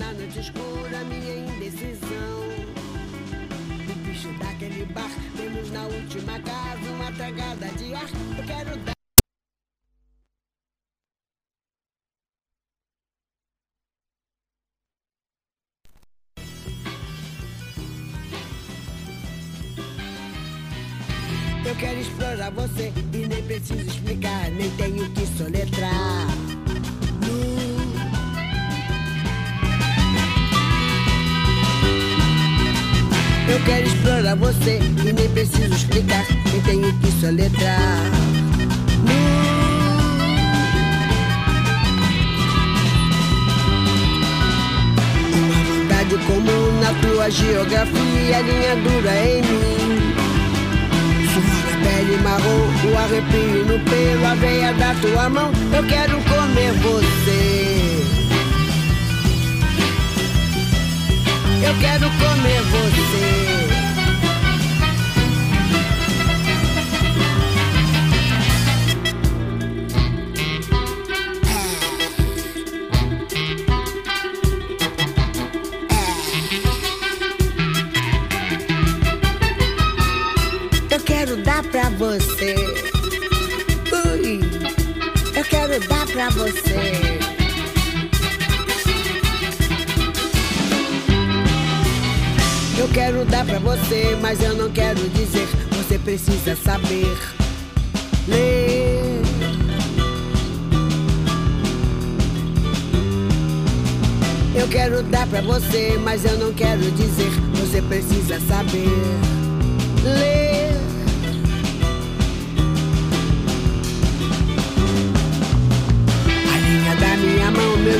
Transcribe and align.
na 0.00 0.14
noite 0.14 0.40
escura, 0.40 1.04
minha 1.04 1.36
indecisão. 1.36 2.40
O 3.90 3.94
bicho 4.06 4.32
daquele 4.38 4.86
bar, 4.86 5.10
temos 5.36 5.70
na 5.70 5.84
última 5.84 6.40
casa 6.40 6.90
uma 6.90 7.12
tragada 7.12 7.66
de 7.76 7.94
ar. 7.94 8.08
Eu 8.38 8.44
quero 8.46 8.76
dar. 8.78 8.94
Eu 21.66 21.76
quero 21.76 22.00
explorar 22.00 22.50
você 22.50 22.92
e 23.12 23.26
nem 23.28 23.42
preciso 23.44 23.86
explicar, 23.86 24.50
nem 24.50 24.70
tenho 24.76 25.08
que 25.12 25.26
soletrar. 25.38 26.29
Eu 33.60 33.66
quero 33.66 33.86
explorar 33.86 34.36
você 34.36 34.78
e 35.06 35.12
nem 35.12 35.28
preciso 35.28 35.74
explicar, 35.74 36.24
nem 36.50 36.62
tenho 36.62 36.92
que 36.98 37.12
soletrar. 37.20 37.78
Uma 45.44 45.62
vontade 45.62 46.16
comum 46.26 46.80
na 46.80 46.94
tua 47.02 47.30
geografia, 47.30 48.40
linha 48.40 48.76
dura 48.76 49.14
em 49.26 49.42
mim. 49.42 50.14
Suor 51.34 51.60
na 51.66 51.76
pele 51.84 52.16
marrom, 52.22 52.66
o 52.90 52.98
arrepio 52.98 53.66
no 53.66 53.78
pelo, 53.84 54.26
a 54.26 54.34
veia 54.36 54.72
da 54.72 54.94
tua 54.94 55.28
mão. 55.28 55.52
Eu 55.76 55.84
quero 55.86 56.18
comer 56.22 56.72
você. 56.80 58.06
Eu 61.62 61.74
quero 61.78 62.10
comer 62.10 62.62
você. 62.62 63.59
Você. 86.40 87.20
Eu 92.78 92.88
quero 92.88 93.24
dar 93.26 93.44
pra 93.44 93.58
você, 93.58 94.16
mas 94.22 94.42
eu 94.42 94.54
não 94.54 94.70
quero 94.70 95.00
dizer. 95.10 95.46
Você 95.76 95.98
precisa 95.98 96.56
saber 96.56 97.16
ler. 98.26 99.20
Eu 104.54 104.68
quero 104.68 105.02
dar 105.02 105.26
pra 105.26 105.42
você, 105.42 105.98
mas 106.02 106.24
eu 106.24 106.38
não 106.38 106.54
quero 106.54 106.90
dizer. 106.92 107.30
Você 107.60 107.82
precisa 107.82 108.40
saber 108.40 108.88
ler. 110.02 110.49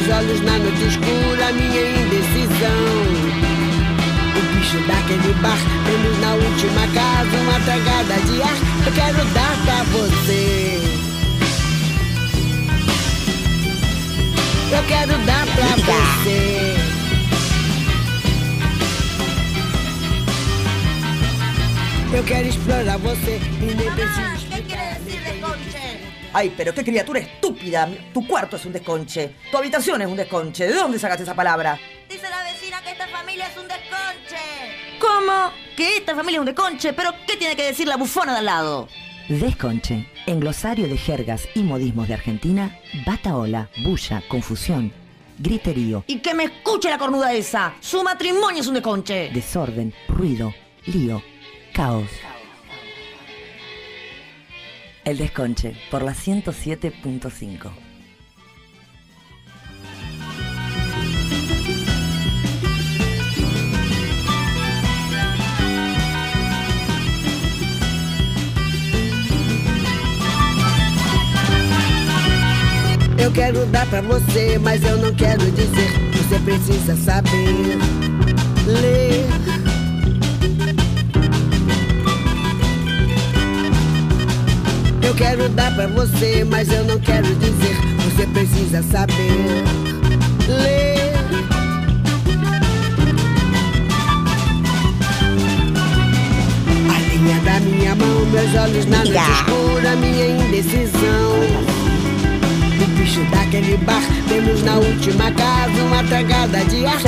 Meus 0.01 0.17
olhos 0.17 0.41
na 0.41 0.59
noite 0.59 0.85
escura, 0.85 1.53
minha 1.53 1.91
indecisão. 2.03 2.81
O 4.37 4.55
bicho 4.55 4.79
daquele 4.87 5.35
bar, 5.41 5.59
temos 5.85 6.19
na 6.21 6.35
última 6.35 6.87
casa 6.95 7.37
uma 7.37 7.61
tragada 7.61 8.15
de 8.27 8.43
ar. 8.43 8.57
Eu 8.87 8.93
quero 8.93 9.25
dar 9.35 9.57
pra 9.65 9.83
você. 9.85 10.81
Eu 14.73 14.85
quero 14.87 15.27
dar 15.27 15.47
pra 15.47 15.77
você. 15.77 16.77
Eu 22.13 22.25
quero 22.25 22.49
explorar 22.49 22.99
você 22.99 23.41
e 23.61 23.75
nem 23.75 23.91
preciso 23.93 24.47
¿Qué 24.51 24.63
quiere 24.63 24.99
decir 25.05 25.21
desconche? 25.23 26.01
Ay, 26.33 26.53
pero 26.57 26.73
qué 26.73 26.85
criatura 26.85 27.21
estúpida. 27.61 27.89
Tu 28.13 28.27
cuarto 28.27 28.57
es 28.57 28.65
un 28.65 28.73
desconche. 28.73 29.37
Tu 29.51 29.57
habitación 29.57 30.01
es 30.03 30.09
un 30.09 30.17
desconche. 30.17 30.67
¿De 30.67 30.75
dónde 30.75 30.99
sacaste 30.99 31.23
esa 31.25 31.35
palabra? 31.35 31.79
Dice 32.09 32.29
la 32.29 32.43
vecina 32.43 32.83
que 32.83 32.91
esta 32.91 33.07
familia 33.09 33.47
es 33.49 33.57
un 33.57 33.69
desconche. 33.69 34.99
¿Cómo? 34.99 35.53
Que 35.77 35.99
esta 35.99 36.15
familia 36.15 36.37
es 36.39 36.41
un 36.41 36.47
desconche. 36.47 36.93
¿Pero 36.93 37.13
qué 37.27 37.37
tiene 37.37 37.57
que 37.57 37.65
decir 37.65 37.87
la 37.87 37.97
bufona 37.97 38.33
de 38.33 38.39
al 38.39 38.45
lado? 38.47 38.89
Desconche, 39.29 40.09
en 40.27 40.41
glosario 40.41 40.89
de 40.89 40.97
jergas 40.97 41.49
y 41.55 41.63
modismos 41.63 42.09
de 42.09 42.15
Argentina, 42.15 42.77
bataola, 43.07 43.69
bulla, 43.85 44.23
confusión, 44.27 44.93
griterío, 45.39 46.03
Y 46.09 46.19
que 46.19 46.35
me 46.35 46.45
escuche 46.45 46.91
la 46.91 46.99
cornuda 46.99 47.33
esa. 47.33 47.75
Su 47.81 48.03
matrimonio 48.03 48.61
es 48.61 48.67
un 48.67 48.75
desconche. 48.75 49.31
desorden, 49.33 49.95
ruido, 50.09 50.53
lío, 50.87 51.23
caos. 51.73 52.09
El 55.05 55.17
desconche, 55.17 55.75
por 55.91 56.03
la 56.03 56.13
107.5. 56.13 57.71
Eu 73.19 73.33
quero 73.33 73.65
dar 73.67 73.87
pra 73.87 74.03
você, 74.03 74.59
mas 74.59 74.83
eu 74.85 74.99
não 74.99 75.15
quero 75.15 75.51
dizer. 75.53 75.91
Você 76.13 76.39
precisa 76.41 76.97
saber 76.97 77.79
ler. 78.67 79.60
Eu 85.11 85.17
quero 85.17 85.49
dar 85.49 85.75
pra 85.75 85.89
você, 85.89 86.45
mas 86.45 86.71
eu 86.73 86.85
não 86.85 86.97
quero 87.01 87.27
dizer. 87.35 87.77
Você 88.05 88.25
precisa 88.29 88.81
saber 88.81 89.65
ler. 90.47 91.13
A 96.89 96.99
linha 97.09 97.41
da 97.41 97.59
minha 97.59 97.97
mão, 97.97 98.25
meus 98.27 98.55
olhos 98.55 98.87
na 98.87 98.99
noite 98.99 99.19
escura, 99.33 99.97
minha 99.97 100.27
indecisão. 100.29 101.41
O 102.81 102.87
bicho 102.97 103.25
daquele 103.33 103.77
bar, 103.79 104.05
temos 104.29 104.63
na 104.63 104.77
última 104.77 105.33
casa 105.33 105.83
uma 105.87 106.05
tragada 106.05 106.65
de 106.67 106.87
ar. 106.87 107.01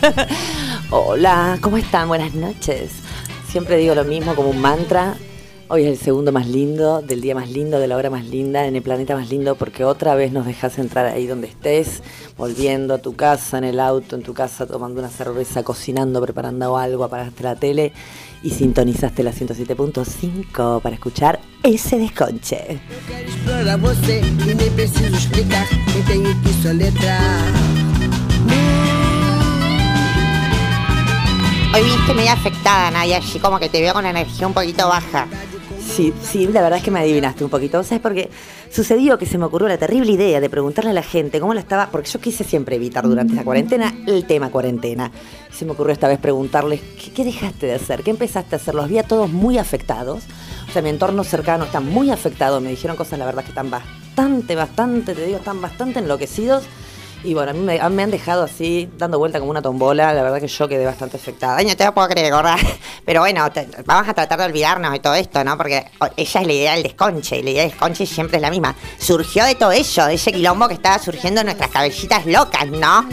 Hola, 0.90 1.58
¿cómo 1.60 1.76
están? 1.76 2.08
Buenas 2.08 2.32
noches. 2.32 2.92
Siempre 3.46 3.76
digo 3.76 3.94
lo 3.94 4.04
mismo 4.04 4.34
como 4.34 4.48
un 4.48 4.58
mantra. 4.58 5.18
Hoy 5.72 5.84
es 5.84 5.90
el 5.90 5.98
segundo 5.98 6.32
más 6.32 6.48
lindo, 6.48 7.00
del 7.00 7.20
día 7.20 7.32
más 7.36 7.48
lindo, 7.48 7.78
de 7.78 7.86
la 7.86 7.96
hora 7.96 8.10
más 8.10 8.24
linda, 8.24 8.66
en 8.66 8.74
el 8.74 8.82
planeta 8.82 9.14
más 9.14 9.30
lindo, 9.30 9.54
porque 9.54 9.84
otra 9.84 10.16
vez 10.16 10.32
nos 10.32 10.44
dejas 10.44 10.76
entrar 10.80 11.06
ahí 11.06 11.28
donde 11.28 11.46
estés, 11.46 12.02
volviendo 12.36 12.92
a 12.92 12.98
tu 12.98 13.14
casa, 13.14 13.58
en 13.58 13.62
el 13.62 13.78
auto, 13.78 14.16
en 14.16 14.24
tu 14.24 14.34
casa, 14.34 14.66
tomando 14.66 14.98
una 14.98 15.10
cerveza, 15.10 15.62
cocinando, 15.62 16.20
preparando 16.20 16.76
algo, 16.76 17.04
apagaste 17.04 17.44
la 17.44 17.54
tele 17.54 17.92
y 18.42 18.50
sintonizaste 18.50 19.22
la 19.22 19.30
107.5 19.30 20.82
para 20.82 20.96
escuchar 20.96 21.38
ese 21.62 21.98
desconche. 21.98 22.80
Hoy 31.72 31.84
viste 31.84 32.14
media 32.14 32.32
afectada, 32.32 32.90
Nadia, 32.90 33.18
así 33.18 33.38
como 33.38 33.60
que 33.60 33.68
te 33.68 33.80
veo 33.80 33.92
con 33.92 34.04
energía 34.04 34.48
un 34.48 34.52
poquito 34.52 34.88
baja. 34.88 35.28
Sí, 35.94 36.14
sí, 36.22 36.46
la 36.46 36.62
verdad 36.62 36.78
es 36.78 36.84
que 36.84 36.92
me 36.92 37.00
adivinaste 37.00 37.42
un 37.42 37.50
poquito. 37.50 37.82
¿Sabes 37.82 38.00
por 38.00 38.14
qué? 38.14 38.30
Sucedió 38.70 39.18
que 39.18 39.26
se 39.26 39.38
me 39.38 39.44
ocurrió 39.44 39.66
la 39.66 39.76
terrible 39.76 40.12
idea 40.12 40.40
de 40.40 40.48
preguntarle 40.48 40.90
a 40.90 40.94
la 40.94 41.02
gente 41.02 41.40
cómo 41.40 41.52
la 41.52 41.60
estaba, 41.60 41.88
porque 41.90 42.08
yo 42.08 42.20
quise 42.20 42.44
siempre 42.44 42.76
evitar 42.76 43.08
durante 43.08 43.32
esta 43.32 43.44
cuarentena 43.44 43.92
el 44.06 44.24
tema 44.24 44.50
cuarentena. 44.50 45.10
Se 45.52 45.64
me 45.64 45.72
ocurrió 45.72 45.92
esta 45.92 46.06
vez 46.06 46.20
preguntarles, 46.20 46.80
¿qué, 46.80 47.12
qué 47.12 47.24
dejaste 47.24 47.66
de 47.66 47.74
hacer? 47.74 48.02
¿Qué 48.02 48.10
empezaste 48.10 48.54
a 48.54 48.58
hacer? 48.58 48.74
Los 48.76 48.88
vi 48.88 48.98
a 48.98 49.02
todos 49.02 49.30
muy 49.30 49.58
afectados. 49.58 50.22
O 50.68 50.72
sea, 50.72 50.80
mi 50.80 50.90
entorno 50.90 51.24
cercano 51.24 51.64
está 51.64 51.80
muy 51.80 52.10
afectado. 52.10 52.60
Me 52.60 52.70
dijeron 52.70 52.96
cosas, 52.96 53.18
la 53.18 53.26
verdad, 53.26 53.42
que 53.42 53.50
están 53.50 53.70
bastante, 53.70 54.54
bastante, 54.54 55.14
te 55.14 55.26
digo, 55.26 55.38
están 55.38 55.60
bastante 55.60 55.98
enloquecidos. 55.98 56.62
Y 57.22 57.34
bueno, 57.34 57.50
a 57.50 57.54
mí 57.54 57.60
me, 57.60 57.78
a 57.78 57.88
mí 57.90 57.96
me 57.96 58.02
han 58.02 58.10
dejado 58.10 58.44
así, 58.44 58.88
dando 58.96 59.18
vuelta 59.18 59.38
como 59.40 59.50
una 59.50 59.60
tombola. 59.60 60.14
La 60.14 60.22
verdad 60.22 60.40
que 60.40 60.48
yo 60.48 60.66
quedé 60.68 60.86
bastante 60.86 61.18
afectada. 61.18 61.56
Ay, 61.58 61.66
no 61.66 61.76
te 61.76 61.84
lo 61.84 61.92
puedo 61.92 62.08
creer, 62.08 62.32
gorda. 62.32 62.56
Pero 63.04 63.20
bueno, 63.20 63.50
te- 63.52 63.68
vamos 63.84 64.08
a 64.08 64.14
tratar 64.14 64.38
de 64.38 64.46
olvidarnos 64.46 64.90
de 64.90 65.00
todo 65.00 65.14
esto, 65.14 65.44
¿no? 65.44 65.56
Porque 65.58 65.84
ella 66.16 66.40
es 66.40 66.46
la 66.46 66.52
idea 66.52 66.72
del 66.74 66.82
desconche, 66.82 67.36
y 67.38 67.42
la 67.42 67.50
idea 67.50 67.62
del 67.64 67.72
desconche 67.72 68.06
siempre 68.06 68.36
es 68.38 68.42
la 68.42 68.48
misma. 68.50 68.74
Surgió 68.98 69.44
de 69.44 69.54
todo 69.54 69.70
eso, 69.72 70.06
de 70.06 70.14
ese 70.14 70.32
quilombo 70.32 70.66
que 70.66 70.74
estaba 70.74 70.98
surgiendo 70.98 71.40
en 71.42 71.46
nuestras 71.48 71.70
cabecitas 71.70 72.24
locas, 72.24 72.66
¿no? 72.68 73.06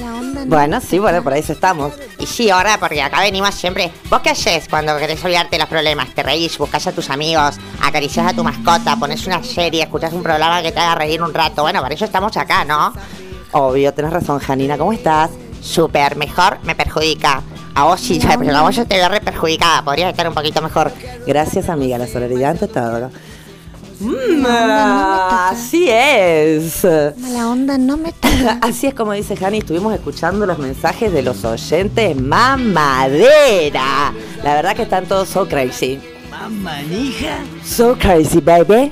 Bueno, 0.46 0.80
sí, 0.80 1.00
bueno, 1.00 1.22
por 1.22 1.34
ahí 1.34 1.44
estamos. 1.46 1.92
Y 2.20 2.26
sí, 2.28 2.50
ahora 2.50 2.78
porque 2.80 3.02
acá 3.02 3.20
venimos 3.20 3.54
siempre. 3.56 3.92
¿Vos 4.10 4.22
qué 4.22 4.30
haces 4.30 4.70
cuando 4.70 4.98
querés 4.98 5.22
olvidarte 5.26 5.58
de 5.58 5.60
los 5.60 5.68
problemas? 5.68 6.08
Te 6.16 6.24
reís, 6.24 6.58
buscas 6.58 6.88
a 6.88 6.94
tus 6.94 7.10
amigos, 7.10 7.58
acaricias 7.82 8.26
a 8.26 8.34
tu 8.34 8.44
mascota, 8.44 8.96
pones 8.96 9.28
una 9.28 9.44
serie, 9.44 9.84
escuchas 9.84 10.14
un 10.14 10.24
programa 10.24 10.62
que 10.62 10.72
te 10.72 10.80
haga 10.80 10.96
reír 10.96 11.22
un 11.22 11.34
rato. 11.34 11.64
Bueno, 11.64 11.82
para 11.82 11.94
eso 11.94 12.06
estamos 12.06 12.38
acá, 12.38 12.64
¿no? 12.64 12.94
Obvio, 13.52 13.94
tenés 13.94 14.12
razón, 14.12 14.40
Janina. 14.40 14.78
¿Cómo 14.78 14.94
estás? 14.94 15.32
Súper, 15.62 16.16
mejor 16.16 16.60
me 16.64 16.76
perjudica. 16.76 17.42
A 17.76 17.84
vos 17.84 18.00
sí, 18.00 18.20
pero 18.40 18.58
a 18.58 18.62
vos 18.64 18.76
yo 18.76 18.86
te 18.88 18.96
veo 18.96 19.10
re 19.10 19.22
perjudicada. 19.22 19.84
Podrías 19.84 20.10
estar 20.10 20.28
un 20.28 20.34
poquito 20.34 20.62
mejor. 20.62 20.92
Gracias, 21.26 21.70
amiga. 21.70 21.98
La 21.98 22.08
solidaridad 22.08 22.52
ante 22.52 22.68
todo. 22.68 23.12
Mm, 24.00 24.46
así 24.46 25.90
es. 25.90 26.86
Mala 27.18 27.50
onda, 27.50 27.78
no 27.78 27.98
me 27.98 28.14
Así 28.62 28.88
es 28.88 28.94
como 28.94 29.14
dice 29.14 29.36
Jani, 29.36 29.60
estuvimos 29.60 29.94
escuchando 29.94 30.46
los 30.46 30.60
mensajes 30.60 31.12
de 31.12 31.24
los 31.24 31.44
oyentes 31.46 32.16
mamadera. 32.20 34.14
La 34.44 34.54
verdad 34.54 34.76
que 34.76 34.84
están 34.84 35.06
todos 35.06 35.30
so 35.30 35.48
crazy. 35.48 36.00
Mamanija. 36.30 37.40
So 37.64 37.98
crazy, 37.98 38.40
baby. 38.40 38.92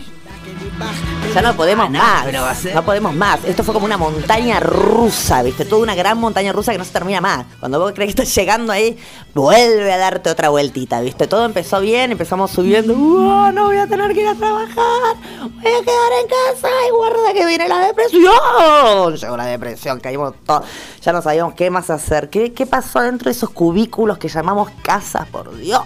Ya 1.35 1.41
no 1.41 1.53
podemos 1.53 1.85
Ah, 1.87 1.89
no, 1.89 1.99
más. 1.99 2.23
pero 2.23 2.41
va 2.43 2.51
a 2.51 2.55
ser- 2.55 2.73
No 2.73 2.85
podemos 2.85 3.13
más. 3.13 3.43
Esto 3.43 3.61
fue 3.65 3.73
como 3.73 3.85
una 3.85 3.97
montaña 3.97 4.61
rusa, 4.61 5.43
¿viste? 5.43 5.65
Toda 5.65 5.81
una 5.83 5.93
gran 5.93 6.17
montaña 6.17 6.53
rusa 6.53 6.71
que 6.71 6.77
no 6.77 6.85
se 6.85 6.93
termina 6.93 7.19
más. 7.19 7.45
Cuando 7.59 7.77
vos 7.77 7.91
crees 7.93 8.15
que 8.15 8.21
estás 8.21 8.33
llegando 8.35 8.71
ahí, 8.71 8.97
vuelve 9.33 9.91
a 9.91 9.97
darte 9.97 10.29
otra 10.29 10.47
vueltita, 10.47 11.01
¿viste? 11.01 11.27
Todo 11.27 11.43
empezó 11.43 11.81
bien, 11.81 12.13
empezamos 12.13 12.51
subiendo. 12.51 12.93
¡Uh, 12.93 13.51
no 13.51 13.65
voy 13.65 13.75
a 13.75 13.85
tener 13.85 14.13
que 14.13 14.21
ir 14.21 14.27
a 14.29 14.35
trabajar! 14.35 15.15
Voy 15.41 15.71
a 15.73 15.83
quedar 15.83 16.11
en 16.21 16.27
casa 16.53 16.69
y 16.87 16.91
guarda 16.91 17.33
que 17.33 17.45
viene 17.45 17.67
la 17.67 17.79
depresión. 17.79 19.15
Llegó 19.15 19.35
la 19.37 19.45
depresión, 19.45 19.99
caímos 19.99 20.33
todos. 20.45 20.63
Ya 21.01 21.11
no 21.11 21.21
sabíamos 21.21 21.53
qué 21.55 21.69
más 21.69 21.89
hacer. 21.89 22.29
¿Qué, 22.29 22.53
qué 22.53 22.65
pasó 22.65 23.01
dentro 23.01 23.25
de 23.25 23.31
esos 23.31 23.49
cubículos 23.49 24.17
que 24.17 24.29
llamamos 24.29 24.69
casas, 24.81 25.27
por 25.27 25.53
Dios? 25.57 25.81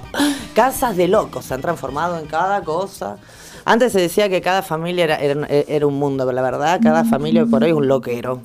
Casas 0.54 0.96
de 0.96 1.08
locos. 1.08 1.46
Se 1.46 1.56
han 1.56 1.62
transformado 1.62 2.20
en 2.20 2.28
cada 2.28 2.62
cosa. 2.64 3.18
Antes 3.70 3.92
se 3.92 4.02
decía 4.02 4.30
que 4.30 4.42
cada 4.42 4.64
familia 4.64 5.04
era, 5.04 5.46
era, 5.46 5.86
un 5.86 5.94
mundo, 5.94 6.26
pero 6.26 6.36
la 6.36 6.42
verdad, 6.42 6.80
cada 6.82 7.06
familia 7.06 7.46
por 7.46 7.62
hoy 7.64 7.70
es 7.70 7.76
un 7.76 7.88
loquero. 7.88 8.42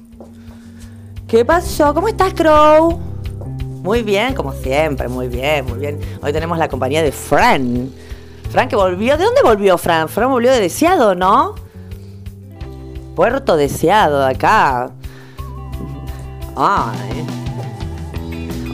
¿Qué 1.26 1.46
pasó? 1.46 1.94
¿Cómo 1.94 2.08
estás, 2.08 2.34
Crow? 2.34 3.00
Muy 3.82 4.02
bien, 4.02 4.34
como 4.34 4.52
siempre, 4.52 5.08
muy 5.08 5.28
bien, 5.28 5.64
muy 5.64 5.78
bien. 5.78 5.98
Hoy 6.20 6.30
tenemos 6.30 6.58
la 6.58 6.68
compañía 6.68 7.02
de 7.02 7.10
Fran. 7.10 7.90
Fran 8.50 8.68
que 8.68 8.76
volvió. 8.76 9.16
¿De 9.16 9.24
dónde 9.24 9.40
volvió 9.42 9.78
Fran? 9.78 10.10
Fran 10.10 10.28
volvió 10.28 10.52
de 10.52 10.60
Deseado, 10.60 11.14
¿no? 11.14 11.54
Puerto 13.16 13.56
Deseado, 13.56 14.26
de 14.26 14.30
acá. 14.30 14.90
Ay. 16.54 17.43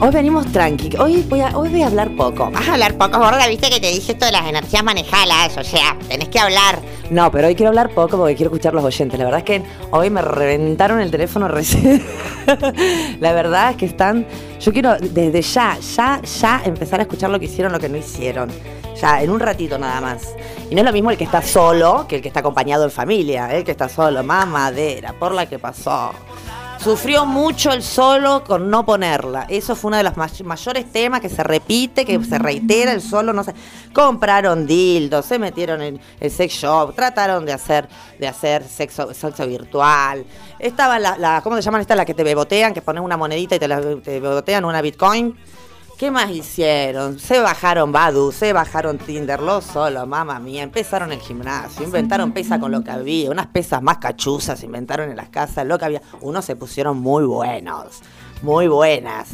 Hoy 0.03 0.09
venimos 0.09 0.51
tranqui. 0.51 0.97
Hoy 0.97 1.23
voy 1.29 1.41
a, 1.41 1.55
hoy 1.55 1.69
voy 1.69 1.83
a 1.83 1.85
hablar 1.85 2.09
poco. 2.15 2.49
Vas 2.49 2.67
a 2.67 2.73
hablar 2.73 2.97
poco, 2.97 3.19
gorda, 3.19 3.47
viste 3.47 3.69
que 3.69 3.79
te 3.79 3.91
dije 3.91 4.13
esto 4.13 4.25
de 4.25 4.31
las 4.31 4.47
energías 4.47 4.83
manejalas. 4.83 5.55
O 5.57 5.63
sea, 5.63 5.95
tenés 6.09 6.27
que 6.29 6.39
hablar. 6.39 6.79
No, 7.11 7.31
pero 7.31 7.47
hoy 7.47 7.53
quiero 7.53 7.69
hablar 7.69 7.91
poco 7.91 8.17
porque 8.17 8.35
quiero 8.35 8.49
escuchar 8.49 8.73
los 8.73 8.83
oyentes. 8.83 9.19
La 9.19 9.25
verdad 9.25 9.41
es 9.41 9.45
que 9.45 9.61
hoy 9.91 10.09
me 10.09 10.23
reventaron 10.23 10.99
el 11.01 11.11
teléfono 11.11 11.47
recién. 11.47 12.03
La 13.19 13.31
verdad 13.33 13.69
es 13.69 13.77
que 13.77 13.85
están. 13.85 14.25
Yo 14.59 14.73
quiero 14.73 14.97
desde 14.97 15.43
ya, 15.43 15.77
ya, 15.77 16.19
ya 16.23 16.63
empezar 16.65 16.99
a 16.99 17.03
escuchar 17.03 17.29
lo 17.29 17.39
que 17.39 17.45
hicieron, 17.45 17.71
lo 17.71 17.79
que 17.79 17.87
no 17.87 17.97
hicieron. 17.97 18.49
Ya, 18.99 19.21
en 19.21 19.29
un 19.29 19.39
ratito 19.39 19.77
nada 19.77 20.01
más. 20.01 20.33
Y 20.71 20.73
no 20.73 20.81
es 20.81 20.85
lo 20.87 20.93
mismo 20.93 21.11
el 21.11 21.17
que 21.17 21.25
está 21.25 21.43
solo 21.43 22.07
que 22.09 22.15
el 22.15 22.21
que 22.23 22.29
está 22.29 22.39
acompañado 22.39 22.85
en 22.85 22.91
familia. 22.91 23.55
El 23.55 23.63
que 23.63 23.69
está 23.69 23.87
solo, 23.87 24.23
mamadera, 24.23 25.13
por 25.13 25.31
la 25.31 25.45
que 25.45 25.59
pasó. 25.59 26.11
Sufrió 26.83 27.27
mucho 27.27 27.71
el 27.71 27.83
solo 27.83 28.43
con 28.43 28.71
no 28.71 28.83
ponerla. 28.83 29.45
Eso 29.47 29.75
fue 29.75 29.89
uno 29.89 29.97
de 29.97 30.03
los 30.03 30.17
may- 30.17 30.31
mayores 30.43 30.91
temas 30.91 31.21
que 31.21 31.29
se 31.29 31.43
repite, 31.43 32.05
que 32.05 32.23
se 32.23 32.39
reitera, 32.39 32.91
el 32.91 33.01
solo 33.03 33.33
no 33.33 33.43
sé. 33.43 33.53
Compraron 33.93 34.65
dildos, 34.65 35.27
se 35.27 35.37
metieron 35.37 35.83
en 35.83 36.01
el 36.19 36.31
sex 36.31 36.51
shop, 36.55 36.95
trataron 36.95 37.45
de 37.45 37.53
hacer, 37.53 37.87
de 38.19 38.27
hacer 38.27 38.63
sexo, 38.63 39.13
sexo 39.13 39.45
virtual. 39.45 40.25
Estaban 40.57 41.03
las, 41.03 41.19
la, 41.19 41.41
¿cómo 41.43 41.55
se 41.55 41.61
llaman 41.61 41.81
estas? 41.81 41.95
Las 41.97 42.05
que 42.07 42.15
te 42.15 42.23
bebotean, 42.23 42.73
que 42.73 42.81
pones 42.81 43.03
una 43.03 43.15
monedita 43.15 43.55
y 43.55 43.59
te, 43.59 43.67
la, 43.67 43.79
te 44.01 44.19
bebotean 44.19 44.65
una 44.65 44.81
bitcoin. 44.81 45.37
¿Qué 46.01 46.09
más 46.09 46.31
hicieron? 46.31 47.19
Se 47.19 47.39
bajaron 47.41 47.91
Badu, 47.91 48.31
se 48.31 48.53
bajaron 48.53 48.97
Tinder, 48.97 49.39
los 49.39 49.63
solo, 49.63 50.07
mamá 50.07 50.39
mía. 50.39 50.63
Empezaron 50.63 51.11
el 51.11 51.19
gimnasio, 51.19 51.83
inventaron 51.85 52.31
pesa 52.31 52.59
con 52.59 52.71
lo 52.71 52.83
que 52.83 52.89
había, 52.89 53.29
unas 53.29 53.45
pesas 53.45 53.83
más 53.83 53.99
cachuzas 53.99 54.63
inventaron 54.63 55.11
en 55.11 55.15
las 55.15 55.29
casas, 55.29 55.63
lo 55.67 55.77
que 55.77 55.85
había. 55.85 56.01
Unos 56.21 56.43
se 56.43 56.55
pusieron 56.55 56.97
muy 56.97 57.23
buenos, 57.25 58.01
muy 58.41 58.67
buenas. 58.67 59.29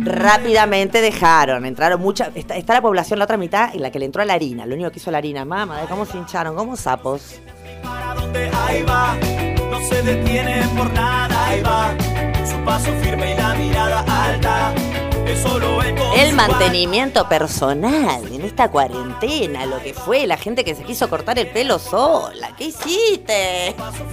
Rápidamente 0.00 1.00
dejaron, 1.00 1.64
entraron 1.64 2.02
muchas. 2.02 2.28
Está, 2.34 2.58
está 2.58 2.74
la 2.74 2.82
población, 2.82 3.18
la 3.18 3.24
otra 3.24 3.38
mitad, 3.38 3.74
en 3.74 3.80
la 3.80 3.90
que 3.90 3.98
le 3.98 4.04
entró 4.04 4.22
la 4.22 4.34
harina. 4.34 4.66
Lo 4.66 4.74
único 4.74 4.90
que 4.90 4.98
hizo 4.98 5.10
la 5.10 5.16
harina, 5.16 5.46
mamá, 5.46 5.80
de 5.80 5.86
cómo 5.86 6.04
se 6.04 6.18
hincharon, 6.18 6.54
como 6.54 6.76
sapos. 6.76 7.40
para 7.82 8.14
donde 8.16 8.50
ahí 8.50 8.82
va, 8.82 9.16
no 9.70 9.80
se 9.80 10.02
detiene 10.02 10.62
por 10.76 10.92
nada, 10.92 11.46
ahí 11.46 11.62
va, 11.62 11.96
su 12.46 12.62
paso 12.66 12.92
firme 13.00 13.32
y 13.32 13.34
la 13.34 13.54
mirada 13.54 14.04
alta, 14.26 14.74
el 16.16 16.34
mantenimiento 16.34 17.28
personal 17.28 18.22
en 18.32 18.42
esta 18.42 18.70
cuarentena, 18.70 19.66
lo 19.66 19.80
que 19.82 19.94
fue 19.94 20.26
la 20.26 20.36
gente 20.36 20.64
que 20.64 20.74
se 20.74 20.84
quiso 20.84 21.08
cortar 21.08 21.38
el 21.38 21.48
pelo 21.48 21.78
sola. 21.78 22.54
¿Qué 22.56 22.64
hiciste? 22.66 23.74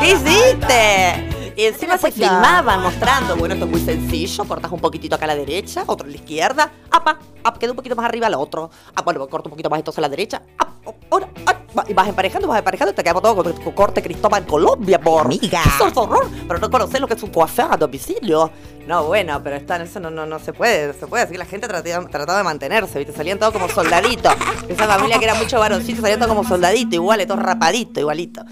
¿Qué 0.00 0.12
hiciste? 0.12 1.41
Y 1.56 1.64
encima 1.64 1.98
se 1.98 2.10
ya. 2.10 2.28
filmaban 2.28 2.82
mostrando, 2.82 3.36
bueno, 3.36 3.54
esto 3.54 3.66
es 3.66 3.70
muy 3.70 3.80
sencillo, 3.80 4.44
cortas 4.44 4.72
un 4.72 4.80
poquitito 4.80 5.16
acá 5.16 5.24
a 5.24 5.28
la 5.28 5.34
derecha, 5.34 5.84
otro 5.86 6.06
a 6.06 6.10
la 6.10 6.16
izquierda, 6.16 6.70
apa, 6.90 7.18
apa, 7.44 7.58
queda 7.58 7.72
un 7.72 7.76
poquito 7.76 7.94
más 7.94 8.06
arriba 8.06 8.26
al 8.26 8.34
otro, 8.34 8.70
ah, 8.94 9.02
bueno, 9.02 9.26
corto 9.28 9.48
un 9.48 9.50
poquito 9.50 9.68
más 9.68 9.78
entonces 9.78 9.98
a 9.98 10.02
la 10.02 10.08
derecha, 10.08 10.42
ap, 10.58 10.68
oh, 10.84 10.94
ahora, 11.10 11.28
ah, 11.46 11.56
y 11.88 11.94
vas 11.94 12.08
emparejando, 12.08 12.48
vas 12.48 12.58
emparejando, 12.58 12.92
y 12.92 12.94
te 12.94 13.02
quedamos 13.02 13.22
todo 13.22 13.36
con 13.36 13.54
tu 13.54 13.74
corte 13.74 14.02
Cristóbal 14.02 14.46
Colombia, 14.46 15.00
por. 15.00 15.26
Amiga. 15.26 15.62
Eso 15.66 15.86
es 15.86 15.96
horror, 15.96 16.28
pero 16.46 16.58
no 16.60 16.70
conoces 16.70 17.00
lo 17.00 17.06
que 17.06 17.14
es 17.14 17.22
un 17.22 17.30
coafer 17.30 17.66
a 17.70 17.76
domicilio. 17.76 18.50
No, 18.86 19.04
bueno, 19.04 19.40
pero 19.44 19.56
está, 19.56 19.76
eso 19.76 20.00
no, 20.00 20.10
no, 20.10 20.26
no 20.26 20.40
se 20.40 20.52
puede, 20.52 20.88
no 20.88 20.92
se 20.92 21.06
puede, 21.06 21.22
así 21.22 21.32
que 21.32 21.38
la 21.38 21.44
gente 21.44 21.68
trataba, 21.68 22.04
trataba 22.08 22.38
de 22.38 22.44
mantenerse, 22.44 22.98
¿viste? 22.98 23.14
Salían 23.14 23.38
todos 23.38 23.52
como 23.52 23.68
soldaditos. 23.68 24.34
Esa 24.68 24.86
familia 24.88 25.18
que 25.20 25.24
era 25.24 25.34
mucho 25.34 25.60
varoncito, 25.60 26.00
salían 26.00 26.18
todos 26.18 26.34
como 26.34 26.46
soldaditos, 26.46 26.94
iguales, 26.94 27.28
todos 27.28 27.40
rapaditos, 27.40 27.98
igualitos. 27.98 28.44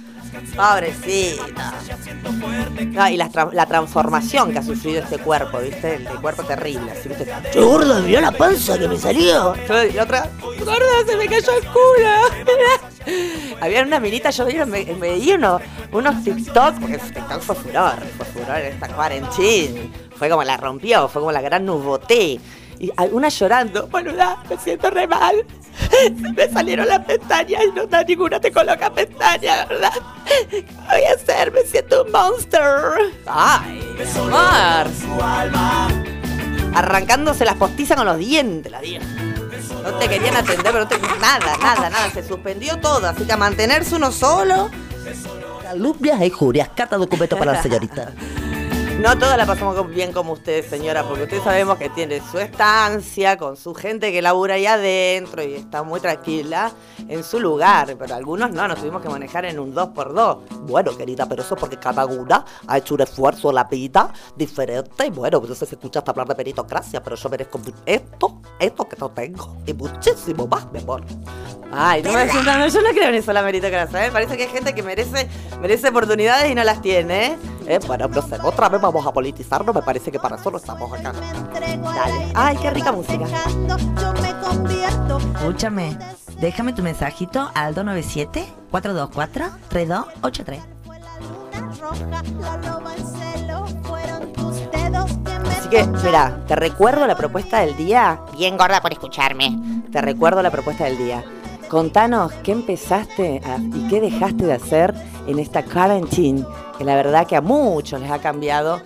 Pobrecita. 0.57 1.75
No, 2.87 3.09
y 3.09 3.17
la, 3.17 3.29
tra- 3.31 3.53
la 3.53 3.67
transformación 3.67 4.53
que 4.53 4.59
ha 4.59 4.63
sufrido 4.63 5.01
este 5.03 5.19
cuerpo, 5.19 5.59
¿viste? 5.59 5.97
El, 5.97 6.07
el 6.07 6.21
cuerpo 6.21 6.43
terrible, 6.45 6.91
así, 6.93 7.09
¿viste? 7.09 7.27
Che, 7.53 7.61
gorda, 7.61 8.01
mirá 8.01 8.21
la 8.21 8.33
panza 8.33 8.79
que 8.79 8.89
me 8.89 8.97
salió. 8.99 9.55
Yo- 9.67 9.85
y 9.85 9.99
otra, 9.99 10.29
gorda, 10.59 10.87
se 11.07 11.17
me 11.17 11.27
cayó 11.27 11.53
el 11.57 11.65
culo. 11.67 13.61
Había 13.61 13.83
una 13.83 13.99
minita, 14.01 14.31
yo 14.31 14.45
me, 14.67 14.85
me 14.85 15.35
unos, 15.35 15.63
unos 15.93 16.25
TikTok, 16.25 16.75
porque 16.81 16.99
TikTok 16.99 17.41
fue 17.41 17.55
furor, 17.57 17.95
fue 18.17 18.27
furor 18.27 18.59
en 18.59 18.73
esta 18.75 18.89
cuarentena. 18.89 19.81
Fue 20.17 20.29
como 20.29 20.45
la 20.45 20.57
rompió, 20.57 21.09
fue 21.09 21.21
como 21.23 21.33
la 21.33 21.41
gran 21.41 21.65
nuboté. 21.65 22.39
Y 22.81 22.91
una 23.13 23.29
llorando, 23.29 23.87
boluda, 23.89 24.43
me 24.49 24.57
siento 24.57 24.89
re 24.89 25.07
mal. 25.07 25.45
Me 26.35 26.49
salieron 26.49 26.89
las 26.89 27.05
pestañas 27.05 27.63
y 27.69 27.73
no 27.73 27.87
da 27.87 28.03
ninguna 28.03 28.41
te 28.41 28.51
coloca 28.51 28.91
pestañas, 28.91 29.69
¿verdad? 29.69 29.93
¿Qué 30.49 30.65
voy 30.89 31.05
a 31.05 31.15
hacer? 31.15 31.53
Me 31.53 31.61
siento 31.63 32.05
un 32.05 32.11
monster. 32.11 32.63
Ay, 33.27 33.97
amor. 34.17 34.87
Arrancándose 36.75 37.45
las 37.45 37.57
postizas 37.57 37.99
con 37.99 38.07
los 38.07 38.17
dientes, 38.17 38.73
la 38.73 38.81
vieja. 38.81 39.07
No 39.83 39.99
te 39.99 40.09
querían 40.09 40.37
atender, 40.37 40.65
pero 40.65 40.81
no 40.81 40.89
te... 40.89 40.99
Nada, 40.99 41.59
nada, 41.61 41.91
nada. 41.91 42.11
Se 42.11 42.27
suspendió 42.27 42.79
todo. 42.79 43.07
Así 43.07 43.25
que 43.25 43.33
a 43.33 43.37
mantenerse 43.37 43.95
uno 43.95 44.11
solo. 44.11 44.71
Calumnias 45.63 46.19
e 46.23 46.27
injurias. 46.27 46.71
Carta 46.75 46.97
documento 46.97 47.37
para 47.37 47.53
la 47.53 47.63
señorita. 47.63 48.13
No 49.01 49.17
todas 49.17 49.39
la 49.39 49.47
pasamos 49.47 49.89
bien 49.89 50.13
como 50.13 50.35
ustedes, 50.35 50.67
señora, 50.67 51.03
porque 51.05 51.23
ustedes 51.23 51.43
sabemos 51.43 51.79
que 51.79 51.89
tiene 51.89 52.21
su 52.21 52.39
estancia 52.39 53.39
con 53.39 53.57
su 53.57 53.75
gente 53.75 54.13
que 54.13 54.21
labura 54.21 54.57
ahí 54.57 54.67
adentro 54.67 55.43
y 55.43 55.55
está 55.55 55.83
muy 55.83 56.01
tranquila 56.01 56.71
en 57.09 57.25
su 57.25 57.41
lugar. 57.41 57.97
Pero 57.99 58.15
algunos 58.15 58.51
no, 58.51 58.69
nos 58.69 58.79
tuvimos 58.79 59.01
que 59.01 59.09
manejar 59.09 59.47
en 59.47 59.59
un 59.59 59.75
2x2. 59.75 60.39
Bueno, 60.67 60.95
querida, 60.99 61.25
pero 61.27 61.41
eso 61.41 61.55
es 61.55 61.61
porque 61.61 61.79
cada 61.79 62.05
una 62.05 62.45
ha 62.67 62.77
hecho 62.77 62.95
un 62.95 63.01
esfuerzo 63.01 63.49
en 63.49 63.55
la 63.55 63.65
vida 63.65 64.13
diferente. 64.37 65.07
Y 65.07 65.11
bueno, 65.11 65.43
no 65.49 65.55
sé 65.55 65.65
si 65.65 65.77
escuchaste 65.77 66.11
hablar 66.11 66.29
de 66.29 66.35
meritocracia, 66.35 67.03
pero 67.03 67.17
yo 67.17 67.31
merezco 67.31 67.59
esto, 67.87 68.43
esto 68.59 68.87
que 68.87 68.97
no 69.01 69.09
tengo 69.13 69.57
y 69.65 69.73
muchísimo 69.73 70.47
más, 70.47 70.71
mi 70.73 70.79
amor. 70.79 71.03
Ay, 71.73 72.03
no 72.03 72.13
me 72.13 72.27
no, 72.27 72.59
no, 72.59 72.67
yo 72.67 72.83
no 72.83 72.91
creo 72.91 73.09
en 73.09 73.15
eso 73.15 73.33
la 73.33 73.43
meritocracia, 73.43 74.07
¿eh? 74.07 74.11
Parece 74.11 74.37
que 74.37 74.43
hay 74.43 74.49
gente 74.51 74.75
que 74.75 74.83
merece, 74.83 75.29
merece 75.61 75.89
oportunidades 75.89 76.51
y 76.51 76.55
no 76.55 76.65
las 76.65 76.83
tiene. 76.83 77.27
¿eh? 77.27 77.39
Eh, 77.67 77.79
bueno, 77.87 78.09
no 78.09 78.23
sé, 78.23 78.37
otra 78.43 78.69
vez 78.69 78.81
vamos 78.93 79.07
a 79.07 79.13
politizar, 79.13 79.65
no 79.65 79.73
me 79.73 79.83
parece 79.83 80.11
que 80.11 80.19
para 80.19 80.35
eso 80.37 80.51
no 80.51 80.57
estamos 80.57 80.93
acá. 80.93 81.13
Dale. 81.13 82.33
Ay, 82.35 82.57
qué 82.57 82.71
rica 82.71 82.91
música. 82.93 83.27
Escúchame, 85.35 85.97
déjame 86.41 86.73
tu 86.73 86.83
mensajito 86.83 87.51
al 87.55 87.75
297-424-3283. 87.75 90.61
roja, 91.81 92.23
la 92.41 92.57
loba 92.57 92.95
en 92.97 93.07
celo, 93.07 93.67
fueron 93.85 94.33
tus 94.33 94.57
dedos 94.71 95.11
que 95.25 95.39
me 95.39 95.49
Así 95.49 95.69
que, 95.69 95.87
mira, 96.05 96.41
te 96.49 96.57
recuerdo 96.57 97.07
la 97.07 97.15
propuesta 97.17 97.61
del 97.61 97.77
día. 97.77 98.21
Bien 98.37 98.57
gorda 98.57 98.81
por 98.81 98.93
escucharme. 98.93 99.57
Te 99.93 100.01
recuerdo 100.01 100.43
la 100.43 100.51
propuesta 100.51 100.85
del 100.85 100.99
día. 100.99 101.25
Contanos 101.71 102.33
qué 102.43 102.51
empezaste 102.53 103.41
a- 103.45 103.59
y 103.59 103.87
qué 103.89 104.01
dejaste 104.01 104.45
de 104.45 104.55
hacer 104.55 104.93
en 105.29 105.39
esta 105.39 105.63
quarantine, 105.63 106.45
que 106.77 106.85
la 106.85 106.97
verdad 106.97 107.27
que 107.29 107.37
a 107.37 107.41
muchos 107.41 108.01
les 108.01 108.11
ha 108.11 108.19
cambiado. 108.19 108.81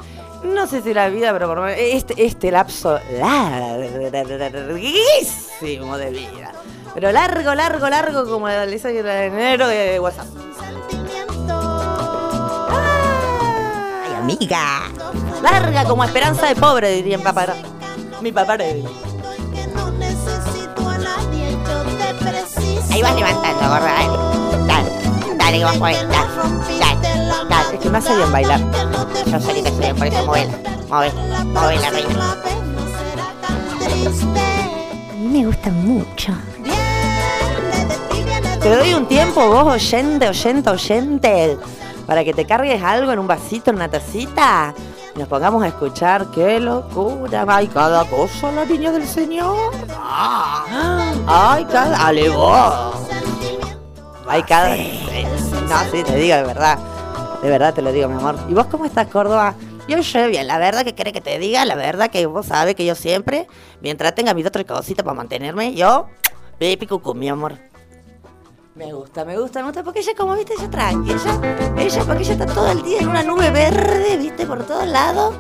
No 0.45 0.67
sé 0.67 0.83
si 0.83 0.93
la 0.93 1.09
vida, 1.09 1.33
pero 1.33 1.49
por 1.49 1.57
lo 1.57 1.63
menos 1.65 1.79
este, 1.81 2.23
este 2.27 2.51
lapso 2.51 2.99
larguísimo 4.43 5.97
de 5.97 6.11
vida. 6.11 6.53
Pero 6.93 7.11
largo, 7.11 7.55
largo, 7.55 7.89
largo 7.89 8.27
como 8.31 8.49
el 8.51 8.71
de 9.03 9.25
enero 9.27 9.67
de 9.67 9.99
WhatsApp. 9.99 10.27
Ay, 12.71 14.15
amiga. 14.21 14.83
Larga 15.43 15.85
como 15.85 16.05
esperanza 16.05 16.49
de 16.49 16.57
pobre, 16.57 16.91
diría 16.91 17.17
mi 17.17 17.25
papá. 17.25 17.47
Mi 18.21 18.31
papá. 18.31 18.59
que 18.59 18.85
Ahí 22.95 23.03
vas 23.03 23.17
levantando, 23.17 23.61
gorda. 23.61 23.93
Dale, 24.69 24.89
dale, 25.37 25.37
dale 25.37 25.59
que 25.59 25.65
vas 25.65 25.77
a 25.77 25.85
ver. 25.85 26.09
Dale, 26.09 26.29
dale, 26.79 27.49
dale. 27.51 27.75
Es 27.75 27.81
que 27.81 27.91
me 27.91 27.99
hace 27.99 28.17
bien 28.17 28.31
bailar. 28.31 28.61
Yo 29.27 29.41
sé 29.41 29.53
que 29.53 29.63
te 29.63 29.69
estoy 29.69 29.93
por 29.95 30.07
eso 30.07 30.25
movela. 30.25 30.53
Movela, 30.89 31.45
movela, 31.45 31.91
reina. 31.91 32.37
A 35.11 35.15
mí 35.17 35.27
me 35.27 35.45
gusta 35.45 35.71
mucho. 35.71 36.35
Te 38.61 38.77
doy 38.77 38.95
un 38.95 39.07
tiempo, 39.07 39.45
vos, 39.49 39.75
oyente, 39.75 40.29
oyente, 40.29 40.71
oyente, 40.71 41.59
para 42.07 42.23
que 42.23 42.33
te 42.33 42.47
cargues 42.47 42.81
algo 42.81 43.11
en 43.11 43.19
un 43.19 43.27
vasito, 43.27 43.71
en 43.71 43.77
una 43.77 43.89
tacita, 43.89 44.73
y 45.15 45.19
nos 45.19 45.29
pongamos 45.29 45.63
a 45.63 45.69
escuchar. 45.69 46.27
¡Qué 46.31 46.61
locura! 46.61 47.45
¡Ay, 47.49 47.69
cada 47.69 48.05
cosa, 48.05 48.51
la 48.53 48.65
niña 48.65 48.93
del 48.93 49.07
Señor! 49.07 49.73
¡Ah! 49.91 51.13
¡Ay, 51.27 51.65
cada... 51.67 52.07
¡Ale 52.07 52.29
vos! 52.31 52.95
¡Ay, 54.27 54.43
cada... 54.43 54.77
No, 54.77 55.91
sí, 55.91 56.03
te 56.03 56.17
digo, 56.17 56.37
de 56.37 56.43
verdad. 56.43 56.79
De 57.43 57.51
verdad 57.51 57.75
te 57.75 57.83
lo 57.83 57.93
digo, 57.93 58.09
mi 58.09 58.17
amor. 58.17 58.37
¿Y 58.49 58.55
vos 58.55 58.67
cómo 58.67 58.85
estás, 58.85 59.07
Córdoba? 59.09 59.55
Yo 59.87 60.03
sé 60.03 60.29
bien, 60.29 60.47
la 60.47 60.59
verdad 60.59 60.83
que 60.83 60.95
quiere 60.95 61.13
que 61.13 61.21
te 61.21 61.39
diga, 61.39 61.65
la 61.67 61.75
verdad 61.75 62.11
que 62.11 62.25
vos 62.25 62.47
sabes 62.47 62.75
que 62.75 62.87
yo 62.87 62.95
siempre, 62.95 63.47
mientras 63.83 64.15
tenga 64.15 64.33
mis 64.33 64.47
otras 64.47 64.65
cositas 64.65 65.05
para 65.05 65.15
mantenerme, 65.15 65.75
yo, 65.75 66.07
pipi 66.59 66.87
cucú, 66.87 67.15
mi 67.15 67.29
amor. 67.29 67.59
Me 68.75 68.93
gusta, 68.93 69.25
me 69.25 69.39
gusta, 69.39 69.61
me 69.61 69.67
gusta, 69.67 69.85
porque 69.85 70.01
ella, 70.01 70.13
como 70.17 70.35
viste, 70.35 70.55
ella 70.59 70.69
tranqui, 70.69 71.13
ella, 71.13 71.75
ella, 71.79 72.05
porque 72.05 72.23
ella 72.25 72.33
está 72.33 72.47
todo 72.47 72.73
el 72.73 72.83
día 72.83 72.99
en 73.01 73.09
una 73.09 73.23
nube 73.23 73.51
verde, 73.53 74.17
viste, 74.17 74.47
por 74.47 74.65
todos 74.67 74.87
lados, 74.89 75.33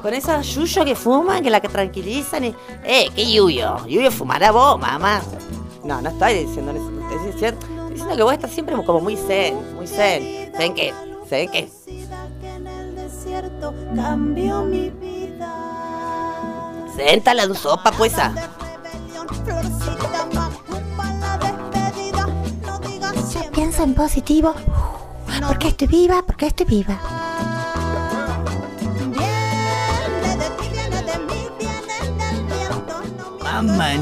con 0.00 0.14
esa 0.14 0.40
yuyo 0.42 0.84
que 0.84 0.94
fuman, 0.94 1.42
que 1.42 1.50
la 1.50 1.60
que 1.60 1.68
tranquilizan 1.68 2.44
y, 2.44 2.54
Eh, 2.84 3.10
qué 3.16 3.32
yuyo, 3.32 3.84
yuyo 3.86 4.12
fumará 4.12 4.52
vos, 4.52 4.78
mamá. 4.78 5.20
no, 5.82 6.00
no 6.00 6.08
estoy 6.10 6.34
diciendo 6.34 6.70
eso, 6.70 6.88
estoy 7.10 7.32
diciendo, 7.32 7.60
estoy 7.66 7.90
diciendo 7.90 8.16
que 8.16 8.22
vos 8.22 8.32
estás 8.32 8.50
siempre 8.52 8.76
como 8.84 9.00
muy 9.00 9.16
zen, 9.16 9.74
muy 9.74 9.88
zen, 9.88 10.52
¿Saben 10.52 10.74
qué? 10.74 10.94
zen 11.28 11.50
que, 11.50 11.68
cambió 13.96 14.62
mi 14.62 14.92
sopa, 17.54 17.90
pues. 17.92 18.14
Piensa 23.78 23.92
en 23.92 23.94
positivo. 23.94 24.54
Porque 25.46 25.68
estoy 25.68 25.86
viva, 25.86 26.24
porque 26.26 26.46
estoy 26.46 26.66
viva. 26.66 26.98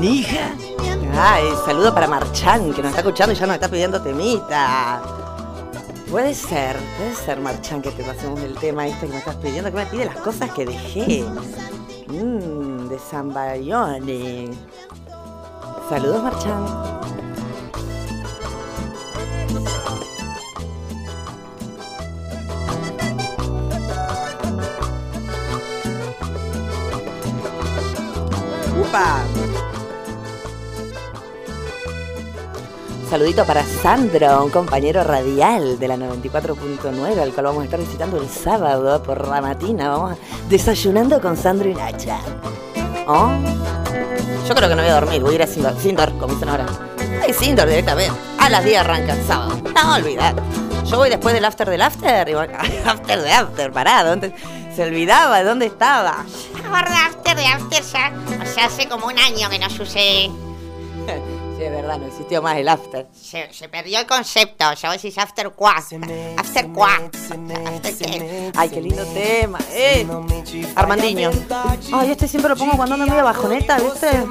Hija. 0.01 0.55
ay, 1.13 1.45
saludo 1.67 1.93
para 1.93 2.07
Marchán, 2.07 2.73
que 2.73 2.81
nos 2.81 2.91
está 2.91 3.01
escuchando 3.01 3.35
y 3.35 3.37
ya 3.37 3.47
nos 3.47 3.57
está 3.57 3.69
pidiendo 3.69 4.01
temita. 4.01 5.03
Puede 6.11 6.33
ser, 6.33 6.79
puede 6.97 7.15
ser, 7.15 7.41
Marchán, 7.41 7.83
que 7.83 7.91
te 7.91 8.03
pasemos 8.03 8.41
el 8.41 8.55
tema 8.55 8.87
este 8.87 9.07
que 9.07 9.13
me 9.13 9.19
estás 9.19 9.37
pidiendo, 9.37 9.71
que 9.71 9.77
me 9.77 9.87
pide 9.87 10.07
las 10.07 10.17
cosas 10.17 10.51
que 10.53 10.65
dejé. 10.65 11.23
Mmm, 12.09 12.89
de 12.89 12.99
San 12.99 13.35
Bayone. 13.35 14.49
Saludos, 15.91 16.23
Marchán. 16.23 17.16
Saludito 33.09 33.45
para 33.45 33.63
Sandro, 33.65 34.45
un 34.45 34.51
compañero 34.51 35.05
radial 35.05 35.79
de 35.79 35.87
la 35.89 35.97
94.9, 35.97 37.19
al 37.21 37.33
cual 37.33 37.47
vamos 37.47 37.63
a 37.63 37.65
estar 37.65 37.79
visitando 37.79 38.21
el 38.21 38.29
sábado 38.29 39.01
por 39.03 39.29
la 39.29 39.41
matina. 39.41 39.91
Vamos 39.91 40.19
desayunando 40.49 41.21
con 41.21 41.37
Sandro 41.37 41.69
y 41.69 41.75
Nacha. 41.75 42.19
¿Oh? 43.07 43.31
Yo 44.49 44.55
creo 44.57 44.69
que 44.69 44.75
no 44.75 44.83
voy 44.83 44.91
a 44.91 44.95
dormir, 45.01 45.23
voy 45.23 45.33
a 45.33 45.35
ir 45.37 45.43
a 45.43 45.47
Sindor, 45.47 45.79
Sindor 45.79 46.13
como 46.19 46.35
dicen 46.35 46.49
ahora. 46.49 46.67
Ay, 47.23 47.33
Sindor 47.33 47.69
directamente. 47.69 48.13
A 48.39 48.51
las 48.51 48.65
10 48.65 48.81
arranca 48.81 49.13
el 49.15 49.25
sábado. 49.25 49.57
No, 49.75 49.95
olvidar. 49.95 50.35
Yo 50.85 50.99
voy 50.99 51.09
después 51.09 51.33
del 51.35 51.45
after 51.45 51.71
del 51.71 51.83
after. 51.83 52.29
Y 52.29 52.35
voy- 52.35 52.49
after 52.87 53.23
de 53.23 53.31
after, 53.33 53.71
parado. 53.73 54.13
Antes 54.13 54.33
se 54.77 54.83
olvidaba 54.85 55.39
de 55.39 55.45
dónde 55.45 55.67
estaba. 55.67 56.25
Gorda, 56.53 57.07
after 57.07 57.35
de 57.35 57.47
after 57.47 57.83
ya. 57.83 58.13
O 58.43 58.47
sea, 58.47 58.67
hace 58.67 58.87
como 58.87 59.07
un 59.07 59.19
año 59.19 59.49
que 59.49 59.59
no 59.59 59.71
sucede. 59.71 60.31
Sí, 61.57 61.63
es 61.63 61.71
verdad, 61.71 61.97
no 61.97 62.05
existió 62.05 62.43
más 62.43 62.59
el 62.59 62.69
after. 62.69 63.07
Se, 63.19 63.51
se 63.51 63.67
perdió 63.71 63.99
el 63.99 64.05
concepto. 64.05 64.75
Ya 64.75 64.91
vos 64.91 65.01
decís 65.01 65.17
after 65.17 65.49
qua. 65.53 65.77
After 66.37 66.69
qua. 66.69 66.97
After 66.97 67.97
qué. 67.97 68.53
Ay, 68.55 68.69
qué 68.69 68.83
lindo 68.83 69.03
tema, 69.07 69.59
eh. 69.71 70.07
Armandiño. 70.75 71.31
Ay, 71.95 72.11
este 72.11 72.29
siempre 72.29 72.51
lo 72.51 72.57
pongo 72.59 72.77
cuando 72.77 72.97
ando 72.97 73.07
medio 73.07 73.25
bajoneta, 73.25 73.79
¿viste? 73.79 74.27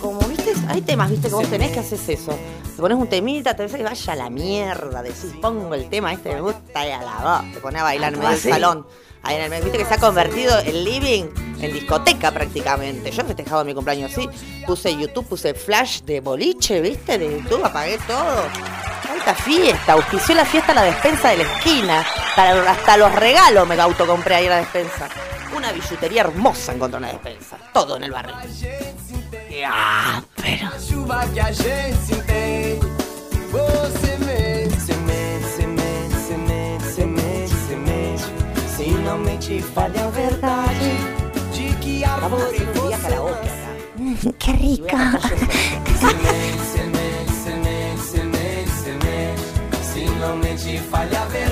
Como, 0.00 0.20
¿viste? 0.28 0.54
Hay 0.68 0.82
temas, 0.82 1.10
¿viste? 1.10 1.26
Que 1.26 1.34
vos 1.34 1.50
tenés 1.50 1.72
que 1.72 1.80
haces 1.80 2.08
eso. 2.08 2.38
Te 2.80 2.82
pones 2.82 2.96
un 2.96 3.08
temita, 3.08 3.54
te 3.54 3.64
ves 3.64 3.74
que 3.74 3.82
vaya 3.82 4.12
a 4.14 4.16
la 4.16 4.30
mierda. 4.30 5.02
Decís, 5.02 5.34
pongo 5.42 5.74
el 5.74 5.90
tema 5.90 6.14
este, 6.14 6.32
me 6.32 6.40
gusta 6.40 6.88
y 6.88 6.90
a 6.90 7.02
la 7.02 7.42
voz. 7.42 7.52
Te 7.52 7.60
pones 7.60 7.78
a 7.78 7.84
bailar 7.84 8.14
en 8.14 8.20
medio 8.20 8.30
del 8.30 8.52
¿Ah, 8.52 8.54
salón. 8.54 8.86
Ahí 9.22 9.36
en 9.36 9.52
el 9.52 9.62
viste 9.62 9.76
que 9.76 9.84
se 9.84 9.92
ha 9.92 9.98
convertido 9.98 10.58
el 10.60 10.82
living 10.82 11.24
en 11.60 11.74
discoteca 11.74 12.30
prácticamente. 12.30 13.10
Yo 13.10 13.20
he 13.20 13.24
festejado 13.26 13.66
mi 13.66 13.74
cumpleaños 13.74 14.12
así. 14.12 14.26
Puse 14.66 14.96
YouTube, 14.96 15.26
puse 15.26 15.52
flash 15.52 16.00
de 16.04 16.22
boliche, 16.22 16.80
¿viste? 16.80 17.18
De 17.18 17.30
YouTube, 17.30 17.62
apagué 17.62 17.98
todo. 18.06 18.44
Alta 19.12 19.34
fiesta, 19.34 19.92
auspició 19.92 20.34
la 20.34 20.46
fiesta 20.46 20.72
a 20.72 20.76
la 20.76 20.84
despensa 20.84 21.28
de 21.28 21.36
la 21.36 21.42
esquina. 21.42 22.00
Hasta, 22.00 22.70
hasta 22.70 22.96
los 22.96 23.14
regalos 23.14 23.68
me 23.68 23.78
autocompré 23.78 24.36
ahí 24.36 24.44
en 24.44 24.50
la 24.52 24.56
despensa. 24.56 25.06
Una 25.54 25.70
billutería 25.70 26.22
hermosa 26.22 26.72
encontré 26.72 26.96
en 26.96 27.02
la 27.02 27.08
despensa. 27.08 27.58
Todo 27.74 27.98
en 27.98 28.04
el 28.04 28.10
barrio. 28.10 28.36
Ah, 29.66 30.22
pero. 30.36 30.80
chuva 30.80 31.26
que 31.32 31.40
a 31.40 31.52
gente 31.52 32.22
tem. 32.26 32.78
Você 33.50 34.16
mente, 34.24 34.80
semente, 34.80 35.46
semente, 35.56 36.14
semente, 36.14 36.84
semente, 36.84 37.54
semente. 37.68 38.24
Se 38.76 38.90
não 38.90 39.18
mente, 39.18 39.60
fale 39.62 39.98
a 39.98 40.08
verdade. 40.08 40.90
De 41.52 41.74
que 41.76 42.04
a 42.04 42.12
árvore 42.14 42.58
você 42.74 42.96
karaoke 43.02 43.48
acá. 43.48 43.70
Mm, 43.98 44.14
Qué 44.38 44.50
rico. 44.52 44.86
Semente, 46.00 46.64
semente, 46.72 47.32
semente, 47.44 48.02
semente, 48.02 48.70
semente. 48.70 49.42
Se 49.92 50.04
não 50.20 50.36
mente, 50.36 50.78
fale 50.90 51.16
a 51.16 51.24
verdade. 51.26 51.49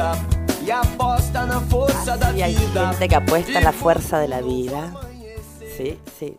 Acredita 0.00 0.80
aposta 0.80 1.44
na 1.46 1.60
força 1.60 2.16
da 2.16 2.30
Y 2.32 2.42
hay 2.42 2.54
vida. 2.54 2.88
gente 2.90 3.08
que 3.08 3.16
apuesta 3.16 3.58
en 3.58 3.64
la 3.64 3.72
fuerza 3.72 4.20
de 4.20 4.28
la 4.28 4.40
vida. 4.40 4.92
Sí, 5.76 5.98
sí. 6.18 6.36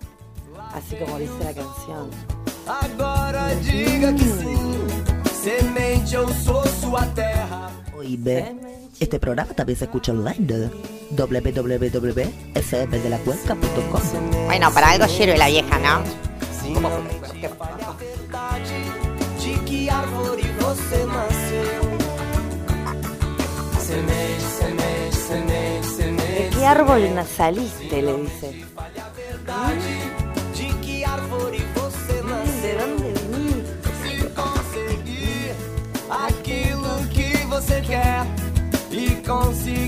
Así 0.73 0.95
como 0.95 1.19
dice 1.19 1.33
la 1.43 1.53
canción. 1.53 2.09
Agora 2.65 3.53
diga 3.55 4.13
que 4.13 4.23
sim. 4.23 4.87
Semente, 5.43 6.15
eu 6.15 6.27
sou 6.33 6.65
sua 6.67 7.05
terra. 7.15 7.69
Oíme, 7.97 8.55
este 8.99 9.19
programa 9.19 9.53
también 9.53 9.77
se 9.77 9.85
escucha 9.85 10.11
online. 10.11 10.69
www.fmdelacuenca.com 11.11 14.01
Bueno, 14.45 14.71
para 14.71 14.91
algo 14.91 15.07
sirve 15.07 15.37
la 15.37 15.47
vieja, 15.47 15.79
¿no? 15.79 16.03
Qué 26.61 26.67
árbol 26.67 27.15
na- 27.15 27.25
saliste? 27.25 28.03
Le 28.03 28.13
dice. 28.17 28.65
De. 32.61 33.13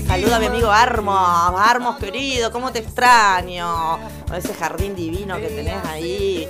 Saluda 0.06 0.36
a 0.36 0.40
mi 0.40 0.46
amigo 0.46 0.70
Armos, 0.70 1.16
Armos 1.56 1.96
querido, 1.98 2.50
¿cómo 2.50 2.72
te 2.72 2.80
extraño? 2.80 3.98
Ese 4.36 4.52
jardín 4.54 4.96
divino 4.96 5.36
que 5.36 5.48
tenés 5.48 5.84
ahí. 5.84 6.48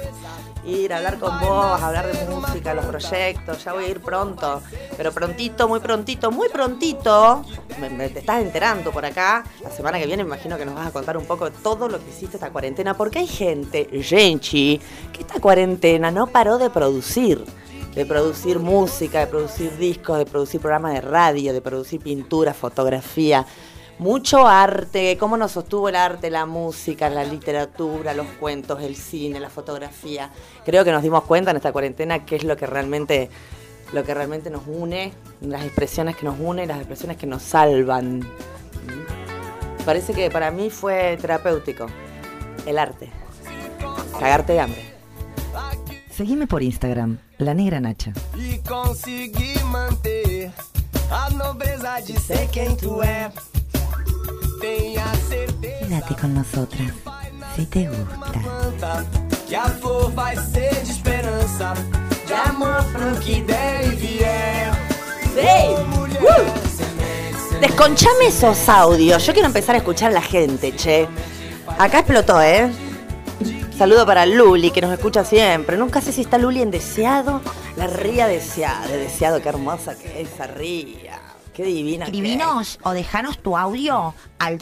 Ir 0.67 0.93
a 0.95 0.97
hablar 0.97 1.19
con 1.19 1.39
vos, 1.41 1.81
hablar 1.83 2.07
de 2.11 2.25
música, 2.35 2.73
los 2.73 2.87
proyectos, 2.87 3.63
ya 3.63 3.75
voy 3.75 3.85
a 3.85 3.89
ir 3.89 4.01
pronto. 4.01 4.63
Pero 4.97 5.13
prontito, 5.13 5.69
muy 5.69 5.81
prontito, 5.81 6.31
muy 6.31 6.49
prontito. 6.49 7.45
Me- 7.79 8.09
te 8.09 8.21
estás 8.21 8.41
enterando 8.41 8.91
por 8.91 9.05
acá. 9.05 9.45
La 9.63 9.71
semana 9.71 9.99
que 9.99 10.07
viene 10.07 10.25
me 10.25 10.29
imagino 10.29 10.57
que 10.57 10.65
nos 10.65 10.75
vas 10.75 10.87
a 10.87 10.91
contar 10.91 11.19
un 11.19 11.27
poco 11.27 11.51
de 11.51 11.57
todo 11.63 11.87
lo 11.89 11.99
que 12.03 12.09
hiciste 12.11 12.39
esta 12.39 12.51
cuarentena. 12.51 12.95
Porque 12.97 13.19
hay 13.19 13.27
gente, 13.27 13.89
Genchi, 14.03 14.81
que 15.13 15.21
esta 15.21 15.39
cuarentena 15.39 16.11
no 16.11 16.27
paró 16.29 16.57
de 16.59 16.71
producir 16.71 17.45
de 17.95 18.05
producir 18.05 18.59
música, 18.59 19.21
de 19.21 19.29
producir 19.29 19.77
discos, 19.77 20.19
de 20.19 20.27
producir 20.27 20.61
programas 20.61 20.95
de 20.95 21.01
radio, 21.01 21.53
de 21.53 21.61
producir 21.61 22.01
pintura, 22.01 22.53
fotografía. 22.53 23.47
Mucho 23.99 24.47
arte, 24.49 25.17
cómo 25.19 25.37
nos 25.37 25.53
sostuvo 25.53 25.89
el 25.89 25.95
arte, 25.95 26.29
la 26.29 26.47
música, 26.47 27.09
la 27.09 27.23
literatura, 27.25 28.13
los 28.13 28.27
cuentos, 28.41 28.83
el 28.83 28.97
cine, 28.97 29.39
la 29.39 29.51
fotografía. 29.51 30.31
Creo 30.65 30.85
que 30.85 30.91
nos 30.91 31.03
dimos 31.03 31.23
cuenta 31.25 31.53
en 31.53 31.57
esta 31.57 31.73
cuarentena 31.73 32.25
qué 32.25 32.37
es 32.37 32.45
lo 32.45 32.57
que 32.57 32.67
realmente, 32.67 33.31
lo 33.93 34.03
que 34.03 34.13
realmente 34.13 34.51
nos 34.51 34.63
une, 34.67 35.13
las 35.41 35.65
expresiones 35.65 36.17
que 36.17 36.25
nos 36.25 36.37
unen, 36.41 36.67
las 36.69 36.79
expresiones 36.79 37.17
que 37.17 37.27
nos 37.27 37.43
salvan. 37.43 38.19
¿Mm? 38.19 39.85
Parece 39.85 40.13
que 40.13 40.29
para 40.29 40.51
mí 40.51 40.71
fue 40.71 41.17
terapéutico 41.21 41.87
el 42.67 42.79
arte. 42.79 43.11
Cagarte 44.19 44.55
de 44.55 44.61
hambre. 44.61 44.95
Seguime 46.11 46.47
por 46.47 46.63
Instagram, 46.63 47.19
La 47.39 47.55
Negra 47.55 47.81
Nacha. 47.81 48.13
E 48.37 48.61
conseguir 48.69 49.63
manter 49.65 50.53
a 51.11 51.31
nobreza 51.31 52.01
de 52.01 52.19
ser 52.19 52.49
quem 52.51 52.77
tu 52.77 53.03
é. 53.03 53.33
Quédate 55.81 56.15
con 56.21 56.35
nosotras, 56.35 56.93
si 57.55 57.67
te 57.67 57.89
gusta. 57.89 58.41
que 59.49 59.57
a 59.57 59.65
flor 59.65 60.13
vai 60.15 60.37
ser 60.37 60.75
de 60.75 60.91
esperança, 60.91 61.75
de 62.27 62.35
amor 62.35 62.85
pro 62.93 63.21
que 63.21 63.43
der 63.43 63.85
e 63.85 65.75
¡Uh! 66.21 67.61
Desconchame 67.61 68.29
esos 68.29 68.69
audios. 68.69 69.27
Yo 69.27 69.33
quiero 69.33 69.49
empezar 69.49 69.75
a 69.75 69.79
escuchar 69.79 70.11
a 70.11 70.15
la 70.15 70.23
gente, 70.23 70.75
che. 70.75 71.09
Acá 71.79 71.99
explotó, 72.01 72.41
¿eh? 72.41 72.71
Saludo 73.77 74.07
para 74.07 74.27
Luli, 74.27 74.71
que 74.71 74.81
nos 74.81 74.93
escucha 74.93 75.25
siempre. 75.25 75.77
Nunca 75.77 76.01
sé 76.01 76.13
si 76.13 76.21
está 76.21 76.39
Luli 76.39 76.63
en 76.63 76.71
deseado. 76.71 77.41
La 77.77 77.89
ría 77.89 78.29
deseada. 78.29 78.87
De 78.87 78.99
deseado, 78.99 79.43
qué 79.43 79.49
hermosa 79.49 79.97
que 79.97 80.23
es 80.23 80.29
esa 80.33 80.47
ría. 80.47 81.14
Qué 81.55 81.65
divina. 81.65 82.05
que 82.07 82.11
es. 82.11 82.17
Escribinos 82.17 82.79
o 82.83 82.93
dejanos 82.93 83.39
tu 83.39 83.57
audio 83.57 84.15
al 84.39 84.59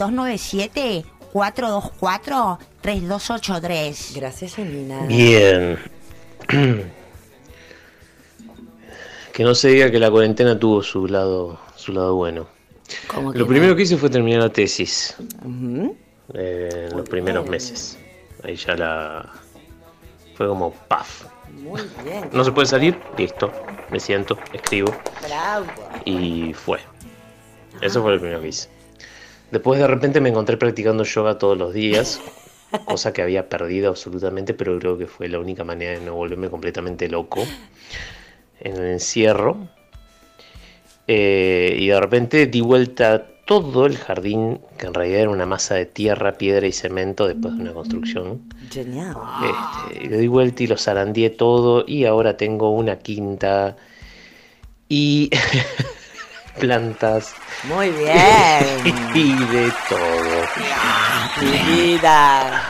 297-424-3283. 2.87 4.15
Gracias, 4.15 4.55
Janina. 4.55 5.05
Bien. 5.07 5.79
Que 9.33 9.43
no 9.43 9.55
se 9.55 9.69
diga 9.69 9.89
que 9.89 9.97
la 9.97 10.11
cuarentena 10.11 10.59
tuvo 10.59 10.83
su 10.83 11.07
lado, 11.07 11.59
su 11.75 11.91
lado 11.91 12.13
bueno. 12.13 12.45
¿Cómo 13.07 13.31
que 13.31 13.39
Lo 13.39 13.45
no? 13.45 13.49
primero 13.49 13.75
que 13.75 13.81
hice 13.81 13.97
fue 13.97 14.11
terminar 14.11 14.41
la 14.43 14.49
tesis 14.51 15.15
Ujú. 15.43 15.97
eh, 16.35 16.87
en 16.91 16.95
los 16.97 17.09
primeros 17.09 17.41
bien. 17.43 17.51
meses. 17.51 17.97
Ahí 18.43 18.55
ya 18.55 18.75
la... 18.75 19.27
Fue 20.35 20.47
como 20.47 20.71
paf. 20.71 21.23
Muy 21.51 21.81
bien. 22.03 22.29
No 22.31 22.43
se 22.43 22.51
puede 22.51 22.67
salir, 22.67 22.95
listo. 23.17 23.51
Me 23.89 23.99
siento, 23.99 24.37
escribo 24.53 24.93
Bravo. 25.27 25.65
y 26.05 26.53
fue. 26.53 26.79
Eso 27.83 28.01
fue 28.01 28.13
lo 28.13 28.19
primero 28.19 28.41
que 28.41 28.49
hice. 28.49 28.69
Después 29.51 29.79
de 29.79 29.87
repente 29.87 30.21
me 30.21 30.29
encontré 30.29 30.57
practicando 30.57 31.03
yoga 31.03 31.37
todos 31.37 31.57
los 31.57 31.73
días, 31.73 32.21
cosa 32.85 33.13
que 33.13 33.21
había 33.21 33.49
perdido 33.49 33.89
absolutamente, 33.89 34.53
pero 34.53 34.79
creo 34.79 34.97
que 34.97 35.05
fue 35.05 35.27
la 35.27 35.39
única 35.39 35.63
manera 35.63 35.99
de 35.99 36.05
no 36.05 36.15
volverme 36.15 36.49
completamente 36.49 37.07
loco 37.07 37.43
en 38.59 38.77
el 38.77 38.91
encierro. 38.91 39.67
Eh, 41.07 41.75
y 41.77 41.87
de 41.87 41.99
repente 41.99 42.47
di 42.47 42.61
vuelta 42.61 43.13
a 43.13 43.23
todo 43.45 43.85
el 43.85 43.97
jardín, 43.97 44.61
que 44.77 44.87
en 44.87 44.93
realidad 44.93 45.19
era 45.21 45.29
una 45.29 45.45
masa 45.45 45.75
de 45.75 45.85
tierra, 45.85 46.37
piedra 46.37 46.65
y 46.65 46.71
cemento 46.71 47.27
después 47.27 47.55
de 47.55 47.61
una 47.61 47.73
construcción. 47.73 48.41
Genial. 48.71 49.15
Este, 49.91 50.09
le 50.09 50.17
di 50.17 50.27
vuelta 50.27 50.63
y 50.63 50.67
lo 50.67 50.77
zarandeé 50.77 51.29
todo 51.29 51.83
y 51.85 52.05
ahora 52.05 52.37
tengo 52.37 52.71
una 52.71 52.99
quinta 52.99 53.75
y 54.87 55.29
plantas 56.59 57.33
Muy 57.63 57.89
bien. 57.89 58.15
y 59.13 59.33
de 59.45 59.71
todo 59.89 60.45
Mi 61.41 61.87
vida. 61.87 62.63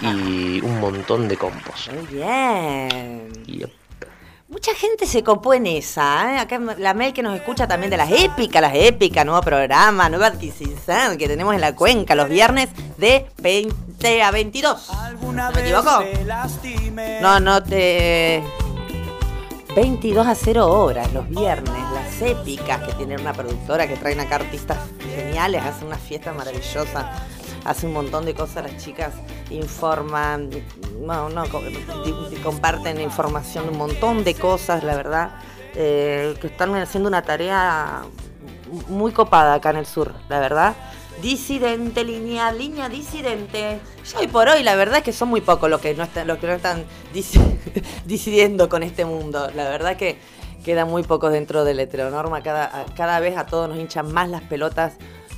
y 0.00 0.60
un 0.62 0.80
montón 0.80 1.28
de 1.28 1.36
compost. 1.36 1.92
Muy 1.92 2.06
bien. 2.06 3.32
Yep. 3.46 3.70
Mucha 4.48 4.72
gente 4.74 5.06
se 5.06 5.24
copó 5.24 5.54
en 5.54 5.66
esa, 5.66 6.32
¿eh? 6.34 6.38
Acá 6.38 6.60
la 6.78 6.94
Mel 6.94 7.12
que 7.12 7.20
nos 7.22 7.34
escucha 7.34 7.66
también 7.66 7.90
de 7.90 7.96
las 7.96 8.10
épicas, 8.12 8.62
las 8.62 8.74
épicas, 8.76 9.26
nuevo 9.26 9.40
programa, 9.42 10.08
nueva 10.08 10.28
adquisición 10.28 11.18
que 11.18 11.26
tenemos 11.26 11.52
en 11.52 11.60
la 11.60 11.74
cuenca 11.74 12.14
los 12.14 12.28
viernes 12.28 12.68
de 12.96 13.26
20 13.38 14.22
a 14.22 14.30
22. 14.30 14.90
Alguna 14.90 15.50
¿Me 15.50 15.56
vez 15.62 15.72
equivoco? 15.72 16.04
No, 17.20 17.40
no 17.40 17.62
te... 17.62 18.42
22 19.74 20.26
a 20.26 20.34
0 20.34 20.66
horas 20.68 21.12
los 21.12 21.28
viernes, 21.28 21.72
épicas 22.22 22.82
que 22.82 22.92
tienen 22.94 23.20
una 23.20 23.32
productora 23.32 23.86
que 23.86 23.96
traen 23.96 24.20
acá 24.20 24.36
artistas 24.36 24.78
geniales, 25.14 25.62
hacen 25.62 25.86
una 25.88 25.98
fiesta 25.98 26.32
maravillosa, 26.32 27.10
hacen 27.64 27.88
un 27.88 27.94
montón 27.94 28.24
de 28.24 28.34
cosas 28.34 28.64
las 28.70 28.82
chicas, 28.82 29.14
informan, 29.50 30.50
no, 31.00 31.28
no, 31.28 31.44
comparten 32.42 33.00
información, 33.00 33.68
un 33.70 33.78
montón 33.78 34.24
de 34.24 34.34
cosas, 34.34 34.84
la 34.84 34.94
verdad, 34.96 35.30
eh, 35.74 36.34
que 36.40 36.46
están 36.46 36.74
haciendo 36.76 37.08
una 37.08 37.22
tarea 37.22 38.02
muy 38.88 39.12
copada 39.12 39.54
acá 39.54 39.70
en 39.70 39.76
el 39.76 39.86
sur, 39.86 40.12
la 40.28 40.40
verdad. 40.40 40.74
Disidente, 41.22 42.04
línea, 42.04 42.52
línea 42.52 42.90
disidente. 42.90 43.80
Ya 44.12 44.18
hoy 44.18 44.26
por 44.26 44.48
hoy, 44.48 44.62
la 44.62 44.74
verdad 44.76 44.98
es 44.98 45.02
que 45.04 45.14
son 45.14 45.28
muy 45.30 45.40
pocos 45.40 45.70
los 45.70 45.80
que 45.80 45.94
no 45.94 46.04
están, 46.04 46.26
los 46.26 46.36
que 46.36 46.46
no 46.46 46.52
están 46.52 46.84
disi- 47.14 47.40
disidiendo 48.04 48.68
con 48.68 48.82
este 48.82 49.06
mundo. 49.06 49.50
La 49.54 49.64
verdad 49.70 49.96
que 49.96 50.18
queda 50.66 50.84
muy 50.84 51.04
pocos 51.04 51.30
dentro 51.30 51.64
de 51.64 51.74
la 51.74 51.82
heteronorma. 51.82 52.42
Cada, 52.42 52.86
cada 52.96 53.20
vez 53.20 53.36
a 53.36 53.46
todos 53.46 53.68
nos 53.68 53.78
hinchan 53.78 54.12
más 54.12 54.28
las 54.28 54.42
pelotas. 54.42 54.94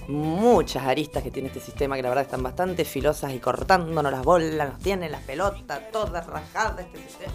Muchas 0.08 0.84
aristas 0.84 1.22
que 1.22 1.30
tiene 1.30 1.48
este 1.48 1.60
sistema 1.60 1.96
que 1.96 2.02
la 2.02 2.08
verdad 2.08 2.24
están 2.24 2.42
bastante 2.42 2.86
filosas 2.86 3.34
y 3.34 3.38
cortándonos 3.38 4.10
las 4.10 4.24
bolas, 4.24 4.70
nos 4.70 4.78
tienen 4.78 5.12
las 5.12 5.20
pelotas 5.20 5.80
todas 5.92 6.26
rajadas 6.26 6.86
este 6.86 7.02
sistema. 7.06 7.34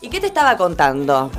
¿Y 0.00 0.08
qué 0.08 0.18
te 0.18 0.28
estaba 0.28 0.56
contando? 0.56 1.30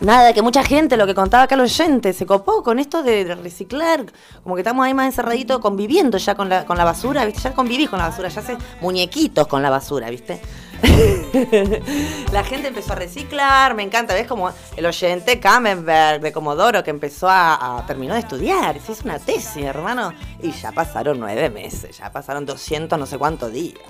Nada, 0.00 0.32
que 0.32 0.40
mucha 0.40 0.64
gente, 0.64 0.96
lo 0.96 1.06
que 1.06 1.14
contaba 1.14 1.42
acá 1.42 1.56
el 1.56 1.60
oyente, 1.60 2.14
se 2.14 2.24
copó 2.24 2.62
con 2.62 2.78
esto 2.78 3.02
de 3.02 3.34
reciclar, 3.34 4.06
como 4.42 4.54
que 4.54 4.62
estamos 4.62 4.86
ahí 4.86 4.94
más 4.94 5.06
encerraditos 5.06 5.58
conviviendo 5.58 6.16
ya 6.16 6.34
con 6.34 6.48
la, 6.48 6.64
con 6.64 6.78
la 6.78 6.84
basura, 6.84 7.26
¿viste? 7.26 7.42
Ya 7.42 7.52
convivís 7.52 7.90
con 7.90 7.98
la 7.98 8.08
basura, 8.08 8.28
ya 8.28 8.40
haces 8.40 8.56
muñequitos 8.80 9.46
con 9.46 9.60
la 9.60 9.68
basura, 9.68 10.08
¿viste? 10.08 10.40
la 12.32 12.44
gente 12.44 12.68
empezó 12.68 12.92
a 12.92 12.96
reciclar, 12.96 13.74
me 13.74 13.82
encanta, 13.82 14.14
¿ves? 14.14 14.26
Como 14.26 14.50
el 14.76 14.86
oyente 14.86 15.40
Kamenberg 15.40 16.20
de 16.20 16.32
Comodoro 16.32 16.84
que 16.84 16.90
empezó 16.90 17.28
a, 17.28 17.78
a 17.78 17.86
terminó 17.86 18.14
de 18.14 18.20
estudiar, 18.20 18.78
se 18.80 18.92
hizo 18.92 19.04
una 19.04 19.18
tesis, 19.18 19.64
hermano, 19.64 20.12
y 20.42 20.52
ya 20.52 20.72
pasaron 20.72 21.18
nueve 21.18 21.50
meses, 21.50 21.98
ya 21.98 22.10
pasaron 22.10 22.44
200 22.46 22.98
no 22.98 23.06
sé 23.06 23.18
cuántos 23.18 23.52
días. 23.52 23.80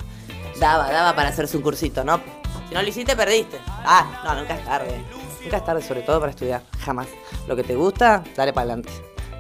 Daba, 0.60 0.90
daba 0.90 1.14
para 1.14 1.28
hacerse 1.28 1.56
un 1.56 1.62
cursito, 1.62 2.02
¿no? 2.04 2.20
Si 2.68 2.74
no 2.74 2.82
lo 2.82 2.88
hiciste, 2.88 3.14
perdiste. 3.14 3.58
Ah, 3.66 4.22
no, 4.24 4.34
nunca 4.34 4.54
es 4.54 4.64
tarde. 4.64 5.04
Nunca 5.42 5.58
es 5.58 5.64
tarde, 5.64 5.82
sobre 5.82 6.02
todo 6.02 6.18
para 6.18 6.30
estudiar. 6.30 6.62
Jamás. 6.80 7.06
Lo 7.46 7.54
que 7.54 7.62
te 7.62 7.74
gusta, 7.74 8.24
dale 8.34 8.52
para 8.52 8.62
adelante. 8.62 8.90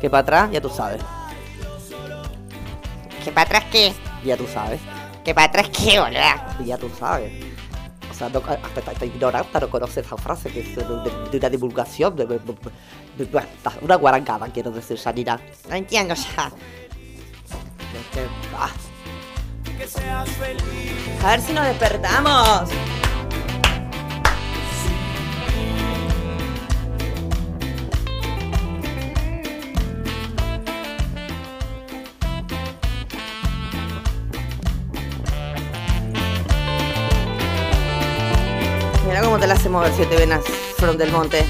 Que 0.00 0.10
para 0.10 0.20
atrás, 0.20 0.50
ya 0.52 0.60
tú 0.60 0.68
sabes. 0.68 1.02
¿Que 3.24 3.32
para 3.32 3.46
atrás 3.46 3.64
qué? 3.72 3.92
Ya 4.24 4.36
tú 4.36 4.46
sabes. 4.46 4.80
¿Que 5.26 5.34
para 5.34 5.48
atrás 5.48 5.68
qué, 5.70 5.98
boluda? 5.98 6.56
Y 6.60 6.66
ya 6.66 6.78
tú 6.78 6.88
sabes. 6.98 7.32
O 8.08 8.14
sea, 8.14 8.28
no- 8.28 8.38
hasta, 8.38 8.54
hasta, 8.78 8.90
hasta 8.92 9.04
ignorante 9.04 9.60
no 9.60 9.68
conoce 9.68 9.98
esa 10.00 10.16
frase 10.16 10.50
que 10.50 10.60
es 10.60 10.76
de, 10.76 10.84
de- 10.84 11.28
de 11.32 11.36
una 11.38 11.50
divulgación, 11.50 12.14
de, 12.14 12.26
de- 12.26 12.38
de- 12.38 13.24
de- 13.26 13.42
una 13.82 13.96
guarangada, 13.96 14.46
quiero 14.46 14.70
decir, 14.70 14.96
Yanira. 14.96 15.40
No 15.68 15.74
entiendo 15.74 16.14
ya. 16.14 16.50
Que- 18.12 18.26
ah. 18.56 18.70
A 21.24 21.30
ver 21.30 21.40
si 21.40 21.52
nos 21.52 21.66
despertamos. 21.66 22.70
La 39.46 39.54
hace 39.54 39.68
mover 39.68 39.92
siete 39.94 40.16
venas 40.16 40.44
from 40.76 40.96
del 40.96 41.12
monte. 41.12 41.44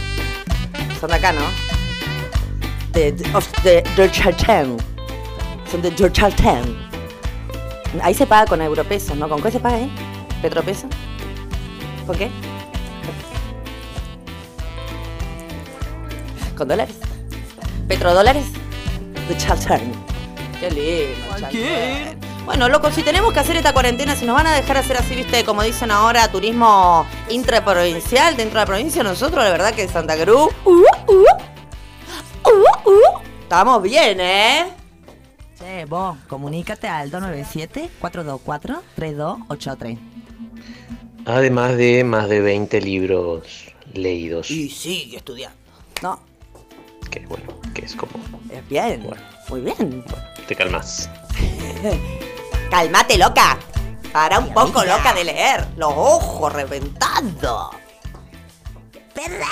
Son 1.01 1.09
de 1.09 1.17
acá, 1.17 1.33
¿no? 1.33 1.41
De, 2.93 3.11
de, 3.11 3.25
the. 3.63 3.83
Son 5.71 5.81
de 5.81 6.13
Chaltén. 6.13 6.77
Ahí 8.03 8.13
se 8.13 8.27
paga 8.27 8.45
con 8.45 8.61
europesos, 8.61 9.17
¿no? 9.17 9.27
¿Con 9.31 9.43
qué 9.43 9.51
se 9.51 9.61
paga 9.61 9.77
ahí? 9.77 9.91
¿Petropeso? 10.43 10.89
¿Con 12.07 12.19
qué? 12.19 12.31
¿Con 16.55 16.69
dólares? 16.69 16.97
¿Petrodólares? 17.89 18.45
De 19.27 19.37
Chaltén. 19.39 19.93
Qué 20.61 20.71
lindo. 20.71 22.26
Bueno, 22.47 22.69
loco, 22.69 22.91
si 22.93 23.03
tenemos 23.03 23.33
que 23.33 23.41
hacer 23.41 23.57
esta 23.57 23.73
cuarentena, 23.73 24.15
si 24.15 24.25
nos 24.25 24.37
van 24.37 24.47
a 24.47 24.55
dejar 24.55 24.77
hacer 24.77 24.97
así, 24.97 25.17
viste, 25.17 25.45
como 25.45 25.63
dicen 25.65 25.91
ahora, 25.91 26.31
turismo 26.31 27.05
intraprovincial 27.29 28.37
dentro 28.37 28.61
de 28.61 28.63
la 28.63 28.67
provincia, 28.67 29.03
nosotros, 29.03 29.43
la 29.45 29.51
verdad 29.51 29.75
que 29.75 29.89
Santa 29.89 30.17
Cruz. 30.17 30.53
uh, 30.65 30.71
uh, 30.71 30.85
uh, 32.45 32.89
uh, 32.89 33.19
estamos 33.43 33.83
bien, 33.83 34.21
¿eh? 34.21 34.67
Che, 35.59 35.87
vos, 35.87 36.17
comunícate 36.29 36.87
al 36.87 37.11
297-424-3283. 37.11 39.99
Además 41.25 41.77
de 41.77 42.05
más 42.05 42.29
de 42.29 42.41
20 42.41 42.81
libros 42.81 43.73
leídos. 43.93 44.53
Y 44.53 44.71
sigue 44.71 45.17
estudiando. 45.17 45.59
No, 46.01 46.21
Que 47.11 47.27
bueno, 47.27 47.47
que 47.75 47.85
es 47.87 47.97
como. 47.97 48.13
es 48.51 48.69
bien. 48.69 49.03
Bueno. 49.03 49.21
Muy 49.49 49.63
bien. 49.63 50.05
Te 50.47 50.55
calmas. 50.55 51.11
Calmate, 52.71 53.19
loca. 53.19 53.59
Para 54.13 54.39
un 54.39 54.53
poco, 54.53 54.85
loca, 54.85 55.13
de 55.15 55.25
leer. 55.25 55.67
Los 55.77 55.93
ojos 55.95 56.53
reventados. 56.53 57.75
Perra. 59.15 59.47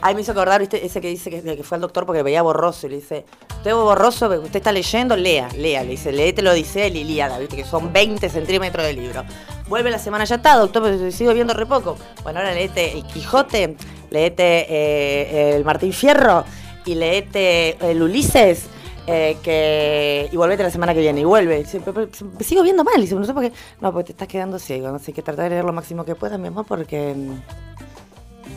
Ay, 0.00 0.14
me 0.14 0.22
hizo 0.22 0.32
acordar, 0.32 0.60
viste, 0.60 0.84
ese 0.84 1.00
que 1.00 1.08
dice 1.08 1.30
que, 1.30 1.42
que 1.42 1.62
fue 1.62 1.76
al 1.76 1.80
doctor 1.82 2.04
porque 2.04 2.24
veía 2.24 2.42
borroso 2.42 2.88
y 2.88 2.90
le 2.90 2.96
dice, 2.96 3.24
usted 3.48 3.70
ve 3.70 3.72
borroso, 3.74 4.26
usted 4.26 4.56
está 4.56 4.72
leyendo, 4.72 5.16
lea, 5.16 5.48
lea, 5.56 5.84
le 5.84 5.90
dice, 5.90 6.10
léete 6.10 6.42
lo 6.42 6.52
dice 6.52 6.88
el 6.88 6.96
Ilíada, 6.96 7.38
viste, 7.38 7.54
que 7.54 7.64
son 7.64 7.92
20 7.92 8.28
centímetros 8.28 8.84
de 8.84 8.94
libro. 8.94 9.24
Vuelve 9.68 9.92
la 9.92 10.00
semana, 10.00 10.24
ya 10.24 10.36
está, 10.36 10.56
doctor, 10.56 10.82
pero 10.82 11.12
sigo 11.12 11.32
viendo 11.32 11.54
re 11.54 11.66
poco. 11.66 11.96
Bueno, 12.24 12.40
ahora 12.40 12.52
leete 12.52 12.92
el 12.92 13.06
Quijote, 13.06 13.76
leete 14.10 14.66
eh, 14.68 15.54
el 15.54 15.64
Martín 15.64 15.92
Fierro 15.92 16.44
y 16.84 16.96
leete 16.96 17.76
el 17.88 18.02
Ulises. 18.02 18.66
Eh, 19.06 19.36
que 19.42 20.28
y 20.30 20.36
volvete 20.36 20.62
la 20.62 20.70
semana 20.70 20.94
que 20.94 21.00
viene 21.00 21.20
y 21.20 21.24
vuelve 21.24 21.58
Dice, 21.58 21.80
"Pero- 21.80 22.08
pero 22.08 22.28
sigo 22.44 22.62
viendo 22.62 22.84
mal 22.84 23.00
dice 23.00 23.14
no 23.16 23.24
sé 23.24 23.34
por 23.34 23.42
qué 23.42 23.52
no 23.80 23.92
porque 23.92 24.06
te 24.06 24.12
estás 24.12 24.28
quedando 24.28 24.58
ciego 24.60 24.96
sé 25.00 25.12
que 25.12 25.22
tratar 25.22 25.44
de 25.44 25.50
leer 25.50 25.64
lo 25.64 25.72
máximo 25.72 26.04
que 26.04 26.14
puedas 26.14 26.38
mi 26.38 26.48
amor 26.48 26.64
porque 26.66 27.12
mm, 27.16 27.40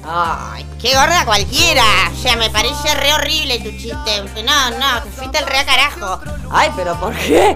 Ay, 0.07 0.63
qué 0.79 0.89
gorda 0.93 1.25
cualquiera. 1.25 1.83
O 2.11 2.15
sea, 2.15 2.35
me 2.35 2.49
parece 2.51 2.93
re 2.93 3.13
horrible 3.13 3.57
tu 3.59 3.71
chiste. 3.71 4.21
No, 4.43 4.69
no, 4.71 5.03
te 5.03 5.09
fuiste 5.09 5.39
el 5.39 5.47
re 5.47 5.57
a 5.59 5.65
carajo. 5.65 6.19
ay 6.51 6.69
pero 6.75 6.99
por 6.99 7.11
qué 7.15 7.55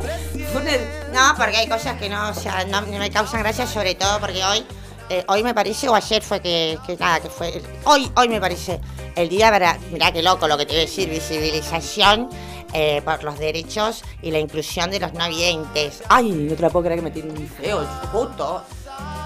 No, 1.13 1.34
porque 1.38 1.58
hay 1.58 1.67
cosas 1.67 1.99
que 1.99 2.10
no, 2.10 2.30
o 2.30 2.34
sea, 2.34 2.65
no, 2.65 2.82
no 2.82 2.97
me 2.97 3.12
causan 3.12 3.41
gracia, 3.43 3.67
sobre 3.67 3.93
todo 3.93 4.19
porque 4.19 4.43
hoy, 4.43 4.65
eh, 5.10 5.23
hoy 5.28 5.43
me 5.43 5.54
parece, 5.54 5.89
o 5.89 5.95
ayer 5.95 6.23
fue 6.23 6.39
que, 6.39 6.78
que 6.88 6.95
nada, 6.97 7.19
que 7.19 7.30
fue, 7.30 7.62
hoy, 7.84 8.12
hoy 8.15 8.30
me 8.30 8.39
parece 8.39 8.80
el 9.15 9.30
día 9.30 9.52
para, 9.52 9.78
mirá 9.91 10.12
qué 10.12 10.23
loco 10.23 10.47
lo 10.47 10.58
que 10.58 10.65
te 10.65 10.71
voy 10.73 10.82
a 10.82 10.86
decir, 10.86 11.08
visibilización 11.10 12.30
eh, 12.73 13.01
por 13.03 13.23
los 13.23 13.39
derechos 13.39 14.03
y 14.21 14.32
la 14.32 14.39
inclusión 14.39 14.91
de 14.91 14.99
los 14.99 15.13
no 15.13 15.27
videntes. 15.27 16.03
Ay, 16.10 16.32
no 16.32 16.55
te 16.55 16.62
la 16.62 16.69
puedo 16.69 16.86
creer 16.86 16.99
que 16.99 17.05
me 17.05 17.12
tiene 17.12 17.34
muy 17.34 17.47
feo 17.47 17.86
puto. 18.12 18.63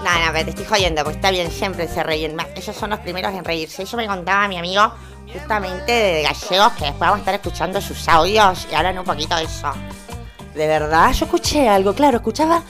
No, 0.04 0.10
no, 0.26 0.32
pero 0.32 0.44
te 0.44 0.50
estoy 0.50 0.64
jodiendo, 0.64 1.02
porque 1.02 1.16
está 1.16 1.30
bien, 1.30 1.50
siempre 1.50 1.88
se 1.88 2.02
ríen 2.02 2.36
más. 2.36 2.46
Ellos 2.54 2.76
son 2.76 2.90
los 2.90 3.00
primeros 3.00 3.32
en 3.32 3.44
reírse. 3.44 3.82
Eso 3.82 3.96
me 3.96 4.06
contaba 4.06 4.48
mi 4.48 4.58
amigo 4.58 4.92
justamente 5.32 5.92
de 5.92 6.22
gallegos, 6.22 6.72
que 6.74 6.84
después 6.84 7.00
vamos 7.00 7.16
a 7.16 7.18
estar 7.18 7.34
escuchando 7.34 7.80
sus 7.80 8.08
audios 8.08 8.66
y 8.70 8.74
hablan 8.74 8.98
un 8.98 9.04
poquito 9.04 9.34
de 9.36 9.44
eso. 9.44 9.72
De 10.54 10.66
verdad, 10.66 11.12
yo 11.12 11.24
escuché 11.24 11.68
algo, 11.68 11.94
claro, 11.94 12.18
escuchaba. 12.18 12.62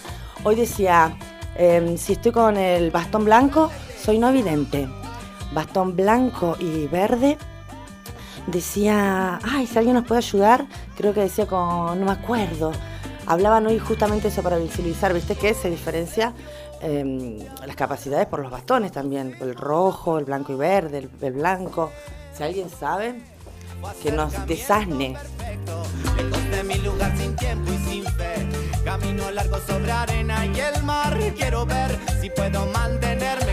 Hoy 0.43 0.55
decía, 0.55 1.17
em, 1.57 1.97
si 1.99 2.15
estoy 2.15 2.33
con 2.33 2.57
el 2.57 2.91
bastón 2.91 3.25
blanco, 3.25 3.71
soy 4.03 4.19
no 4.19 4.29
evidente. 4.29 4.89
Bastón 5.53 5.95
blanco 5.95 6.57
y 6.59 6.87
verde. 6.87 7.37
Decía, 8.47 9.39
ay, 9.43 9.67
si 9.67 9.79
alguien 9.79 9.95
nos 9.95 10.05
puede 10.05 10.19
ayudar, 10.19 10.67
creo 10.97 11.15
que 11.15 11.21
decía 11.21 11.47
con, 11.47 11.99
no 11.99 12.07
me 12.07 12.13
acuerdo. 12.13 12.73
Hablaban 13.27 13.67
hoy 13.67 13.79
justamente 13.79 14.29
eso 14.29 14.43
para 14.43 14.59
visibilizar, 14.59 15.15
¿viste 15.15 15.35
qué? 15.35 15.55
Se 15.55 15.71
diferencia 15.71 16.35
em, 16.83 17.39
las 17.67 17.75
capacidades 17.75 18.27
por 18.27 18.41
los 18.41 18.51
bastones 18.51 18.93
también, 18.93 19.35
el 19.41 19.55
rojo, 19.55 20.19
el 20.19 20.27
blanco 20.27 20.53
y 20.53 20.57
verde, 20.57 21.09
el, 21.23 21.33
blanco. 21.33 21.91
Si 22.37 22.43
alguien 22.43 22.69
sabe, 22.69 23.23
que 24.03 24.13
nos 24.13 24.47
desasne. 24.47 25.17
Mi 26.67 26.77
lugar 26.77 27.15
sin 27.19 27.37
tiempo 27.37 27.71
y 27.73 27.91
sin 27.91 28.05
fe. 28.05 28.49
Camino 28.85 29.31
largo 29.31 29.59
sobre 29.67 29.93
arena 29.93 30.47
y 30.47 30.61
el 30.61 30.83
mar. 30.83 31.19
Quiero 31.37 31.67
ver 31.67 31.99
si 32.21 32.31
puedo 32.31 32.65
mantenerme 32.67 33.44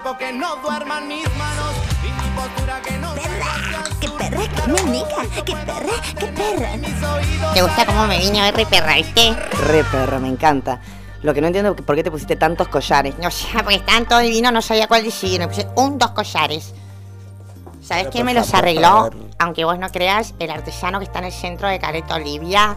cuerpo 0.00 0.18
que 0.18 0.32
no 0.32 0.56
duerman 0.56 1.06
mis 1.06 1.24
manos. 1.36 1.72
Y 2.02 2.06
mi 2.06 2.36
postura 2.36 2.80
que 2.82 2.98
no 2.98 3.14
Perra. 3.14 3.84
Qué 4.00 4.08
perra, 4.08 4.42
qué 4.48 4.72
menica. 4.72 5.16
Qué 5.44 5.52
perra, 5.52 5.92
qué 6.18 6.26
perra. 6.26 6.76
mis 6.76 7.02
oídos. 7.02 7.54
¿Te 7.54 7.62
gusta 7.62 7.86
cómo 7.86 8.06
me 8.08 8.18
vine 8.18 8.42
hoy 8.42 8.50
re 8.50 8.66
perra, 8.66 8.94
viste? 8.96 9.36
Re 9.68 9.84
perro, 9.84 10.18
me 10.18 10.28
encanta. 10.28 10.80
Lo 11.22 11.32
que 11.32 11.40
no 11.40 11.46
entiendo 11.46 11.76
es 11.78 11.82
por 11.82 11.94
qué 11.94 12.02
te 12.02 12.10
pusiste 12.10 12.34
tantos 12.34 12.66
collares. 12.66 13.16
No 13.18 13.30
sé, 13.30 13.46
porque 13.58 13.76
estaban 13.76 14.06
todos 14.06 14.22
divinos, 14.22 14.52
no 14.52 14.62
sabía 14.62 14.88
cuál 14.88 15.04
decidir. 15.04 15.38
Me 15.38 15.46
puse 15.46 15.68
un, 15.76 15.96
dos 15.96 16.10
collares. 16.10 16.74
¿Sabes 17.80 18.08
quién 18.10 18.26
me 18.26 18.34
los 18.34 18.52
arregló? 18.52 19.10
Aunque 19.38 19.64
vos 19.64 19.78
no 19.78 19.90
creas, 19.90 20.34
el 20.40 20.50
artesano 20.50 20.98
que 20.98 21.04
está 21.04 21.20
en 21.20 21.26
el 21.26 21.32
centro 21.32 21.68
de 21.68 21.78
Careto 21.78 22.14
Olivia. 22.14 22.76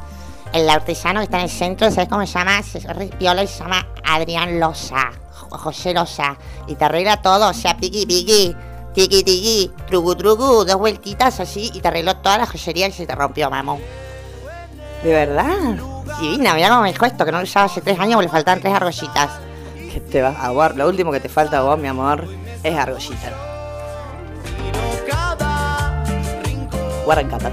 El 0.54 0.70
artesano 0.70 1.22
que 1.22 1.24
está 1.26 1.38
en 1.38 1.46
el 1.46 1.50
centro, 1.50 1.90
¿sabes 1.90 2.10
cómo 2.10 2.26
se 2.28 2.34
llama? 2.34 2.62
Se 2.62 2.80
piola 3.18 3.42
y 3.42 3.48
se 3.48 3.60
llama 3.64 3.88
Adrián 4.06 4.60
Loza. 4.60 5.27
Jo- 5.58 5.64
José 5.64 5.94
Loza. 5.94 6.38
Y 6.68 6.76
te 6.76 6.86
arregla 6.86 7.22
todo, 7.22 7.50
o 7.50 7.54
sea, 7.54 7.76
piqui 7.78 8.06
piqui. 8.06 8.56
Tiki 8.94 9.24
tiki, 9.24 9.72
trugu 9.88 10.16
trugu, 10.16 10.66
dos 10.66 10.76
vueltitas 10.76 11.40
así 11.40 11.70
y 11.74 11.82
te 11.82 11.88
arregló 11.88 12.18
toda 12.18 12.40
la 12.40 12.48
joyería 12.48 12.88
y 12.88 12.92
se 12.92 13.06
te 13.06 13.14
rompió, 13.14 13.48
mamón. 13.50 13.80
¿De 15.04 15.12
verdad? 15.14 15.76
Divina, 16.20 16.56
mirá 16.56 16.70
cómo 16.70 16.82
me 16.82 16.92
dijo 16.92 17.06
esto, 17.06 17.24
que 17.24 17.32
no 17.32 17.38
lo 17.38 17.44
usaba 17.44 17.68
hace 17.68 17.82
tres 17.82 18.00
años 18.00 18.14
porque 18.16 18.26
le 18.26 18.32
faltaban 18.32 18.60
tres 18.60 18.74
argollitas. 18.74 19.30
Que 19.94 20.00
te 20.00 20.22
vas 20.24 20.36
a 20.40 20.50
guardar. 20.50 20.78
Lo 20.78 20.88
último 20.88 21.12
que 21.12 21.20
te 21.20 21.30
falta 21.30 21.60
a 21.60 21.62
vos, 21.62 21.78
mi 21.78 21.88
amor, 21.88 22.28
es 22.64 22.76
argollita. 22.76 23.32
Guarancata. 27.06 27.52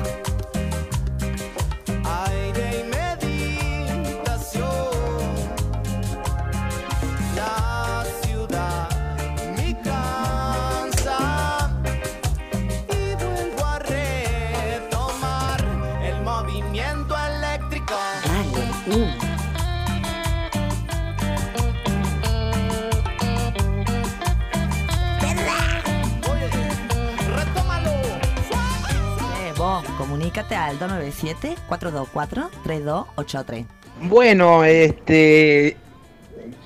Comunícate 30.34 30.54
al 30.56 30.78
297-424-3283. 30.78 33.66
Bueno, 34.02 34.64
este. 34.64 35.76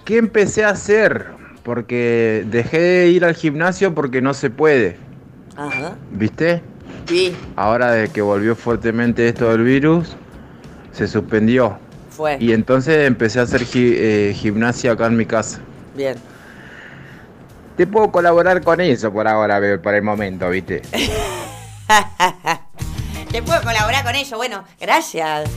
¿Qué 0.04 0.16
empecé 0.16 0.64
a 0.64 0.70
hacer? 0.70 1.26
Porque 1.62 2.44
dejé 2.50 2.80
de 2.80 3.08
ir 3.08 3.24
al 3.26 3.34
gimnasio 3.34 3.94
porque 3.94 4.22
no 4.22 4.32
se 4.32 4.48
puede. 4.50 4.96
Ajá. 5.56 5.96
¿Viste? 6.12 6.62
Sí, 7.06 7.36
Ahora 7.56 7.90
de 7.92 8.08
que 8.08 8.22
volvió 8.22 8.56
fuertemente 8.56 9.28
esto 9.28 9.50
del 9.50 9.62
virus, 9.64 10.16
se 10.92 11.06
suspendió. 11.06 11.78
fue. 12.10 12.36
Y 12.40 12.52
entonces 12.52 13.06
empecé 13.06 13.40
a 13.40 13.42
hacer 13.42 13.64
gi- 13.64 13.94
eh, 13.96 14.32
gimnasia 14.34 14.92
acá 14.92 15.06
en 15.06 15.16
mi 15.16 15.26
casa. 15.26 15.60
Bien. 15.94 16.16
Te 17.76 17.86
puedo 17.86 18.10
colaborar 18.10 18.62
con 18.62 18.80
eso 18.80 19.12
por 19.12 19.28
ahora, 19.28 19.60
por 19.82 19.94
el 19.94 20.02
momento, 20.02 20.48
¿viste? 20.50 20.82
Te 23.30 23.42
puedo 23.42 23.60
colaborar 23.62 24.04
con 24.04 24.14
ello. 24.14 24.36
Bueno, 24.36 24.64
gracias. 24.80 25.50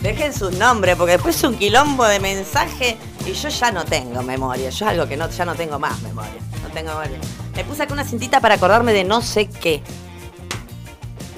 Dejen 0.00 0.34
sus 0.34 0.52
nombres, 0.52 0.96
porque 0.96 1.12
después 1.12 1.36
es 1.36 1.44
un 1.44 1.56
quilombo 1.56 2.04
de 2.04 2.20
mensaje 2.20 2.98
y 3.24 3.32
yo 3.32 3.48
ya 3.48 3.70
no 3.70 3.84
tengo 3.84 4.22
memoria. 4.22 4.68
Yo 4.70 4.88
algo 4.88 5.06
que 5.06 5.16
no, 5.16 5.30
ya 5.30 5.44
no 5.44 5.54
tengo 5.54 5.78
más 5.78 6.00
memoria. 6.02 6.40
No 6.62 6.68
tengo 6.70 6.90
memoria. 6.90 7.18
Me 7.54 7.64
puse 7.64 7.84
acá 7.84 7.94
una 7.94 8.04
cintita 8.04 8.40
para 8.40 8.56
acordarme 8.56 8.92
de 8.92 9.04
no 9.04 9.22
sé 9.22 9.48
qué. 9.48 9.82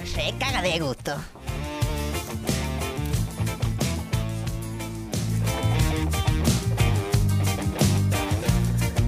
Se 0.04 0.35
caga 0.38 0.62
de 0.62 0.78
gusto. 0.80 1.14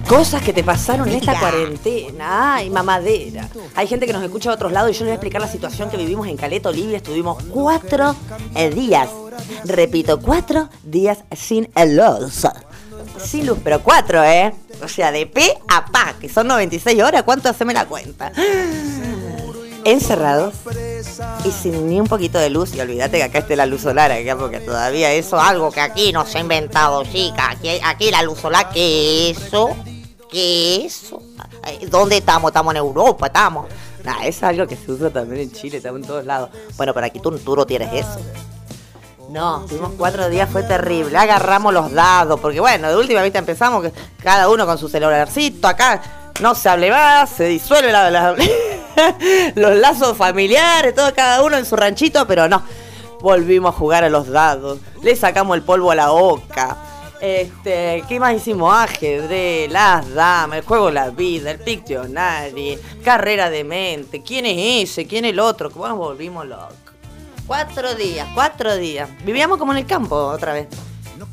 Cosas 0.09 0.41
que 0.41 0.53
te 0.53 0.63
pasaron 0.63 1.07
en 1.07 1.17
esta 1.17 1.39
cuarentena. 1.39 2.55
Ay, 2.55 2.71
mamadera. 2.71 3.47
Hay 3.75 3.85
gente 3.85 4.07
que 4.07 4.13
nos 4.13 4.23
escucha 4.23 4.49
de 4.49 4.55
otros 4.55 4.71
lados 4.71 4.89
y 4.89 4.93
yo 4.93 5.01
les 5.01 5.09
voy 5.09 5.11
a 5.11 5.13
explicar 5.13 5.39
la 5.39 5.47
situación 5.47 5.91
que 5.91 5.97
vivimos 5.97 6.27
en 6.27 6.35
Caleta 6.35 6.69
Olivia. 6.69 6.97
Estuvimos 6.97 7.43
cuatro 7.43 8.15
eh, 8.55 8.71
días. 8.71 9.07
Repito, 9.65 10.19
cuatro 10.19 10.67
días 10.83 11.19
sin 11.37 11.69
luz. 11.85 12.47
Sin 13.23 13.45
luz, 13.45 13.59
pero 13.63 13.83
cuatro, 13.83 14.23
¿eh? 14.23 14.51
O 14.83 14.87
sea, 14.87 15.11
de 15.11 15.27
P 15.27 15.43
a 15.67 15.85
pa, 15.85 16.15
que 16.19 16.27
son 16.27 16.47
96 16.47 17.03
horas. 17.03 17.21
¿Cuánto 17.21 17.47
haceme 17.47 17.75
la 17.75 17.85
cuenta? 17.85 18.31
Encerrados 19.83 20.55
y 21.45 21.51
sin 21.51 21.87
ni 21.87 22.01
un 22.01 22.07
poquito 22.07 22.39
de 22.39 22.49
luz. 22.49 22.73
Y 22.73 22.81
olvídate 22.81 23.17
que 23.17 23.23
acá 23.25 23.39
esté 23.39 23.55
la 23.55 23.67
luz 23.67 23.81
solar, 23.81 24.11
acá, 24.11 24.35
porque 24.35 24.59
todavía 24.59 25.13
eso 25.13 25.39
Algo 25.39 25.71
que 25.71 25.81
aquí 25.81 26.11
no 26.11 26.25
se 26.25 26.39
ha 26.39 26.41
inventado, 26.41 27.03
chica. 27.03 27.51
Aquí, 27.51 27.69
aquí 27.83 28.09
la 28.09 28.23
luz 28.23 28.39
solar, 28.39 28.71
¿qué 28.73 29.29
eso? 29.29 29.75
¿Qué 30.29 30.85
eso? 30.85 31.21
¿Dónde 31.89 32.17
estamos? 32.17 32.49
Estamos 32.49 32.73
en 32.73 32.77
Europa, 32.77 33.27
estamos. 33.27 33.65
Nah, 34.03 34.23
es 34.23 34.41
algo 34.43 34.67
que 34.67 34.75
se 34.75 34.91
usa 34.91 35.09
también 35.09 35.41
en 35.41 35.51
Chile, 35.51 35.77
estamos 35.77 36.01
en 36.01 36.07
todos 36.07 36.25
lados. 36.25 36.51
Bueno, 36.77 36.93
pero 36.93 37.07
aquí 37.07 37.19
tú, 37.19 37.37
tú 37.39 37.55
no 37.55 37.65
tienes 37.65 37.91
eso. 37.93 38.19
No, 39.29 39.65
tuvimos 39.67 39.91
cuatro 39.97 40.29
días, 40.29 40.49
fue 40.49 40.63
terrible. 40.63 41.17
Agarramos 41.17 41.73
los 41.73 41.91
dados, 41.91 42.39
porque 42.39 42.59
bueno, 42.59 42.89
de 42.89 42.95
última 42.95 43.23
vista 43.23 43.39
empezamos 43.39 43.83
que 43.83 43.91
cada 44.23 44.49
uno 44.49 44.65
con 44.65 44.77
su 44.77 44.87
celularcito 44.87 45.67
acá. 45.67 46.01
No 46.41 46.55
se 46.55 46.69
hable 46.69 46.89
más, 46.89 47.29
se 47.31 47.45
disuelve 47.45 47.91
los 49.55 49.75
lazos 49.75 50.15
familiares, 50.15 50.95
todo 50.95 51.13
cada 51.13 51.41
uno 51.43 51.57
en 51.57 51.65
su 51.65 51.75
ranchito, 51.75 52.25
pero 52.27 52.47
no. 52.47 52.63
Volvimos 53.19 53.75
a 53.75 53.77
jugar 53.77 54.03
a 54.03 54.09
los 54.09 54.29
dados, 54.29 54.79
le 55.01 55.15
sacamos 55.15 55.57
el 55.57 55.63
polvo 55.63 55.91
a 55.91 55.95
la 55.95 56.09
boca. 56.09 56.77
Este, 57.21 58.03
¿qué 58.07 58.19
más 58.19 58.35
hicimos? 58.35 58.73
Ajedrez, 58.73 59.69
las 59.71 60.13
damas, 60.13 60.59
el 60.59 60.63
juego 60.65 60.85
de 60.87 60.93
la 60.93 61.09
vida, 61.09 61.51
el 61.51 61.59
Pictionary, 61.59 62.77
carrera 63.03 63.49
de 63.49 63.63
mente, 63.65 64.21
quién 64.23 64.45
es 64.45 64.89
ese, 64.89 65.05
quién 65.05 65.25
es 65.25 65.31
el 65.33 65.39
otro, 65.39 65.69
cómo 65.69 65.87
nos 65.87 65.97
volvimos 65.97 66.45
locos. 66.45 66.73
Cuatro 67.45 67.93
días, 67.95 68.27
cuatro 68.33 68.75
días. 68.77 69.09
Vivíamos 69.25 69.57
como 69.57 69.71
en 69.73 69.79
el 69.79 69.85
campo 69.85 70.15
otra 70.15 70.53
vez. 70.53 70.67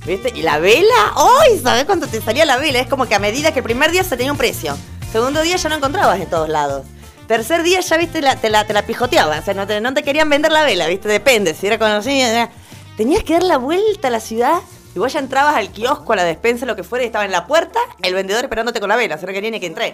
¿Viste? 0.05 0.33
Y 0.35 0.43
la 0.43 0.59
vela, 0.59 1.13
¡ay! 1.15 1.59
¿Sabes 1.63 1.85
cuánto 1.85 2.09
te 2.09 2.21
salía 2.21 2.45
la 2.45 2.57
vela? 2.57 2.81
Es 2.81 2.89
como 2.89 3.07
que 3.07 3.15
a 3.15 3.19
medida 3.21 3.53
que 3.53 3.61
el 3.61 3.65
primer 3.65 3.93
día 3.93 4.03
se 4.03 4.17
tenía 4.17 4.33
un 4.33 4.39
precio. 4.39 4.77
Segundo 5.13 5.43
día 5.43 5.57
ya 5.57 5.69
no 5.69 5.77
encontrabas 5.77 6.19
en 6.21 6.29
todos 6.29 6.49
lados. 6.49 6.85
Tercer 7.29 7.63
día 7.63 7.81
ya, 7.81 7.97
viste, 7.97 8.21
la- 8.23 8.35
te, 8.37 8.51
la, 8.51 8.67
te 8.67 8.73
la 8.73 8.83
pijoteaban. 8.83 9.39
O 9.39 9.45
sea, 9.45 9.55
no 9.55 9.67
te, 9.67 9.81
no 9.81 9.95
te 9.95 10.03
querían 10.03 10.29
vender 10.29 10.51
la 10.51 10.65
vela, 10.65 10.89
¿viste? 10.89 11.09
Depende, 11.09 11.55
si 11.55 11.69
era 11.69 11.79
conocida. 11.79 12.51
Tenías 12.97 13.23
que 13.23 13.35
dar 13.35 13.43
la 13.45 13.59
vuelta 13.59 14.09
a 14.09 14.11
la 14.11 14.21
ciudad 14.21 14.59
y 14.97 14.99
vos 14.99 15.13
ya 15.13 15.19
entrabas 15.21 15.55
al 15.57 15.69
kiosco, 15.71 16.15
a 16.15 16.17
la 16.17 16.25
despensa, 16.25 16.65
lo 16.65 16.75
que 16.75 16.83
fuera, 16.83 17.05
y 17.05 17.07
estaba 17.07 17.27
en 17.27 17.31
la 17.33 17.47
puerta 17.47 17.79
el 18.03 18.15
vendedor 18.15 18.43
esperándote 18.45 18.81
con 18.81 18.89
la 18.89 18.97
vela. 18.97 19.19
Sea, 19.19 19.27
no 19.27 19.33
quería 19.35 19.51
ni 19.51 19.61
que 19.61 19.67
entré. 19.67 19.89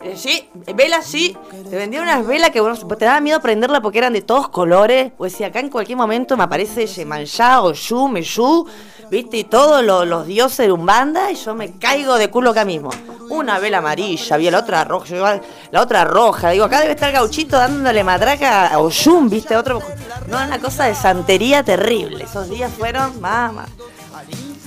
Eh, 0.00 0.14
Sí, 0.16 0.48
velas 0.74 1.06
sí. 1.06 1.36
Te 1.70 1.76
vendían 1.76 2.02
unas 2.04 2.26
velas 2.26 2.50
que 2.50 2.60
bueno, 2.60 2.76
te 2.76 3.04
daba 3.04 3.20
miedo 3.20 3.40
prenderla 3.40 3.80
porque 3.80 3.98
eran 3.98 4.12
de 4.12 4.22
todos 4.22 4.48
colores. 4.48 5.12
O 5.16 5.24
decía, 5.24 5.46
acá 5.48 5.60
en 5.60 5.70
cualquier 5.70 5.96
momento 5.98 6.36
me 6.36 6.42
aparece 6.44 6.86
Yemanjá 6.86 7.62
o 7.62 7.72
Yu, 7.72 8.08
Meyú, 8.08 8.66
viste, 9.10 9.38
y 9.38 9.44
todos 9.44 9.82
lo- 9.84 10.04
los 10.04 10.26
dioses 10.26 10.66
de 10.66 10.72
Umbanda, 10.72 11.30
y 11.30 11.36
yo 11.36 11.54
me 11.54 11.78
caigo 11.78 12.16
de 12.18 12.28
culo 12.30 12.50
acá 12.50 12.64
mismo. 12.64 12.90
Una 13.30 13.58
vela 13.58 13.78
amarilla, 13.78 14.34
había 14.36 14.50
la 14.52 14.58
otra 14.60 14.84
roja, 14.84 15.40
la 15.70 15.80
otra 15.82 16.04
roja. 16.04 16.50
Digo, 16.50 16.64
acá 16.64 16.80
debe 16.80 16.92
estar 16.92 17.12
Gauchito 17.12 17.56
dándole 17.58 18.02
matraca 18.04 18.68
a 18.68 18.78
Oyun, 18.78 19.28
viste, 19.28 19.56
otro. 19.56 19.80
No, 20.28 20.36
una 20.44 20.58
cosa 20.60 20.84
de 20.86 20.94
santería 20.94 21.62
terrible. 21.64 22.24
Esos 22.24 22.48
días 22.48 22.72
fueron, 22.72 23.20
mamá. 23.20 23.66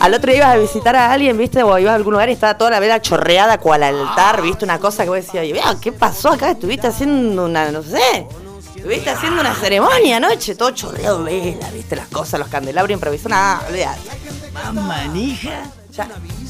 Al 0.01 0.15
otro 0.15 0.31
día 0.31 0.37
ibas 0.39 0.55
a 0.55 0.57
visitar 0.57 0.95
a 0.95 1.11
alguien, 1.11 1.37
viste, 1.37 1.61
o 1.61 1.77
ibas 1.77 1.91
a 1.91 1.95
algún 1.95 2.13
lugar 2.13 2.27
y 2.27 2.31
estaba 2.31 2.57
toda 2.57 2.71
la 2.71 2.79
vela 2.79 2.99
chorreada 3.03 3.59
cual 3.59 3.83
altar, 3.83 4.41
viste, 4.41 4.65
una 4.65 4.79
cosa 4.79 5.03
que 5.03 5.09
vos 5.09 5.17
decías, 5.17 5.43
vea, 5.53 5.75
¿qué 5.79 5.91
pasó 5.91 6.29
acá? 6.29 6.49
Estuviste 6.49 6.87
haciendo 6.87 7.45
una, 7.45 7.69
no 7.69 7.83
sé, 7.83 8.25
estuviste 8.75 9.11
haciendo 9.11 9.41
una 9.41 9.53
ceremonia 9.53 10.17
anoche, 10.17 10.55
todo 10.55 10.71
chorreado 10.71 11.23
de 11.23 11.39
vela, 11.53 11.69
viste, 11.69 11.95
las 11.95 12.07
cosas, 12.07 12.39
los 12.39 12.49
candelabros 12.49 12.91
improvisados, 12.91 13.29
nada, 13.29 13.61
olvidate. 13.69 14.01
Manija. 14.73 15.65
Ya, 15.91 16.07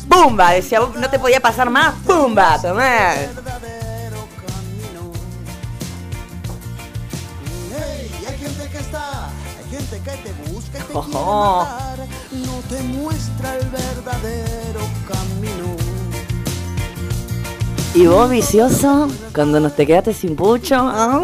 ¡Pumba! 0.07 0.51
Decía, 0.51 0.79
vos 0.79 0.95
no 0.95 1.09
te 1.09 1.19
podía 1.19 1.41
pasar 1.41 1.69
más, 1.69 1.93
¡pumba! 2.07 2.57
Tomá. 2.61 3.15
Hey, 3.15 3.29
hay 8.29 8.37
gente 8.37 8.69
que 8.71 8.77
está, 8.77 9.25
hay 9.27 9.69
gente 9.77 9.99
que 9.99 10.11
te 10.11 10.40
busca 10.71 10.79
y 10.79 10.81
te 10.81 10.85
quiere 10.85 10.99
Ojo. 10.99 11.59
matar. 11.65 12.07
No 12.31 12.61
te 12.69 12.83
muestra 12.83 13.57
el 13.57 13.69
verdadero 13.69 14.81
camino. 15.07 15.75
¿Y 17.93 18.07
vos, 18.07 18.29
vicioso, 18.29 19.09
cuando 19.35 19.59
nos 19.59 19.75
te 19.75 19.85
quedaste 19.85 20.13
sin 20.13 20.35
pucho? 20.35 20.75
¡Ah, 20.77 21.19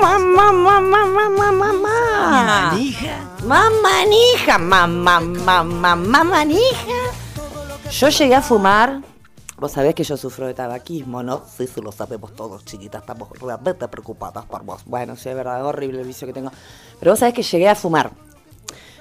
¡Mamá, 0.00 0.50
mamá, 0.50 0.80
mamá, 0.80 1.28
mamá, 1.28 1.52
mamá! 1.52 2.70
Manija. 2.70 3.18
¡Mamanija! 3.44 4.58
¡Mamá, 4.58 5.20
mamá, 5.20 5.94
mamanija! 5.94 7.12
Yo 7.90 8.08
llegué 8.08 8.34
a 8.34 8.40
fumar. 8.42 9.02
Vos 9.58 9.72
sabés 9.72 9.94
que 9.94 10.04
yo 10.04 10.16
sufro 10.18 10.46
de 10.46 10.54
tabaquismo, 10.54 11.22
¿no? 11.22 11.42
Sí, 11.56 11.66
sí, 11.66 11.80
lo 11.80 11.92
sabemos 11.92 12.34
todos, 12.34 12.64
chiquitas. 12.64 13.02
Estamos 13.02 13.28
realmente 13.38 13.86
preocupadas 13.88 14.44
por 14.46 14.62
vos. 14.64 14.82
Bueno, 14.86 15.16
sí, 15.16 15.28
es 15.30 15.34
verdad, 15.34 15.60
es 15.60 15.64
horrible 15.64 16.00
el 16.00 16.06
vicio 16.06 16.26
que 16.26 16.32
tengo. 16.34 16.50
Pero 16.98 17.12
vos 17.12 17.18
sabés 17.18 17.34
que 17.34 17.42
llegué 17.42 17.68
a 17.68 17.74
fumar. 17.74 18.10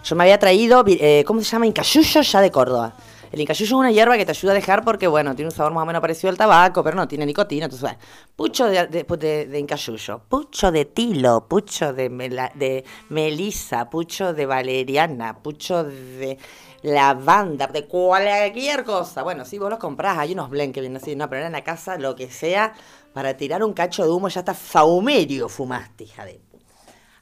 Yo 0.05 0.15
me 0.15 0.23
había 0.23 0.37
traído, 0.37 0.83
eh, 0.87 1.23
¿cómo 1.25 1.41
se 1.41 1.47
llama? 1.47 1.65
Incayuyo 1.65 2.21
ya 2.21 2.41
de 2.41 2.51
Córdoba. 2.51 2.93
El 3.31 3.41
incayuyo 3.41 3.65
es 3.75 3.79
una 3.79 3.91
hierba 3.91 4.15
que 4.17 4.25
te 4.25 4.31
ayuda 4.31 4.51
a 4.51 4.55
dejar 4.55 4.85
porque, 4.85 5.07
bueno, 5.07 5.35
tiene 5.35 5.49
un 5.49 5.55
sabor 5.55 5.73
más 5.73 5.81
o 5.81 5.85
menos 5.85 5.99
parecido 5.99 6.29
al 6.29 6.37
tabaco, 6.37 6.83
pero 6.83 6.95
no 6.95 7.07
tiene 7.07 7.25
nicotina. 7.25 7.65
Entonces, 7.65 7.81
bueno, 7.81 7.97
pucho 8.35 8.65
de, 8.67 8.85
de, 8.87 9.59
incayuyo, 9.59 10.21
pucho 10.29 10.71
de 10.71 10.85
tilo, 10.85 11.47
pucho 11.49 11.91
de, 11.91 12.09
mela- 12.11 12.53
de 12.53 12.85
melisa, 13.09 13.89
pucho 13.89 14.33
de 14.33 14.45
valeriana, 14.45 15.39
pucho 15.39 15.83
de 15.83 16.37
lavanda, 16.83 17.67
de 17.67 17.85
cualquier 17.87 18.83
cosa. 18.85 19.23
Bueno, 19.23 19.43
si 19.43 19.57
vos 19.57 19.69
los 19.71 19.79
comprás, 19.79 20.19
hay 20.19 20.33
unos 20.33 20.49
blend 20.51 20.73
que 20.73 20.81
vienen 20.81 21.01
así, 21.01 21.15
no, 21.15 21.27
pero 21.29 21.45
en 21.45 21.51
la 21.51 21.63
casa, 21.63 21.97
lo 21.97 22.15
que 22.15 22.29
sea, 22.29 22.73
para 23.11 23.35
tirar 23.35 23.63
un 23.63 23.73
cacho 23.73 24.03
de 24.03 24.11
humo, 24.11 24.29
ya 24.29 24.41
está 24.41 24.53
saumerio 24.53 25.49
fumaste, 25.49 26.03
hija 26.05 26.25
de. 26.25 26.39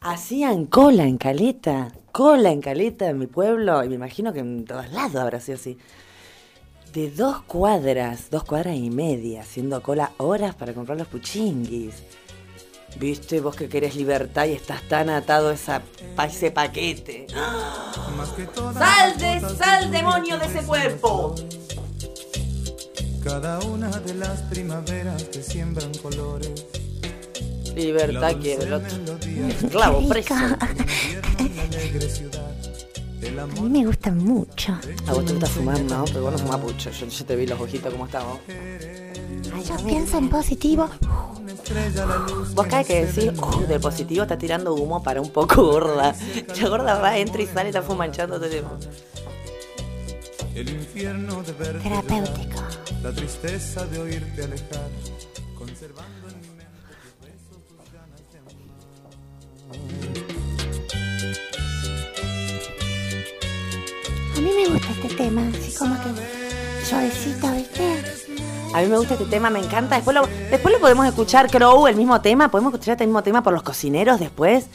Hacían 0.02 0.65
cola 0.65 1.06
en 1.06 1.17
caleta, 1.17 1.88
cola 2.13 2.52
en 2.52 2.62
caleta 2.62 3.10
en 3.10 3.17
mi 3.17 3.26
pueblo, 3.26 3.84
y 3.84 3.89
me 3.89 3.95
imagino 3.95 4.32
que 4.32 4.39
en 4.39 4.65
todos 4.65 4.89
lados 4.91 5.15
habrá 5.15 5.41
sido 5.41 5.58
así. 5.58 5.80
De 6.93 7.10
dos 7.10 7.41
cuadras, 7.41 8.30
dos 8.30 8.43
cuadras 8.43 8.76
y 8.76 8.91
media, 8.91 9.41
haciendo 9.41 9.82
cola 9.82 10.12
horas 10.17 10.54
para 10.54 10.73
comprar 10.73 10.95
los 10.95 11.08
puchinguis. 11.08 11.95
Viste, 12.99 13.41
vos 13.41 13.56
que 13.56 13.67
querés 13.67 13.95
libertad 13.95 14.45
y 14.45 14.52
estás 14.52 14.88
tan 14.88 15.10
atado 15.10 15.49
a 15.49 15.54
esa, 15.54 15.82
a 16.15 16.26
ese 16.28 16.52
paquete. 16.52 17.26
¡Sal, 18.78 19.17
de, 19.17 19.56
sal, 19.58 19.89
demonio 19.89 20.38
de 20.38 20.45
ese 20.45 20.62
cuerpo! 20.62 21.34
Cada 23.23 23.60
una 23.62 23.89
de 23.89 24.13
las 24.13 24.43
primaveras 24.43 25.32
te 25.32 25.41
siembran 25.41 25.91
colores. 25.95 26.83
Libertad 27.75 28.36
quiere 28.41 28.63
el 28.65 28.73
otro. 28.73 28.89
Esclavo, 29.49 30.07
preso. 30.09 30.33
A 30.36 30.57
mí 33.47 33.69
me 33.69 33.86
gusta 33.86 34.12
mucho. 34.12 34.77
A 35.07 35.13
vos 35.13 35.25
te 35.25 35.31
gusta 35.33 35.47
fumar, 35.47 35.79
¿no? 35.81 36.05
Pero 36.05 36.21
vos 36.23 36.31
no 36.33 36.38
fumás 36.39 36.59
pucho. 36.59 36.91
Yo, 36.91 37.07
yo 37.07 37.25
te 37.25 37.36
vi 37.36 37.47
los 37.47 37.59
ojitos 37.59 37.91
como 37.91 38.05
estaban. 38.05 38.38
Yo 39.67 39.77
pienso 39.86 40.17
en 40.17 40.29
positivo. 40.29 40.89
Vos 42.53 42.67
cada 42.67 42.83
que 42.83 43.05
decís, 43.05 43.31
"Uh, 43.39 43.65
del 43.67 43.79
positivo 43.79 44.23
está 44.23 44.38
tirando 44.38 44.73
humo 44.73 45.01
para 45.01 45.21
un 45.21 45.29
poco 45.29 45.63
gorda. 45.63 46.13
La 46.62 46.69
gorda 46.69 46.99
va, 46.99 47.17
entra 47.17 47.41
y 47.41 47.47
sale, 47.47 47.69
está 47.69 47.81
fumanchando 47.81 48.36
todo 48.36 48.45
el 48.45 48.51
tiempo. 48.51 48.71
El 50.55 50.69
infierno 50.69 51.41
de 51.43 51.51
verte 51.53 51.79
Terapéutico. 51.79 52.62
La 53.01 53.12
tristeza 53.12 53.86
de 53.88 53.99
oírte 53.99 54.43
alejar. 54.43 54.89
A 64.36 64.39
mí 64.39 64.49
me 64.55 64.65
gusta 64.67 64.88
este 64.91 65.09
tema, 65.15 65.41
así 65.53 65.73
como 65.77 65.95
que 66.01 66.09
suavecito, 66.86 67.51
¿viste? 67.51 68.03
A 68.73 68.81
mí 68.81 68.88
me 68.88 68.97
gusta 68.97 69.13
este 69.13 69.25
tema, 69.25 69.49
me 69.51 69.59
encanta. 69.59 69.95
Después 69.95 70.15
lo, 70.15 70.25
después 70.49 70.73
lo 70.73 70.79
podemos 70.81 71.05
escuchar, 71.05 71.49
Crow, 71.49 71.88
el 71.88 71.95
mismo 71.95 72.19
tema. 72.21 72.49
Podemos 72.49 72.73
escuchar 72.73 72.93
este 72.93 73.05
mismo 73.05 73.21
tema 73.21 73.43
por 73.43 73.53
los 73.53 73.62
cocineros 73.63 74.19
después. 74.19 74.65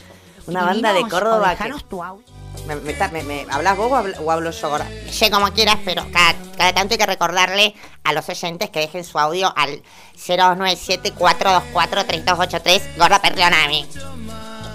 Una 0.47 0.63
banda 0.63 0.93
de 0.93 1.01
Córdoba. 1.01 1.55
que- 1.55 1.73
tu 1.89 2.01
audio. 2.03 2.23
me, 2.65 2.75
me 2.77 2.93
me- 3.11 3.23
me- 3.23 3.45
¿Hablas 3.49 3.77
vos 3.77 3.91
o 3.91 3.95
hablo, 3.95 4.15
o 4.21 4.31
hablo 4.31 4.51
yo 4.51 4.67
ahora? 4.67 4.87
Sé 5.11 5.29
como 5.29 5.51
quieras, 5.51 5.77
pero 5.85 6.03
cada, 6.11 6.33
cada 6.57 6.73
tanto 6.73 6.93
hay 6.93 6.97
que 6.97 7.05
recordarle 7.05 7.75
a 8.03 8.13
los 8.13 8.27
oyentes 8.29 8.69
que 8.69 8.79
dejen 8.79 9.03
su 9.03 9.19
audio 9.19 9.53
al 9.55 9.83
097-424-3283, 10.17 12.81
Gorda 12.97 13.21
Perleonami. 13.21 13.85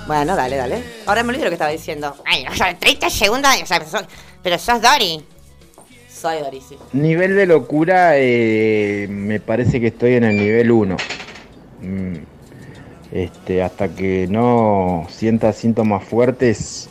Bueno, 0.06 0.36
dale, 0.36 0.56
dale. 0.56 0.82
Ahora 1.06 1.22
me 1.22 1.30
olvidé 1.30 1.44
lo 1.44 1.50
que 1.50 1.54
estaba 1.54 1.70
diciendo. 1.70 2.14
Ay, 2.26 2.44
no, 2.44 2.54
son 2.54 2.76
30 2.78 3.08
segundos, 3.10 3.50
o 3.62 3.66
sea, 3.66 3.78
pero 3.78 3.90
sos, 3.90 4.04
pero 4.42 4.58
sos 4.58 4.80
Dory. 4.82 5.24
soy, 6.12 6.38
Dorisi. 6.40 6.76
Nivel 6.92 7.34
de 7.36 7.46
locura, 7.46 8.12
eh, 8.16 9.06
me 9.08 9.40
parece 9.40 9.80
que 9.80 9.88
estoy 9.88 10.14
en 10.14 10.24
el 10.24 10.36
nivel 10.36 10.70
1. 10.70 10.96
Mm, 11.80 12.14
Este, 13.12 13.62
hasta 13.62 13.88
que 13.88 14.26
no 14.28 15.06
sienta 15.08 15.52
síntomas 15.52 16.02
fuertes 16.04 16.88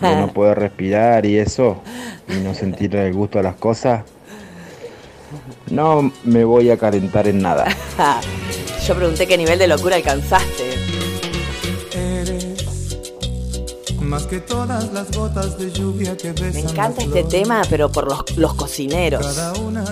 de 0.00 0.16
no 0.16 0.28
poder 0.34 0.58
respirar 0.58 1.24
y 1.26 1.38
eso, 1.38 1.80
y 2.28 2.40
no 2.42 2.54
sentir 2.54 2.94
el 2.96 3.12
gusto 3.14 3.38
de 3.38 3.44
las 3.44 3.54
cosas, 3.54 4.02
no 5.70 6.10
me 6.24 6.44
voy 6.44 6.70
a 6.70 6.76
calentar 6.76 7.26
en 7.28 7.40
nada. 7.40 7.66
Yo 8.86 8.94
pregunté 8.96 9.26
qué 9.26 9.38
nivel 9.38 9.58
de 9.58 9.68
locura 9.68 9.96
alcanzaste. 9.96 10.83
Más 14.04 14.26
que 14.26 14.40
todas 14.40 14.92
las 14.92 15.10
gotas 15.12 15.58
de 15.58 15.70
lluvia 15.70 16.16
que 16.16 16.32
besan 16.32 16.52
Me 16.52 16.60
encanta 16.60 17.02
este 17.02 17.24
tema, 17.24 17.62
pero 17.68 17.90
por 17.90 18.06
los, 18.06 18.36
los 18.36 18.54
cocineros 18.54 19.36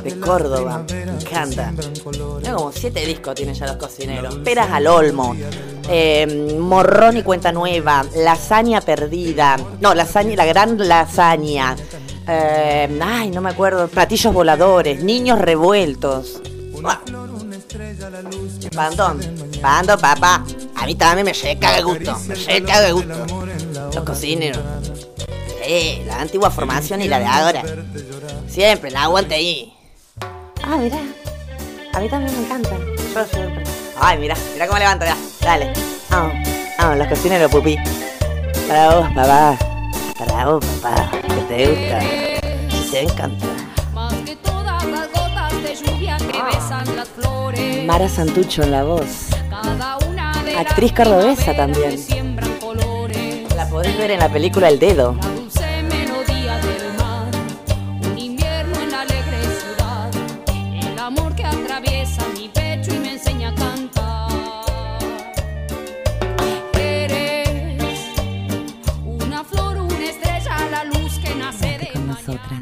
de 0.02 0.20
Córdoba. 0.20 0.84
Me 0.88 1.02
encanta. 1.02 1.72
Mira, 2.38 2.54
como 2.54 2.72
siete 2.72 3.04
discos 3.06 3.34
tienen 3.34 3.54
ya 3.54 3.66
los 3.66 3.76
cocineros. 3.76 4.36
Peras 4.36 4.70
al 4.70 4.86
olmo, 4.86 5.34
eh, 5.88 6.56
morrón 6.58 7.16
y 7.16 7.22
cuenta 7.22 7.52
nueva, 7.52 8.04
lasaña 8.16 8.80
perdida. 8.80 9.56
No, 9.80 9.94
lasaña, 9.94 10.36
la 10.36 10.44
gran 10.44 10.76
lasaña. 10.76 11.74
Eh, 12.28 13.00
ay, 13.02 13.30
no 13.30 13.40
me 13.40 13.50
acuerdo. 13.50 13.88
Platillos 13.88 14.32
voladores, 14.32 15.02
niños 15.02 15.38
revueltos. 15.38 16.40
Buah. 16.72 16.98
Pantón, 18.74 19.20
pando, 19.60 19.98
papá. 19.98 20.44
A 20.76 20.86
mí 20.86 20.94
también 20.94 21.24
me 21.24 21.32
llega 21.32 21.78
el 21.78 21.84
gusto. 21.84 22.18
Me 22.26 22.34
llega 22.34 22.86
el 22.86 22.94
gusto. 22.94 23.26
Los 23.94 24.04
cocineros. 24.04 24.62
Sí, 25.64 26.02
la 26.06 26.22
antigua 26.22 26.50
formación 26.50 27.02
y 27.02 27.08
la 27.08 27.18
de 27.18 27.26
ahora. 27.26 27.62
Siempre, 28.48 28.90
la 28.90 29.04
aguante 29.04 29.34
ahí. 29.34 29.72
Ah, 30.62 30.76
mirá. 30.76 30.98
A 31.92 32.00
mí 32.00 32.08
también 32.08 32.34
me 32.40 32.46
encanta. 32.46 32.70
Yo 33.14 33.24
siempre. 33.26 33.62
Ay, 34.00 34.18
mirá, 34.18 34.34
mirá 34.54 34.66
cómo 34.66 34.78
levanto 34.78 35.04
ya. 35.04 35.16
Dale. 35.40 35.72
Vamos, 36.10 36.32
vamos, 36.78 36.98
los 36.98 37.06
cocineros, 37.06 37.50
pupi. 37.50 37.76
Para 38.66 38.94
vos, 38.94 39.08
papá. 39.14 39.58
Para 40.18 40.46
vos, 40.46 40.64
papá. 40.80 41.10
Que 41.10 41.42
te 41.42 41.66
gusta. 41.68 41.98
Que 42.00 42.90
te 42.90 43.00
encanta. 43.02 43.46
Más 43.92 44.14
que 44.14 44.36
todas 44.36 44.84
las 44.84 45.08
gotas 45.08 45.62
de 45.62 45.74
lluvia 45.74 46.16
que 46.16 46.42
besan 46.42 46.96
las 46.96 47.08
flores. 47.08 47.84
Mara 47.84 48.08
Santucho 48.08 48.62
en 48.62 48.72
la 48.72 48.84
voz. 48.84 49.28
Cada 49.50 49.98
una 50.08 50.42
de 50.42 50.56
Actriz 50.56 50.92
cordobesa 50.92 51.54
también. 51.54 52.21
Podés 53.72 53.96
ver 53.96 54.10
en 54.10 54.18
la 54.20 54.28
película 54.28 54.68
El 54.68 54.78
Dedo. 54.78 55.12
Dulce 55.12 55.82
melodía 55.84 56.58
del 56.58 56.94
mar. 56.98 57.30
Un 58.02 58.18
invierno 58.18 58.78
en 58.82 58.90
la 58.90 59.00
alegre 59.00 59.38
ciudad. 59.60 60.10
El 60.92 60.98
amor 60.98 61.34
que 61.34 61.44
atraviesa 61.44 62.22
mi 62.36 62.50
pecho 62.50 62.94
y 62.94 62.98
me 62.98 63.12
enseña 63.12 63.48
a 63.48 63.54
cantar. 63.54 64.98
Eres 66.74 67.98
una 69.06 69.42
flor, 69.42 69.78
una 69.78 70.04
estrella, 70.04 70.54
la 70.70 70.84
luz 70.84 71.18
que 71.18 71.34
nace 71.34 71.78
de 71.78 71.88
con 71.94 72.08
nosotras, 72.08 72.60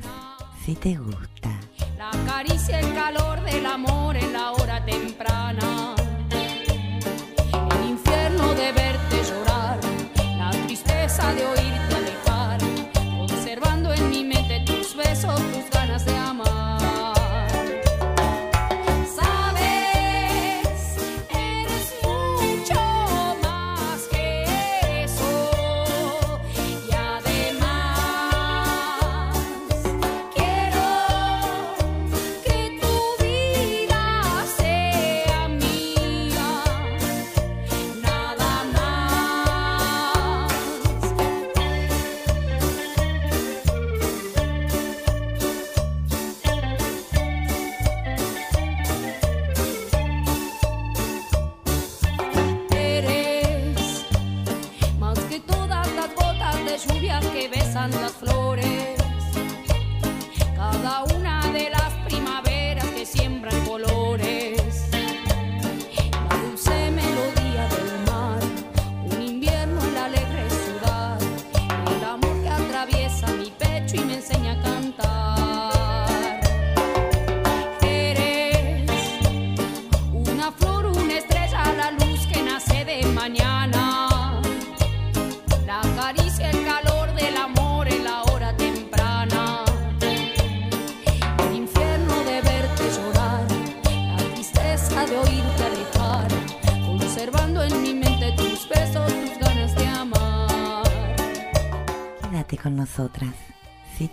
si 0.65 0.77
te 0.77 0.95
gusta. 0.95 1.51
La 1.99 2.13
caricia, 2.25 2.79
el 2.79 2.95
calor 2.95 3.43
del 3.43 3.67
amor 3.67 4.17
en 4.17 4.33
la 4.33 4.53
hora 4.53 4.85
temprana. 4.85 5.70
Tristeza 11.21 11.55
de 11.55 11.60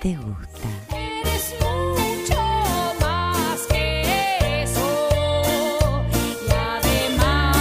te 0.08 0.16
gusta. 0.16 0.70
Eres 0.96 1.54
mucho 1.60 2.40
más 3.02 3.68
que 3.68 4.64
eso, 4.64 4.88
y 6.14 6.52
además. 6.54 7.58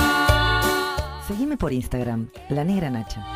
Seguime 1.26 1.56
por 1.56 1.72
Instagram, 1.72 2.28
La 2.48 2.62
Negra 2.62 2.90
Nacha. 2.90 3.35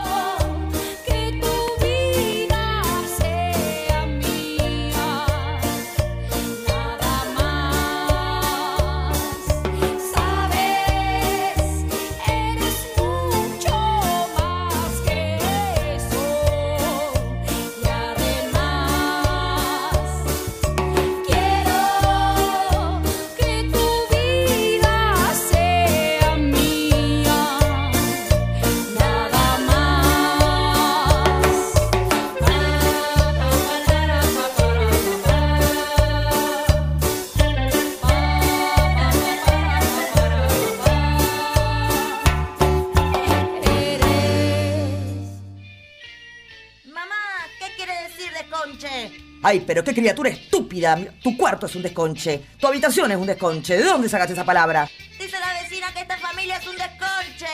Ay, 49.51 49.65
pero 49.67 49.83
qué 49.83 49.93
criatura 49.93 50.31
estúpida. 50.31 50.97
Tu 51.21 51.37
cuarto 51.37 51.67
es 51.67 51.75
un 51.75 51.83
desconche. 51.83 52.41
Tu 52.57 52.69
habitación 52.69 53.11
es 53.11 53.17
un 53.17 53.27
desconche. 53.27 53.77
¿De 53.77 53.83
dónde 53.83 54.09
sacaste 54.09 54.35
esa 54.35 54.45
palabra? 54.45 54.89
Dice 55.19 55.37
la 55.41 55.61
vecina 55.61 55.93
que 55.93 56.03
esta 56.03 56.17
familia 56.19 56.57
es 56.59 56.69
un 56.69 56.77
desconche. 56.77 57.47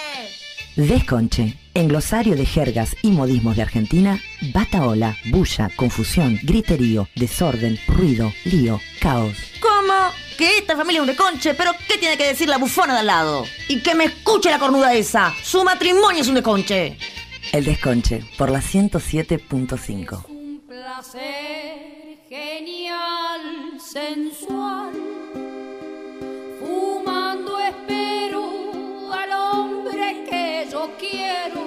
Desconche, 0.77 1.57
en 1.73 1.89
glosario 1.89 2.37
de 2.37 2.45
jergas 2.45 2.95
y 3.01 3.13
modismos 3.13 3.57
de 3.57 3.63
Argentina, 3.63 4.21
bataola, 4.53 5.17
bulla, 5.31 5.71
confusión, 5.75 6.39
griterío, 6.43 7.09
desorden, 7.15 7.81
ruido, 7.89 8.31
lío, 8.45 8.79
caos. 9.01 9.39
¿Cómo? 9.63 10.13
Que 10.37 10.59
esta 10.59 10.77
familia 10.77 10.99
es 10.99 11.01
un 11.01 11.07
desconche, 11.07 11.55
pero 11.55 11.73
¿qué 11.89 11.97
tiene 11.97 12.19
que 12.19 12.29
decir 12.29 12.51
la 12.51 12.59
bufona 12.59 12.93
de 12.93 13.01
al 13.01 13.07
lado? 13.07 13.47
Y 13.69 13.83
que 13.83 13.95
me 13.95 14.05
escuche 14.05 14.51
la 14.51 14.59
cornuda 14.59 14.93
esa. 14.93 15.33
Su 15.43 15.65
matrimonio 15.65 16.21
es 16.21 16.29
un 16.29 16.35
desconche. 16.35 16.99
El 17.55 17.65
desconche, 17.65 18.23
por 18.37 18.51
la 18.51 18.61
107.5. 18.61 20.36
Placer 20.97 22.17
genial 22.27 23.79
sensual. 23.79 24.95
Fumando 26.59 27.59
espero 27.59 28.43
al 29.13 29.31
hombre 29.31 30.25
que 30.25 30.67
yo 30.73 30.89
quiero 30.99 31.61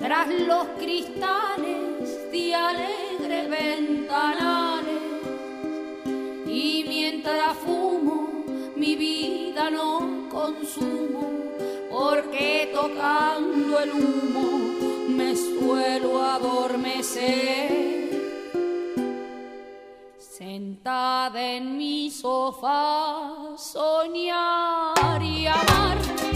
tras 0.00 0.26
los 0.28 0.66
cristales 0.80 2.32
de 2.32 2.52
alegres 2.52 3.48
ventanales. 3.48 5.02
Y 6.48 6.84
mientras 6.88 7.56
fumo, 7.58 8.44
mi 8.74 8.96
vida 8.96 9.70
no 9.70 10.28
consumo, 10.28 11.30
porque 11.88 12.72
tocando 12.74 13.78
el 13.78 13.92
humo 13.92 14.87
suelo 15.68 16.22
adormecer. 16.22 17.68
Sentada 20.16 21.42
en 21.42 21.76
mi 21.76 22.10
sofá, 22.10 23.54
soñar 23.58 25.22
y 25.22 25.46
amar. 25.46 26.27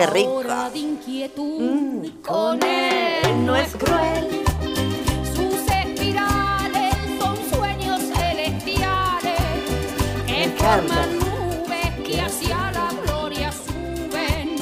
Qué 0.00 0.06
rico! 0.06 0.42
De 0.72 0.78
inquietud 0.78 2.10
con 2.26 2.62
él 2.62 3.44
no 3.44 3.54
es 3.54 3.74
cruel. 3.76 4.42
Sus 5.34 5.60
espirales 5.68 6.94
son 7.18 7.36
sueños 7.52 8.00
celestiales 8.00 9.40
que 10.26 10.48
forman 10.56 11.18
nubes 11.18 11.90
que 12.06 12.20
hacia 12.20 12.72
la 12.72 12.88
gloria 13.04 13.52
suben 13.52 14.56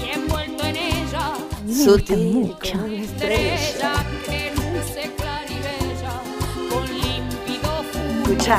y 0.00 0.10
envuelto 0.14 0.64
en 0.64 0.76
ella 0.76 1.32
Sutil. 1.68 2.54
una 2.74 3.02
estrella 3.02 3.92
que 4.26 4.52
luce 4.54 5.10
clara 5.16 5.50
y 5.50 5.60
bella 5.66 6.14
con 6.70 6.84
límpido 6.84 7.70
fuego. 7.90 8.22
Escucha. 8.22 8.58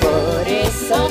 Por 0.00 0.46
eso 0.46 1.10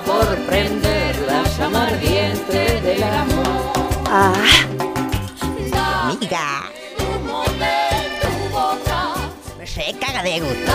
por 0.00 0.36
prender 0.46 1.16
la 1.26 1.44
llama 1.56 1.86
ardiente 1.86 2.80
del 2.80 3.02
amor. 3.02 3.72
Ah, 4.10 4.32
boca. 6.08 6.70
Me 9.76 9.98
caga 9.98 10.22
de 10.22 10.40
gusto. 10.40 10.72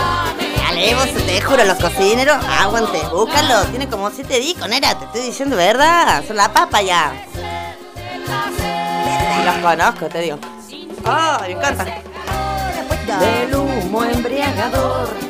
Te 1.26 1.40
juro, 1.42 1.64
los 1.64 1.78
cocineros, 1.78 2.44
aguante, 2.44 3.00
búscalo. 3.12 3.64
Tiene 3.66 3.88
como 3.88 4.10
siete 4.10 4.38
discos, 4.40 4.68
nera, 4.68 4.98
te 4.98 5.04
estoy 5.04 5.22
diciendo 5.22 5.56
verdad. 5.56 6.24
Son 6.26 6.36
la 6.36 6.52
papa 6.52 6.80
ya. 6.82 7.12
Los 9.44 9.54
conozco, 9.56 10.06
te 10.06 10.20
digo. 10.20 10.38
Oh, 11.04 11.36
me 11.42 11.52
encanta. 11.52 11.84
Del 13.20 13.54
humo 13.54 14.04
embriagador. 14.04 15.29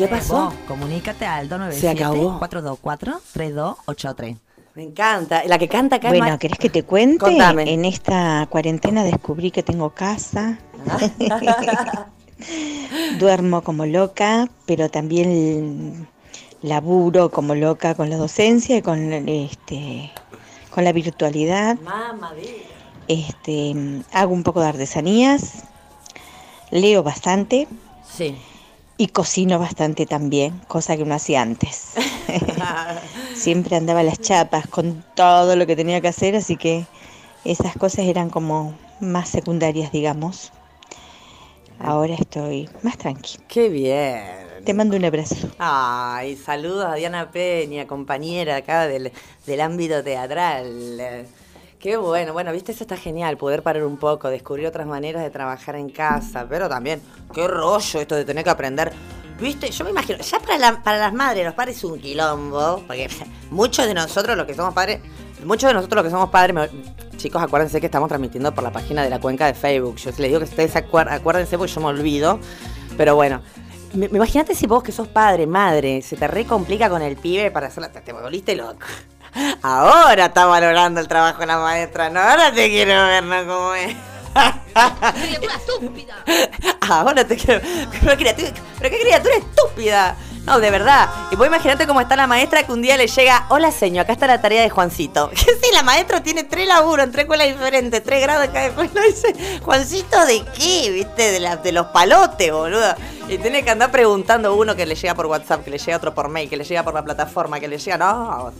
Qué 0.00 0.08
pasó? 0.08 0.46
Vos, 0.46 0.54
comunícate 0.66 1.26
al 1.26 1.48
Se 1.72 1.88
acabó. 1.88 2.40
297-424-3283. 2.40 4.36
Me 4.74 4.84
encanta. 4.84 5.42
La 5.46 5.58
que 5.58 5.68
canta 5.68 5.96
acá 5.96 6.08
Bueno, 6.08 6.38
¿querés 6.38 6.58
que 6.58 6.70
te 6.70 6.84
cuente? 6.84 7.18
Contame. 7.18 7.72
En 7.72 7.84
esta 7.84 8.46
cuarentena 8.48 9.04
descubrí 9.04 9.50
que 9.50 9.62
tengo 9.62 9.90
casa. 9.90 10.58
Duermo 13.18 13.62
como 13.62 13.84
loca, 13.84 14.48
pero 14.64 14.88
también 14.88 16.08
laburo 16.62 17.30
como 17.30 17.54
loca 17.54 17.94
con 17.94 18.08
la 18.08 18.16
docencia 18.16 18.78
y 18.78 18.82
con 18.82 19.12
este 19.28 20.10
con 20.70 20.84
la 20.84 20.92
virtualidad. 20.92 21.76
Este, 23.08 23.74
hago 24.12 24.32
un 24.32 24.44
poco 24.44 24.60
de 24.60 24.68
artesanías, 24.68 25.64
leo 26.70 27.02
bastante 27.02 27.66
Sí. 28.16 28.36
Y 29.00 29.08
cocino 29.08 29.58
bastante 29.58 30.04
también, 30.04 30.60
cosa 30.68 30.94
que 30.94 31.06
no 31.06 31.14
hacía 31.14 31.40
antes. 31.40 31.94
Siempre 33.34 33.76
andaba 33.76 34.00
a 34.00 34.02
las 34.02 34.20
chapas 34.20 34.66
con 34.66 35.02
todo 35.14 35.56
lo 35.56 35.66
que 35.66 35.74
tenía 35.74 36.02
que 36.02 36.08
hacer, 36.08 36.36
así 36.36 36.58
que 36.58 36.84
esas 37.46 37.74
cosas 37.78 38.00
eran 38.04 38.28
como 38.28 38.74
más 39.00 39.30
secundarias, 39.30 39.90
digamos. 39.90 40.52
Ahora 41.78 42.12
estoy 42.12 42.68
más 42.82 42.98
tranqui. 42.98 43.38
Qué 43.48 43.70
bien. 43.70 44.20
Te 44.66 44.74
mando 44.74 44.98
un 44.98 45.04
abrazo. 45.06 45.48
Ay, 45.58 46.36
saludos 46.36 46.84
a 46.84 46.96
Diana 46.96 47.30
Peña, 47.30 47.86
compañera 47.86 48.56
acá 48.56 48.86
del, 48.86 49.12
del 49.46 49.60
ámbito 49.62 50.04
teatral. 50.04 51.26
Qué 51.80 51.96
bueno, 51.96 52.34
bueno, 52.34 52.52
viste, 52.52 52.72
eso 52.72 52.84
está 52.84 52.96
genial, 52.98 53.38
poder 53.38 53.62
parar 53.62 53.84
un 53.84 53.96
poco, 53.96 54.28
descubrir 54.28 54.66
otras 54.66 54.86
maneras 54.86 55.22
de 55.22 55.30
trabajar 55.30 55.76
en 55.76 55.88
casa, 55.88 56.46
pero 56.46 56.68
también, 56.68 57.00
qué 57.32 57.48
rollo 57.48 58.00
esto 58.00 58.14
de 58.14 58.26
tener 58.26 58.44
que 58.44 58.50
aprender. 58.50 58.92
Viste, 59.40 59.70
yo 59.70 59.84
me 59.84 59.90
imagino, 59.90 60.18
ya 60.18 60.38
para, 60.40 60.58
la- 60.58 60.82
las 60.84 61.12
madres, 61.14 61.46
los 61.46 61.54
padres 61.54 61.78
es 61.78 61.84
un 61.84 61.98
quilombo, 61.98 62.82
porque 62.86 63.08
muchos 63.50 63.86
de 63.86 63.94
nosotros 63.94 64.36
los 64.36 64.44
que 64.46 64.52
somos 64.54 64.74
padres, 64.74 65.00
muchos 65.42 65.68
de 65.68 65.74
nosotros 65.74 65.96
los 65.96 66.04
que 66.04 66.10
somos 66.10 66.28
padres, 66.28 66.70
chicos, 67.16 67.42
acuérdense 67.42 67.80
que 67.80 67.86
estamos 67.86 68.08
transmitiendo 68.08 68.54
por 68.54 68.62
la 68.62 68.70
página 68.72 69.02
de 69.02 69.08
la 69.08 69.18
cuenca 69.18 69.46
de 69.46 69.54
Facebook. 69.54 69.96
Yo 69.96 70.10
les 70.10 70.18
digo 70.28 70.38
que 70.38 70.44
ustedes 70.44 70.76
acuérdense 70.76 71.56
porque 71.56 71.72
yo 71.72 71.80
me 71.80 71.86
olvido, 71.86 72.38
pero 72.98 73.14
bueno. 73.14 73.40
Me, 73.94 74.06
imagínate 74.06 74.54
si 74.54 74.66
vos 74.66 74.82
que 74.84 74.92
sos 74.92 75.08
padre, 75.08 75.46
madre, 75.46 76.02
se 76.02 76.16
te 76.16 76.28
re 76.28 76.44
complica 76.44 76.88
con 76.90 77.00
el 77.02 77.16
pibe 77.16 77.50
para 77.50 77.68
hacerla, 77.68 77.90
te, 77.90 78.00
te 78.02 78.12
volviste 78.12 78.54
loco. 78.54 78.86
Ahora 79.62 80.26
está 80.26 80.46
valorando 80.46 81.00
el 81.00 81.08
trabajo 81.08 81.38
de 81.40 81.46
la 81.46 81.58
maestra, 81.58 82.10
no, 82.10 82.20
ahora 82.20 82.52
te 82.52 82.68
quiero 82.68 82.92
ver, 83.06 83.22
¿no? 83.24 83.46
¿Cómo 83.46 83.74
es? 83.74 83.94
Ahora 86.88 87.24
te 87.26 87.36
quiero. 87.36 87.60
Pero, 88.00 88.16
criatura- 88.16 88.52
pero 88.78 88.90
qué 88.90 89.00
criatura 89.02 89.34
estúpida. 89.36 90.16
No, 90.46 90.58
de 90.58 90.70
verdad. 90.70 91.08
Y 91.30 91.36
vos 91.36 91.46
imaginate 91.46 91.86
cómo 91.86 92.00
está 92.00 92.16
la 92.16 92.26
maestra 92.26 92.62
que 92.62 92.72
un 92.72 92.80
día 92.80 92.96
le 92.96 93.06
llega, 93.06 93.44
hola 93.50 93.70
señor, 93.70 94.02
acá 94.04 94.12
está 94.14 94.26
la 94.26 94.40
tarea 94.40 94.62
de 94.62 94.70
Juancito. 94.70 95.28
Que 95.30 95.36
sí, 95.36 95.70
la 95.74 95.82
maestra 95.82 96.22
tiene 96.22 96.44
tres 96.44 96.66
laburos 96.66 97.04
en 97.06 97.12
tres 97.12 97.24
escuelas 97.24 97.46
diferentes, 97.48 98.02
tres 98.02 98.22
grados 98.22 98.46
en 98.46 98.50
cada 98.52 98.66
escuela. 98.66 98.90
Dice, 99.06 99.60
Juancito, 99.62 100.24
¿de 100.26 100.42
qué? 100.56 100.90
¿Viste? 100.90 101.32
De, 101.32 101.40
la- 101.40 101.56
de 101.56 101.72
los 101.72 101.86
palotes, 101.88 102.50
boludo. 102.52 102.94
Y 103.28 103.38
tiene 103.38 103.62
que 103.62 103.70
andar 103.70 103.90
preguntando 103.90 104.54
uno 104.54 104.74
que 104.74 104.86
le 104.86 104.94
llega 104.94 105.14
por 105.14 105.26
WhatsApp, 105.26 105.62
que 105.62 105.70
le 105.70 105.78
llega 105.78 105.96
otro 105.98 106.14
por 106.14 106.28
mail, 106.28 106.48
que 106.48 106.56
le 106.56 106.64
llega 106.64 106.82
por 106.82 106.94
la 106.94 107.04
plataforma, 107.04 107.60
que 107.60 107.68
le 107.68 107.78
llega. 107.78 107.98
No, 107.98 108.50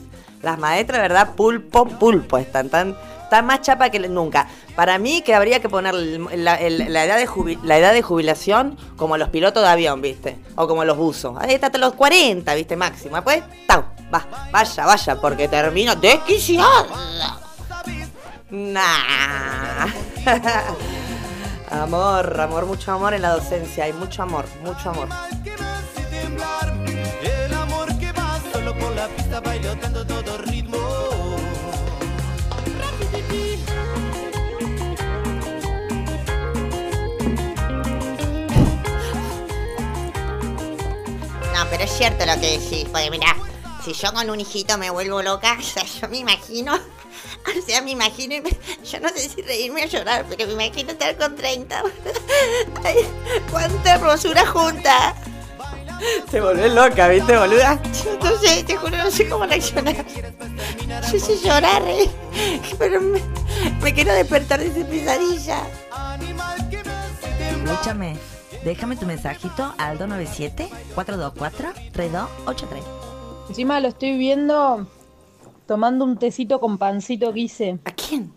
las 0.42 0.58
maestras, 0.58 0.98
de 0.98 1.08
verdad, 1.08 1.34
pulpo, 1.34 1.86
pulpo 1.86 2.38
están 2.38 2.68
tan 2.68 2.96
Está 3.30 3.42
más 3.42 3.60
chapa 3.60 3.90
que 3.90 4.00
nunca. 4.00 4.48
Para 4.74 4.98
mí 4.98 5.22
que 5.22 5.36
habría 5.36 5.60
que 5.60 5.68
poner 5.68 5.94
la, 5.94 6.60
edad 6.60 7.16
de 7.16 7.94
de 7.94 8.02
jubilación 8.02 8.76
como 8.96 9.16
los 9.18 9.28
pilotos 9.28 9.62
de 9.62 9.68
avión, 9.68 10.02
¿viste? 10.02 10.36
O 10.56 10.66
como 10.66 10.84
los 10.84 10.96
buzos. 10.96 11.36
Ahí 11.38 11.54
está 11.54 11.66
hasta 11.66 11.78
los 11.78 11.94
40, 11.94 12.52
¿viste? 12.56 12.74
Máximo. 12.74 13.14
Después, 13.14 13.44
¡tau! 13.68 13.84
Va, 14.12 14.26
vaya, 14.50 14.84
vaya, 14.84 15.20
porque 15.20 15.46
termino 15.46 15.94
desquiciada. 15.94 16.86
Nah. 18.50 19.86
amor, 21.70 22.40
amor, 22.40 22.66
mucho 22.66 22.90
amor 22.90 23.14
en 23.14 23.22
la 23.22 23.30
docencia. 23.30 23.84
Hay 23.84 23.92
mucho 23.92 24.24
amor, 24.24 24.44
mucho 24.64 24.90
amor. 24.90 25.06
El 27.22 27.54
amor 27.54 27.90
No, 41.60 41.66
pero 41.68 41.84
es 41.84 41.90
cierto 41.92 42.24
lo 42.24 42.40
que 42.40 42.58
decís, 42.58 42.86
porque 42.90 43.10
mirá, 43.10 43.36
si 43.84 43.92
yo 43.92 44.12
con 44.14 44.30
un 44.30 44.40
hijito 44.40 44.78
me 44.78 44.88
vuelvo 44.88 45.20
loca, 45.22 45.56
o 45.58 45.62
sea, 45.62 45.82
yo 45.84 46.08
me 46.08 46.16
imagino, 46.18 46.74
o 46.74 47.66
sea, 47.66 47.82
me 47.82 47.90
imagino, 47.90 48.34
y 48.36 48.40
me- 48.40 48.56
yo 48.90 48.98
no 49.00 49.08
sé 49.10 49.28
si 49.28 49.42
reírme 49.42 49.84
o 49.84 49.86
llorar, 49.86 50.24
pero 50.28 50.46
me 50.46 50.64
imagino 50.64 50.92
estar 50.92 51.16
con 51.18 51.36
30. 51.36 51.82
Ay, 52.84 52.96
cuánta 53.50 53.94
hermosura 53.96 54.46
junta. 54.46 55.14
Te 56.30 56.40
volvés 56.40 56.72
loca, 56.72 57.08
¿viste, 57.08 57.36
boluda? 57.36 57.78
Yo 58.04 58.18
no 58.30 58.38
sé, 58.38 58.64
te 58.64 58.74
juro, 58.78 58.96
no 58.96 59.10
sé 59.10 59.28
cómo 59.28 59.44
reaccionar. 59.44 60.02
Yo 61.12 61.18
sé 61.20 61.36
llorar, 61.44 61.82
eh, 61.86 62.10
pero 62.78 63.02
me, 63.02 63.20
me 63.82 63.92
quiero 63.92 64.14
despertar 64.14 64.60
de 64.60 64.68
esa 64.68 64.88
pesadilla. 64.88 65.62
Escúchame, 67.38 68.16
déjame 68.64 68.96
tu 68.96 69.06
mensajito 69.06 69.72
al 69.78 69.98
297-424-3283. 69.98 72.26
Encima 73.48 73.80
lo 73.80 73.88
estoy 73.88 74.16
viendo 74.16 74.86
tomando 75.66 76.04
un 76.04 76.16
tecito 76.16 76.60
con 76.60 76.78
pancito 76.78 77.32
que 77.32 77.40
hice. 77.40 77.78
¿A 77.84 77.92
quién? 77.92 78.32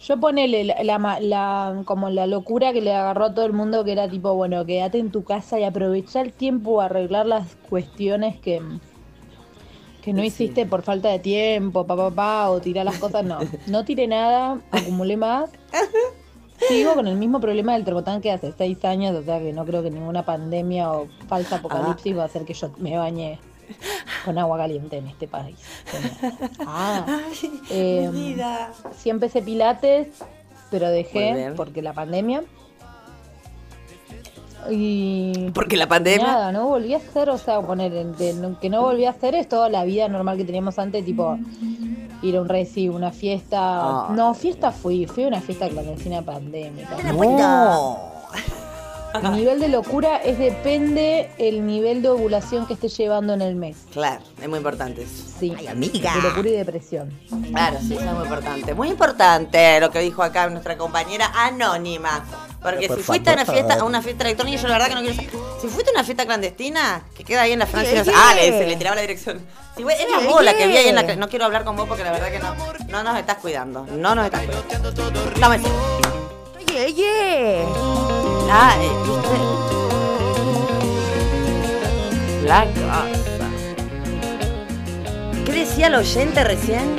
Yo 0.00 0.18
ponele 0.20 0.62
la, 0.64 0.82
la 0.84 0.98
ma- 0.98 1.20
la- 1.20 1.82
como 1.84 2.08
la 2.08 2.26
locura 2.26 2.72
que 2.72 2.80
le 2.80 2.94
agarró 2.94 3.26
a 3.26 3.34
todo 3.34 3.46
el 3.46 3.52
mundo 3.52 3.84
que 3.84 3.92
era 3.92 4.08
tipo, 4.08 4.34
bueno, 4.34 4.64
quédate 4.64 4.98
en 4.98 5.10
tu 5.10 5.24
casa 5.24 5.58
y 5.58 5.64
aprovecha 5.64 6.20
el 6.20 6.32
tiempo 6.32 6.80
a 6.80 6.84
arreglar 6.84 7.26
las 7.26 7.56
cuestiones 7.68 8.38
que, 8.38 8.62
que 10.02 10.12
no 10.12 10.22
hiciste 10.22 10.66
por 10.66 10.82
falta 10.82 11.08
de 11.08 11.18
tiempo, 11.18 11.84
pa, 11.84 11.96
pa, 11.96 12.10
pa, 12.12 12.50
o 12.50 12.60
tirar 12.60 12.84
las 12.84 12.98
cosas, 12.98 13.24
no. 13.24 13.40
No 13.66 13.84
tiré 13.84 14.06
nada, 14.06 14.60
acumulé 14.70 15.16
más. 15.16 15.50
Sigo 16.66 16.94
con 16.94 17.06
el 17.06 17.16
mismo 17.16 17.40
problema 17.40 17.74
del 17.74 17.84
termotanque 17.84 18.32
hace 18.32 18.52
seis 18.56 18.84
años, 18.84 19.14
o 19.16 19.22
sea 19.22 19.38
que 19.38 19.52
no 19.52 19.64
creo 19.64 19.82
que 19.82 19.90
ninguna 19.90 20.24
pandemia 20.24 20.90
o 20.92 21.06
falsa 21.28 21.56
apocalipsis 21.56 22.16
va 22.16 22.22
a 22.22 22.26
hacer 22.26 22.44
que 22.44 22.54
yo 22.54 22.70
me 22.78 22.96
bañe 22.96 23.38
con 24.24 24.38
agua 24.38 24.58
caliente 24.58 24.96
en 24.96 25.06
este 25.06 25.28
país. 25.28 25.56
Ah, 26.66 27.06
vida. 27.70 28.72
sí 28.96 29.10
empecé 29.10 29.40
pilates, 29.42 30.08
pero 30.70 30.88
dejé 30.88 31.52
porque 31.56 31.80
la 31.82 31.92
pandemia. 31.92 32.42
Y 34.70 35.50
Porque 35.54 35.76
la 35.76 35.86
pandemia. 35.86 36.26
Nada, 36.26 36.52
no 36.52 36.68
volví 36.68 36.92
a 36.92 36.96
hacer, 36.98 37.30
o 37.30 37.38
sea, 37.38 37.60
poner 37.62 37.94
en- 37.94 38.16
de- 38.16 38.34
no- 38.34 38.58
que 38.58 38.68
no 38.68 38.82
volví 38.82 39.04
a 39.04 39.10
hacer 39.10 39.34
es 39.34 39.48
toda 39.48 39.68
la 39.70 39.84
vida 39.84 40.08
normal 40.08 40.36
que 40.36 40.44
teníamos 40.44 40.78
antes, 40.78 41.04
tipo 41.04 41.38
ir 42.22 42.36
a 42.36 42.40
un 42.40 42.48
reci, 42.48 42.88
una 42.88 43.10
fiesta. 43.10 43.58
Ah. 43.60 44.08
No, 44.14 44.34
fiesta 44.34 44.70
fui, 44.70 45.06
fui 45.06 45.24
a 45.24 45.28
una 45.28 45.40
fiesta 45.40 45.68
clandestina 45.68 46.22
pandémica. 46.22 46.96
No. 47.12 48.17
Mi 49.22 49.38
nivel 49.38 49.60
de 49.60 49.68
locura 49.68 50.16
es 50.18 50.38
depende 50.38 51.30
el 51.38 51.66
nivel 51.66 52.02
de 52.02 52.08
ovulación 52.08 52.66
que 52.66 52.74
esté 52.74 52.88
llevando 52.88 53.34
en 53.34 53.42
el 53.42 53.54
mes. 53.54 53.76
Claro, 53.92 54.22
es 54.40 54.48
muy 54.48 54.58
importante 54.58 55.02
eso. 55.02 55.24
Sí. 55.38 55.54
amiga. 55.66 56.14
De 56.14 56.22
locura 56.22 56.48
y 56.48 56.52
depresión. 56.52 57.12
Claro, 57.50 57.78
sí, 57.80 57.94
eso 57.94 58.04
es 58.04 58.12
muy 58.12 58.24
importante. 58.24 58.74
Muy 58.74 58.88
importante 58.88 59.80
lo 59.80 59.90
que 59.90 60.00
dijo 60.00 60.22
acá 60.22 60.48
nuestra 60.48 60.76
compañera 60.76 61.30
anónima. 61.34 62.24
Porque 62.62 62.88
Por 62.88 62.96
si 62.96 63.02
fuiste 63.02 63.30
a 63.30 63.34
una 63.34 63.46
fiesta, 63.46 63.74
a 63.74 63.84
una 63.84 64.02
fiesta 64.02 64.24
electrónica, 64.24 64.60
yo 64.60 64.68
la 64.68 64.74
verdad 64.74 64.88
que 64.88 64.94
no 64.94 65.00
quiero 65.00 65.16
saber. 65.16 65.30
Si 65.60 65.68
fuiste 65.68 65.90
a 65.90 65.94
una 65.94 66.04
fiesta 66.04 66.26
clandestina, 66.26 67.02
que 67.14 67.24
queda 67.24 67.42
ahí 67.42 67.52
en 67.52 67.60
la 67.60 67.66
Francia, 67.66 68.04
ah, 68.14 68.34
le, 68.34 68.50
se 68.50 68.66
le 68.66 68.76
tiraba 68.76 68.96
la 68.96 69.02
dirección. 69.02 69.40
Si 69.76 69.84
vos 69.84 69.92
la 70.42 70.54
que 70.54 70.66
vi 70.66 70.76
ahí 70.76 70.88
en 70.88 70.96
la 70.96 71.02
no 71.16 71.28
quiero 71.28 71.44
hablar 71.44 71.64
con 71.64 71.76
vos 71.76 71.86
porque 71.86 72.02
la 72.02 72.10
verdad 72.10 72.32
que 72.32 72.40
no, 72.40 72.54
no 72.88 73.02
nos 73.04 73.16
estás 73.18 73.36
cuidando. 73.36 73.86
No 73.86 74.14
nos 74.14 74.24
estás 74.24 74.42
cuidando. 74.42 74.92
Dame. 75.38 75.60
Oye, 76.68 76.84
oye. 76.86 78.17
Ah, 78.50 78.74
¿viste? 78.80 79.38
La 82.46 82.64
casa. 82.64 83.04
¿Qué 85.44 85.52
decía 85.52 85.88
el 85.88 85.94
oyente 85.96 86.42
recién? 86.44 86.96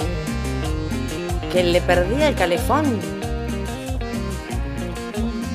Que 1.52 1.64
le 1.64 1.82
perdía 1.82 2.28
el 2.30 2.36
calefón. 2.36 3.00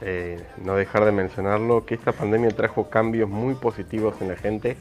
eh, 0.00 0.44
no 0.62 0.74
dejar 0.74 1.04
de 1.04 1.12
mencionarlo, 1.12 1.86
que 1.86 1.94
esta 1.94 2.10
pandemia 2.10 2.50
trajo 2.50 2.90
cambios 2.90 3.30
muy 3.30 3.54
positivos 3.54 4.16
en 4.20 4.28
la 4.28 4.36
gente. 4.36 4.76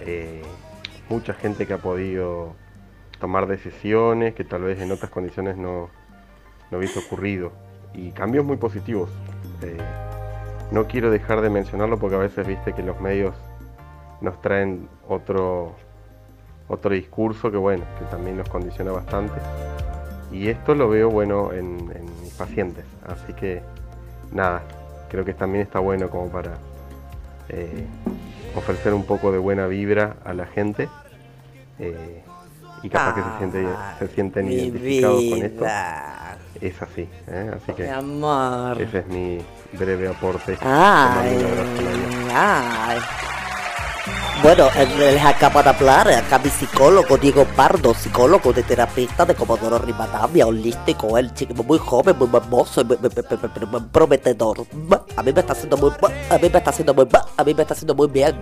Eh, 0.00 0.42
mucha 1.12 1.34
gente 1.34 1.66
que 1.66 1.74
ha 1.74 1.78
podido 1.78 2.54
tomar 3.20 3.46
decisiones 3.46 4.34
que 4.34 4.44
tal 4.44 4.62
vez 4.62 4.80
en 4.80 4.90
otras 4.90 5.10
condiciones 5.10 5.56
no, 5.56 5.90
no 6.70 6.78
hubiese 6.78 6.98
ocurrido. 6.98 7.52
Y 7.94 8.10
cambios 8.12 8.44
muy 8.44 8.56
positivos. 8.56 9.10
Eh, 9.62 9.76
no 10.70 10.86
quiero 10.86 11.10
dejar 11.10 11.42
de 11.42 11.50
mencionarlo 11.50 11.98
porque 11.98 12.16
a 12.16 12.18
veces 12.18 12.46
viste 12.46 12.72
que 12.72 12.82
los 12.82 12.98
medios 13.00 13.34
nos 14.22 14.40
traen 14.40 14.88
otro, 15.06 15.74
otro 16.66 16.94
discurso 16.94 17.50
que 17.50 17.58
bueno, 17.58 17.84
que 17.98 18.06
también 18.06 18.38
nos 18.38 18.48
condiciona 18.48 18.90
bastante. 18.90 19.34
Y 20.32 20.48
esto 20.48 20.74
lo 20.74 20.88
veo 20.88 21.10
bueno 21.10 21.52
en, 21.52 21.76
mis 22.22 22.32
pacientes. 22.32 22.86
Así 23.06 23.34
que 23.34 23.60
nada, 24.32 24.62
creo 25.10 25.24
que 25.26 25.34
también 25.34 25.62
está 25.62 25.78
bueno 25.78 26.08
como 26.08 26.28
para 26.30 26.54
eh, 27.50 27.86
ofrecer 28.56 28.94
un 28.94 29.04
poco 29.04 29.30
de 29.30 29.38
buena 29.38 29.66
vibra 29.66 30.16
a 30.24 30.32
la 30.32 30.46
gente. 30.46 30.88
Eh, 31.78 32.22
y 32.82 32.88
capaz 32.88 33.14
que 33.14 33.22
se, 33.22 33.38
siente, 33.38 33.68
se 33.98 34.08
sienten 34.08 34.50
identificados 34.52 35.22
con 35.30 35.42
esto. 35.42 35.64
vida. 35.64 36.38
Es 36.60 36.80
así, 36.82 37.08
¿eh? 37.28 37.50
así 37.56 37.72
que 37.72 37.82
Mi 37.84 37.88
amor. 37.88 38.80
ese 38.80 38.98
es 38.98 39.06
mi 39.08 39.38
breve 39.72 40.08
aporte. 40.08 40.56
Te 40.56 40.64
Ay, 40.64 41.38
ay. 42.34 42.98
Bueno, 44.42 44.66
eh, 44.76 44.86
les 44.98 45.24
acabo 45.24 45.62
de 45.62 45.68
hablar 45.70 46.08
acá 46.10 46.38
mi 46.40 46.50
psicólogo 46.50 47.16
Diego 47.16 47.44
Pardo, 47.54 47.94
psicólogo 47.94 48.52
de 48.52 48.64
terapista 48.64 49.24
de 49.24 49.34
Comodoro 49.36 49.78
Rivadavia, 49.78 50.46
holístico, 50.48 51.16
el 51.16 51.32
chico 51.32 51.62
muy 51.62 51.78
joven, 51.78 52.16
muy 52.18 52.28
hermoso, 52.34 52.84
muy- 52.84 52.96
muy- 52.98 53.10
muy- 53.10 53.66
muy 53.70 53.80
prometedor. 53.92 54.66
A 55.16 55.22
mí 55.22 55.32
me 55.32 55.40
está 55.40 55.52
haciendo 55.52 55.76
muy, 55.76 55.90
a 56.28 56.38
mí 56.38 56.48
me 56.50 56.58
está 56.58 56.70
haciendo 56.70 56.92
muy, 56.94 57.06
a 57.36 57.44
mí 57.44 57.54
me 57.54 57.62
está 57.62 57.74
haciendo 57.74 57.94
muy 57.94 58.08
bien. 58.08 58.36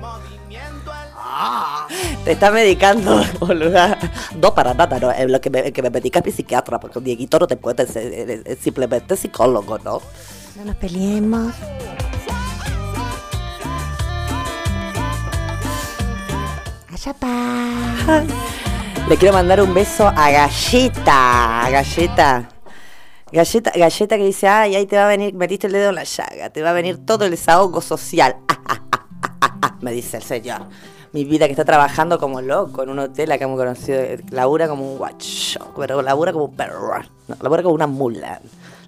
Te 2.24 2.32
está 2.32 2.50
medicando, 2.50 3.22
boluda. 3.40 3.98
No, 4.40 4.54
para 4.54 4.74
nada, 4.74 4.98
no. 4.98 5.10
eh, 5.10 5.26
Lo 5.28 5.40
que 5.40 5.50
me, 5.50 5.72
que 5.72 5.82
me 5.82 5.90
medica 5.90 6.18
es 6.20 6.24
mi 6.26 6.32
psiquiatra, 6.32 6.78
porque 6.80 7.00
Dieguito 7.00 7.38
no 7.38 7.46
te 7.46 7.56
puede 7.56 7.86
ser 7.86 8.12
eh, 8.12 8.42
eh, 8.44 8.58
simplemente 8.60 9.16
psicólogo, 9.16 9.78
¿no? 9.78 10.00
No 10.56 10.64
nos 10.64 10.76
peleemos. 10.76 11.54
Allá 16.92 17.14
pa. 17.14 18.24
Le 19.08 19.16
quiero 19.16 19.34
mandar 19.34 19.60
un 19.60 19.72
beso 19.74 20.06
a 20.08 20.30
Galleta. 20.30 21.66
a 21.66 21.70
Galleta. 21.70 22.48
Galleta, 23.32 23.70
galleta 23.76 24.16
que 24.16 24.24
dice, 24.24 24.48
ay, 24.48 24.74
ahí 24.74 24.86
te 24.86 24.96
va 24.96 25.04
a 25.04 25.08
venir, 25.08 25.34
metiste 25.34 25.68
el 25.68 25.72
dedo 25.72 25.90
en 25.90 25.94
la 25.94 26.02
llaga, 26.04 26.50
te 26.50 26.62
va 26.62 26.70
a 26.70 26.72
venir 26.72 26.98
todo 27.06 27.24
el 27.24 27.30
desahogo 27.30 27.80
social. 27.80 28.34
Ah, 28.48 28.58
ah, 28.66 28.80
ah, 28.92 29.06
ah, 29.40 29.58
ah, 29.62 29.76
me 29.82 29.92
dice 29.92 30.16
el 30.16 30.24
señor. 30.24 30.62
Mi 31.12 31.24
vida 31.24 31.46
que 31.46 31.52
está 31.52 31.64
trabajando 31.64 32.20
como 32.20 32.40
loco 32.40 32.84
en 32.84 32.90
un 32.90 33.00
hotel 33.00 33.32
acá 33.32 33.48
muy 33.48 33.56
conocido. 33.58 34.00
Labura 34.30 34.68
como 34.68 34.92
un 34.92 34.98
guacho, 34.98 35.72
pero 35.76 36.02
labura 36.02 36.32
como 36.32 36.44
un 36.44 36.54
perro. 36.54 37.02
No, 37.26 37.36
labura 37.42 37.62
como 37.64 37.74
una 37.74 37.88
mula. 37.88 38.40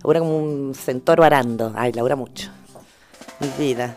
Labura 0.03 0.21
como 0.21 0.39
un 0.39 0.73
centauro 0.75 1.25
arando. 1.25 1.73
Ay, 1.75 1.93
labura 1.93 2.15
mucho. 2.15 2.51
Mi 3.41 3.49
vida. 3.59 3.97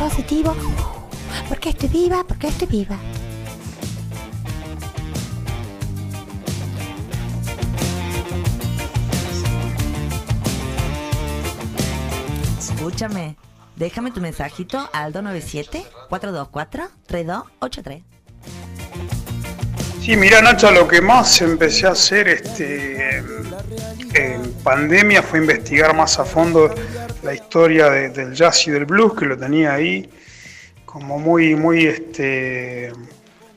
Positivo. 0.00 0.54
Porque 1.48 1.70
estoy 1.70 1.88
viva, 1.88 2.24
porque 2.28 2.48
estoy 2.48 2.68
viva. 2.68 2.98
Escúchame, 12.86 13.36
déjame 13.76 14.10
tu 14.10 14.20
mensajito 14.20 14.90
al 14.92 15.10
297-424-3283. 15.14 18.02
Sí, 20.02 20.14
mira 20.18 20.42
Nacha, 20.42 20.70
lo 20.70 20.86
que 20.86 21.00
más 21.00 21.40
empecé 21.40 21.86
a 21.86 21.92
hacer 21.92 22.28
este, 22.28 23.22
en 24.12 24.52
pandemia 24.62 25.22
fue 25.22 25.38
investigar 25.38 25.96
más 25.96 26.18
a 26.18 26.26
fondo 26.26 26.74
la 27.22 27.32
historia 27.32 27.88
de- 27.88 28.10
del 28.10 28.34
jazz 28.34 28.68
y 28.68 28.70
del 28.70 28.84
blues, 28.84 29.14
que 29.18 29.24
lo 29.24 29.38
tenía 29.38 29.72
ahí 29.72 30.06
como 30.84 31.18
muy, 31.18 31.56
muy, 31.56 31.86
este, 31.86 32.92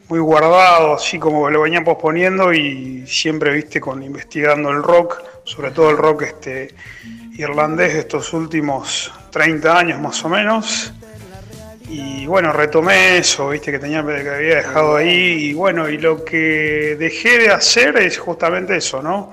muy 0.07 0.19
guardado, 0.19 0.93
así 0.93 1.19
como 1.19 1.49
lo 1.49 1.63
venían 1.63 1.83
posponiendo 1.83 2.53
y 2.53 3.05
siempre, 3.05 3.51
viste, 3.51 3.81
con 3.81 4.01
investigando 4.03 4.69
el 4.69 4.81
rock, 4.81 5.21
sobre 5.43 5.71
todo 5.71 5.89
el 5.89 5.97
rock 5.97 6.21
este, 6.21 6.73
irlandés 7.37 7.93
de 7.93 7.99
estos 7.99 8.33
últimos 8.33 9.11
30 9.31 9.77
años 9.77 9.99
más 10.01 10.23
o 10.25 10.29
menos. 10.29 10.93
Y 11.89 12.25
bueno, 12.25 12.51
retomé 12.51 13.17
eso, 13.17 13.49
viste, 13.49 13.71
que 13.71 13.79
tenía 13.79 14.05
que 14.05 14.29
había 14.29 14.55
dejado 14.57 14.97
ahí. 14.97 15.49
Y 15.49 15.53
bueno, 15.53 15.87
y 15.87 15.97
lo 15.97 16.25
que 16.25 16.97
dejé 16.99 17.39
de 17.39 17.49
hacer 17.51 17.97
es 17.97 18.17
justamente 18.17 18.75
eso, 18.75 19.01
¿no? 19.01 19.31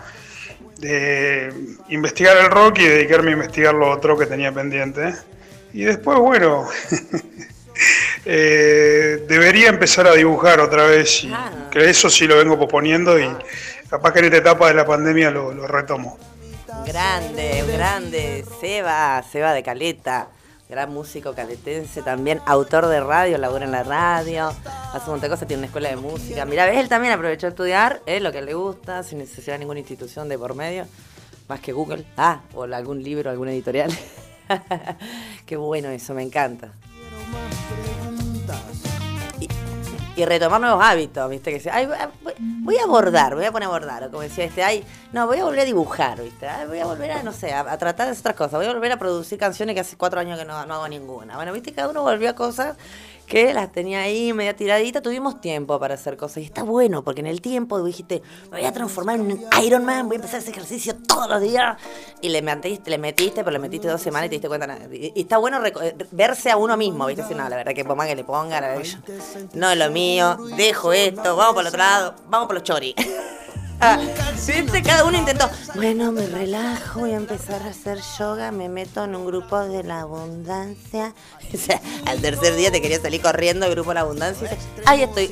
De 0.78 1.52
investigar 1.88 2.36
el 2.36 2.50
rock 2.50 2.78
y 2.80 2.84
dedicarme 2.84 3.30
a 3.30 3.32
investigar 3.34 3.74
lo 3.74 3.90
otro 3.90 4.16
que 4.16 4.26
tenía 4.26 4.52
pendiente. 4.52 5.14
Y 5.72 5.82
después, 5.82 6.18
bueno, 6.18 6.68
eh, 8.24 9.24
debería 9.26 9.68
empezar 9.68 10.06
a 10.06 10.12
dibujar 10.12 10.60
otra 10.60 10.84
vez. 10.84 11.24
Y 11.24 11.32
que 11.72 11.90
eso 11.90 12.08
sí 12.08 12.28
lo 12.28 12.36
vengo 12.36 12.56
posponiendo 12.56 13.18
y 13.18 13.28
capaz 13.90 14.12
que 14.12 14.20
en 14.20 14.26
esta 14.26 14.36
etapa 14.36 14.68
de 14.68 14.74
la 14.74 14.86
pandemia 14.86 15.32
lo, 15.32 15.52
lo 15.52 15.66
retomo. 15.66 16.18
Grande, 16.86 17.64
grande, 17.66 18.44
Seba, 18.60 19.22
Seba 19.22 19.54
de 19.54 19.62
Caleta, 19.62 20.28
gran 20.68 20.92
músico 20.92 21.32
caletense 21.34 22.02
también, 22.02 22.40
autor 22.44 22.88
de 22.88 23.00
radio, 23.00 23.38
labora 23.38 23.64
en 23.64 23.72
la 23.72 23.82
radio, 23.82 24.48
hace 24.48 25.04
un 25.06 25.12
montón 25.12 25.20
de 25.22 25.28
cosas, 25.30 25.48
tiene 25.48 25.60
una 25.60 25.66
escuela 25.68 25.88
de 25.88 25.96
música. 25.96 26.44
Mira, 26.44 26.66
ves, 26.66 26.78
él 26.78 26.90
también 26.90 27.14
aprovechó 27.14 27.46
a 27.46 27.50
estudiar, 27.50 28.02
es 28.04 28.20
lo 28.20 28.32
que 28.32 28.42
le 28.42 28.52
gusta, 28.52 29.02
sin 29.02 29.18
necesidad 29.18 29.54
de 29.54 29.60
ninguna 29.60 29.80
institución 29.80 30.28
de 30.28 30.38
por 30.38 30.54
medio, 30.54 30.86
más 31.48 31.60
que 31.60 31.72
Google, 31.72 32.04
ah, 32.18 32.42
o 32.52 32.64
algún 32.64 33.02
libro, 33.02 33.30
alguna 33.30 33.52
editorial. 33.52 33.90
Qué 35.46 35.56
bueno 35.56 35.88
eso, 35.88 36.12
me 36.12 36.22
encanta. 36.22 36.72
Y, 40.16 40.24
retomar 40.24 40.60
nuevos 40.60 40.82
hábitos, 40.84 41.28
¿viste? 41.28 41.52
Que 41.52 41.60
sea, 41.60 41.76
ay, 41.76 41.88
voy, 42.38 42.76
a 42.78 42.86
bordar, 42.86 43.34
voy 43.34 43.44
a 43.44 43.52
poner 43.52 43.68
a 43.68 43.70
bordar, 43.70 44.04
o 44.04 44.10
como 44.10 44.22
decía 44.22 44.44
este, 44.44 44.62
ay, 44.62 44.84
no, 45.12 45.26
voy 45.26 45.38
a 45.38 45.44
volver 45.44 45.60
a 45.60 45.64
dibujar, 45.64 46.22
¿viste? 46.22 46.46
Ay, 46.46 46.66
voy 46.66 46.78
a 46.78 46.86
volver 46.86 47.10
a, 47.12 47.22
no 47.22 47.32
sé, 47.32 47.52
a, 47.52 47.76
tratar 47.78 48.12
de 48.12 48.18
otras 48.18 48.34
cosas, 48.34 48.52
voy 48.52 48.66
a 48.66 48.72
volver 48.72 48.92
a 48.92 48.98
producir 48.98 49.38
canciones 49.38 49.74
que 49.74 49.80
hace 49.80 49.96
cuatro 49.96 50.20
años 50.20 50.38
que 50.38 50.44
no, 50.44 50.64
no 50.66 50.74
hago 50.74 50.88
ninguna. 50.88 51.36
Bueno, 51.36 51.52
¿viste? 51.52 51.72
Cada 51.72 51.88
uno 51.88 52.02
volvió 52.02 52.30
a 52.30 52.34
cosas 52.34 52.76
que 53.26 53.54
las 53.54 53.72
tenía 53.72 54.00
ahí 54.02 54.32
media 54.32 54.54
tiradita, 54.54 55.00
tuvimos 55.00 55.40
tiempo 55.40 55.78
para 55.80 55.94
hacer 55.94 56.16
cosas. 56.16 56.38
Y 56.38 56.42
está 56.46 56.62
bueno, 56.62 57.02
porque 57.02 57.20
en 57.20 57.26
el 57.26 57.40
tiempo 57.40 57.82
dijiste, 57.82 58.22
me 58.50 58.58
voy 58.58 58.66
a 58.66 58.72
transformar 58.72 59.18
en 59.18 59.44
Iron 59.64 59.84
Man, 59.84 60.06
voy 60.08 60.16
a 60.16 60.18
empezar 60.18 60.40
ese 60.40 60.50
ejercicio 60.50 60.94
todos 60.96 61.28
los 61.28 61.40
días. 61.40 61.76
Y 62.20 62.28
le 62.28 62.42
metiste, 62.42 62.90
le 62.90 62.98
metiste, 62.98 63.42
pero 63.42 63.50
le 63.52 63.58
metiste 63.58 63.88
dos 63.88 64.00
semanas 64.00 64.26
y 64.26 64.28
te 64.30 64.34
diste 64.36 64.48
cuenta. 64.48 64.66
nada. 64.66 64.86
Y, 64.94 65.12
está 65.20 65.38
bueno 65.38 65.60
verse 66.12 66.50
a 66.50 66.56
uno 66.56 66.76
mismo, 66.76 67.06
¿viste? 67.06 67.22
Decir, 67.22 67.36
no, 67.36 67.48
la 67.48 67.56
verdad 67.56 67.72
que 67.74 67.84
ponga 67.84 68.06
que 68.06 68.16
le 68.16 68.24
ponga, 68.24 68.60
la 68.60 68.68
verdad 68.68 68.82
que 68.82 68.88
yo- 68.88 68.98
no 69.54 69.70
es 69.70 69.78
lo 69.78 69.90
mío, 69.90 70.36
dejo 70.56 70.92
esto, 70.92 71.36
vamos 71.36 71.54
por 71.54 71.62
el 71.62 71.68
otro 71.68 71.78
lado, 71.78 72.14
vamos 72.28 72.46
por 72.46 72.54
los 72.56 72.62
choris. 72.64 72.94
¿Viste? 74.46 74.82
Cada 74.82 75.04
uno 75.04 75.18
intentó. 75.18 75.48
Bueno, 75.74 76.12
me 76.12 76.26
relajo, 76.26 77.00
voy 77.00 77.12
a 77.12 77.16
empezar 77.16 77.62
a 77.62 77.70
hacer 77.70 77.98
yoga, 78.18 78.50
me 78.50 78.68
meto 78.68 79.04
en 79.04 79.14
un 79.14 79.26
grupo 79.26 79.58
de 79.60 79.82
la 79.82 80.00
abundancia. 80.00 81.14
O 81.54 81.56
sea, 81.56 81.80
al 82.06 82.20
tercer 82.20 82.56
día 82.56 82.72
te 82.72 82.82
quería 82.82 83.00
salir 83.00 83.22
corriendo, 83.22 83.70
grupo 83.70 83.90
de 83.90 83.94
la 83.94 84.00
abundancia. 84.00 84.50
Ahí 84.86 85.02
estoy, 85.02 85.30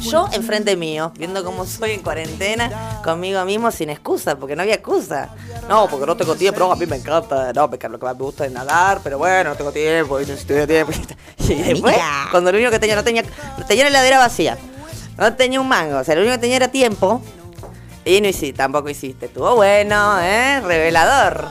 yo 0.00 0.28
enfrente 0.32 0.76
mío, 0.76 1.12
viendo 1.16 1.44
cómo 1.44 1.64
soy 1.66 1.92
en 1.92 2.02
cuarentena, 2.02 3.00
conmigo 3.04 3.44
mismo, 3.44 3.70
sin 3.70 3.88
excusa, 3.88 4.36
porque 4.36 4.56
no 4.56 4.62
había 4.62 4.74
excusa. 4.74 5.30
No, 5.68 5.86
porque 5.88 6.04
no 6.04 6.16
tengo 6.16 6.34
tiempo, 6.34 6.58
no, 6.58 6.72
a 6.72 6.76
mí 6.76 6.84
me 6.86 6.96
encanta, 6.96 7.52
no, 7.52 7.70
porque 7.70 7.88
lo 7.88 7.98
que 7.98 8.04
más 8.04 8.16
me 8.16 8.24
gusta 8.24 8.44
es 8.44 8.52
nadar, 8.52 9.00
pero 9.04 9.18
bueno, 9.18 9.50
no 9.50 9.56
tengo 9.56 9.70
tiempo, 9.70 10.20
y 10.20 10.26
necesito 10.26 10.66
tiempo. 10.66 10.92
Y 11.38 11.54
después, 11.62 11.96
cuando 12.32 12.50
lo 12.50 12.58
único 12.58 12.72
que 12.72 12.80
tenía, 12.80 12.96
no 12.96 13.04
tenía, 13.04 13.22
tenía 13.68 13.84
la 13.84 13.90
heladera 13.90 14.18
vacía, 14.18 14.58
no 15.16 15.32
tenía 15.34 15.60
un 15.60 15.68
mango, 15.68 15.98
o 15.98 16.04
sea, 16.04 16.16
lo 16.16 16.22
único 16.22 16.34
que 16.34 16.40
tenía 16.40 16.56
era 16.56 16.68
tiempo. 16.68 17.22
Y 18.04 18.20
no 18.20 18.28
hiciste, 18.28 18.52
tampoco 18.54 18.88
hiciste. 18.88 19.26
Estuvo 19.26 19.54
bueno, 19.56 20.18
¿eh? 20.20 20.60
Revelador. 20.60 21.46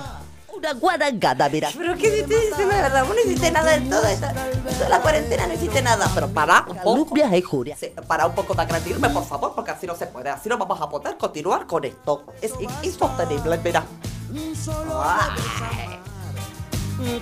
Una 0.54 0.74
guarangada, 0.74 1.50
mira. 1.50 1.70
Pero 1.76 1.96
¿qué 1.98 2.08
hiciste? 2.08 2.36
La 2.60 2.66
verdad, 2.82 3.06
vos 3.06 3.16
no 3.16 3.22
hiciste 3.22 3.50
nada 3.52 3.72
de 3.72 3.82
todo 3.90 4.06
esta, 4.06 4.32
toda 4.34 4.90
la 4.90 5.00
cuarentena, 5.02 5.48
no 5.48 5.54
hiciste 5.54 5.82
nada. 5.82 6.12
Pero 6.14 6.28
pará 6.30 6.66
un 6.68 6.78
poco. 6.78 7.16
y 7.18 7.42
Julia. 7.42 7.76
Sí, 7.80 7.92
pará 8.08 8.28
un 8.28 8.36
poco 8.36 8.54
de 8.54 8.62
agredirme, 8.62 9.10
por 9.10 9.26
favor, 9.26 9.54
porque 9.56 9.72
así 9.72 9.88
no 9.88 9.96
se 9.96 10.06
puede. 10.08 10.30
Así 10.30 10.50
no 10.50 10.58
vamos 10.58 10.80
a 10.82 10.90
poder 10.90 11.18
continuar 11.18 11.66
con 11.66 11.84
esto. 11.86 12.26
Es 12.42 12.52
in- 12.60 12.70
insostenible, 12.84 13.58
mira. 13.64 13.84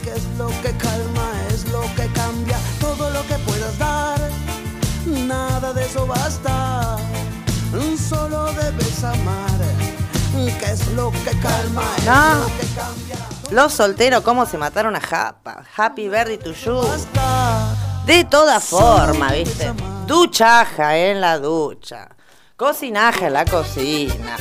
¿Qué 0.03 0.11
es 0.11 0.25
lo 0.37 0.47
que 0.47 0.71
calma? 0.77 1.31
Es 1.49 1.65
lo 1.69 1.81
que 1.95 2.05
cambia 2.13 2.57
todo 2.81 3.09
lo 3.11 3.21
que 3.27 3.35
puedas 3.45 3.77
dar. 3.79 4.19
Nada 5.05 5.71
de 5.71 5.85
eso 5.85 6.05
basta. 6.05 6.97
Solo 8.09 8.45
debes 8.53 9.03
amar. 9.03 9.49
¿Qué 10.59 10.71
es 10.71 10.87
lo 10.93 11.11
que 11.11 11.31
calma? 11.41 11.83
Es 11.97 12.05
No. 12.05 12.39
lo 12.39 12.45
que 12.47 12.67
cambia. 12.75 13.15
Los 13.51 13.73
solteros, 13.73 14.21
¿cómo 14.23 14.45
se 14.45 14.57
mataron 14.57 14.95
a 14.95 14.99
Japa? 15.01 15.63
Happy 15.77 16.07
birthday 16.09 16.37
to 16.37 16.51
you. 16.53 16.81
De 18.05 18.23
toda 18.25 18.59
forma, 18.59 19.31
¿viste? 19.31 19.71
Duchaja 20.07 20.97
en 20.97 21.21
la 21.21 21.37
ducha. 21.39 22.09
Cocinaja 22.55 23.27
en 23.27 23.33
la 23.33 23.45
cocina. 23.45 24.37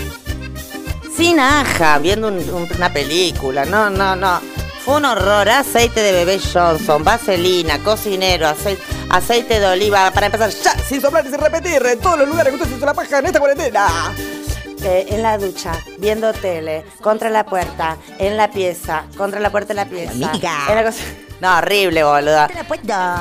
Sin 1.16 1.38
aja, 1.40 1.98
viendo 1.98 2.28
un- 2.28 2.38
un- 2.38 2.68
una 2.76 2.92
película. 2.92 3.64
No, 3.64 3.90
no, 3.90 4.14
no. 4.16 4.40
Un 4.88 5.04
horror. 5.04 5.48
Aceite 5.48 6.00
de 6.02 6.12
bebé 6.12 6.40
Johnson, 6.40 7.04
vaselina, 7.04 7.78
cocinero, 7.80 8.48
aceite, 8.48 8.82
aceite 9.10 9.60
de 9.60 9.66
oliva. 9.66 10.10
Para 10.12 10.26
empezar, 10.26 10.50
ya, 10.50 10.72
sin 10.78 11.00
soplar 11.00 11.26
y 11.26 11.30
sin 11.30 11.38
repetir, 11.38 11.84
en 11.84 12.00
todos 12.00 12.18
los 12.18 12.28
lugares 12.28 12.54
que 12.54 12.62
usted 12.62 12.76
hizo 12.76 12.86
la 12.86 12.94
paja 12.94 13.18
en 13.18 13.26
esta 13.26 13.38
cuarentena. 13.38 13.86
Eh, 14.82 15.06
en 15.10 15.22
la 15.22 15.36
ducha, 15.36 15.72
viendo 15.98 16.32
tele, 16.32 16.84
contra 17.02 17.28
la 17.30 17.44
puerta, 17.44 17.96
en 18.18 18.36
la 18.36 18.48
pieza, 18.50 19.04
contra 19.16 19.40
la 19.40 19.50
puerta 19.50 19.68
de 19.68 19.74
la 19.74 19.84
pieza. 19.86 20.12
Amiga. 20.12 20.52
En 20.68 20.74
la 20.76 20.84
cosa- 20.84 21.02
No, 21.40 21.58
horrible, 21.58 22.02
boluda. 22.04 22.48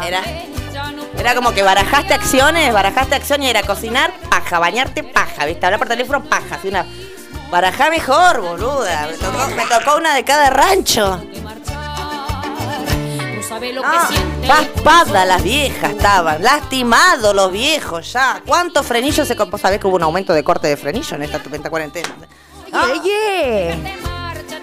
Era, 0.07 0.21
era 1.19 1.35
como 1.35 1.51
que 1.53 1.63
barajaste 1.63 2.13
acciones, 2.13 2.71
barajaste 2.73 3.15
acciones 3.15 3.47
y 3.47 3.49
era 3.49 3.63
cocinar, 3.63 4.13
paja, 4.29 4.59
bañarte, 4.59 5.03
paja, 5.03 5.45
¿viste? 5.45 5.65
Hablar 5.65 5.79
por 5.79 5.87
teléfono, 5.89 6.23
paja. 6.23 6.55
Así 6.55 6.69
una... 6.69 6.85
Barajá 7.51 7.89
mejor, 7.89 8.41
boluda. 8.41 9.07
Me 9.09 9.17
tocó, 9.17 9.47
me 9.55 9.65
tocó 9.65 9.97
una 9.97 10.13
de 10.15 10.23
cada 10.25 10.49
rancho. 10.49 11.21
No 13.49 13.55
sabe 13.55 13.71
lo 13.71 13.81
Ah, 13.85 14.07
que 14.09 14.15
siente. 14.15 14.47
Paspadas 14.47 15.25
las 15.27 15.41
viejas 15.41 15.91
estaban, 15.91 16.43
lastimados 16.43 17.33
los 17.33 17.49
viejos 17.51 18.11
ya. 18.11 18.41
¿Cuántos 18.45 18.85
frenillos 18.85 19.25
se 19.27 19.37
comp- 19.37 19.57
¿Sabés 19.57 19.79
que 19.79 19.87
hubo 19.87 19.95
un 19.95 20.03
aumento 20.03 20.33
de 20.33 20.43
corte 20.43 20.67
de 20.67 20.75
frenillo 20.75 21.15
en 21.15 21.23
esta, 21.23 21.37
en 21.37 21.55
esta 21.55 21.69
cuarentena? 21.69 22.09
Ah. 22.73 22.87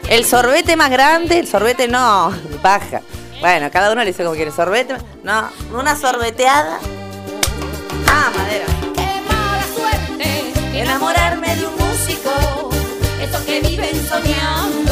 El 0.09 0.25
sorbete 0.27 0.77
más 0.77 0.91
grande, 0.91 1.39
el 1.39 1.49
sorbete 1.49 1.89
no, 1.89 2.31
baja. 2.63 3.01
Bueno, 3.41 3.71
cada 3.71 3.91
uno 3.91 4.03
le 4.03 4.09
dice 4.09 4.23
como 4.23 4.37
quiere. 4.37 4.51
Sorbete, 4.53 4.97
no, 5.23 5.49
una 5.73 5.97
sorbeteada. 5.97 6.79
Ah, 8.07 8.31
madera. 8.37 8.67
Qué 8.95 9.21
mala 9.33 9.65
suerte 9.75 10.53
enamorarme 10.79 11.57
de 11.57 11.67
un 11.67 11.75
músico. 11.75 12.31
Esos 13.23 13.41
que 13.43 13.61
viven 13.61 14.07
soñando 14.09 14.84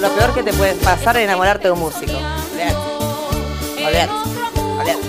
Lo 0.00 0.10
peor 0.14 0.32
que 0.34 0.42
te 0.42 0.52
puede 0.52 0.74
pasar 0.74 1.16
es 1.16 1.24
enamorarte 1.24 1.68
de 1.68 1.72
un 1.72 1.80
músico. 1.80 2.12
Olvídate. 2.12 3.86
Olvídate. 3.86 4.12
Olvídate. 4.78 5.06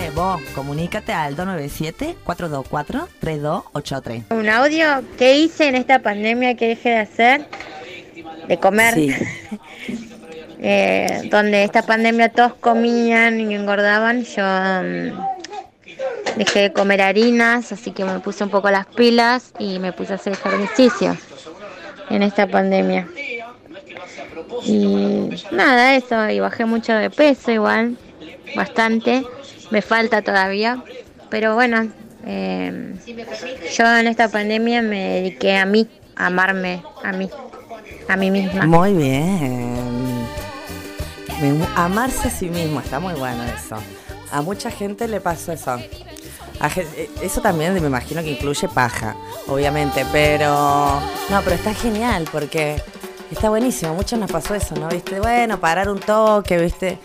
Eh, 0.00 0.10
vos, 0.14 0.40
comunícate 0.54 1.12
al 1.12 1.36
297-424-3283. 1.36 4.22
Un 4.30 4.48
audio 4.48 5.02
que 5.18 5.36
hice 5.36 5.68
en 5.68 5.74
esta 5.74 5.98
pandemia 5.98 6.54
que 6.54 6.68
dejé 6.68 6.88
de 6.90 6.98
hacer, 6.98 7.46
de 8.48 8.58
comer. 8.58 8.94
Sí. 8.94 9.14
Eh, 10.64 11.28
donde 11.28 11.64
esta 11.64 11.82
pandemia 11.82 12.28
todos 12.28 12.54
comían 12.54 13.40
y 13.40 13.52
engordaban, 13.52 14.22
yo 14.22 14.44
mm, 14.44 15.10
dejé 16.36 16.60
de 16.60 16.72
comer 16.72 17.02
harinas, 17.02 17.72
así 17.72 17.92
que 17.92 18.04
me 18.04 18.20
puse 18.20 18.44
un 18.44 18.50
poco 18.50 18.70
las 18.70 18.86
pilas 18.86 19.52
y 19.58 19.78
me 19.78 19.92
puse 19.92 20.12
a 20.12 20.16
hacer 20.16 20.34
ejercicio 20.34 21.16
en 22.10 22.22
esta 22.22 22.46
pandemia. 22.46 23.08
Y 24.64 25.30
nada, 25.50 25.96
eso, 25.96 26.28
y 26.30 26.40
bajé 26.40 26.64
mucho 26.64 26.92
de 26.92 27.10
peso 27.10 27.50
igual, 27.50 27.96
bastante, 28.54 29.24
me 29.70 29.82
falta 29.82 30.22
todavía, 30.22 30.82
pero 31.30 31.54
bueno, 31.54 31.88
eh, 32.26 32.94
yo 33.76 33.96
en 33.96 34.06
esta 34.06 34.28
pandemia 34.28 34.82
me 34.82 35.14
dediqué 35.14 35.56
a 35.56 35.66
mí, 35.66 35.88
a 36.14 36.26
amarme 36.26 36.82
a 37.02 37.12
mí, 37.12 37.28
a 38.08 38.16
mí 38.16 38.30
misma. 38.30 38.66
Muy 38.66 38.92
bien. 38.92 40.02
Amarse 41.74 42.28
a 42.28 42.30
sí 42.30 42.48
mismo, 42.48 42.80
está 42.80 43.00
muy 43.00 43.14
bueno 43.14 43.42
eso. 43.44 43.76
A 44.32 44.40
mucha 44.42 44.70
gente 44.70 45.06
le 45.08 45.20
pasó 45.20 45.52
eso. 45.52 45.76
Eh, 45.76 47.10
Eso 47.20 47.40
también 47.40 47.74
me 47.74 47.80
imagino 47.86 48.22
que 48.22 48.30
incluye 48.30 48.68
paja, 48.68 49.16
obviamente, 49.48 50.06
pero... 50.12 51.00
No, 51.28 51.40
pero 51.42 51.56
está 51.56 51.74
genial 51.74 52.26
porque 52.30 52.80
está 53.30 53.48
buenísimo. 53.50 53.94
Muchos 53.94 54.18
nos 54.18 54.30
pasó 54.30 54.54
eso, 54.54 54.74
¿no? 54.76 54.88
Viste, 54.88 55.18
bueno, 55.20 55.58
parar 55.58 55.88
un 55.88 55.98
toque, 55.98 56.56
viste, 56.58 56.98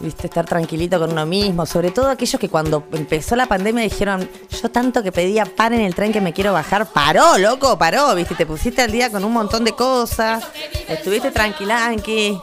viste, 0.00 0.26
estar 0.26 0.44
tranquilito 0.44 0.98
con 0.98 1.12
uno 1.12 1.24
mismo. 1.26 1.64
Sobre 1.64 1.90
todo 1.90 2.10
aquellos 2.10 2.40
que 2.40 2.48
cuando 2.48 2.84
empezó 2.92 3.36
la 3.36 3.46
pandemia 3.46 3.82
dijeron, 3.84 4.28
yo 4.50 4.70
tanto 4.70 5.02
que 5.02 5.12
pedía 5.12 5.44
pan 5.44 5.74
en 5.74 5.82
el 5.82 5.94
tren 5.94 6.12
que 6.12 6.20
me 6.20 6.32
quiero 6.32 6.52
bajar, 6.52 6.86
paró, 6.86 7.38
loco, 7.38 7.78
paró, 7.78 8.14
viste, 8.14 8.34
te 8.34 8.46
pusiste 8.46 8.82
al 8.82 8.90
día 8.90 9.10
con 9.10 9.24
un 9.24 9.32
montón 9.32 9.64
de 9.64 9.72
cosas, 9.72 10.44
estuviste 10.88 11.30
tranquilanqui. 11.30 12.38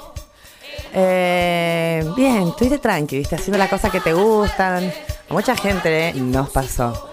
Eh, 0.93 2.05
bien, 2.15 2.49
estuviste 2.49 2.77
tranqui, 2.79 3.17
viste, 3.17 3.35
haciendo 3.35 3.57
las 3.57 3.69
cosas 3.69 3.91
que 3.91 3.99
te 3.99 4.13
gustan. 4.13 4.91
A 5.29 5.33
mucha 5.33 5.55
gente 5.55 6.09
eh, 6.09 6.13
nos 6.13 6.49
pasó. 6.49 7.09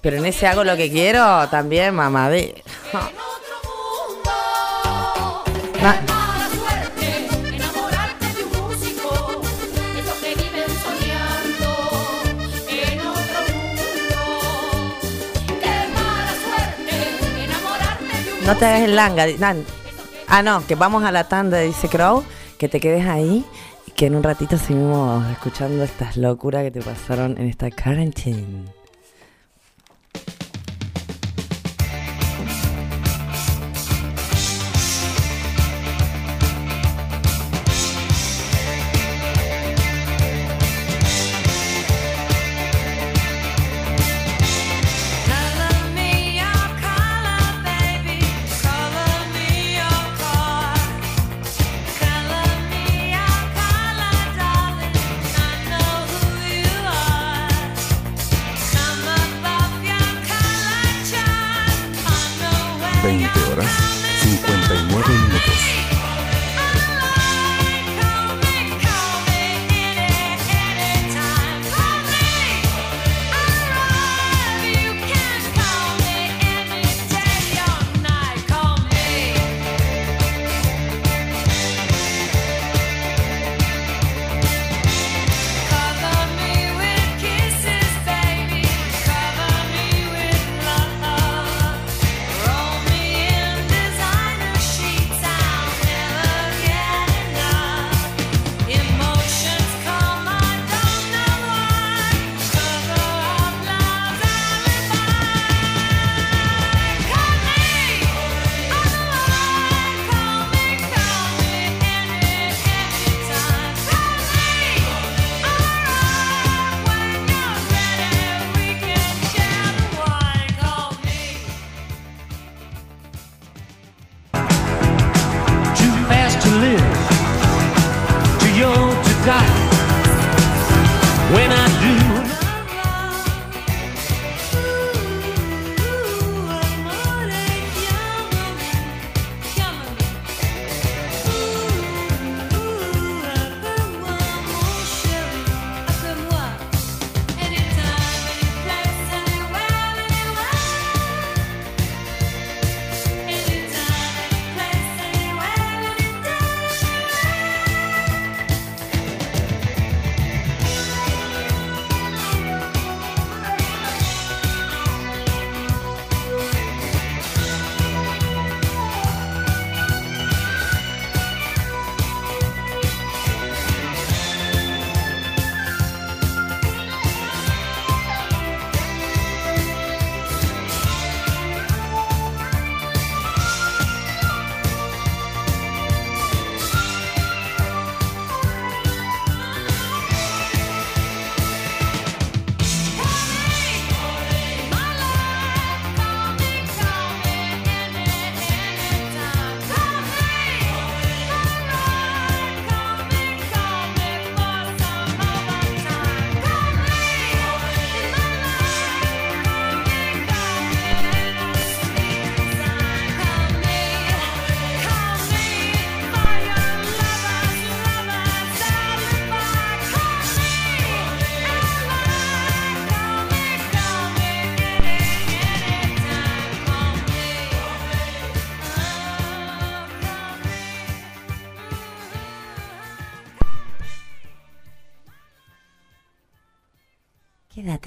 Pero 0.00 0.16
en 0.18 0.26
ese 0.26 0.46
hago 0.46 0.64
lo 0.64 0.76
que 0.76 0.90
quiero 0.90 1.48
también, 1.48 1.94
mamá 1.94 2.28
de. 2.28 2.62
un 2.92 3.34
No 18.44 18.54
te 18.58 18.66
hagas 18.66 18.82
el 18.82 18.94
langa. 18.94 19.24
Ah, 20.28 20.42
no, 20.42 20.66
que 20.66 20.74
vamos 20.74 21.02
a 21.02 21.10
la 21.10 21.28
tanda, 21.28 21.60
dice 21.60 21.88
Crow. 21.88 22.22
Que 22.64 22.68
te 22.70 22.80
quedes 22.80 23.04
ahí 23.04 23.44
y 23.86 23.90
que 23.90 24.06
en 24.06 24.14
un 24.14 24.22
ratito 24.22 24.56
seguimos 24.56 25.30
escuchando 25.30 25.84
estas 25.84 26.16
locuras 26.16 26.62
que 26.62 26.70
te 26.70 26.80
pasaron 26.80 27.36
en 27.36 27.46
esta 27.46 27.70
quarantine. 27.70 28.64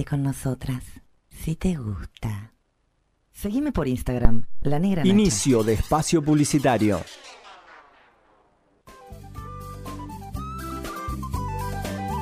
Con 0.07 0.23
nosotras, 0.23 0.83
si 1.29 1.55
te 1.55 1.75
gusta. 1.75 2.53
Seguime 3.31 3.71
por 3.71 3.87
Instagram, 3.87 4.45
La 4.61 4.79
Negra 4.79 5.03
Nacha. 5.03 5.11
Inicio 5.11 5.63
de 5.63 5.73
espacio 5.73 6.23
publicitario. 6.23 7.01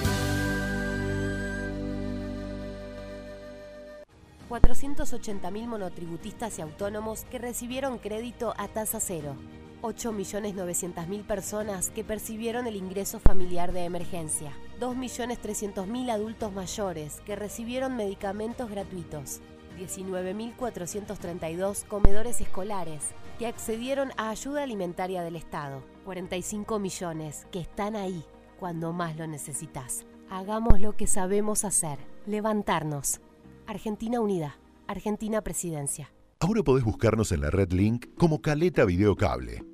480.000 4.53 5.67
monotributistas 5.67 6.59
y 6.59 6.63
autónomos 6.63 7.25
que 7.31 7.39
recibieron 7.39 7.97
crédito 7.97 8.53
a 8.59 8.69
tasa 8.69 9.01
cero. 9.01 9.35
8.900.000 9.81 11.27
personas 11.27 11.89
que 11.89 12.05
percibieron 12.05 12.67
el 12.67 12.77
ingreso 12.77 13.19
familiar 13.19 13.73
de 13.73 13.85
emergencia. 13.85 14.53
2.300.000 14.79 16.11
adultos 16.11 16.53
mayores 16.53 17.23
que 17.25 17.35
recibieron 17.35 17.97
medicamentos 17.97 18.71
gratuitos. 18.71 19.41
19.432 19.79 21.87
comedores 21.87 22.43
escolares 22.43 23.15
que 23.39 23.47
accedieron 23.47 24.11
a 24.19 24.29
ayuda 24.29 24.65
alimentaria 24.65 25.23
del 25.23 25.37
Estado. 25.37 25.83
45 26.05 26.79
millones 26.79 27.47
que 27.51 27.61
están 27.61 27.97
ahí 27.97 28.23
cuando 28.61 28.93
más 28.93 29.17
lo 29.17 29.27
necesitas. 29.27 30.05
Hagamos 30.29 30.79
lo 30.79 30.95
que 30.95 31.07
sabemos 31.07 31.65
hacer, 31.65 31.99
levantarnos. 32.27 33.23
Argentina 33.67 34.21
Unida, 34.21 34.59
Argentina 34.87 35.43
Presidencia. 35.43 36.13
Ahora 36.41 36.63
podés 36.63 36.85
buscarnos 36.85 37.33
en 37.33 37.41
la 37.41 37.49
red 37.51 37.73
Link 37.73 38.09
como 38.17 38.43
Caleta 38.43 38.85
Videocable. 38.85 39.65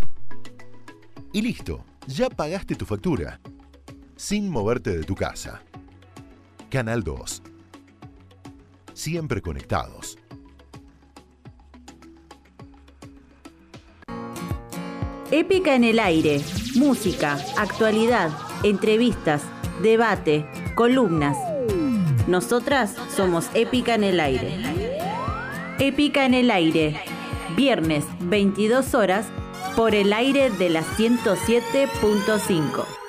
Y 1.33 1.41
listo, 1.41 1.83
ya 2.07 2.29
pagaste 2.29 2.75
tu 2.75 2.85
factura. 2.85 3.41
Sin 4.17 4.49
moverte 4.49 4.97
de 4.97 5.03
tu 5.03 5.13
casa. 5.13 5.61
Canal 6.71 7.03
2. 7.03 7.43
Siempre 8.93 9.43
conectados. 9.43 10.17
Épica 15.29 15.75
en 15.75 15.83
el 15.83 15.99
aire. 15.99 16.41
Música, 16.75 17.37
actualidad, 17.57 18.31
entrevistas, 18.63 19.43
debate, 19.83 20.47
columnas. 20.73 21.37
Nosotras 22.27 22.95
somos 23.15 23.51
Épica 23.53 23.93
en 23.93 24.03
el 24.03 24.19
aire. 24.19 24.51
Épica 25.77 26.25
en 26.25 26.33
el 26.33 26.49
aire. 26.49 26.99
Viernes, 27.55 28.03
22 28.21 28.95
horas, 28.95 29.27
por 29.75 29.93
el 29.93 30.11
aire 30.11 30.49
de 30.49 30.71
la 30.71 30.81
107.5. 30.81 33.06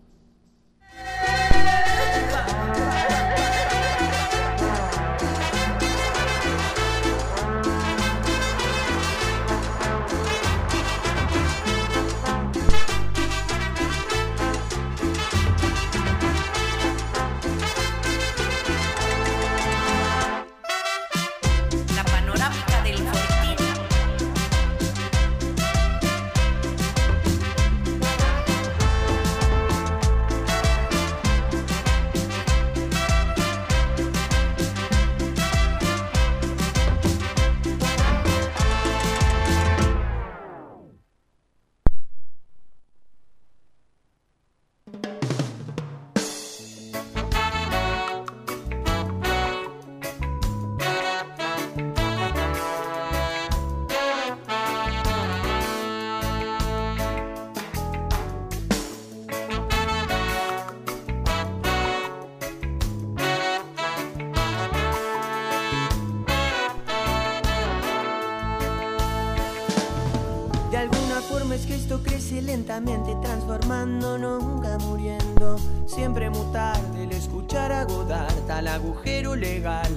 Crece 72.03 72.43
lentamente, 72.43 73.17
transformando, 73.23 74.19
nunca 74.19 74.79
muriendo. 74.79 75.59
Siempre 75.87 76.31
mutar 76.31 76.81
del 76.93 77.13
escuchar 77.13 77.73
a 77.73 77.85
Godard 77.85 78.51
al 78.51 78.69
agujero 78.69 79.35
legal, 79.37 79.91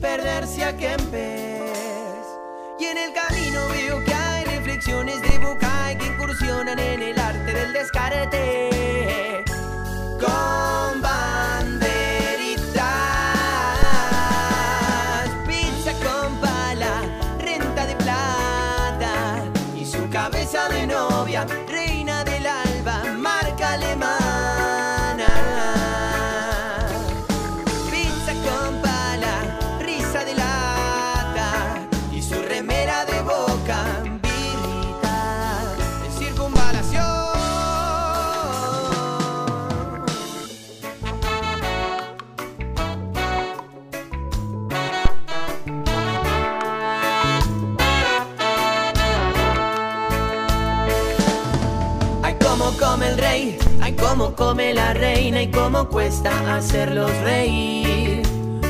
perderse 0.00 0.64
a 0.64 0.76
Kempes. 0.76 2.26
Y 2.78 2.84
en 2.84 2.98
el 2.98 3.12
camino 3.12 3.60
veo 3.70 4.04
que 4.04 4.14
hay 4.14 4.44
reflexiones 4.44 5.20
de 5.22 5.38
boca 5.38 5.96
que 5.98 6.06
incursionan 6.06 6.78
en 6.78 7.02
el 7.02 7.18
arte 7.18 7.52
del 7.52 7.72
descarte. 7.72 9.44
Con 10.20 10.57
come 54.48 54.72
la 54.72 54.94
reina 54.94 55.42
y 55.42 55.50
cómo 55.50 55.86
cuesta 55.90 56.30
hacerlos 56.56 57.14
reír. 57.18 58.22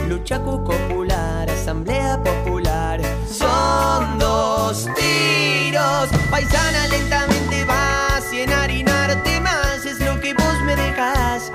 Lucha 0.09 0.43
popular, 0.43 1.49
asamblea 1.49 2.21
popular. 2.21 3.01
Son 3.31 4.19
dos 4.19 4.89
tiros. 4.97 6.09
Paisana 6.33 6.89
lentamente 6.89 7.65
vas 7.65 8.25
y 8.33 8.41
en 8.41 8.53
harinarte 8.53 9.41
más 9.41 9.87
es 9.87 10.01
lo 10.01 10.21
que 10.21 10.35
vos 10.35 10.61
me 10.65 10.75
dejas. 10.75 11.53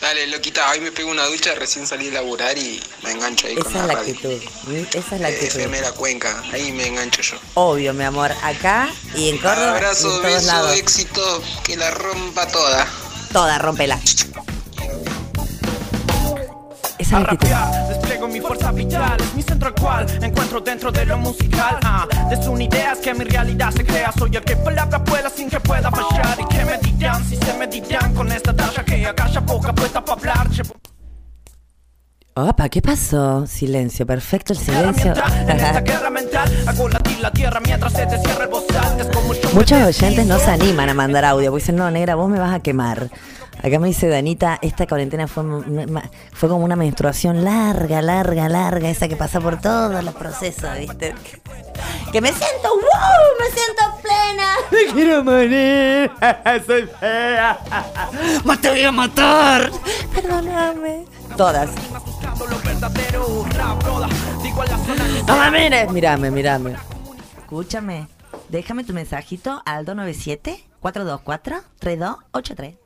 Dale, 0.00 0.26
loquita, 0.26 0.68
hoy 0.70 0.80
me 0.80 0.90
pego 0.90 1.10
una 1.12 1.24
ducha, 1.26 1.54
recién 1.54 1.86
salí 1.86 2.06
de 2.06 2.12
laburar 2.12 2.58
y 2.58 2.82
me 3.04 3.12
engancho 3.12 3.46
ahí 3.46 3.54
con 3.54 3.70
Esa 3.70 3.78
la 3.78 3.82
es 3.84 3.88
la 3.88 3.94
radio. 3.94 4.12
actitud. 4.14 4.88
Esa 4.94 5.14
es 5.14 5.20
la 5.20 5.30
Eh, 5.30 5.34
actitud. 5.34 5.60
FM 5.60 5.80
La 5.80 5.92
Cuenca, 5.92 6.42
ahí 6.52 6.72
me 6.72 6.88
engancho 6.88 7.22
yo. 7.22 7.36
Obvio, 7.54 7.94
mi 7.94 8.02
amor. 8.02 8.32
Acá 8.42 8.88
y 9.14 9.28
en 9.30 9.38
Córdoba. 9.38 9.66
y 9.66 9.76
Abrazo, 9.76 10.06
en 10.16 10.22
todos 10.22 10.22
beso, 10.34 10.46
lados. 10.46 10.72
éxito, 10.76 11.42
que 11.64 11.76
la 11.76 11.90
rompa 11.92 12.48
toda. 12.48 12.84
Toda, 13.32 13.58
rómpela. 13.58 13.98
Actitud. 17.14 17.48
rapear, 17.48 17.88
despliego 17.88 18.28
mi 18.28 18.40
fuerza 18.40 18.72
vital, 18.72 19.16
es 19.20 19.34
mi 19.34 19.42
centro 19.42 19.68
al 19.68 19.74
cual 19.74 20.06
encuentro 20.22 20.60
dentro 20.60 20.90
de 20.90 21.04
lo 21.04 21.18
musical. 21.18 21.78
Ah, 21.82 22.06
de 22.30 22.42
sus 22.42 22.60
ideas 22.60 22.98
que 22.98 23.14
mi 23.14 23.24
realidad 23.24 23.70
se 23.70 23.84
crea, 23.84 24.12
soy 24.18 24.36
el 24.36 24.42
que 24.42 24.56
palabra 24.56 24.98
vuela 24.98 25.30
sin 25.30 25.50
que 25.50 25.60
pueda 25.60 25.90
fallar. 25.90 26.38
Y 26.40 26.44
que 26.46 26.64
me 26.64 26.78
dirán 26.78 27.24
si 27.24 27.36
se 27.36 27.54
me 27.54 27.66
dirán 27.66 28.14
con 28.14 28.30
esta 28.32 28.54
talla 28.54 28.84
que 28.84 29.06
acalla 29.06 29.40
boca 29.40 29.72
puesta 29.72 30.04
para 30.04 30.20
hablar. 30.20 30.50
Che, 30.50 30.62
Opa, 32.34 32.70
¿qué 32.70 32.80
pasó? 32.80 33.46
Silencio, 33.46 34.06
perfecto 34.06 34.54
el 34.54 34.58
silencio. 34.58 35.12
Muchos 39.52 39.82
oyentes 39.82 40.26
no 40.26 40.38
se 40.38 40.50
animan 40.50 40.88
a 40.88 40.94
mandar 40.94 41.26
audio, 41.26 41.50
porque 41.50 41.62
dicen, 41.62 41.76
no, 41.76 41.90
negra, 41.90 42.14
vos 42.14 42.30
me 42.30 42.38
vas 42.38 42.54
a 42.54 42.60
quemar. 42.60 43.10
Acá 43.62 43.78
me 43.78 43.86
dice 43.86 44.08
Danita, 44.08 44.58
esta 44.60 44.88
cuarentena 44.88 45.28
fue, 45.28 45.44
como 46.40 46.64
una 46.64 46.74
menstruación 46.74 47.44
larga, 47.44 48.02
larga, 48.02 48.48
larga, 48.48 48.90
esa 48.90 49.06
que 49.06 49.14
pasa 49.14 49.40
por 49.40 49.60
todos 49.60 50.02
los 50.02 50.14
procesos, 50.14 50.76
¿viste? 50.78 51.14
Que 52.10 52.20
me 52.20 52.32
siento, 52.32 52.70
wow, 52.70 52.80
me 53.38 53.46
siento 53.54 53.82
plena. 54.02 54.56
Me 54.72 54.86
quiero 54.92 55.22
morir, 55.22 56.10
soy 56.66 56.88
fea. 56.98 57.56
¡Más 58.44 58.60
te 58.60 58.70
voy 58.70 58.82
a 58.82 58.90
matar! 58.90 59.70
Perdóname. 60.12 61.04
Todas. 61.36 61.70
No 65.26 65.36
me 65.36 65.50
mires. 65.50 65.90
Mírame, 65.92 66.30
mírame. 66.30 66.76
Escúchame. 67.38 68.06
Déjame 68.48 68.84
tu 68.84 68.92
mensajito 68.92 69.60
al 69.64 69.84
297-424-3283. 69.86 72.76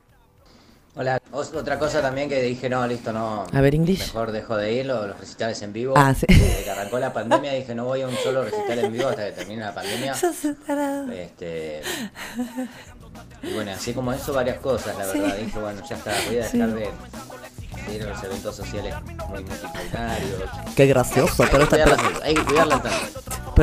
Hola, 0.98 1.20
otra 1.30 1.78
cosa 1.78 2.00
también 2.00 2.26
que 2.26 2.40
dije, 2.40 2.70
no, 2.70 2.86
listo, 2.86 3.12
no. 3.12 3.44
A 3.52 3.60
ver, 3.60 3.74
English. 3.74 3.98
Mejor 4.14 4.32
dejo 4.32 4.56
de 4.56 4.72
ir, 4.72 4.86
lo- 4.86 5.06
los 5.06 5.20
recitales 5.20 5.60
en 5.60 5.72
vivo. 5.74 5.92
Ah, 5.94 6.14
sí. 6.14 6.24
Desde 6.26 6.64
que 6.64 6.70
arrancó 6.70 6.98
la 6.98 7.12
pandemia 7.12 7.52
dije, 7.52 7.74
no 7.74 7.84
voy 7.84 8.00
a 8.00 8.08
un 8.08 8.16
solo 8.16 8.42
recital 8.44 8.78
en 8.78 8.92
vivo 8.92 9.08
hasta 9.08 9.26
que 9.26 9.32
termine 9.32 9.60
la 9.62 9.74
pandemia. 9.74 10.14
Este, 11.12 11.82
y 13.42 13.52
bueno, 13.52 13.72
así 13.72 13.92
como 13.92 14.10
eso, 14.12 14.32
varias 14.32 14.58
cosas, 14.58 14.96
la 14.96 15.04
Sí. 15.12 15.18
verdad. 15.18 15.36
Dije, 15.36 15.58
bueno, 15.58 15.82
ya 15.86 15.96
está, 15.96 16.12
voy 16.26 16.36
a 16.38 16.44
dejar 16.44 16.50
Sí. 16.50 16.58
de, 16.74 16.88
a 17.86 18.06
los 18.06 18.22
eventos 18.24 18.56
sociales 18.56 18.94
muy 19.04 19.14
multitudinarios. 19.44 20.42
Qué 20.74 20.86
gracioso, 20.86 21.44
pero 21.50 21.62
hay, 21.62 21.68
que 21.68 21.76
está- 21.76 21.96
cuidar 21.96 22.12
pero- 22.12 22.24
hay 22.24 22.34
que 22.34 22.42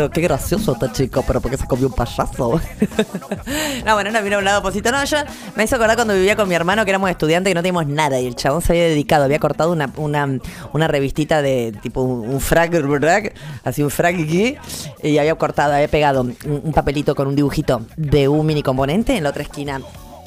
qué 0.09 0.21
gracioso 0.21 0.73
este 0.73 0.91
chico, 0.91 1.23
pero 1.27 1.39
porque 1.39 1.55
se 1.55 1.67
comió 1.67 1.85
un 1.87 1.93
payaso. 1.93 2.59
no, 3.85 3.93
bueno, 3.93 4.09
no 4.09 4.23
vino 4.23 4.37
a 4.37 4.39
un 4.39 4.45
lado 4.45 4.59
opositor. 4.59 4.91
No, 4.91 5.03
yo 5.03 5.17
me 5.55 5.63
hizo 5.65 5.75
acordar 5.75 5.95
cuando 5.95 6.15
vivía 6.15 6.35
con 6.35 6.49
mi 6.49 6.55
hermano 6.55 6.83
que 6.83 6.89
éramos 6.89 7.11
estudiantes 7.11 7.51
y 7.51 7.53
no 7.53 7.61
teníamos 7.61 7.85
nada. 7.85 8.19
Y 8.19 8.25
el 8.25 8.35
chabón 8.35 8.61
se 8.63 8.73
había 8.73 8.85
dedicado, 8.85 9.25
había 9.25 9.37
cortado 9.37 9.71
una, 9.71 9.91
una, 9.97 10.27
una 10.73 10.87
revistita 10.87 11.43
de 11.43 11.77
tipo 11.83 12.01
un, 12.01 12.41
frac, 12.41 12.73
frac, 12.73 13.35
así 13.63 13.83
un 13.83 13.91
frac 13.91 14.15
aquí, 14.15 14.55
y 15.03 15.17
había 15.19 15.35
cortado, 15.35 15.73
había 15.73 15.87
pegado 15.87 16.21
un, 16.21 16.35
un 16.45 16.73
papelito 16.73 17.13
con 17.13 17.27
un 17.27 17.35
dibujito 17.35 17.85
de 17.95 18.27
un 18.27 18.45
mini 18.47 18.63
componente 18.63 19.15
en 19.15 19.23
la 19.23 19.29
otra 19.29 19.43
esquina. 19.43 19.79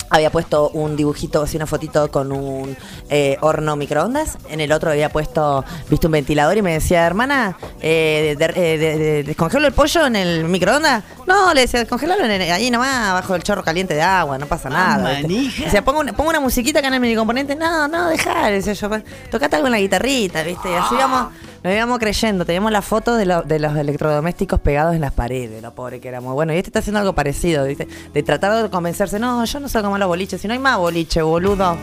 Había 0.09 0.31
puesto 0.31 0.71
un 0.71 0.97
dibujito, 0.97 1.43
así 1.43 1.57
una 1.57 1.67
fotito 1.67 2.11
con 2.11 2.31
un 2.33 2.77
eh, 3.11 3.37
horno 3.41 3.75
microondas. 3.77 4.39
En 4.49 4.61
el 4.61 4.71
otro 4.73 4.91
había 4.91 5.09
puesto, 5.11 5.65
viste, 5.91 6.07
un 6.07 6.13
ventilador 6.13 6.57
y 6.57 6.63
me 6.63 6.75
decía, 6.75 7.05
hermana, 7.07 7.57
eh, 7.81 8.37
de- 8.39 8.49
de- 8.49 8.79
de- 8.79 9.23
¿descongelo 9.25 9.67
el 9.67 9.73
pollo 9.73 10.07
en 10.07 10.17
el 10.17 10.45
microondas? 10.45 11.03
No, 11.27 11.53
le 11.55 11.63
decía, 11.63 11.81
descongelalo 11.81 12.25
en 12.25 12.31
el- 12.31 12.51
ahí 12.53 12.71
nomás, 12.71 13.13
bajo 13.15 13.35
el 13.35 13.43
chorro 13.43 13.65
caliente 13.65 13.95
de 13.95 14.03
agua, 14.03 14.39
no 14.39 14.47
pasa 14.47 14.69
nada. 14.71 15.09
¿viste? 15.11 15.23
manija. 15.23 15.65
Decía, 15.65 15.85
pongo 15.85 16.01
una, 16.01 16.13
pongo 16.13 16.31
una 16.31 16.41
musiquita 16.41 16.79
acá 16.79 16.89
en 16.89 16.95
el 16.95 17.01
minicomponente. 17.01 17.57
No, 17.57 17.89
no, 17.89 18.09
dejá, 18.09 18.49
le 18.51 18.57
decía 18.63 18.75
yo, 18.75 18.89
tocate 19.31 19.57
algo 19.57 19.67
en 19.69 19.73
la 19.73 19.79
guitarrita, 19.81 20.43
¿viste? 20.43 20.71
Y 20.71 20.75
así 20.75 20.95
íbamos, 20.95 21.33
nos 21.67 21.75
íbamos 21.75 21.99
creyendo. 21.99 22.45
Teníamos 22.45 22.73
las 22.73 22.85
fotos 22.85 23.19
de, 23.19 23.27
lo- 23.27 23.43
de 23.43 23.59
los 23.59 23.77
electrodomésticos 23.77 24.61
pegados 24.61 24.95
en 24.95 25.01
las 25.01 25.13
paredes, 25.13 25.63
lo 25.63 25.75
pobre 25.75 26.01
que 26.01 26.09
éramos. 26.09 26.35
Bueno, 26.35 26.53
y 26.55 26.57
este 26.57 26.71
está 26.71 26.79
haciendo 26.79 27.01
algo 27.01 27.15
parecido, 27.15 27.65
¿viste? 27.65 27.87
De 28.15 28.23
tratar 28.23 28.63
de 28.63 28.71
convencerse, 28.71 29.19
no, 29.19 29.45
yo 29.45 29.61
no 29.61 29.69
sé 29.69 29.83
cómo 29.83 29.99
los 29.99 30.09
boliches, 30.09 30.41
si 30.41 30.47
no 30.49 30.55
hay 30.55 30.61
más 30.61 30.79
boliche, 30.79 31.23
boludo. 31.23 31.77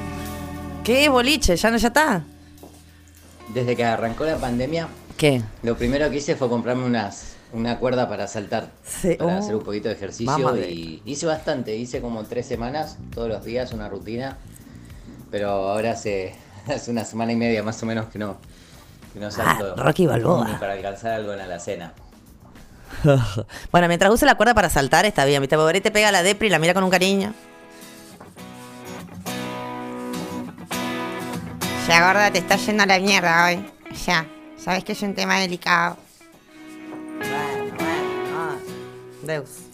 ¿Qué 0.83 1.05
es 1.05 1.09
boliche? 1.11 1.55
¿Ya 1.55 1.71
no 1.71 1.77
ya 1.77 1.87
está? 1.89 2.23
Desde 3.53 3.75
que 3.75 3.83
arrancó 3.85 4.25
la 4.25 4.37
pandemia, 4.37 4.87
¿Qué? 5.17 5.41
lo 5.61 5.77
primero 5.77 6.09
que 6.09 6.17
hice 6.17 6.35
fue 6.35 6.49
comprarme 6.49 6.85
unas, 6.85 7.33
una 7.53 7.77
cuerda 7.77 8.09
para 8.09 8.27
saltar, 8.27 8.71
Sí, 8.83 9.15
para 9.15 9.35
oh. 9.35 9.39
hacer 9.39 9.55
un 9.55 9.63
poquito 9.63 9.89
de 9.89 9.95
ejercicio 9.95 10.57
y 10.57 11.01
hice 11.05 11.25
bastante, 11.25 11.75
hice 11.75 12.01
como 12.01 12.23
tres 12.23 12.47
semanas, 12.47 12.97
todos 13.13 13.29
los 13.29 13.43
días 13.45 13.71
una 13.73 13.89
rutina, 13.89 14.37
pero 15.29 15.49
ahora 15.49 15.91
hace, 15.91 16.35
hace 16.67 16.89
una 16.89 17.05
semana 17.05 17.31
y 17.31 17.35
media 17.35 17.61
más 17.63 17.81
o 17.83 17.85
menos 17.85 18.07
que 18.07 18.17
no, 18.17 18.37
no. 19.15 19.29
Ah, 19.39 19.59
Rocky 19.77 20.07
Balboa. 20.07 20.47
Ni 20.47 20.53
para 20.55 20.73
alcanzar 20.73 21.13
algo 21.13 21.31
en 21.33 21.37
la 21.39 21.43
alacena. 21.45 21.93
bueno, 23.71 23.87
mientras 23.87 24.11
use 24.11 24.25
la 24.25 24.35
cuerda 24.35 24.53
para 24.53 24.69
saltar, 24.69 25.05
está 25.05 25.25
bien. 25.25 25.41
Viste, 25.41 25.55
pobre 25.55 25.81
te 25.81 25.91
pega 25.91 26.11
la 26.11 26.23
depri 26.23 26.47
y 26.47 26.51
la 26.51 26.59
mira 26.59 26.73
con 26.73 26.83
un 26.83 26.89
cariño. 26.89 27.33
Ya, 31.87 32.07
gorda, 32.07 32.31
te 32.31 32.39
está 32.39 32.55
yendo 32.55 32.83
a 32.83 32.85
la 32.85 32.99
mierda 32.99 33.45
hoy. 33.45 33.65
Ya, 34.05 34.25
sabes 34.57 34.83
que 34.83 34.93
es 34.93 35.01
un 35.01 35.13
tema 35.13 35.39
delicado. 35.39 35.97
Deus. 39.21 39.72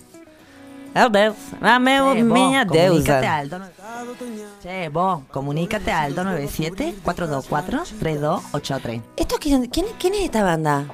É 0.93 1.09
Deus. 1.09 1.35
Meu, 1.79 2.13
Che, 2.13 2.23
vos, 2.23 2.33
minha 2.33 2.65
deusa. 2.65 3.21
comunícate 3.21 3.27
al 3.27 3.49
dono- 3.49 3.65
Che, 4.61 4.89
vos, 4.89 5.21
comunícate 5.31 5.91
al 5.91 6.13
297-424-3283. 6.15 9.01
¿Esto 9.15 9.35
quién, 9.39 9.67
quién, 9.67 9.85
quién 9.99 10.13
es 10.15 10.21
esta 10.25 10.43
banda? 10.43 10.85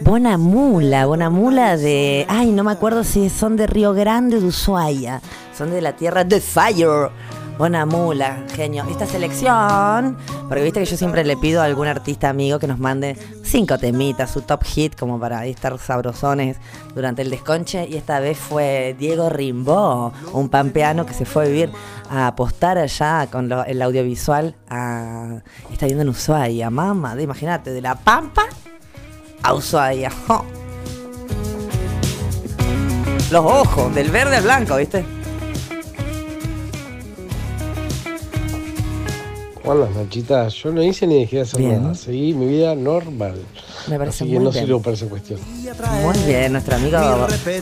Bonamula, 0.00 1.06
Bonamula 1.06 1.76
de. 1.76 2.24
Ay, 2.28 2.50
no 2.50 2.64
me 2.64 2.72
acuerdo 2.72 3.04
si 3.04 3.28
son 3.30 3.56
de 3.56 3.66
Río 3.66 3.92
Grande 3.92 4.36
o 4.36 4.40
de 4.40 4.46
Ushuaia. 4.46 5.20
Son 5.56 5.70
de 5.70 5.80
la 5.82 5.94
tierra 5.94 6.24
de 6.24 6.40
Fire. 6.40 7.10
Bonamula, 7.58 8.44
genio. 8.54 8.84
Esta 8.90 9.06
selección, 9.06 10.16
porque 10.48 10.62
viste 10.64 10.80
que 10.80 10.86
yo 10.86 10.96
siempre 10.96 11.22
le 11.24 11.36
pido 11.36 11.60
a 11.60 11.64
algún 11.64 11.86
artista 11.86 12.30
amigo 12.30 12.58
que 12.58 12.66
nos 12.66 12.78
mande 12.78 13.16
cinco 13.44 13.78
temitas, 13.78 14.30
su 14.30 14.40
top 14.40 14.64
hit, 14.64 14.96
como 14.98 15.20
para 15.20 15.46
estar 15.46 15.78
sabrosones 15.78 16.56
durante 16.94 17.22
el 17.22 17.30
desconche. 17.30 17.86
Y 17.88 17.96
esta 17.96 18.20
vez 18.20 18.38
fue 18.38 18.96
Diego 18.98 19.28
Rimbaud, 19.28 20.12
un 20.32 20.48
pampeano 20.48 21.04
que 21.06 21.14
se 21.14 21.24
fue 21.24 21.44
a 21.44 21.46
vivir 21.48 21.70
a 22.10 22.28
apostar 22.28 22.78
allá 22.78 23.28
con 23.30 23.52
el 23.52 23.82
audiovisual. 23.82 24.56
Está 25.70 25.86
viviendo 25.86 26.02
en 26.02 26.08
Ushuaia, 26.08 26.70
mamá, 26.70 27.20
imagínate, 27.20 27.70
de 27.70 27.82
La 27.82 27.94
Pampa 27.94 28.46
a 29.42 29.54
Ushuaia. 29.54 30.10
Los 33.30 33.44
ojos, 33.44 33.94
del 33.94 34.10
verde 34.10 34.36
al 34.36 34.42
blanco, 34.42 34.76
¿viste? 34.76 35.21
Hola, 39.64 39.88
Nachita. 39.94 40.48
Yo 40.48 40.72
no 40.72 40.82
hice 40.82 41.06
ni 41.06 41.20
dejé 41.20 41.36
de 41.36 41.42
hacer 41.42 41.60
Bien. 41.60 41.82
nada. 41.82 41.94
Seguí 41.94 42.34
mi 42.34 42.46
vida 42.46 42.74
normal. 42.74 43.36
Me 43.86 43.96
parece 43.96 44.24
Así 44.24 44.32
que 44.32 44.36
muy 44.36 44.44
no 44.46 44.50
bien. 44.50 44.64
sirvo 44.64 44.82
para 44.82 44.94
esa 44.96 45.06
cuestión. 45.06 45.38
Muy 46.02 46.18
bien, 46.26 46.52
nuestro 46.52 46.74
amigo 46.76 46.98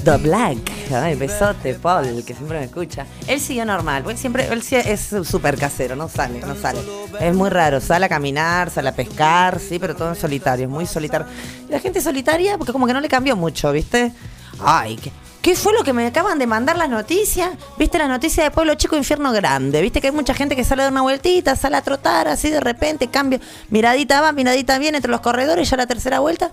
The 0.02 0.16
Black. 0.16 0.58
Ay, 0.94 1.14
besote, 1.14 1.74
Paul, 1.74 2.24
que 2.24 2.34
siempre 2.34 2.58
me 2.58 2.64
escucha. 2.64 3.06
Él 3.26 3.38
siguió 3.38 3.66
normal, 3.66 4.02
porque 4.02 4.18
siempre, 4.18 4.46
él 4.50 4.62
sí 4.62 4.76
es 4.76 5.14
súper 5.24 5.58
casero, 5.58 5.94
no 5.94 6.08
sale, 6.08 6.40
no 6.40 6.54
sale. 6.54 6.80
Es 7.20 7.34
muy 7.34 7.50
raro, 7.50 7.80
sale 7.80 8.06
a 8.06 8.08
caminar, 8.08 8.70
sale 8.70 8.88
a 8.88 8.94
pescar, 8.94 9.60
sí, 9.60 9.78
pero 9.78 9.94
todo 9.94 10.08
en 10.08 10.16
solitario, 10.16 10.64
es 10.64 10.70
muy 10.70 10.86
solitario. 10.86 11.26
Y 11.68 11.72
la 11.72 11.80
gente 11.80 12.00
solitaria, 12.00 12.56
porque 12.56 12.72
como 12.72 12.86
que 12.86 12.94
no 12.94 13.00
le 13.00 13.08
cambió 13.08 13.36
mucho, 13.36 13.70
¿viste? 13.72 14.10
Ay, 14.58 14.96
¿qué, 14.96 15.12
qué 15.42 15.56
fue 15.56 15.72
lo 15.72 15.82
que 15.84 15.92
me 15.92 16.06
acaban 16.06 16.38
de 16.38 16.46
mandar 16.46 16.76
las 16.76 16.88
noticias? 16.88 17.50
¿Viste 17.78 17.98
la 17.98 18.08
noticia 18.08 18.44
de 18.44 18.50
Pueblo 18.50 18.74
Chico, 18.74 18.96
Infierno 18.96 19.32
Grande? 19.32 19.80
¿Viste 19.82 20.00
que 20.00 20.08
hay 20.08 20.12
mucha 20.12 20.34
gente 20.34 20.54
que 20.56 20.64
sale 20.64 20.82
a 20.82 20.84
dar 20.86 20.92
una 20.92 21.02
vueltita, 21.02 21.56
sale 21.56 21.76
a 21.76 21.82
trotar, 21.82 22.28
así 22.28 22.50
de 22.50 22.60
repente, 22.60 23.08
cambio, 23.08 23.40
miradita 23.70 24.20
va, 24.20 24.32
miradita 24.32 24.78
viene 24.78 24.98
entre 24.98 25.10
los 25.10 25.20
corredores, 25.20 25.68
ya 25.70 25.76
la 25.76 25.86
tercera 25.86 26.20
vuelta? 26.20 26.50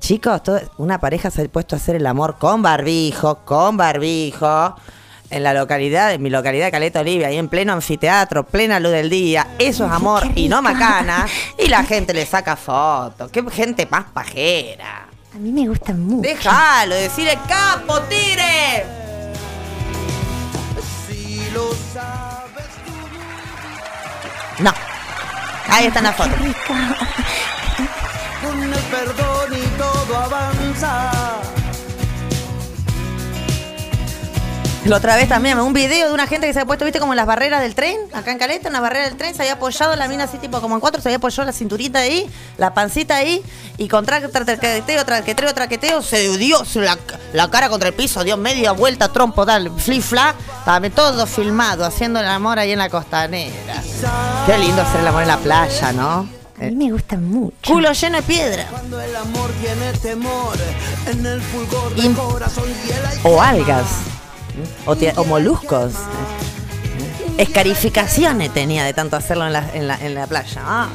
Chicos, 0.00 0.42
todo- 0.42 0.60
una 0.78 0.98
pareja 0.98 1.30
se 1.30 1.42
ha 1.42 1.48
puesto 1.48 1.76
a 1.76 1.78
hacer 1.78 1.94
el 1.96 2.06
amor 2.06 2.36
con 2.38 2.60
barbijo, 2.62 3.44
con 3.44 3.76
barbijo, 3.76 4.74
en 5.30 5.44
la 5.44 5.54
localidad, 5.54 6.12
en 6.12 6.20
mi 6.22 6.28
localidad 6.28 6.66
de 6.66 6.70
Caleta 6.72 7.00
Olivia, 7.00 7.28
ahí 7.28 7.38
en 7.38 7.48
pleno 7.48 7.72
anfiteatro, 7.72 8.44
plena 8.44 8.78
luz 8.80 8.92
del 8.92 9.08
día. 9.08 9.46
Eso 9.58 9.86
es 9.86 9.90
amor 9.92 10.24
y 10.34 10.46
no 10.48 10.60
macana. 10.60 11.26
Y 11.56 11.68
la 11.68 11.84
gente 11.84 12.12
le 12.12 12.26
saca 12.26 12.54
fotos. 12.56 13.30
Qué 13.30 13.42
gente 13.50 13.86
más 13.90 14.04
pajera. 14.12 15.01
A 15.34 15.38
mí 15.38 15.50
me 15.50 15.66
gustan 15.66 15.98
mucho. 16.06 16.28
Déjalo, 16.28 16.94
decirle 16.94 17.38
capo, 17.48 18.02
tire. 18.02 18.84
No. 24.58 24.72
Ahí 25.68 25.86
están 25.86 26.04
las 26.04 26.14
fotos. 26.14 26.34
Con 28.42 28.62
el 28.62 28.78
perdón 28.78 29.31
La 34.84 34.96
otra 34.96 35.14
vez 35.14 35.28
también, 35.28 35.58
un 35.60 35.72
video 35.72 36.08
de 36.08 36.12
una 36.14 36.26
gente 36.26 36.48
que 36.48 36.52
se 36.52 36.58
había 36.58 36.66
puesto, 36.66 36.84
viste, 36.84 36.98
como 36.98 37.12
en 37.12 37.16
las 37.16 37.24
barreras 37.26 37.62
del 37.62 37.76
tren, 37.76 37.96
acá 38.12 38.32
en 38.32 38.38
Caleta, 38.38 38.66
en 38.66 38.72
las 38.72 38.82
barreras 38.82 39.10
del 39.10 39.16
tren, 39.16 39.32
se 39.32 39.42
había 39.42 39.52
apoyado 39.54 39.94
la 39.94 40.08
mina 40.08 40.24
así, 40.24 40.38
tipo 40.38 40.60
como 40.60 40.74
en 40.74 40.80
cuatro, 40.80 41.00
se 41.00 41.08
había 41.08 41.18
apoyado 41.18 41.44
la 41.44 41.52
cinturita 41.52 42.00
ahí, 42.00 42.28
la 42.58 42.74
pancita 42.74 43.14
ahí, 43.14 43.40
y 43.78 43.86
con 43.86 44.04
tra- 44.04 44.20
tra- 44.28 44.44
traqueteo, 44.44 45.04
traqueteo, 45.04 45.54
traqueteo, 45.54 46.02
se 46.02 46.36
dio 46.36 46.58
la, 46.74 46.98
la 47.32 47.48
cara 47.48 47.68
contra 47.68 47.90
el 47.90 47.94
piso, 47.94 48.24
dio 48.24 48.36
media 48.36 48.72
vuelta, 48.72 49.08
trompo, 49.12 49.46
tal, 49.46 49.70
fli 49.78 50.02
fla, 50.02 50.34
también 50.64 50.92
todo 50.92 51.26
filmado, 51.28 51.84
haciendo 51.84 52.18
el 52.18 52.26
amor 52.26 52.58
ahí 52.58 52.72
en 52.72 52.78
la 52.80 52.88
costanera. 52.90 53.80
Qué 54.46 54.58
lindo 54.58 54.82
hacer 54.82 55.00
el 55.00 55.06
amor 55.06 55.22
en 55.22 55.28
la 55.28 55.38
playa, 55.38 55.92
¿no? 55.92 56.28
A 56.60 56.64
mí 56.64 56.74
me 56.74 56.92
gustan 56.92 57.24
mucho. 57.30 57.54
Culo 57.72 57.92
lleno 57.92 58.16
de 58.16 58.22
piedra. 58.24 58.66
Cuando 58.68 59.00
el 59.00 59.14
amor 59.14 59.48
tiene 59.60 59.92
temor 60.00 60.56
en 61.06 61.24
el 61.24 61.40
Im- 61.96 62.16
corazón 62.16 62.64
y 62.68 62.90
el 62.90 63.06
aire 63.06 63.20
o 63.24 63.40
algas, 63.40 63.86
o, 64.86 65.24
moluscos. 65.24 65.92
Escarificaciones 67.38 68.52
tenía 68.52 68.84
de 68.84 68.92
tanto 68.92 69.16
hacerlo 69.16 69.46
en 69.46 69.52
la, 69.52 69.70
en 69.74 69.88
la, 69.88 69.98
en 70.00 70.14
la 70.14 70.26
playa. 70.26 70.62
Ah. 70.64 70.88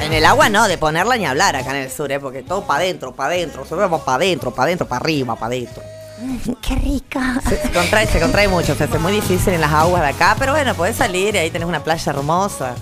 En 0.00 0.12
el 0.12 0.24
agua 0.24 0.48
no, 0.48 0.68
de 0.68 0.78
ponerla 0.78 1.16
ni 1.16 1.26
hablar 1.26 1.56
acá 1.56 1.70
en 1.70 1.82
el 1.82 1.90
sur, 1.90 2.10
¿eh? 2.12 2.20
porque 2.20 2.42
todo 2.42 2.66
para 2.66 2.80
adentro, 2.80 3.14
para 3.14 3.34
adentro, 3.34 3.64
subimos 3.64 4.02
para 4.02 4.16
adentro, 4.16 4.50
para 4.52 4.64
adentro, 4.64 4.86
para 4.86 5.00
arriba, 5.00 5.34
para 5.36 5.46
adentro. 5.46 5.82
Mm, 6.20 6.52
Qué 6.60 6.74
rico. 6.76 7.20
Se, 7.48 7.56
se 7.62 7.70
contrae, 7.70 8.06
se 8.06 8.20
contrae 8.20 8.48
mucho, 8.48 8.74
se 8.74 8.84
hace 8.84 8.98
muy 8.98 9.12
difícil 9.12 9.54
en 9.54 9.60
las 9.60 9.72
aguas 9.72 10.02
de 10.02 10.08
acá, 10.08 10.36
pero 10.38 10.52
bueno, 10.52 10.74
podés 10.74 10.96
salir 10.96 11.34
y 11.34 11.38
ahí 11.38 11.50
tenés 11.50 11.68
una 11.68 11.82
playa 11.82 12.12
hermosa. 12.12 12.74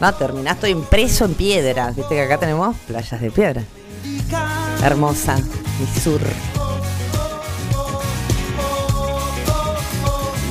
No, 0.00 0.12
terminás 0.14 0.58
todo 0.58 0.70
impreso 0.70 1.24
en 1.24 1.34
piedras, 1.34 1.96
viste 1.96 2.14
que 2.14 2.22
acá 2.22 2.38
tenemos 2.38 2.76
playas 2.86 3.20
de 3.20 3.30
piedra. 3.30 3.62
Hermosa, 4.82 5.36
mi 5.36 6.00
sur. 6.00 6.20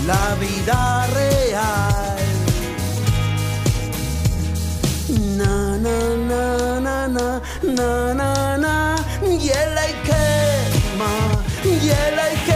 La 0.05 0.35
vida 0.39 1.07
real. 1.13 2.25
Na 5.37 5.77
na 5.85 5.99
na 6.29 6.79
na 6.79 7.07
na 7.07 7.41
na 7.63 8.13
na 8.13 8.57
na 8.57 8.95
y 9.21 9.49
el 9.49 9.77
ay 9.77 9.93
quema 10.07 11.13
y 11.63 11.89
el 11.89 12.19
ay 12.19 12.35
quema. 12.45 12.54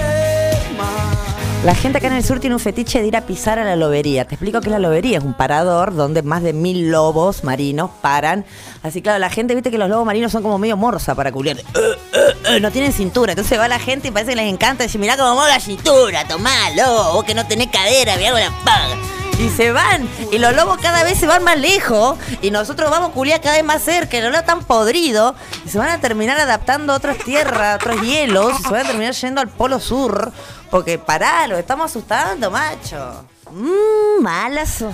La 1.65 1.75
gente 1.75 1.97
acá 1.97 2.07
en 2.07 2.13
el 2.13 2.23
sur 2.23 2.39
tiene 2.39 2.55
un 2.55 2.61
fetiche 2.61 3.01
de 3.01 3.07
ir 3.07 3.17
a 3.17 3.25
pisar 3.25 3.59
a 3.59 3.65
la 3.65 3.75
lobería. 3.75 4.23
Te 4.23 4.35
explico 4.35 4.61
que 4.61 4.69
la 4.69 4.79
lobería 4.79 5.17
es 5.17 5.23
un 5.25 5.33
parador 5.33 5.93
donde 5.93 6.21
más 6.23 6.41
de 6.41 6.53
mil 6.53 6.89
lobos 6.89 7.43
marinos 7.43 7.91
paran. 8.01 8.45
Así 8.81 9.01
claro, 9.01 9.19
la 9.19 9.29
gente, 9.29 9.55
viste 9.55 9.69
que 9.69 9.77
los 9.77 9.89
lobos 9.89 10.05
marinos 10.05 10.31
son 10.31 10.41
como 10.41 10.57
medio 10.57 10.77
morsa 10.77 11.15
para 11.15 11.33
culiar. 11.33 11.57
Eh, 11.57 11.63
eh, 12.13 12.33
eh, 12.45 12.59
no 12.61 12.71
tienen 12.71 12.93
cintura. 12.93 13.33
Entonces 13.33 13.59
va 13.59 13.67
la 13.67 13.77
gente 13.77 14.07
y 14.07 14.11
parece 14.11 14.31
que 14.31 14.37
les 14.37 14.53
encanta 14.53 14.83
decir, 14.83 15.01
mirá 15.01 15.17
cómo 15.17 15.35
mueve 15.35 15.51
la 15.51 15.59
cintura, 15.59 16.25
tomá, 16.25 16.69
lobo, 16.77 17.15
vos 17.15 17.23
que 17.25 17.33
no 17.33 17.45
tenés 17.45 17.67
cadera, 17.67 18.15
mirá 18.15 18.31
con 18.31 18.39
la 18.39 18.51
paga. 18.63 18.95
Y 19.37 19.49
se 19.49 19.71
van. 19.71 20.07
Y 20.31 20.37
los 20.37 20.55
lobos 20.55 20.77
cada 20.81 21.03
vez 21.03 21.17
se 21.17 21.27
van 21.27 21.43
más 21.43 21.57
lejos. 21.57 22.17
Y 22.41 22.51
nosotros 22.51 22.89
vamos 22.89 23.11
culiar 23.11 23.39
cada 23.39 23.55
vez 23.55 23.65
más 23.65 23.81
cerca. 23.81 24.17
Y 24.17 24.21
los 24.21 24.31
lobos 24.31 24.41
están 24.41 24.63
podridos. 24.63 25.33
Y 25.65 25.69
se 25.69 25.77
van 25.77 25.89
a 25.89 25.99
terminar 25.99 26.37
adaptando 26.39 26.91
a 26.91 26.97
otras 26.97 27.17
tierras, 27.19 27.61
a 27.61 27.75
otros 27.75 28.01
hielos. 28.01 28.51
Y 28.59 28.63
se 28.63 28.69
van 28.69 28.85
a 28.85 28.87
terminar 28.89 29.13
yendo 29.13 29.39
al 29.39 29.47
polo 29.47 29.79
sur. 29.79 30.33
Porque 30.69 30.99
pará, 30.99 31.47
los 31.47 31.57
estamos 31.57 31.89
asustando, 31.89 32.51
macho. 32.51 33.25
Mmm, 33.51 34.21
malazo. 34.21 34.93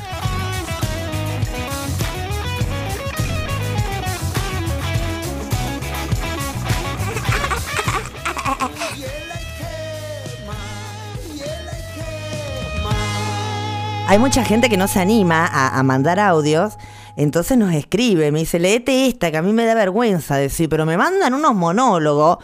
Hay 14.07 14.19
mucha 14.19 14.45
gente 14.45 14.69
que 14.69 14.77
no 14.77 14.88
se 14.88 14.99
anima 14.99 15.47
a, 15.47 15.80
a 15.80 15.84
mandar 15.84 16.19
audios, 16.19 16.77
entonces 17.15 17.57
nos 17.57 17.73
escribe, 17.73 18.31
me 18.31 18.39
dice, 18.39 18.60
leete 18.60 19.07
esta, 19.07 19.31
que 19.31 19.38
a 19.38 19.41
mí 19.41 19.52
me 19.52 19.65
da 19.65 19.73
vergüenza 19.73 20.35
decir, 20.35 20.69
pero 20.69 20.85
me 20.85 20.95
mandan 20.95 21.34
unos 21.34 21.56
monólogos, 21.56 22.38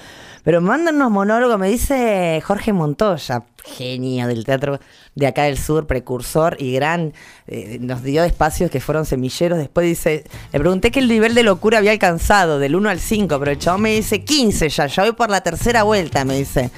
Pero 0.43 0.61
mandan 0.61 0.95
unos 0.95 1.11
monólogos, 1.11 1.59
me 1.59 1.69
dice 1.69 2.41
Jorge 2.43 2.73
Montoya, 2.73 3.43
genio 3.63 4.27
del 4.27 4.43
teatro 4.43 4.79
de 5.13 5.27
acá 5.27 5.43
del 5.43 5.57
sur, 5.57 5.87
precursor 5.87 6.57
y 6.59 6.73
gran, 6.73 7.13
eh, 7.47 7.77
nos 7.81 8.01
dio 8.03 8.23
espacios 8.23 8.71
que 8.71 8.79
fueron 8.79 9.05
semilleros. 9.05 9.57
Después 9.59 9.85
dice, 9.85 10.23
le 10.51 10.59
pregunté 10.59 10.91
qué 10.91 10.99
el 10.99 11.07
nivel 11.07 11.35
de 11.35 11.43
locura 11.43 11.77
había 11.77 11.91
alcanzado, 11.91 12.59
del 12.59 12.75
1 12.75 12.89
al 12.89 12.99
5, 12.99 13.39
pero 13.39 13.51
el 13.51 13.59
chabón 13.59 13.81
me 13.81 13.95
dice 13.95 14.23
15 14.23 14.69
ya, 14.69 14.87
ya 14.87 15.03
voy 15.03 15.13
por 15.13 15.29
la 15.29 15.41
tercera 15.41 15.83
vuelta, 15.83 16.25
me 16.25 16.37
dice. 16.37 16.71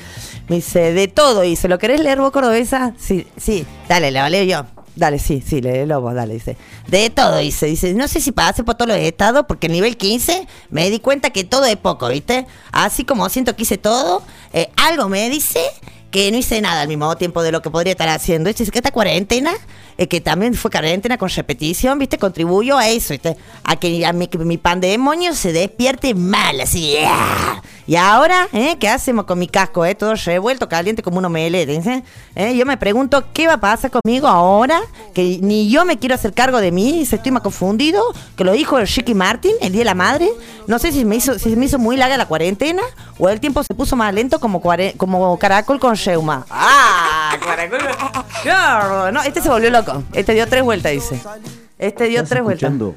Me 0.49 0.57
dice, 0.57 0.91
de 0.91 1.07
todo, 1.07 1.41
dice, 1.41 1.69
¿lo 1.69 1.80
querés 1.80 2.02
leer 2.02 2.19
vos, 2.19 2.31
Cordobesa? 2.31 2.94
Sí, 2.98 3.26
sí, 3.38 3.65
dale, 3.88 4.11
lo 4.11 4.27
leo 4.27 4.44
yo. 4.44 4.82
Dale, 4.95 5.18
sí, 5.18 5.44
sí, 5.45 5.60
léelo 5.60 6.02
vos, 6.02 6.14
dale, 6.14 6.36
dice. 6.36 6.56
De 6.88 7.10
todo, 7.10 7.38
dice. 7.38 7.65
Dice, 7.65 7.94
no 7.94 8.07
sé 8.07 8.22
si 8.22 8.32
pase 8.32 8.64
por 8.64 8.76
todos 8.76 8.90
los 8.90 8.98
estados, 8.98 9.45
porque 9.48 9.68
el 9.68 9.74
nivel 9.74 9.98
15 9.98 10.48
me 10.70 10.90
di 10.90 10.99
cuenta 10.99 11.32
que 11.32 11.44
todo 11.44 11.65
es 11.65 11.78
poco, 11.78 12.10
¿viste? 12.10 12.45
Así 12.72 13.03
como 13.03 13.28
siento 13.30 13.56
que 13.56 13.64
hice 13.64 13.78
todo, 13.78 14.22
eh, 14.53 14.70
algo 14.78 15.10
me 15.10 15.30
dice 15.30 15.61
que 16.11 16.32
no 16.32 16.38
hice 16.38 16.61
nada 16.61 16.82
al 16.82 16.88
mismo 16.88 17.18
tiempo 17.18 17.41
de 17.41 17.52
lo 17.52 17.64
que 17.64 17.72
podría 17.72 17.94
estar 17.94 18.07
haciendo. 18.07 18.48
Dice 18.48 18.70
que 18.70 18.78
esta 18.78 18.91
cuarentena, 18.91 19.52
eh, 19.98 20.07
que 20.07 20.22
también 20.22 20.53
fue 20.53 20.70
cuarentena 20.70 21.18
con 21.18 21.28
repetición, 21.28 21.98
¿viste? 21.98 22.20
Contribuyó 22.20 22.78
a 22.78 22.88
eso, 22.88 23.15
¿viste? 23.15 23.36
A 23.64 23.76
que, 23.78 24.06
a 24.06 24.14
mi, 24.14 24.30
mi 24.40 24.60
pandemonio 24.60 25.34
se 25.34 25.52
despierte 25.53 26.14
mal, 26.14 26.61
así. 26.61 26.98
¡ah! 27.03 27.62
Y 27.85 27.95
ahora, 27.97 28.47
¿eh? 28.53 28.77
¿qué 28.80 28.88
hacemos 28.88 29.26
con 29.26 29.38
mi 29.39 29.47
casco, 29.47 29.85
eh? 29.85 29.93
Todo 29.93 30.14
revuelto, 30.15 30.69
caliente 30.69 31.03
como 31.03 31.18
un 31.18 31.26
omelette, 31.26 32.03
¿eh? 32.35 32.55
Yo 32.55 32.65
me 32.65 32.77
pregunto, 32.77 33.26
¿qué 33.34 33.47
va 33.47 33.53
a 33.53 33.60
pasar 33.60 33.91
conmigo 33.91 34.27
ahora? 34.27 34.80
Que 35.14 35.39
ni 35.41 35.69
yo 35.69 35.84
me 35.84 35.99
quiero 35.99 36.15
hacer 36.15 36.34
cargo 36.34 36.61
de 36.61 36.72
mí, 36.72 37.05
se 37.05 37.18
estoy 37.18 37.31
más 37.34 37.43
confundido, 37.43 38.01
que 38.38 38.43
lo 38.45 38.53
dijo 38.53 38.77
el 38.80 38.88
Ricky 38.88 39.14
Martin, 39.14 39.51
el 39.61 39.72
Día 39.73 39.80
de 39.81 39.85
la 39.85 39.95
Madre. 39.95 40.30
No 40.68 40.80
sé 40.80 40.91
si 40.93 41.03
me 41.03 41.18
hizo, 41.18 41.38
si 41.38 41.55
me 41.57 41.65
hizo 41.65 41.77
muy 41.77 41.97
larga 41.97 42.15
la 42.18 42.26
cuarentena 42.26 42.81
o 43.19 43.27
el 43.27 43.39
tiempo 43.41 43.61
se 43.64 43.73
puso 43.73 43.95
más 43.97 44.14
lento 44.14 44.39
como, 44.39 44.61
cuare- 44.61 44.95
como 44.95 45.38
caracol 45.38 45.80
con 45.80 45.95
reuma. 45.97 46.45
¡Ah! 46.49 47.35
Caracol 47.43 49.14
No, 49.14 49.22
este 49.23 49.41
se 49.41 49.49
volvió 49.49 49.69
loco. 49.69 50.03
Este 50.14 50.34
dio 50.34 50.47
tres 50.47 50.64
vueltas, 50.64 50.91
dice. 50.93 51.19
Este 51.77 52.05
dio 52.05 52.23
tres 52.23 52.43
vueltas. 52.43 52.72
escuchando 52.72 52.95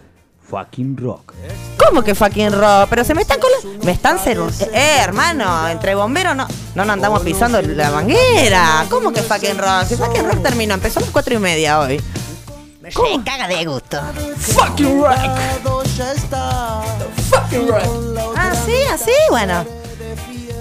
fucking 0.48 0.96
rock. 0.96 1.32
¿Cómo 1.76 2.02
que 2.02 2.14
fucking 2.14 2.52
rock? 2.52 2.88
Pero 2.88 3.04
se 3.04 3.14
me 3.14 3.22
están 3.22 3.38
colando. 3.40 3.84
Me 3.84 3.92
están 3.92 4.18
cerrando. 4.18 4.52
Eh, 4.72 4.98
hermano, 5.00 5.68
entre 5.68 5.94
bomberos 5.94 6.36
no, 6.36 6.46
no 6.74 6.84
nos 6.84 6.92
andamos 6.92 7.22
pisando 7.22 7.60
la 7.62 7.90
manguera. 7.90 8.86
¿Cómo 8.88 9.12
que 9.12 9.22
fucking 9.22 9.58
rock? 9.58 9.84
Si 9.88 9.96
fucking 9.96 10.24
rock 10.24 10.42
terminó, 10.42 10.74
empezó 10.74 11.00
a 11.00 11.02
las 11.02 11.10
cuatro 11.10 11.34
y 11.34 11.38
media 11.38 11.80
hoy. 11.80 12.00
Me 12.80 13.24
caga 13.24 13.48
de 13.48 13.64
gusto. 13.64 14.00
Fucking 14.36 15.02
rock. 15.02 15.16
Fucking 17.30 17.68
rock. 17.68 18.16
Ah, 18.36 18.52
sí, 18.64 18.76
así, 18.92 19.10
bueno. 19.30 19.64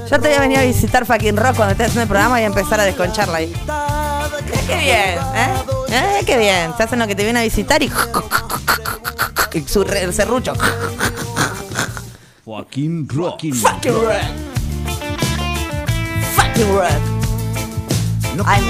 Yo 0.10 0.20
te 0.20 0.28
voy 0.28 0.38
a 0.38 0.40
venir 0.40 0.58
a 0.60 0.64
visitar 0.64 1.06
fucking 1.06 1.38
rock 1.38 1.56
cuando 1.56 1.72
estés 1.72 1.88
haciendo 1.88 2.04
el 2.04 2.08
programa 2.08 2.40
y 2.40 2.44
a 2.44 2.48
empezar 2.48 2.80
a 2.80 2.84
desconcharla 2.84 3.38
ahí. 3.40 3.54
Eh, 3.54 4.64
qué 4.68 4.78
bien, 4.78 5.20
¿eh? 5.36 5.54
Eh, 5.90 6.24
qué 6.26 6.38
bien. 6.38 6.74
Se 6.78 6.84
hacen 6.84 7.00
lo 7.00 7.08
que 7.08 7.16
te 7.16 7.24
viene 7.24 7.40
a 7.40 7.44
visitar 7.44 7.82
y. 7.82 7.92
y 9.56 9.62
su 9.68 9.84
re- 9.84 10.04
el 10.04 10.14
serrucho. 10.14 10.54
Fucking 12.46 13.08
rock. 13.10 13.42
Fucking 13.54 13.94
rock. 13.94 14.22
Fucking 16.36 16.76
rock. 16.76 16.92
Ay, 18.46 18.62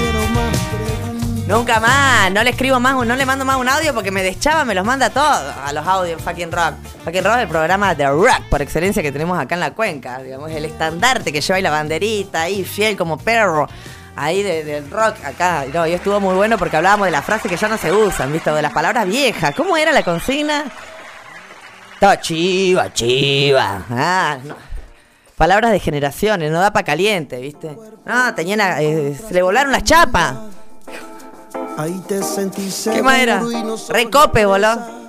Nunca 1.48 1.78
más, 1.78 2.32
no 2.32 2.42
le 2.42 2.50
escribo 2.50 2.80
más, 2.80 3.06
no 3.06 3.14
le 3.14 3.24
mando 3.24 3.44
más 3.44 3.56
un 3.56 3.68
audio 3.68 3.94
porque 3.94 4.10
me 4.10 4.20
deschaba, 4.24 4.64
me 4.64 4.74
los 4.74 4.84
manda 4.84 5.10
todos 5.10 5.54
a 5.64 5.72
los 5.72 5.86
audios 5.86 6.20
Fucking 6.20 6.50
Rock. 6.50 6.74
Fucking 7.04 7.22
Rock 7.22 7.34
es 7.36 7.42
el 7.42 7.48
programa 7.48 7.94
de 7.94 8.08
rock 8.08 8.40
por 8.50 8.62
excelencia 8.62 9.00
que 9.00 9.12
tenemos 9.12 9.38
acá 9.38 9.54
en 9.54 9.60
la 9.60 9.72
cuenca, 9.72 10.18
digamos, 10.22 10.50
el 10.50 10.64
estandarte 10.64 11.32
que 11.32 11.40
lleva 11.40 11.56
ahí 11.58 11.62
la 11.62 11.70
banderita 11.70 12.42
ahí, 12.42 12.64
fiel 12.64 12.96
como 12.96 13.16
perro, 13.16 13.68
ahí 14.16 14.42
de- 14.42 14.64
del 14.64 14.90
rock 14.90 15.16
acá. 15.24 15.64
Y 15.66 15.70
No, 15.72 15.86
y 15.86 15.92
estuvo 15.92 16.18
muy 16.20 16.34
bueno 16.34 16.56
porque 16.58 16.76
hablábamos 16.76 17.06
de 17.06 17.10
las 17.12 17.24
frases 17.24 17.50
que 17.50 17.56
ya 17.56 17.68
no 17.68 17.76
se 17.78 17.92
usan, 17.92 18.32
¿viste? 18.32 18.50
De 18.50 18.62
las 18.62 18.72
palabras 18.72 19.06
viejas. 19.06 19.54
¿Cómo 19.54 19.76
era 19.76 19.92
la 19.92 20.02
consigna? 20.02 20.64
Estaba 21.94 22.20
chiva, 22.20 22.92
chiva. 22.92 23.82
Ah, 23.90 24.38
no. 24.44 24.56
Palabras 25.36 25.70
de 25.70 25.80
generaciones, 25.80 26.50
no 26.50 26.60
da 26.60 26.72
pa' 26.72 26.82
caliente, 26.82 27.38
¿viste? 27.38 27.76
No, 28.06 28.34
tenían, 28.34 28.60
a- 28.60 28.80
eh, 28.80 29.14
se 29.28 29.34
le 29.34 29.42
volaron 29.42 29.70
las 29.72 29.84
chapas. 29.84 30.34
Ahí 31.78 32.02
te 32.08 32.22
sentí 32.22 32.70
¿Qué 32.90 33.02
más 33.02 33.18
era? 33.18 33.42
Recope, 33.90 34.46
voló. 34.46 35.05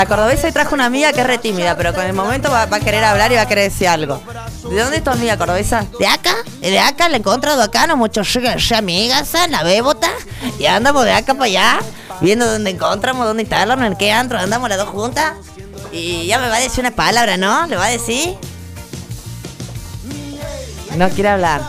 La 0.00 0.06
cordobesa 0.06 0.46
hoy 0.46 0.52
trajo 0.54 0.74
una 0.74 0.86
amiga 0.86 1.12
que 1.12 1.20
es 1.20 1.26
re 1.26 1.36
tímida, 1.36 1.76
pero 1.76 1.92
con 1.92 2.06
el 2.06 2.14
momento 2.14 2.50
va, 2.50 2.64
va 2.64 2.78
a 2.78 2.80
querer 2.80 3.04
hablar 3.04 3.32
y 3.32 3.34
va 3.34 3.42
a 3.42 3.46
querer 3.46 3.70
decir 3.70 3.86
algo. 3.86 4.22
¿De 4.70 4.80
dónde 4.80 4.96
es 4.96 5.04
tu 5.04 5.10
amiga 5.10 5.36
cordobesa? 5.36 5.84
De 5.98 6.06
acá, 6.06 6.36
de 6.58 6.78
acá, 6.78 7.10
la 7.10 7.16
he 7.16 7.18
encontrado 7.18 7.62
acá, 7.62 7.86
no 7.86 7.98
mucho 7.98 8.22
amigas, 8.74 9.34
la 9.50 9.62
bebota, 9.62 10.08
y 10.58 10.64
andamos 10.64 11.04
de 11.04 11.12
acá 11.12 11.34
para 11.34 11.44
allá, 11.44 11.80
Viendo 12.22 12.50
dónde 12.50 12.70
encontramos, 12.70 13.26
dónde 13.26 13.42
instalarnos, 13.42 13.86
en 13.86 13.94
qué 13.94 14.10
antro, 14.10 14.38
andamos 14.38 14.70
las 14.70 14.78
dos 14.78 14.88
juntas. 14.88 15.34
Y 15.92 16.24
ya 16.24 16.38
me 16.38 16.48
va 16.48 16.56
a 16.56 16.60
decir 16.60 16.80
una 16.80 16.92
palabra, 16.92 17.36
¿no? 17.36 17.66
¿Le 17.66 17.76
va 17.76 17.84
a 17.84 17.90
decir? 17.90 18.38
No 20.96 21.10
quiere 21.10 21.28
hablar. 21.28 21.60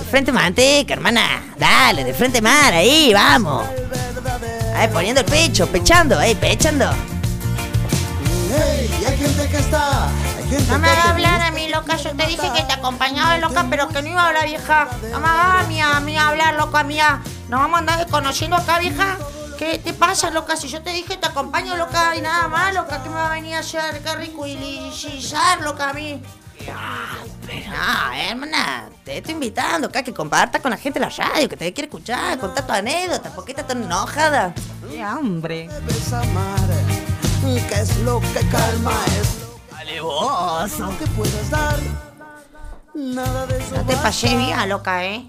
De 0.00 0.04
frente 0.10 0.32
manteca, 0.32 0.92
hermana. 0.92 1.54
Dale, 1.56 2.04
de 2.04 2.12
frente 2.12 2.42
mar, 2.42 2.74
ahí, 2.74 3.14
vamos. 3.14 3.64
Ahí, 4.76 4.88
poniendo 4.88 5.22
el 5.22 5.26
pecho, 5.26 5.66
pechando, 5.66 6.18
ahí, 6.18 6.34
pechando. 6.34 6.90
Hey, 8.50 8.90
hay 9.06 9.18
gente 9.18 9.48
que 9.48 9.58
está. 9.58 10.08
Hay 10.08 10.48
gente 10.48 10.72
No 10.72 10.78
me 10.78 10.88
que 10.88 10.94
te 10.94 11.08
hablar 11.08 11.40
a 11.42 11.50
mí, 11.50 11.68
loca. 11.68 11.96
Yo 11.96 12.16
te 12.16 12.26
dije 12.26 12.50
que 12.54 12.62
te 12.62 12.72
acompañaba, 12.72 13.36
loca, 13.38 13.66
pero 13.68 13.88
que 13.88 14.00
no 14.00 14.08
iba 14.08 14.22
a 14.22 14.28
hablar, 14.28 14.46
vieja. 14.46 14.88
No 15.10 15.20
me 15.20 15.28
hagas 15.28 15.64
a 15.64 15.68
mí, 15.68 15.80
a 15.80 16.00
mí 16.00 16.16
hablar, 16.16 16.54
loca, 16.54 16.82
mía. 16.82 17.20
Nos 17.48 17.60
vamos 17.60 17.76
a 17.76 17.78
andar 17.80 17.98
desconociendo 17.98 18.56
acá, 18.56 18.78
vieja. 18.78 19.18
¿Qué 19.58 19.78
te 19.78 19.92
pasa, 19.92 20.30
loca? 20.30 20.56
Si 20.56 20.68
yo 20.68 20.80
te 20.82 20.90
dije 20.90 21.16
te 21.16 21.26
acompaño, 21.26 21.76
loca, 21.76 22.14
y 22.16 22.20
nada 22.20 22.48
más, 22.48 22.72
loca, 22.74 23.02
¿qué 23.02 23.08
me 23.08 23.16
va 23.16 23.26
a 23.26 23.34
venir 23.34 23.54
a 23.54 23.58
hacer? 23.58 24.00
Qué 24.02 24.14
rico 24.14 24.46
y 24.46 24.56
lizar, 24.56 25.60
loca, 25.60 25.90
a 25.90 25.92
mí. 25.92 26.22
No, 26.66 28.12
hermana, 28.14 28.88
te 29.04 29.18
estoy 29.18 29.34
invitando 29.34 29.88
acá 29.88 30.02
que 30.02 30.14
compartas 30.14 30.60
con 30.60 30.70
la 30.70 30.76
gente 30.76 31.00
la 31.00 31.08
radio, 31.08 31.48
que 31.48 31.56
te 31.56 31.72
quiere 31.72 31.88
escuchar, 31.88 32.38
contar 32.38 32.66
tu 32.66 32.72
anécdota, 32.72 33.30
¿por 33.30 33.44
qué 33.44 33.52
estás 33.52 33.66
tan 33.66 33.82
enojada? 33.82 34.54
¡Qué 34.88 35.02
hambre! 35.02 35.68
¿Qué 37.40 37.80
es 37.80 37.98
lo 38.00 38.20
que 38.20 38.40
calma? 38.50 38.92
Es 39.20 39.38
Dale 39.70 40.00
vos. 40.00 40.78
lo 40.78 40.98
que 40.98 41.06
puedas 41.16 41.50
dar. 41.50 41.76
Nada 42.94 43.46
de 43.46 43.58
eso. 43.58 43.76
No 43.76 43.82
te 43.84 43.94
pasé 43.96 44.36
vieja, 44.36 44.66
loca, 44.66 45.04
¿eh? 45.06 45.24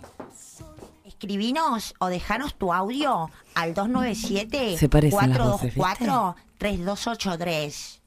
Escribinos 1.06 1.94
o 2.00 2.08
dejanos 2.08 2.56
tu 2.56 2.74
audio 2.74 3.30
al 3.54 3.74
297 3.74 4.78
Se 4.78 4.90
parecen 4.90 5.30
las 5.32 5.40
voces, 5.40 5.74
424 5.76 6.36
3283. 6.58 8.00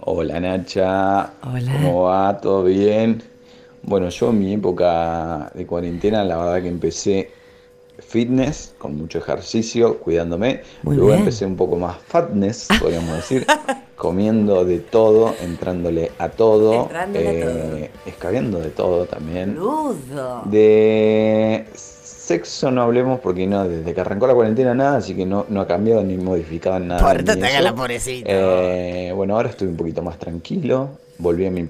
Hola 0.00 0.40
Nacha. 0.40 1.32
¿Cómo 1.42 2.02
va? 2.04 2.38
¿Todo 2.40 2.64
bien? 2.64 3.22
Bueno, 3.82 4.08
yo 4.08 4.30
en 4.30 4.38
mi 4.38 4.54
época 4.54 5.50
de 5.54 5.66
cuarentena, 5.66 6.24
la 6.24 6.36
verdad 6.38 6.62
que 6.62 6.68
empecé 6.68 7.30
fitness, 8.12 8.74
con 8.76 8.96
mucho 8.96 9.18
ejercicio, 9.18 9.98
cuidándome. 9.98 10.60
Muy 10.82 10.96
Luego 10.96 11.08
bien. 11.08 11.20
empecé 11.20 11.46
un 11.46 11.56
poco 11.56 11.76
más 11.76 11.96
fatness, 12.06 12.68
podríamos 12.78 13.16
decir, 13.16 13.46
comiendo 13.96 14.66
de 14.66 14.80
todo, 14.80 15.34
entrándole 15.40 16.12
a 16.18 16.28
todo, 16.28 16.82
Entrándole 16.82 17.28
a 17.28 17.32
eh, 17.32 17.90
escabeando 18.04 18.58
de 18.58 18.68
todo 18.68 19.06
también. 19.06 19.54
Ludo. 19.54 20.42
De 20.44 21.64
sexo 21.72 22.70
no 22.70 22.82
hablemos 22.82 23.18
porque 23.20 23.46
no, 23.46 23.66
desde 23.66 23.94
que 23.94 24.00
arrancó 24.02 24.26
la 24.26 24.34
cuarentena 24.34 24.74
nada, 24.74 24.98
así 24.98 25.14
que 25.14 25.24
no, 25.24 25.46
no 25.48 25.62
ha 25.62 25.66
cambiado 25.66 26.04
ni 26.04 26.18
modificado 26.18 26.78
nada. 26.80 27.00
Ni 27.14 27.40
eso. 27.90 28.10
la. 28.10 28.24
Eh, 28.26 29.12
bueno, 29.16 29.36
ahora 29.36 29.48
estoy 29.48 29.68
un 29.68 29.76
poquito 29.76 30.02
más 30.02 30.18
tranquilo, 30.18 30.90
volví 31.18 31.46
a 31.46 31.50
mi 31.50 31.66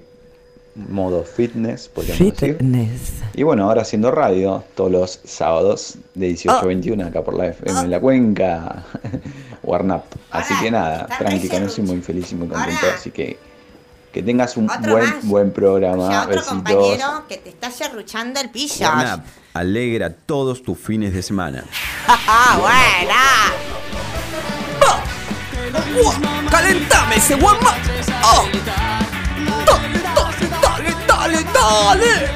modo 0.75 1.23
fitness, 1.25 1.89
podríamos 1.89 2.19
decir. 2.33 2.57
Fitness. 2.57 3.13
Y 3.35 3.43
bueno, 3.43 3.65
ahora 3.65 3.83
haciendo 3.83 4.11
radio 4.11 4.65
todos 4.75 4.91
los 4.91 5.21
sábados 5.25 5.97
de 6.15 6.29
18 6.29 6.59
a 6.59 6.65
21 6.65 7.07
acá 7.07 7.23
por 7.23 7.35
la 7.35 7.47
FM 7.49 7.81
en 7.81 7.91
la 7.91 8.01
cuenca, 8.01 8.85
Warnap. 9.63 10.05
Así 10.31 10.55
que 10.63 10.71
nada, 10.71 11.07
tranqui, 11.19 11.49
con 11.49 11.63
eso 11.65 11.81
y 11.81 11.85
muy 11.85 12.01
feliz 12.01 12.33
y 12.33 12.35
muy 12.37 12.49
contento. 12.49 12.87
Así 12.95 13.11
que 13.11 13.39
que 14.13 14.23
tengas 14.23 14.59
un 14.59 14.69
Otro 14.71 14.93
buen 14.93 15.05
más. 15.11 15.25
buen 15.25 15.51
programa. 15.53 16.11
Ya 16.11 16.21
otro 16.23 16.35
Besitos. 16.35 16.49
compañero 16.49 17.25
que 17.29 17.39
te 17.39 17.49
está 17.49 17.71
serruchando 17.71 18.41
el 18.41 18.51
piso. 18.51 18.85
Warnap 18.85 19.25
alegra 19.55 20.11
todos 20.13 20.63
tus 20.63 20.79
fines 20.79 21.15
de 21.15 21.23
semana. 21.23 21.65
¡Ah, 22.09 22.59
buena! 22.61 23.53
¡Calentame 26.51 27.17
ese 27.17 27.35
guama! 27.37 27.75
¡Oh! 28.23 28.47
¡Dale, 31.23 31.39
dale, 31.55 32.05
dale! 32.05 32.31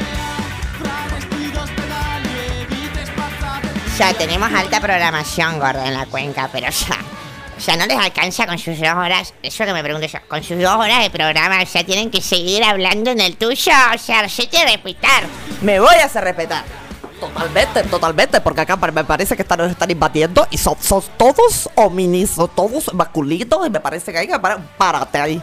Ya 3.99 4.15
tenemos 4.15 4.53
alta 4.53 4.81
programación, 4.81 5.59
gordo, 5.59 5.85
en 5.85 5.95
la 5.95 6.07
cuenca, 6.07 6.49
pero 6.53 6.69
ya. 6.71 6.97
O 7.57 7.61
sea, 7.61 7.77
no 7.77 7.87
les 7.87 7.99
alcanza 7.99 8.47
con 8.47 8.59
sus 8.59 8.79
dos 8.79 8.95
horas. 8.95 9.35
Eso 9.43 9.65
que 9.65 9.73
me 9.73 9.83
pregunto 9.83 10.07
yo. 10.07 10.21
Con 10.29 10.45
sus 10.45 10.61
dos 10.61 10.77
horas 10.77 11.03
de 11.03 11.11
programa, 11.11 11.61
o 11.61 11.67
sea, 11.67 11.83
tienen 11.83 12.13
que 12.13 12.21
seguir 12.21 12.63
hablando 12.63 13.11
en 13.11 13.21
el 13.21 13.37
tuyo. 13.37 13.73
O 13.93 13.99
sea, 13.99 14.21
hacete 14.21 14.65
respetar. 14.65 15.25
Me 15.63 15.81
voy 15.81 15.97
a 15.97 16.05
hacer 16.05 16.23
respetar. 16.23 16.63
Totalmente, 17.19 17.83
totalmente, 17.85 18.41
porque 18.41 18.61
acá 18.61 18.77
me 18.77 19.03
parece 19.03 19.35
que 19.35 19.43
están, 19.43 19.59
nos 19.59 19.71
están 19.73 19.91
invadiendo 19.91 20.47
y 20.51 20.59
son, 20.59 20.77
son 20.81 21.03
todos 21.17 21.69
hominis, 21.75 22.31
son 22.31 22.51
todos 22.55 22.95
masculinos 22.95 23.67
y 23.67 23.71
me 23.71 23.81
parece 23.81 24.13
que 24.13 24.19
hay 24.19 24.29
que 24.29 24.39
parar. 24.39 24.61
Párate 24.79 25.19
ahí. 25.19 25.43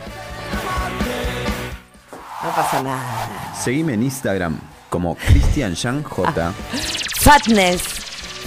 No 2.44 2.50
pasa 2.50 2.84
nada. 2.84 3.54
Seguime 3.56 3.94
en 3.94 4.04
Instagram 4.04 4.60
como 4.90 5.16
Cristian 5.16 5.76
Jan 5.76 6.04
J. 6.04 6.54
Fatness. 7.22 7.82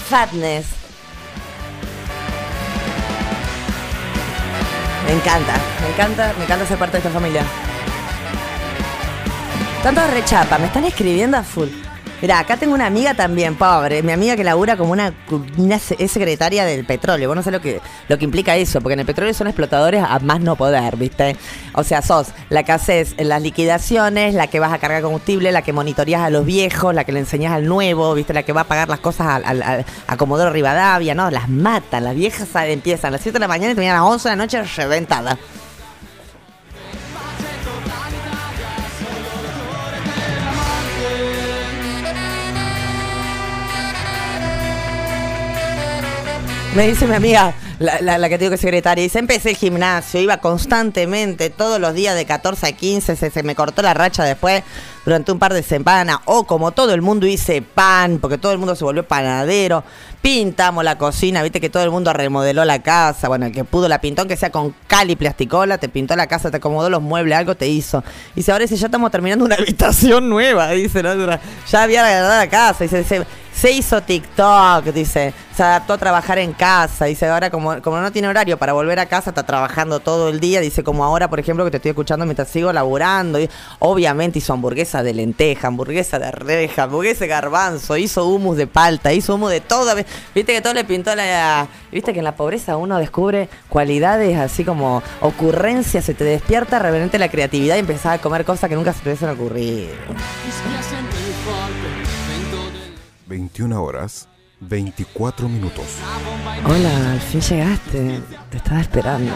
Fatness. 0.09 0.67
Me 5.07 5.13
encanta, 5.13 5.55
me 5.83 5.89
encanta, 5.93 6.35
me 6.37 6.45
encanta 6.45 6.67
ser 6.67 6.79
parte 6.79 6.93
de 6.93 6.99
esta 6.99 7.11
familia. 7.11 7.45
Tanto 9.83 10.07
rechapa, 10.09 10.59
me 10.59 10.67
están 10.67 10.85
escribiendo 10.85 11.37
a 11.37 11.43
full. 11.43 11.69
Mira, 12.23 12.39
acá 12.39 12.57
tengo 12.57 12.75
una 12.75 12.87
amiga 12.87 13.13
también, 13.13 13.57
pobre, 13.57 14.03
mi 14.03 14.11
amiga 14.11 14.37
que 14.37 14.43
labura 14.45 14.77
como 14.79 14.93
una, 14.93 15.13
secretaria 15.79 16.65
del 16.65 16.87
petróleo. 16.87 17.29
Vos 17.29 17.37
no 17.37 17.43
sé 17.43 17.51
lo 17.51 17.61
que, 17.61 17.81
lo 18.09 18.17
que 18.17 18.25
implica 18.25 18.57
eso, 18.57 18.81
porque 18.81 18.95
en 18.95 19.01
el 19.01 19.07
petróleo 19.07 19.35
son 19.35 19.49
explotadores 19.49 20.03
a 20.03 20.19
más 20.21 20.41
no 20.41 20.57
poder, 20.57 20.97
¿viste? 20.97 21.37
O 21.75 21.85
sea, 21.85 22.01
sos 22.01 22.29
la 22.49 22.63
que 22.63 22.73
haces 22.73 23.15
las 23.19 23.43
liquidaciones, 23.43 24.35
la 24.35 24.47
que 24.47 24.61
vas 24.61 24.73
a 24.73 24.79
cargar 24.79 25.03
combustible, 25.03 25.53
la 25.53 25.61
que 25.61 25.75
monitoreas 25.75 26.23
a 26.23 26.31
los 26.31 26.47
viejos, 26.47 26.95
la 26.95 27.05
que 27.05 27.13
le 27.13 27.21
enseñas 27.21 27.53
al 27.53 27.67
nuevo, 27.67 28.15
¿viste? 28.15 28.33
La 28.33 28.45
que 28.45 28.53
va 28.53 28.63
a 28.63 28.65
pagar 28.65 28.89
las 28.89 29.01
cosas 29.01 29.27
al- 29.45 29.63
al- 29.63 29.85
a 30.07 30.17
Comodoro 30.17 30.51
Rivadavia, 30.51 31.15
¿no? 31.15 31.31
Las 31.31 31.51
matan, 31.51 32.05
las 32.05 32.15
viejas 32.15 32.49
empiezan 32.55 33.09
a 33.09 33.11
las 33.13 33.21
7 33.21 33.35
de 33.35 33.41
la 33.41 33.49
mañana 33.49 33.73
y 33.73 33.75
terminan 33.75 33.97
a 33.99 34.01
las 34.01 34.11
11 34.11 34.29
de 34.31 34.37
la 34.37 34.43
noche 34.43 34.63
reventadas. 34.63 35.37
Me 46.77 46.89
dice 46.89 47.07
mi 47.07 47.15
amiga, 47.15 47.55
la, 47.79 48.29
que 48.29 48.37
te 48.37 48.45
digo 48.45 48.51
que 48.51 48.59
secretaria, 48.59 49.03
dice, 49.03 49.19
empecé 49.19 49.49
el 49.49 49.57
gimnasio, 49.57 50.21
iba 50.21 50.37
constantemente, 50.37 51.49
todos 51.49 51.81
los 51.81 51.95
días 51.95 52.15
de 52.15 52.27
14 52.27 52.67
a 52.67 52.73
15, 52.73 53.17
se, 53.17 53.31
se 53.31 53.43
me 53.43 53.55
cortó 53.55 53.81
la 53.81 53.95
racha 53.95 54.25
después 54.25 54.63
durante 55.07 55.33
un 55.33 55.39
par 55.39 55.55
de 55.55 55.63
semanas, 55.63 56.19
o 56.27 56.45
como 56.45 56.73
todo 56.73 56.93
el 56.93 57.01
mundo 57.01 57.27
hice 57.27 57.63
pan, 57.63 58.19
porque 58.21 58.37
todo 58.37 58.53
el 58.53 58.59
mundo 58.59 58.77
se 58.77 58.85
volvió 58.85 59.09
panadero, 59.09 59.85
pintamos 60.21 60.85
la 60.85 60.99
cocina, 60.99 61.43
viste 61.43 61.63
que 61.63 61.71
todo 61.71 61.83
el 61.83 61.91
mundo 61.91 62.13
remodeló 62.13 62.63
la 62.67 62.83
casa, 62.83 63.29
bueno, 63.29 63.47
el 63.47 63.53
que 63.53 63.65
pudo 63.65 63.89
la 63.89 64.03
pintó, 64.03 64.21
aunque 64.21 64.37
sea 64.37 64.51
con 64.51 64.75
cal 64.87 65.11
y 65.11 65.17
plasticola, 65.17 65.79
te 65.79 65.89
pintó 65.89 66.15
la 66.15 66.27
casa, 66.27 66.51
te 66.51 66.59
acomodó 66.59 66.91
los 66.91 67.01
muebles, 67.01 67.39
algo 67.39 67.55
te 67.55 67.69
hizo. 67.69 68.05
Dice, 68.35 68.53
ahora 68.53 68.65
dice, 68.65 68.77
ya 68.77 68.89
estamos 68.89 69.11
terminando 69.11 69.47
una 69.47 69.55
habitación 69.55 70.29
nueva, 70.29 70.73
dice, 70.73 71.03
¿no? 71.03 71.15
ya 71.71 71.83
había 71.83 72.05
agradado 72.05 72.37
la 72.37 72.51
casa, 72.51 72.85
dice, 72.85 73.03
se, 73.03 73.25
se 73.57 73.73
hizo 73.73 74.03
TikTok, 74.03 74.85
dice, 74.87 75.33
se 75.57 75.63
adaptó 75.63 75.95
a 75.95 75.99
trabajar 75.99 76.39
en 76.39 76.53
casa, 76.53 77.07
dice, 77.07 77.27
ahora 77.27 77.51
como, 77.51 77.81
como 77.81 77.99
no 78.01 78.13
tiene 78.13 78.29
horario 78.29 78.59
para 78.59 78.75
volver 78.75 78.99
a 78.99 79.07
casa, 79.07 79.31
está 79.31 79.47
trabajando 79.47 80.01
todo 80.01 80.29
el 80.29 80.41
día, 80.41 80.61
dice, 80.61 80.85
como 80.85 81.05
ahora, 81.05 81.31
por 81.31 81.41
ejemplo, 81.41 81.65
que 81.65 81.71
te 81.71 81.79
estoy 81.79 81.91
escuchando 81.91 82.27
mientras 82.27 82.49
sigo 82.49 82.71
laburando, 82.71 83.39
obviamente 83.79 84.41
hizo 84.41 84.53
hamburguesa 84.53 85.03
de 85.03 85.15
lenteja, 85.15 85.69
hamburguesa 85.69 86.19
de 86.19 86.27
arveja, 86.27 86.83
hamburguesa 86.83 87.21
de 87.21 87.29
garbanzo, 87.29 87.97
hizo 87.97 88.27
humus 88.27 88.59
de 88.59 88.67
palta, 88.67 89.15
hizo 89.15 89.35
humus 89.37 89.51
de 89.51 89.63
todo, 89.63 89.95
viste 89.95 90.53
que 90.53 90.61
todo 90.61 90.75
le 90.75 90.85
pintó 90.85 91.15
la, 91.15 91.67
viste 91.91 92.13
que 92.13 92.19
en 92.19 92.25
la 92.27 92.37
pobreza 92.37 92.77
uno 92.77 92.99
descubre 92.99 93.49
cualidades 93.71 94.37
así 94.37 94.65
como 94.65 95.03
ocurrencias, 95.23 96.05
se 96.05 96.13
te 96.13 96.25
despierta 96.25 96.79
realmente 96.79 97.19
la 97.19 97.31
creatividad 97.31 97.77
y 97.77 97.79
empezás 97.79 98.19
a 98.19 98.19
comer 98.19 98.45
cosas 98.45 98.69
que 98.69 98.77
nunca 98.77 98.93
se 98.93 99.01
te 99.01 99.09
hubiesen 99.09 99.31
ocurrido. 99.31 99.95
21 103.27 103.83
horas, 103.83 104.29
24 104.61 105.49
minutos. 105.49 105.85
Hola, 106.65 107.13
al 107.13 107.21
fin 107.21 107.41
llegaste. 107.41 108.21
Te 108.51 108.57
estaba 108.57 108.81
esperando. 108.81 109.33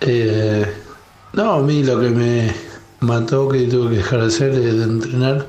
Eh, 0.00 0.66
no, 1.32 1.52
a 1.52 1.60
mí 1.60 1.82
lo 1.84 2.00
que 2.00 2.10
me 2.10 2.52
mató 3.00 3.48
que 3.48 3.64
tuve 3.64 3.90
que 3.90 3.96
dejar 3.96 4.20
de 4.20 4.26
hacer 4.26 4.50
es 4.50 4.76
de 4.78 4.84
entrenar, 4.84 5.46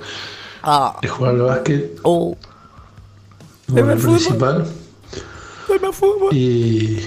de 1.01 1.07
jugar 1.07 1.35
al 1.35 1.41
básquet. 1.41 1.99
Oh. 2.03 2.35
Bueno, 3.67 3.91
el 3.91 3.99
principal. 3.99 4.65
Y, 6.31 6.99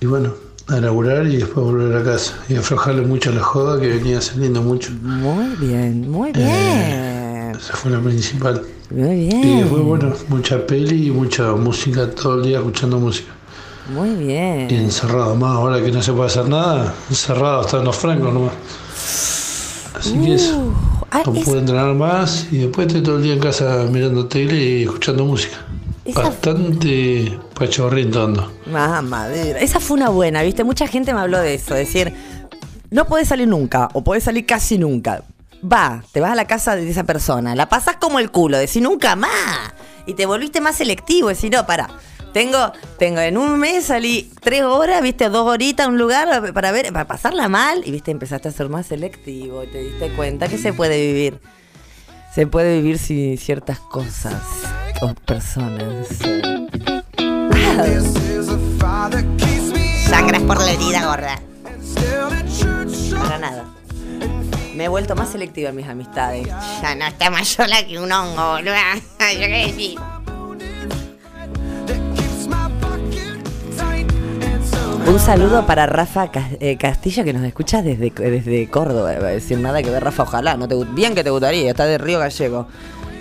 y 0.00 0.06
bueno, 0.06 0.34
a 0.68 0.80
laburar 0.80 1.26
y 1.26 1.38
después 1.38 1.66
volver 1.66 1.96
a 1.96 2.04
casa. 2.04 2.34
Y 2.48 2.56
aflojarle 2.56 3.02
mucho 3.02 3.30
a 3.30 3.34
la 3.34 3.42
joda 3.42 3.80
que 3.80 3.88
venía 3.88 4.20
saliendo 4.20 4.62
mucho. 4.62 4.92
Muy 5.02 5.56
bien, 5.56 6.08
muy 6.08 6.32
bien. 6.32 7.52
Esa 7.56 7.74
fue 7.74 7.90
la 7.90 8.00
principal. 8.00 8.62
Muy 8.90 9.26
bien. 9.26 9.44
Y 9.44 9.60
después, 9.60 9.82
bueno, 9.82 10.12
mucha 10.28 10.64
peli 10.66 11.08
y 11.08 11.10
mucha 11.10 11.52
música 11.52 12.10
todo 12.10 12.36
el 12.36 12.44
día 12.44 12.58
escuchando 12.58 12.98
música. 12.98 13.32
Muy 13.92 14.14
bien. 14.14 14.68
Y 14.70 14.76
encerrado 14.76 15.34
más, 15.34 15.56
ahora 15.56 15.82
que 15.82 15.90
no 15.90 16.00
se 16.00 16.12
puede 16.12 16.26
hacer 16.26 16.48
nada, 16.48 16.94
encerrado 17.08 17.60
hasta 17.60 17.78
en 17.78 17.84
los 17.84 17.96
francos 17.96 18.32
nomás. 18.32 18.52
Así 20.00 20.18
que 20.18 20.34
eso. 20.34 20.72
No 21.26 21.32
puedo 21.32 21.58
entrenar 21.58 21.94
más 21.94 22.46
y 22.50 22.58
después 22.58 22.86
estoy 22.86 23.02
todo 23.02 23.16
el 23.16 23.22
día 23.22 23.34
en 23.34 23.40
casa 23.40 23.86
mirando 23.90 24.26
tele 24.26 24.56
y 24.56 24.82
escuchando 24.84 25.24
música. 25.24 25.58
Bastante 26.14 27.38
pachorrito 27.54 28.24
ando. 28.24 28.52
Ah, 28.74 29.02
madera. 29.02 29.60
Esa 29.60 29.78
fue 29.78 29.98
una 29.98 30.08
buena, 30.08 30.42
¿viste? 30.42 30.64
Mucha 30.64 30.86
gente 30.86 31.12
me 31.12 31.20
habló 31.20 31.38
de 31.38 31.54
eso. 31.54 31.74
Decir, 31.74 32.14
no 32.90 33.06
podés 33.06 33.28
salir 33.28 33.46
nunca 33.46 33.88
o 33.92 34.02
podés 34.02 34.24
salir 34.24 34.46
casi 34.46 34.78
nunca. 34.78 35.22
Va, 35.62 36.02
te 36.12 36.20
vas 36.20 36.32
a 36.32 36.34
la 36.34 36.46
casa 36.46 36.74
de 36.74 36.88
esa 36.88 37.04
persona, 37.04 37.54
la 37.54 37.68
pasás 37.68 37.96
como 37.96 38.18
el 38.18 38.30
culo, 38.30 38.56
decís 38.56 38.80
nunca 38.80 39.14
más. 39.14 39.74
Y 40.06 40.14
te 40.14 40.24
volviste 40.24 40.62
más 40.62 40.76
selectivo, 40.76 41.28
decís, 41.28 41.50
no, 41.50 41.66
para. 41.66 41.88
Tengo, 42.32 42.72
tengo, 42.98 43.20
en 43.20 43.36
un 43.36 43.58
mes 43.58 43.86
salí 43.86 44.30
tres 44.40 44.62
horas, 44.62 45.02
viste, 45.02 45.28
dos 45.28 45.48
horitas 45.48 45.86
a 45.86 45.88
un 45.88 45.98
lugar 45.98 46.52
para 46.52 46.70
ver, 46.70 46.92
para 46.92 47.06
pasarla 47.06 47.48
mal, 47.48 47.82
y 47.84 47.90
viste, 47.90 48.12
empezaste 48.12 48.48
a 48.48 48.52
ser 48.52 48.68
más 48.68 48.86
selectivo, 48.86 49.64
y 49.64 49.66
te 49.66 49.82
diste 49.82 50.10
cuenta 50.10 50.48
que 50.48 50.56
se 50.56 50.72
puede 50.72 51.00
vivir. 51.00 51.40
Se 52.32 52.46
puede 52.46 52.76
vivir 52.76 52.98
sin 52.98 53.36
ciertas 53.36 53.80
cosas 53.80 54.40
o 55.02 55.12
personas. 55.14 56.06
Sangras 60.08 60.42
por 60.42 60.60
la 60.60 60.70
herida 60.70 61.06
gorda. 61.06 61.40
Para 63.20 63.38
nada. 63.38 63.64
Me 64.76 64.84
he 64.84 64.88
vuelto 64.88 65.16
más 65.16 65.30
selectiva 65.30 65.70
en 65.70 65.76
mis 65.76 65.88
amistades. 65.88 66.46
Ya 66.80 66.94
no 66.94 67.06
está 67.06 67.30
más 67.30 67.48
sola 67.48 67.84
que 67.84 67.98
un 67.98 68.12
hongo, 68.12 68.52
boludo. 68.52 68.74
Yo 69.18 69.40
qué 69.40 69.66
decir. 69.66 69.98
Saludo 75.30 75.64
para 75.64 75.86
Rafa 75.86 76.28
eh, 76.58 76.76
Castillo 76.76 77.22
que 77.22 77.32
nos 77.32 77.44
escucha 77.44 77.82
desde, 77.82 78.10
desde 78.10 78.68
Córdoba. 78.68 79.12
Decir 79.12 79.58
nada 79.58 79.80
que 79.80 79.88
ver, 79.88 80.02
Rafa, 80.02 80.24
ojalá. 80.24 80.56
No 80.56 80.66
te, 80.66 80.74
bien 80.92 81.14
que 81.14 81.22
te 81.22 81.30
gustaría, 81.30 81.70
está 81.70 81.86
de 81.86 81.98
Río 81.98 82.18
Gallego. 82.18 82.66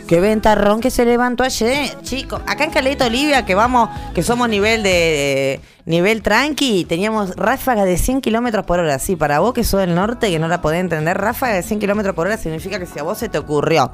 Qué 0.07 0.19
ventarrón 0.19 0.81
que 0.81 0.89
se 0.89 1.05
levantó 1.05 1.43
ayer, 1.43 2.01
chicos. 2.01 2.41
Acá 2.47 2.63
en 2.63 2.71
Caleta 2.71 3.05
Olivia, 3.05 3.45
que 3.45 3.53
vamos, 3.53 3.91
que 4.15 4.23
somos 4.23 4.49
nivel 4.49 4.81
de, 4.81 4.89
de- 4.89 5.61
nivel 5.85 6.23
tranqui, 6.23 6.83
teníamos 6.85 7.35
ráfaga 7.35 7.85
de 7.85 7.95
100 7.95 8.21
kilómetros 8.21 8.65
por 8.65 8.79
hora. 8.79 8.97
Sí, 8.97 9.15
para 9.15 9.37
vos 9.37 9.53
que 9.53 9.63
sos 9.63 9.81
del 9.81 9.93
norte, 9.93 10.31
que 10.31 10.39
no 10.39 10.47
la 10.47 10.63
podés 10.63 10.79
entender, 10.79 11.15
ráfaga 11.15 11.53
de 11.53 11.61
100 11.61 11.79
kilómetros 11.79 12.15
por 12.15 12.25
hora 12.25 12.37
significa 12.37 12.79
que 12.79 12.87
si 12.87 12.97
a 12.97 13.03
vos 13.03 13.19
se 13.19 13.29
te 13.29 13.37
ocurrió 13.37 13.91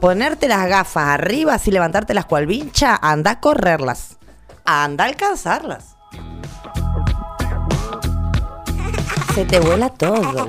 ponerte 0.00 0.48
las 0.48 0.68
gafas 0.68 1.08
arriba, 1.08 1.54
así 1.54 1.70
levantarte 1.70 2.12
las 2.12 2.26
cual 2.26 2.44
vincha, 2.44 2.94
anda 3.00 3.30
a 3.30 3.40
correrlas. 3.40 4.18
Anda 4.66 5.04
a 5.04 5.06
alcanzarlas. 5.06 5.93
Se 9.34 9.44
te 9.44 9.58
vuela 9.60 9.88
todo. 9.88 10.46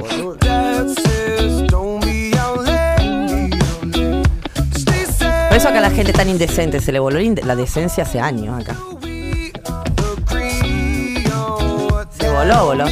Por 5.47 5.57
eso 5.57 5.69
acá 5.69 5.79
la 5.81 5.89
gente 5.91 6.13
tan 6.13 6.29
indecente, 6.29 6.79
se 6.81 6.91
le 6.91 6.99
voló 6.99 7.19
la 7.43 7.55
decencia 7.55 8.03
hace 8.03 8.19
años 8.19 8.61
acá. 8.61 8.75
Se 12.19 12.29
voló, 12.29 12.65
voló. 12.65 12.85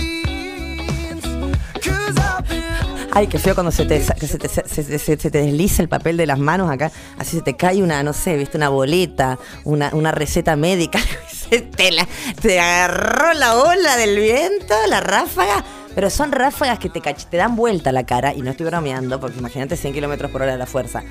Ay, 3.16 3.28
qué 3.28 3.38
feo 3.38 3.54
cuando 3.54 3.72
se 3.72 3.86
te, 3.86 4.02
se 4.04 4.38
te, 4.40 4.50
se- 4.50 4.98
se- 4.98 5.18
te 5.18 5.30
desliza 5.30 5.84
el 5.84 5.90
papel 5.90 6.18
de 6.18 6.26
las 6.26 6.40
manos 6.40 6.72
acá. 6.72 6.92
Así 7.20 7.38
se 7.38 7.44
te 7.44 7.56
cae 7.56 7.84
una, 7.84 8.02
no 8.02 8.12
sé, 8.14 8.36
viste, 8.38 8.58
una 8.58 8.70
boleta, 8.70 9.38
una, 9.66 9.92
una 9.94 10.12
receta 10.12 10.56
médica. 10.56 11.00
Se 11.50 11.60
te, 11.62 11.92
la- 11.92 12.08
te 12.42 12.60
agarró 12.60 13.34
la 13.34 13.56
ola 13.62 13.96
del 13.98 14.18
viento, 14.18 14.74
la 14.88 15.02
ráfaga. 15.02 15.64
Pero 15.96 16.10
son 16.10 16.32
ráfagas 16.32 16.80
que 16.80 16.90
te, 16.90 17.02
te 17.02 17.38
dan 17.38 17.56
vuelta 17.56 17.92
la 17.92 18.06
cara, 18.06 18.34
y 18.34 18.42
no 18.42 18.52
estoy 18.52 18.66
bromeando, 18.66 19.20
porque 19.20 19.40
imagínate 19.40 19.78
100 19.78 19.94
kilómetros 19.94 20.32
por 20.32 20.42
hora 20.42 20.54
de 20.54 20.58
la 20.58 20.66
fuerza. 20.66 21.04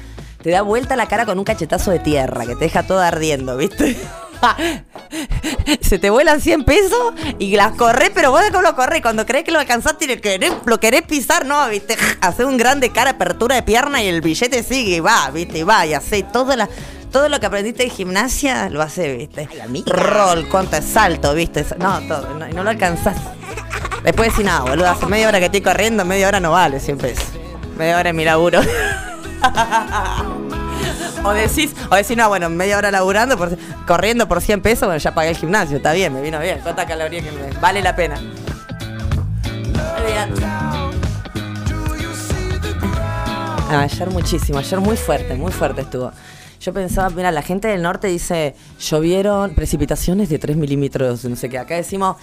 Te 0.42 0.50
da 0.50 0.62
vuelta 0.62 0.96
la 0.96 1.06
cara 1.06 1.24
con 1.24 1.38
un 1.38 1.44
cachetazo 1.44 1.92
de 1.92 2.00
tierra, 2.00 2.44
que 2.44 2.54
te 2.54 2.64
deja 2.64 2.82
todo 2.82 3.00
ardiendo, 3.00 3.56
¿viste? 3.56 3.96
Se 5.80 5.98
te 5.98 6.10
vuelan 6.10 6.40
100 6.40 6.64
pesos 6.64 7.14
y 7.38 7.56
las 7.56 7.72
corres, 7.72 8.10
pero 8.14 8.30
vos 8.30 8.42
de 8.42 8.50
cómo 8.50 8.62
lo 8.62 8.74
corres. 8.74 9.02
Cuando 9.02 9.24
crees 9.24 9.44
que 9.44 9.52
lo 9.52 9.60
alcanzaste 9.60 10.06
y 10.06 10.14
lo 10.14 10.20
querés, 10.20 10.52
lo 10.64 10.80
querés 10.80 11.02
pisar, 11.02 11.46
no, 11.46 11.68
viste. 11.68 11.96
Hace 12.20 12.44
un 12.44 12.56
grande 12.56 12.90
cara, 12.90 13.10
apertura 13.10 13.54
de 13.54 13.62
pierna 13.62 14.02
y 14.02 14.08
el 14.08 14.20
billete 14.20 14.62
sigue 14.62 14.96
y 14.96 15.00
va, 15.00 15.30
viste, 15.30 15.58
y 15.58 15.62
va, 15.62 15.86
y 15.86 15.94
hace 15.94 16.22
todo, 16.24 16.56
la, 16.56 16.68
todo 17.10 17.28
lo 17.28 17.38
que 17.40 17.46
aprendiste 17.46 17.84
en 17.84 17.90
gimnasia, 17.90 18.68
lo 18.68 18.82
hace, 18.82 19.16
viste. 19.16 19.48
Roll, 19.86 20.48
contra 20.48 20.82
salto, 20.82 21.34
viste. 21.34 21.64
No, 21.78 22.00
todo, 22.08 22.34
no, 22.34 22.48
no 22.48 22.64
lo 22.64 22.70
alcanzás. 22.70 23.16
Después 24.04 24.30
decís, 24.30 24.44
nada, 24.44 24.60
boludo, 24.62 24.88
hace 24.88 25.06
media 25.06 25.28
hora 25.28 25.38
que 25.38 25.46
estoy 25.46 25.60
corriendo, 25.60 26.04
media 26.04 26.28
hora 26.28 26.40
no 26.40 26.50
vale 26.50 26.80
100 26.80 26.98
pesos. 26.98 27.24
Media 27.76 27.98
hora 27.98 28.10
es 28.10 28.14
mi 28.14 28.24
laburo. 28.24 28.60
O 31.24 31.30
decís, 31.32 31.72
o 31.88 31.94
decís, 31.94 32.16
no, 32.16 32.28
bueno, 32.28 32.50
media 32.50 32.76
hora 32.76 32.90
laburando, 32.90 33.38
por, 33.38 33.56
corriendo 33.86 34.26
por 34.26 34.40
100 34.40 34.60
pesos, 34.60 34.88
bueno, 34.88 34.98
ya 34.98 35.14
pagué 35.14 35.30
el 35.30 35.36
gimnasio, 35.36 35.76
está 35.76 35.92
bien, 35.92 36.12
me 36.12 36.20
vino 36.20 36.40
bien. 36.40 36.58
¿Cuánta 36.62 36.84
caloría 36.84 37.22
que 37.22 37.30
me 37.30 37.60
Vale 37.60 37.80
la 37.80 37.94
pena. 37.94 38.20
Ah, 43.70 43.82
ayer 43.82 44.10
muchísimo, 44.10 44.58
ayer 44.58 44.80
muy 44.80 44.96
fuerte, 44.96 45.34
muy 45.34 45.52
fuerte 45.52 45.82
estuvo. 45.82 46.10
Yo 46.60 46.72
pensaba, 46.72 47.08
mira, 47.10 47.30
la 47.30 47.42
gente 47.42 47.68
del 47.68 47.82
norte 47.82 48.08
dice, 48.08 48.54
llovieron 48.80 49.54
precipitaciones 49.54 50.28
de 50.28 50.38
3 50.38 50.56
milímetros, 50.56 51.24
no 51.24 51.36
sé 51.36 51.48
qué. 51.48 51.58
Acá 51.58 51.76
decimos, 51.76 52.16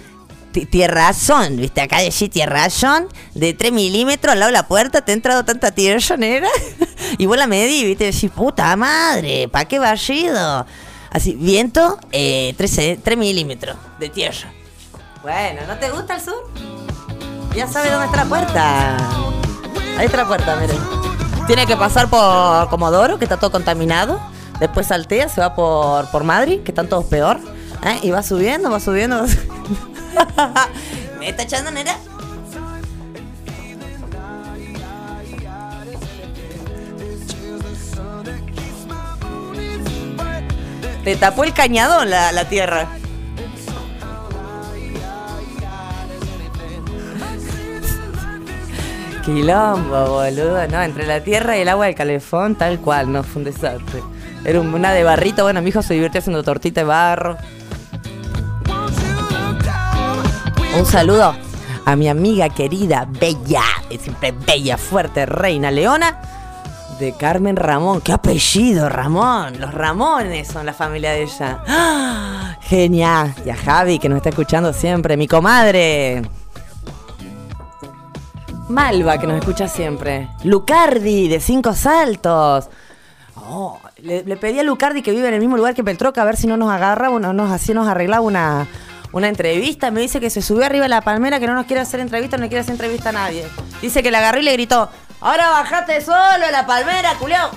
tierrazón, 0.51 1.57
¿viste? 1.57 1.81
Acá 1.81 1.99
decís 1.99 2.29
tierrazón 2.29 3.07
de 3.33 3.53
3 3.53 3.71
milímetros 3.71 4.33
al 4.33 4.39
lado 4.39 4.51
de 4.51 4.57
la 4.57 4.67
puerta, 4.67 5.01
te 5.01 5.11
ha 5.11 5.15
entrado 5.15 5.45
tanta 5.45 5.71
tierra, 5.71 6.17
nera. 6.17 6.49
y 7.17 7.25
vos 7.25 7.37
la 7.37 7.47
medí, 7.47 7.85
¿viste? 7.85 8.05
Decís, 8.05 8.31
puta 8.31 8.75
madre, 8.75 9.47
¿pa' 9.47 9.65
qué 9.65 9.79
barrido? 9.79 10.65
Así, 11.11 11.35
viento, 11.35 11.99
eh, 12.11 12.53
3, 12.57 13.17
milímetros 13.17 13.77
de 13.99 14.09
tierra. 14.09 14.51
Bueno, 15.21 15.61
¿no 15.67 15.77
te 15.77 15.89
gusta 15.89 16.15
el 16.15 16.21
sur? 16.21 16.51
Ya 17.55 17.67
sabes 17.67 17.91
dónde 17.91 18.05
está 18.05 18.23
la 18.23 18.29
puerta. 18.29 18.97
Ahí 19.97 20.05
está 20.05 20.17
la 20.17 20.27
puerta, 20.27 20.55
miren. 20.55 20.77
Tiene 21.47 21.65
que 21.65 21.75
pasar 21.75 22.09
por 22.09 22.69
Comodoro, 22.69 23.17
que 23.17 23.25
está 23.25 23.37
todo 23.37 23.51
contaminado. 23.51 24.19
Después 24.59 24.87
saltea, 24.87 25.29
se 25.29 25.41
va 25.41 25.55
por, 25.55 26.09
por 26.11 26.23
Madrid, 26.23 26.61
que 26.61 26.71
están 26.71 26.87
todos 26.87 27.05
peor. 27.05 27.39
¿Eh? 27.83 27.99
Y 28.03 28.11
va 28.11 28.23
subiendo, 28.23 28.69
va 28.71 28.79
subiendo. 28.79 29.25
va. 30.37 30.69
¿Me 31.19 31.29
está 31.29 31.43
echando, 31.43 31.71
nera? 31.71 31.95
Te 41.03 41.15
tapó 41.15 41.43
el 41.43 41.53
cañadón 41.53 42.09
la, 42.09 42.31
la 42.31 42.45
tierra. 42.45 42.87
Quilombo, 49.25 50.05
boludo. 50.07 50.67
No, 50.67 50.81
entre 50.81 51.05
la 51.05 51.21
tierra 51.21 51.57
y 51.57 51.61
el 51.61 51.69
agua 51.69 51.85
del 51.87 51.95
calefón, 51.95 52.55
tal 52.55 52.79
cual, 52.79 53.11
no, 53.11 53.23
fue 53.23 53.41
un 53.41 53.45
desastre. 53.45 54.01
Era 54.45 54.61
un- 54.61 54.73
una 54.73 54.93
de 54.93 55.03
barrito, 55.03 55.43
bueno, 55.43 55.61
mi 55.61 55.69
hijo 55.69 55.81
se 55.81 55.93
divirtió 55.93 56.19
haciendo 56.19 56.43
tortita 56.43 56.81
de 56.81 56.85
barro. 56.85 57.37
Un 60.79 60.85
saludo 60.85 61.35
a 61.83 61.95
mi 61.97 62.07
amiga 62.07 62.47
querida, 62.47 63.05
bella, 63.05 63.63
siempre 63.99 64.31
bella, 64.31 64.77
fuerte, 64.77 65.25
reina 65.25 65.69
Leona, 65.71 66.21
de 66.97 67.11
Carmen 67.17 67.57
Ramón. 67.57 67.99
¡Qué 67.99 68.13
apellido, 68.13 68.87
Ramón! 68.87 69.59
Los 69.59 69.73
Ramones 69.73 70.47
son 70.47 70.65
la 70.65 70.71
familia 70.71 71.11
de 71.11 71.23
ella. 71.23 71.61
¡Ah! 71.67 72.57
Genial. 72.61 73.35
Y 73.45 73.49
a 73.49 73.57
Javi, 73.57 73.99
que 73.99 74.07
nos 74.07 74.17
está 74.17 74.29
escuchando 74.29 74.71
siempre, 74.71 75.17
mi 75.17 75.27
comadre. 75.27 76.21
Malva, 78.69 79.17
que 79.17 79.27
nos 79.27 79.37
escucha 79.37 79.67
siempre. 79.67 80.29
Lucardi, 80.45 81.27
de 81.27 81.41
Cinco 81.41 81.73
Saltos. 81.73 82.69
Oh, 83.35 83.77
le, 83.97 84.23
pedí 84.37 84.59
a 84.59 84.63
Lucardi, 84.63 85.01
que 85.01 85.11
vive 85.11 85.27
en 85.27 85.33
el 85.33 85.41
mismo 85.41 85.57
lugar 85.57 85.75
que 85.75 85.83
Peltroca, 85.83 86.21
a 86.21 86.25
ver 86.25 86.37
si 86.37 86.47
no 86.47 86.55
nos 86.55 86.71
agarraba, 86.71 87.19
no 87.19 87.33
nos, 87.33 87.51
así 87.51 87.73
nos 87.73 87.87
arreglaba 87.87 88.21
una, 88.21 88.67
una 89.11 89.27
entrevista. 89.27 89.91
Me 89.91 90.01
dice 90.01 90.19
que 90.19 90.29
se 90.29 90.41
subió 90.41 90.65
arriba 90.65 90.83
de 90.83 90.89
la 90.89 91.01
palmera, 91.01 91.39
que 91.39 91.47
no 91.47 91.53
nos 91.53 91.65
quiere 91.65 91.81
hacer 91.81 91.99
entrevista, 91.99 92.37
no 92.37 92.47
quiere 92.47 92.61
hacer 92.61 92.73
entrevista 92.73 93.09
a 93.09 93.13
nadie. 93.13 93.47
Dice 93.81 94.03
que 94.03 94.11
le 94.11 94.17
agarró 94.17 94.39
y 94.39 94.43
le 94.43 94.53
gritó, 94.53 94.89
ahora 95.21 95.49
bajate 95.49 96.01
solo 96.01 96.45
de 96.45 96.51
la 96.51 96.65
palmera, 96.65 97.15
culiao. 97.15 97.51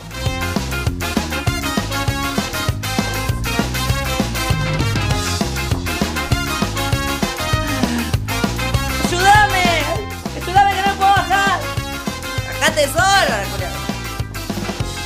¡Ayúdame! 9.07 9.65
¡Ayúdame 10.43 10.74
que 10.74 10.89
no 10.89 10.95
puedo 10.97 11.11
bajar! 11.11 11.61
¡Bajate 12.61 12.87
solo! 12.89 13.62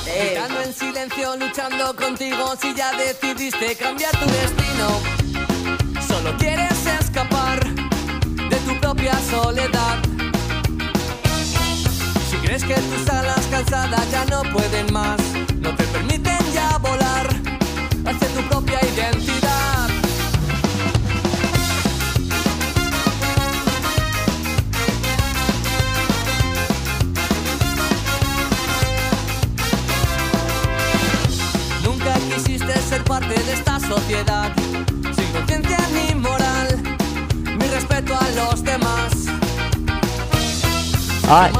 Gritando 0.04 0.62
en 0.62 0.72
silencio, 0.72 1.36
luchando 1.36 1.94
contigo 1.96 2.54
si 2.60 2.74
ya 2.74 2.92
decidiste 2.92 3.76
cambiar 3.76 4.12
tu 4.12 4.24
destino. 4.26 5.25
Soledad. 9.14 9.98
Si 12.30 12.36
crees 12.38 12.64
que 12.64 12.74
tus 12.74 13.08
alas 13.08 13.46
cansadas 13.50 14.10
ya 14.10 14.24
no 14.24 14.42
pueden 14.52 14.92
más, 14.92 15.18
no 15.60 15.74
te 15.74 15.84
permiten 15.84 16.38
ya 16.52 16.78
volar 16.78 17.28
hacia 18.04 18.28
tu 18.28 18.42
propia 18.48 18.80
identidad. 18.94 19.88
Nunca 31.84 32.14
quisiste 32.34 32.72
ser 32.88 33.04
parte 33.04 33.34
de 33.34 33.52
esta 33.52 33.78
sociedad, 33.78 34.52
sin 35.14 35.32
conciencia 35.32 35.85
respeto 37.96 38.14
a 38.18 38.30
los 38.30 38.64
demás. 38.64 39.12
Ay. 41.28 41.52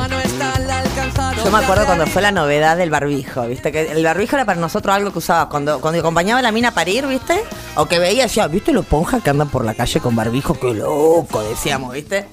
Yo 1.45 1.51
me 1.51 1.59
acuerdo 1.59 1.87
cuando 1.87 2.07
fue 2.07 2.23
la 2.23 2.31
novedad 2.31 2.77
del 2.77 2.91
barbijo, 2.91 3.47
¿viste? 3.47 3.73
Que 3.73 3.93
el 3.93 4.05
barbijo 4.05 4.37
era 4.37 4.45
para 4.45 4.61
nosotros 4.61 4.95
algo 4.95 5.13
que 5.13 5.19
usaba 5.19 5.49
cuando, 5.49 5.81
cuando 5.81 6.01
acompañaba 6.01 6.41
a 6.41 6.43
la 6.43 6.53
mina 6.53 6.69
a 6.69 6.75
parir, 6.75 7.07
¿viste? 7.07 7.43
O 7.77 7.87
que 7.87 7.99
veía, 7.99 8.25
decía, 8.25 8.47
¿viste 8.49 8.73
los 8.73 8.87
ponjas 8.87 9.23
que 9.23 9.31
andan 9.31 9.49
por 9.49 9.65
la 9.65 9.75
calle 9.75 10.01
con 10.01 10.15
barbijo? 10.15 10.55
¡Qué 10.55 10.75
loco! 10.75 11.43
Decíamos, 11.43 11.93
¿viste? 11.93 12.27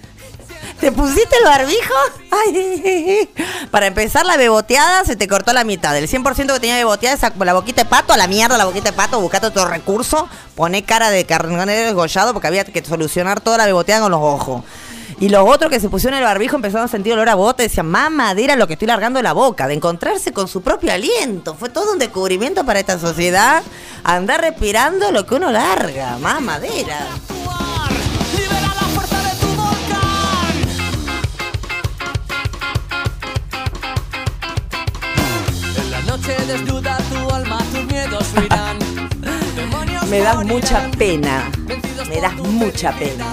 ¿Te 0.84 0.92
pusiste 0.92 1.38
el 1.38 1.46
barbijo? 1.46 1.94
Para 3.72 3.86
empezar, 3.88 4.26
la 4.26 4.36
beboteada 4.36 5.06
se 5.06 5.16
te 5.16 5.30
cortó 5.30 5.54
la 5.54 5.64
mitad. 5.64 5.94
Del 5.94 6.10
100% 6.10 6.54
que 6.56 6.60
tenía 6.60 6.76
beboteada, 6.76 7.16
esa- 7.16 7.32
la 7.40 7.54
boquita 7.54 7.84
de 7.86 7.90
pato, 7.90 8.12
a 8.12 8.18
la 8.18 8.28
mierda 8.28 8.58
la 8.58 8.66
boquita 8.66 8.92
de 8.92 8.98
pato, 8.98 9.22
buscate 9.22 9.48
otro 9.48 9.66
recurso, 9.66 10.28
poné 10.56 10.84
cara 10.84 11.10
de 11.10 11.26
carnero 11.26 11.64
desgollado 11.72 12.34
porque 12.34 12.48
había 12.50 12.66
que 12.66 12.84
solucionar 12.84 13.40
toda 13.40 13.58
la 13.60 13.66
beboteada 13.66 14.02
con 14.02 14.12
los 14.12 14.20
ojos. 14.22 14.66
Y 15.22 15.30
los 15.30 15.48
otros 15.50 15.72
que 15.72 15.80
se 15.80 15.88
pusieron 15.88 16.18
el 16.20 16.26
barbijo 16.26 16.58
empezaron 16.58 16.84
a 16.84 16.90
sentir 16.90 17.14
olor 17.14 17.30
a 17.30 17.36
bota 17.36 17.64
y 17.64 17.68
decían, 17.70 17.86
más 17.88 18.12
madera 18.12 18.58
lo 18.58 18.68
que 18.68 18.74
estoy 18.74 18.90
largando 18.90 19.22
la 19.22 19.32
boca, 19.32 19.70
de 19.70 19.76
encontrarse 19.76 20.34
con 20.34 20.50
su 20.50 20.62
propio 20.62 20.92
aliento. 20.92 21.56
Fue 21.56 21.70
todo 21.70 21.94
un 21.94 22.00
descubrimiento 22.00 22.66
para 22.66 22.82
esta 22.82 23.00
sociedad. 23.00 23.64
Andar 24.04 24.42
respirando 24.42 25.14
lo 25.14 25.26
que 25.26 25.36
uno 25.36 25.50
larga, 25.50 26.18
más 26.18 26.42
noche 36.24 36.46
desnuda 36.46 36.98
tu 37.10 37.34
alma, 37.34 37.58
tus 37.72 37.86
miedos 37.86 38.34
huirán. 38.36 38.78
Me 40.10 40.20
das 40.20 40.46
mucha 40.46 40.90
pena. 40.98 41.52
Me 42.10 42.22
das 42.22 42.36
mucha 42.36 42.92
pena. 42.94 43.26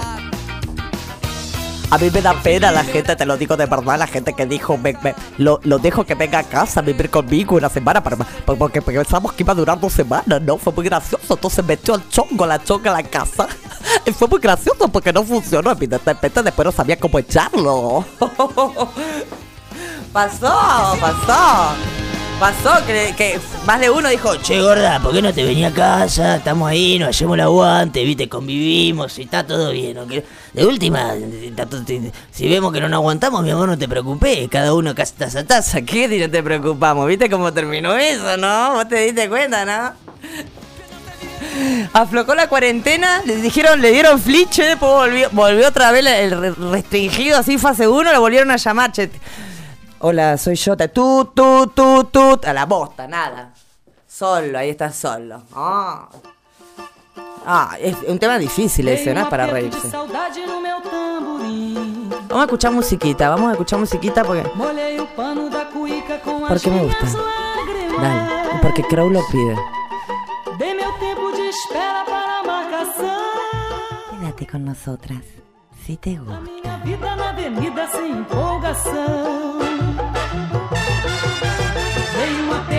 A 1.91 1.99
mí 1.99 2.09
me 2.09 2.23
da 2.23 2.35
pena 2.35 2.71
la 2.71 2.85
gente, 2.85 3.17
te 3.17 3.27
lo 3.27 3.37
digo 3.37 3.57
de 3.57 3.67
verdad, 3.67 3.99
la 3.99 4.07
gente 4.07 4.33
que 4.33 4.47
dijo, 4.47 4.79
"Ven, 4.81 4.97
ven, 5.03 5.13
lo, 5.39 5.59
lo 5.65 5.79
dejo 5.79 6.05
que 6.05 6.15
venga 6.15 6.39
a 6.39 6.45
casa 6.45 6.79
a 6.79 6.83
vivir 6.85 7.11
conmigo 7.11 7.57
una 7.57 7.69
semana, 7.69 8.01
para, 8.01 8.17
porque 8.47 8.81
pensamos 8.81 9.33
que 9.33 9.43
iba 9.43 9.53
a 9.53 9.57
durar 9.57 9.81
dos 9.81 9.93
semanas, 9.93 10.41
¿no? 10.41 10.57
Fue 10.57 10.73
muy 10.73 10.85
gracioso, 10.85 11.35
entonces 11.35 11.65
metió 11.65 11.97
el 11.97 12.09
chongo, 12.09 12.47
la 12.47 12.63
chonga 12.63 12.93
a 12.93 13.03
la 13.03 13.09
casa. 13.09 13.49
Y 14.07 14.13
fue 14.13 14.29
muy 14.29 14.39
gracioso 14.39 14.87
porque 14.89 15.13
no 15.13 15.25
funcionó, 15.25 15.73
evidentemente 15.73 16.43
después 16.43 16.65
no 16.65 16.73
sabía 16.73 16.99
cómo 16.99 17.19
echarlo. 17.19 18.05
pasó, 20.13 20.97
pasó. 21.01 22.10
Pasó 22.41 22.85
que, 22.87 23.13
que 23.19 23.39
más 23.67 23.79
de 23.81 23.91
uno 23.91 24.09
dijo, 24.09 24.35
che 24.37 24.63
gorda, 24.63 24.99
¿por 25.01 25.13
qué 25.13 25.21
no 25.21 25.31
te 25.35 25.45
venía 25.45 25.69
a 25.69 25.73
casa? 25.73 26.37
Estamos 26.37 26.71
ahí, 26.71 26.99
nos 26.99 27.11
hacemos 27.11 27.35
el 27.35 27.43
aguante, 27.43 28.03
viste, 28.03 28.31
convivimos 28.31 29.19
y 29.19 29.23
está 29.23 29.47
todo 29.47 29.71
bien. 29.73 29.95
¿no? 29.97 30.07
Que- 30.07 30.25
De 30.55 30.65
última, 30.65 31.13
si 32.33 32.49
vemos 32.49 32.73
que 32.73 32.81
no 32.81 32.89
nos 32.89 32.97
aguantamos, 32.97 33.43
mi 33.43 33.51
amor, 33.51 33.69
no 33.69 33.77
te 33.77 33.87
preocupes, 33.87 34.49
cada 34.49 34.73
uno 34.73 34.95
casa 34.95 35.13
taza 35.19 35.45
taza, 35.45 35.83
¿qué 35.87 36.09
si 36.09 36.19
no 36.19 36.31
te 36.31 36.43
preocupamos? 36.43 37.07
¿Viste 37.07 37.29
cómo 37.29 37.53
terminó 37.53 37.95
eso, 37.99 38.39
no? 38.39 38.73
¿Vos 38.73 38.89
te 38.89 38.97
diste 39.05 39.29
cuenta, 39.29 39.67
no? 39.67 39.93
Aflocó 41.93 42.35
la 42.35 42.49
cuarentena, 42.49 43.21
le 43.27 43.37
dijeron, 43.37 43.83
le 43.83 43.91
dieron 43.91 44.19
fliche, 44.19 44.65
después 44.65 44.91
volvió, 44.93 45.29
volvió 45.33 45.69
otra 45.69 45.93
vez 45.93 46.07
el 46.07 46.31
re- 46.31 46.53
restringido 46.53 47.37
así 47.39 47.59
fase 47.59 47.87
1, 47.87 48.13
lo 48.15 48.21
volvieron 48.21 48.51
a 48.51 48.57
llamar, 48.57 48.93
che. 48.93 49.11
Hola, 50.03 50.39
soy 50.39 50.55
yo, 50.57 50.77
te 50.77 50.89
tú, 50.89 51.31
tú, 51.35 51.67
tú, 51.75 52.05
tú, 52.05 52.41
a 52.43 52.53
la 52.53 52.65
bosta, 52.65 53.07
nada. 53.07 53.53
Solo, 54.09 54.59
ahí 54.59 54.71
estás 54.71 54.97
solo. 54.97 55.43
Ah, 55.55 56.09
Ah, 57.47 57.77
es 57.81 57.97
un 58.07 58.19
tema 58.19 58.39
difícil 58.39 58.87
ese, 58.89 59.15
no 59.15 59.21
es 59.23 59.27
para 59.29 59.47
reírse. 59.47 59.89
Vamos 62.29 62.43
a 62.43 62.45
escuchar 62.45 62.71
musiquita, 62.73 63.31
vamos 63.31 63.49
a 63.49 63.53
escuchar 63.53 63.79
musiquita 63.79 64.25
porque, 64.25 64.43
porque 66.49 66.71
me 66.71 66.83
gusta. 66.85 67.07
Dale, 68.01 68.61
porque 68.63 68.83
Crow 68.85 69.09
lo 69.11 69.21
pide. 69.31 69.57
Dei 70.59 70.75
meu 70.75 70.93
tempo 70.99 71.33
de 71.33 71.49
espera 71.49 72.05
para 72.05 72.41
a 72.41 72.43
marcação. 72.43 73.21
Quédate 74.21 74.47
con 74.47 74.65
nosotras, 74.67 75.23
si 75.87 75.97
te 75.97 76.17
gusta. 76.19 76.43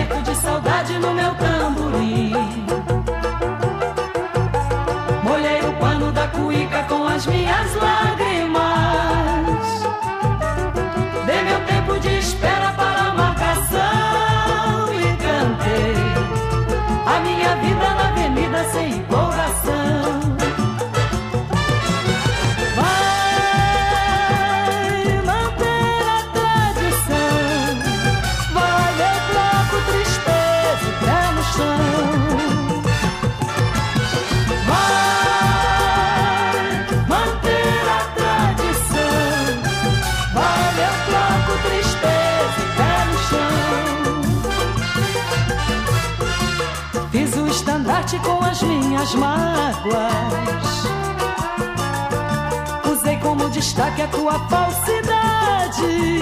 Aperto 0.02 0.22
de 0.22 0.36
saudade 0.36 0.98
no 0.98 1.14
meu 1.14 1.34
tamborim. 1.34 2.32
Molhei 5.22 5.60
o 5.60 5.72
pano 5.74 6.12
da 6.12 6.26
cuíca 6.28 6.82
com 6.88 7.06
as 7.06 7.26
minhas 7.26 7.74
lágrimas. 7.74 8.21
Minhas 49.02 49.14
mágoas. 49.14 50.84
Usei 52.92 53.16
como 53.18 53.48
destaque 53.48 54.02
a 54.02 54.08
tua 54.08 54.38
falsidade. 54.48 56.20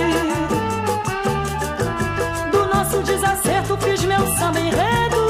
Do 2.51 2.66
nosso 2.74 3.02
desacerto 3.02 3.77
fiz 3.78 4.02
meu 4.05 4.27
samba 4.39 4.61
enredo. 4.61 5.20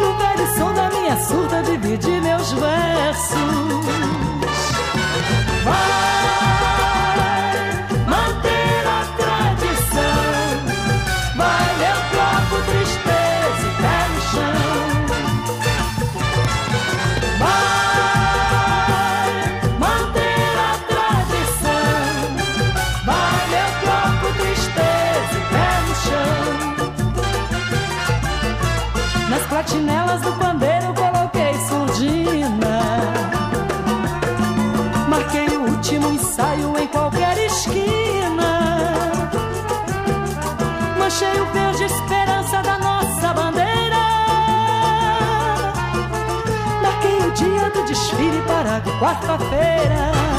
No 0.00 0.18
velho 0.18 0.58
som 0.58 0.74
da 0.74 0.90
minha 0.90 1.24
surda 1.24 1.62
dividi 1.62 2.20
meus 2.20 2.52
versos. 2.52 3.85
Marquei 35.86 35.98
o 35.98 36.02
último 36.02 36.12
ensaio 36.12 36.78
em 36.78 36.88
qualquer 36.88 37.38
esquina. 37.38 39.12
Manchei 40.98 41.40
o 41.40 41.46
verde 41.52 41.84
esperança 41.84 42.60
da 42.62 42.78
nossa 42.78 43.32
bandeira. 43.32 43.96
Marquei 46.82 47.18
o 47.18 47.30
dia 47.32 47.70
do 47.70 47.84
desfile 47.84 48.42
para 48.48 48.80
quarta-feira. 48.98 50.35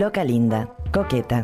Loca 0.00 0.24
linda, 0.24 0.66
coqueta, 0.92 1.42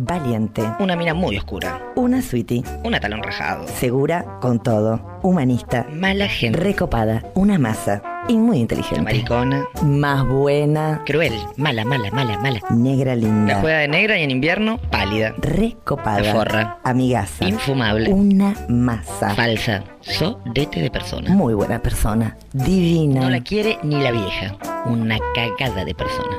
Valiente. 0.00 0.62
Una 0.78 0.94
mina 0.94 1.12
muy 1.12 1.36
oscura. 1.36 1.82
Una 1.96 2.22
sweetie. 2.22 2.62
Una 2.84 3.00
talón 3.00 3.20
rajado. 3.20 3.66
Segura 3.66 4.38
con 4.40 4.62
todo. 4.62 5.00
Humanista. 5.22 5.86
Mala 5.92 6.28
gente. 6.28 6.58
Recopada. 6.58 7.24
Una 7.34 7.58
masa. 7.58 8.00
Y 8.28 8.36
muy 8.36 8.58
inteligente. 8.58 9.02
Maricona. 9.02 9.64
Más 9.82 10.24
buena. 10.24 11.02
Cruel. 11.04 11.32
Mala, 11.56 11.84
mala, 11.84 12.12
mala, 12.12 12.38
mala. 12.38 12.60
Negra 12.70 13.16
La 13.16 13.22
linda. 13.22 13.60
juega 13.60 13.78
de 13.78 13.88
negra 13.88 14.16
y 14.18 14.22
en 14.22 14.30
invierno 14.30 14.78
pálida. 14.78 15.34
Recopada. 15.38 16.20
La 16.20 16.32
forra. 16.32 16.78
Amigaza. 16.84 17.44
Infumable. 17.48 18.08
Una 18.12 18.54
masa. 18.68 19.34
Falsa. 19.34 19.82
Sodete 20.00 20.80
de 20.80 20.92
persona. 20.92 21.28
Muy 21.34 21.54
buena 21.54 21.82
persona. 21.82 22.36
Divina. 22.52 23.22
No 23.22 23.30
la 23.30 23.40
quiere 23.40 23.78
ni 23.82 24.00
la 24.00 24.12
vieja. 24.12 24.54
Una 24.86 25.18
cagada 25.34 25.84
de 25.84 25.94
persona. 25.96 26.36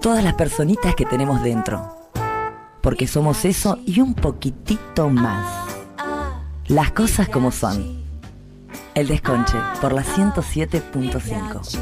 Todas 0.00 0.24
las 0.24 0.32
personitas 0.34 0.94
que 0.94 1.04
tenemos 1.04 1.42
dentro. 1.42 1.94
Porque 2.80 3.06
somos 3.06 3.44
eso 3.44 3.78
y 3.84 4.00
un 4.00 4.14
poquitito 4.14 5.10
más. 5.10 5.66
Las 6.68 6.92
cosas 6.92 7.28
como 7.28 7.52
son. 7.52 8.02
El 8.94 9.08
desconche 9.08 9.58
por 9.82 9.92
la 9.92 10.02
107.5. 10.02 11.78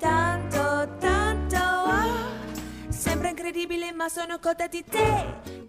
Tanto, 0.00 0.88
tanto, 1.00 1.58
ah, 1.58 2.06
te. 4.82 5.59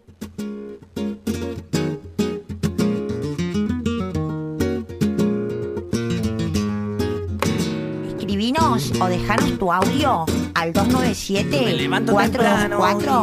Escribinos 8.42 8.92
o 9.00 9.06
dejanos 9.06 9.60
tu 9.60 9.72
audio 9.72 10.26
al 10.56 10.74
Me 10.74 11.74
levanto 11.74 12.16
temprano 12.16 12.80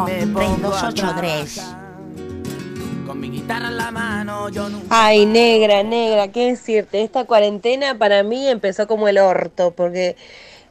y 0.07 0.13
me 0.13 0.27
pongo 0.29 0.73
a 0.73 0.93
224-3283. 0.93 3.05
Con 3.05 3.19
mi 3.19 3.29
guitarra 3.29 3.67
en 3.67 3.79
la 3.79 3.91
mano, 3.91 4.49
yo 4.49 4.69
nunca. 4.69 4.87
Ay, 4.91 5.27
negra, 5.27 5.83
negra, 5.83 6.29
qué 6.29 6.51
decirte. 6.51 7.03
Esta 7.03 7.25
cuarentena 7.25 7.99
para 7.99 8.23
mí 8.23 8.47
empezó 8.47 8.87
como 8.87 9.09
el 9.09 9.19
orto, 9.19 9.73
porque 9.73 10.15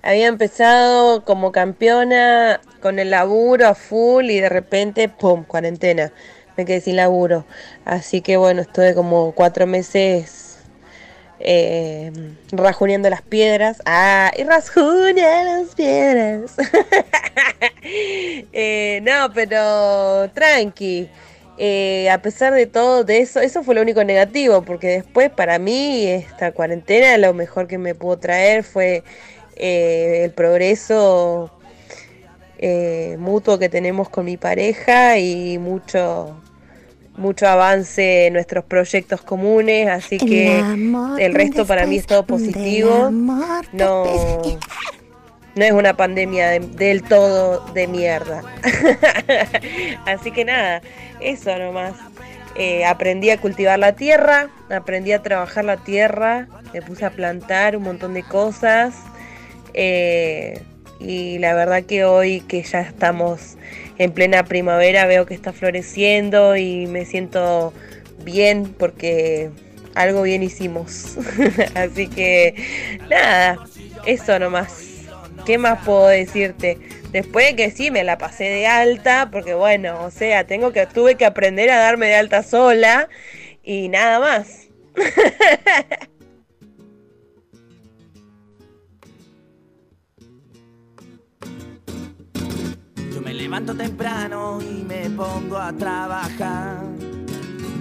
había 0.02 0.28
empezado 0.28 1.26
como 1.26 1.52
campeona 1.52 2.62
con 2.82 3.00
el 3.00 3.10
laburo 3.10 3.68
a 3.68 3.76
full 3.76 4.30
y 4.30 4.40
de 4.40 4.48
repente, 4.48 5.10
¡pum!, 5.10 5.44
cuarentena. 5.44 6.14
Me 6.56 6.64
quedé 6.64 6.80
sin 6.80 6.96
laburo. 6.96 7.46
Así 7.84 8.22
que 8.22 8.38
bueno, 8.38 8.62
estuve 8.62 8.96
como 8.96 9.34
cuatro 9.34 9.68
meses 9.68 10.47
eh, 11.40 12.12
rajuneando 12.52 13.10
las 13.10 13.22
piedras. 13.22 13.82
¡Ah! 13.86 14.32
Y 14.38 14.44
rajuña 14.44 15.44
las 15.44 15.76
piedras. 15.76 16.56
Eh, 18.52 19.02
no, 19.04 19.32
pero 19.34 20.30
tranqui. 20.34 21.10
Eh, 21.58 22.10
a 22.10 22.22
pesar 22.22 22.54
de 22.54 22.66
todo 22.66 23.04
de 23.06 23.20
eso, 23.20 23.40
eso 23.40 23.64
fue 23.64 23.76
lo 23.76 23.82
único 23.82 24.04
negativo, 24.04 24.62
porque 24.64 24.88
después 24.88 25.30
para 25.30 25.58
mí 25.58 26.06
esta 26.06 26.52
cuarentena 26.52 27.18
lo 27.18 27.34
mejor 27.34 27.68
que 27.68 27.78
me 27.78 27.96
pudo 27.96 28.18
traer 28.18 28.64
fue 28.64 29.04
eh, 29.56 30.24
el 30.26 30.32
progreso 30.32 31.52
mutuo 33.20 33.58
que 33.58 33.70
tenemos 33.70 34.10
con 34.10 34.26
mi 34.26 34.36
pareja 34.36 35.18
y 35.18 35.58
mucho 35.60 36.36
mucho 37.18 37.48
avance 37.48 38.28
en 38.28 38.34
nuestros 38.34 38.64
proyectos 38.64 39.22
comunes, 39.22 39.90
así 39.90 40.18
que 40.18 40.60
el 41.20 41.34
resto 41.34 41.66
para 41.66 41.86
mí 41.88 41.98
es 41.98 42.06
todo 42.08 42.26
positivo. 42.26 43.10
No, 43.74 44.04
no 45.56 45.64
es 45.66 45.72
una 45.72 45.98
pandemia 45.98 46.50
de- 46.50 46.60
del 46.60 47.02
todo 47.04 47.66
de 47.74 47.88
mierda. 47.88 48.44
Así 50.06 50.32
que 50.32 50.46
nada, 50.46 50.82
eso 51.20 51.58
nomás. 51.58 51.94
Eh, 52.56 52.86
aprendí 52.86 53.30
a 53.30 53.40
cultivar 53.40 53.78
la 53.78 53.94
tierra, 53.94 54.50
aprendí 54.70 55.12
a 55.12 55.22
trabajar 55.22 55.64
la 55.66 55.78
tierra, 55.78 56.48
me 56.74 56.82
puse 56.82 57.06
a 57.06 57.12
plantar 57.12 57.76
un 57.78 57.84
montón 57.84 58.14
de 58.14 58.24
cosas. 58.24 58.94
eh, 59.74 60.62
y 61.00 61.38
la 61.38 61.54
verdad 61.54 61.84
que 61.84 62.04
hoy 62.06 62.42
que 62.42 62.64
ya 62.64 62.82
estamos 62.82 63.56
en 63.98 64.12
plena 64.12 64.46
primavera 64.46 65.06
veo 65.06 65.26
que 65.26 65.34
está 65.34 65.54
floreciendo 65.54 66.56
y 66.56 66.88
me 66.88 67.06
siento 67.06 67.74
bien 68.24 68.74
porque 68.78 69.50
algo 69.96 70.22
bien 70.22 70.44
hicimos. 70.44 71.18
Así 71.76 72.08
que 72.08 72.56
nada, 73.10 73.58
eso 74.06 74.40
nomás. 74.40 74.86
¿Qué 75.46 75.58
más 75.58 75.84
puedo 75.86 76.08
decirte? 76.08 76.78
Después 77.12 77.48
de 77.48 77.56
que 77.56 77.72
sí 77.72 77.90
me 77.90 78.04
la 78.04 78.18
pasé 78.18 78.44
de 78.46 78.68
alta, 78.68 79.30
porque 79.32 79.54
bueno, 79.54 80.04
o 80.04 80.12
sea, 80.12 80.46
tengo 80.46 80.74
que 80.74 80.86
tuve 80.88 81.16
que 81.16 81.26
aprender 81.26 81.70
a 81.70 81.78
darme 81.78 82.08
de 82.08 82.16
alta 82.16 82.44
sola 82.44 83.08
y 83.64 83.88
nada 83.90 84.20
más. 84.20 84.68
me 93.28 93.34
levanto 93.34 93.76
temprano 93.76 94.60
y 94.62 94.86
me 94.86 95.10
pongo 95.10 95.58
a 95.58 95.74
trabajar. 95.74 96.82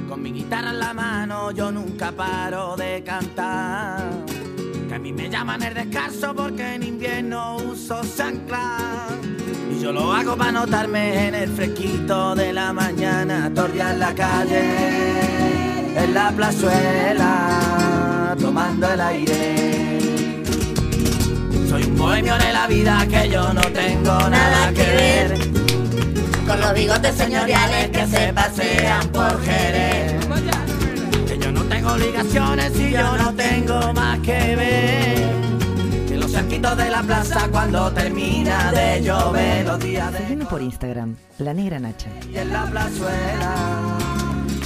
Con 0.09 0.20
mi 0.20 0.32
guitarra 0.32 0.70
en 0.70 0.81
la 0.81 0.93
mano 0.93 1.52
yo 1.52 1.70
nunca 1.70 2.10
paro 2.10 2.74
de 2.74 3.05
cantar. 3.05 4.10
Que 4.89 4.94
a 4.94 4.98
mí 4.98 5.12
me 5.12 5.31
llaman 5.31 5.62
el 5.62 5.73
descanso 5.73 6.35
porque 6.35 6.74
en 6.74 6.82
invierno 6.82 7.59
uso 7.59 8.01
chancla. 8.16 9.06
Y 9.70 9.81
yo 9.81 9.93
lo 9.93 10.12
hago 10.12 10.36
para 10.36 10.51
notarme 10.51 11.28
en 11.28 11.36
el 11.36 11.51
fresquito 11.51 12.35
de 12.35 12.52
la 12.52 12.73
mañana. 12.73 13.48
Torrear 13.55 13.98
la 13.98 14.12
calle, 14.16 15.97
en 15.97 16.12
la 16.12 16.32
plazuela, 16.32 18.36
tomando 18.40 18.90
el 18.90 19.01
aire. 19.01 20.15
Soy 21.77 21.85
un 21.85 21.98
bohemio 21.98 22.39
de 22.39 22.53
la 22.55 22.66
vida 22.66 23.07
que 23.07 23.28
yo 23.28 23.53
no 23.53 23.61
tengo 23.61 24.19
nada 24.31 24.73
que 24.73 24.82
ver 24.82 25.39
con 26.47 26.59
los 26.59 26.73
bigotes 26.73 27.15
señoriales 27.15 27.90
que 27.90 28.07
se 28.07 28.32
pasean 28.32 29.07
por 29.09 29.44
Jerez. 29.44 30.27
Que 31.27 31.39
yo 31.39 31.53
no 31.53 31.62
tengo 31.65 31.93
obligaciones 31.93 32.81
y 32.81 32.93
yo 32.93 33.19
no 33.19 33.35
tengo 33.35 33.93
más 33.93 34.19
que 34.20 34.57
ver. 34.57 36.09
Que 36.09 36.16
los 36.16 36.32
cerquitos 36.32 36.78
de 36.78 36.89
la 36.89 37.03
plaza 37.03 37.47
cuando 37.53 37.93
termina 37.93 38.73
de 38.73 39.03
llover 39.03 39.66
los 39.66 39.78
días 39.78 40.12
de 40.15 40.47
por 40.47 40.62
Instagram, 40.62 41.15
La 41.40 41.53
Negra 41.53 41.78
Nacha. 41.78 42.09
y 42.32 42.39
en 42.39 42.55
la 42.55 42.65
plazuela. 42.70 43.55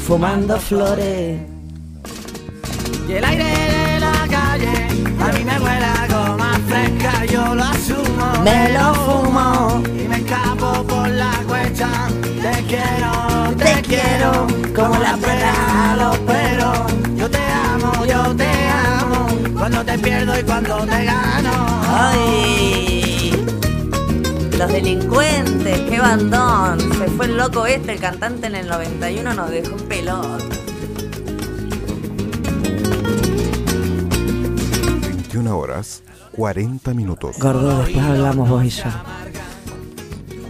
Fumando 0.06 0.60
flores. 0.60 1.40
Y 3.08 3.12
el 3.14 3.24
aire 3.24 3.99
calle 4.50 4.90
a 5.20 5.32
mí 5.32 5.44
me 5.44 5.58
huele 5.58 5.84
a 5.84 6.06
goma 6.08 6.58
fresca, 6.66 7.24
yo 7.26 7.54
lo 7.54 7.64
asumo. 7.64 8.42
Me 8.42 8.72
lo 8.72 8.94
fumo. 8.94 9.82
Y 9.86 10.08
me 10.08 10.16
escapo 10.16 10.82
por 10.84 11.08
la 11.08 11.32
cuesta. 11.46 12.08
Te 12.42 12.64
quiero, 12.64 13.12
te 13.56 13.82
quiero, 13.82 14.46
como 14.74 14.96
la 14.98 15.16
perra 15.16 15.92
a 15.92 15.96
los 15.96 16.18
perros. 16.18 16.78
Yo 17.16 17.30
te 17.30 17.38
amo, 17.38 18.04
yo 18.06 18.34
te 18.34 18.48
amo, 18.48 19.26
cuando 19.58 19.84
te 19.84 19.98
pierdo 19.98 20.38
y 20.38 20.42
cuando 20.42 20.78
te 20.86 21.04
gano. 21.04 21.52
¡Ay! 21.86 23.46
Los 24.58 24.72
delincuentes, 24.72 25.80
qué 25.88 25.98
bandón. 26.00 26.78
Se 26.98 27.06
fue 27.08 27.26
el 27.26 27.36
loco 27.36 27.66
este, 27.66 27.92
el 27.92 28.00
cantante 28.00 28.46
en 28.46 28.54
el 28.56 28.68
91 28.68 29.34
nos 29.34 29.50
dejó 29.50 29.74
un 29.74 29.88
21 35.32 35.56
horas 35.56 36.02
40 36.32 36.92
minutos. 36.92 37.38
Gordo, 37.38 37.84
después 37.84 38.04
hablamos 38.04 38.48
vos 38.48 38.64
y 38.64 38.70
yo. 38.70 38.84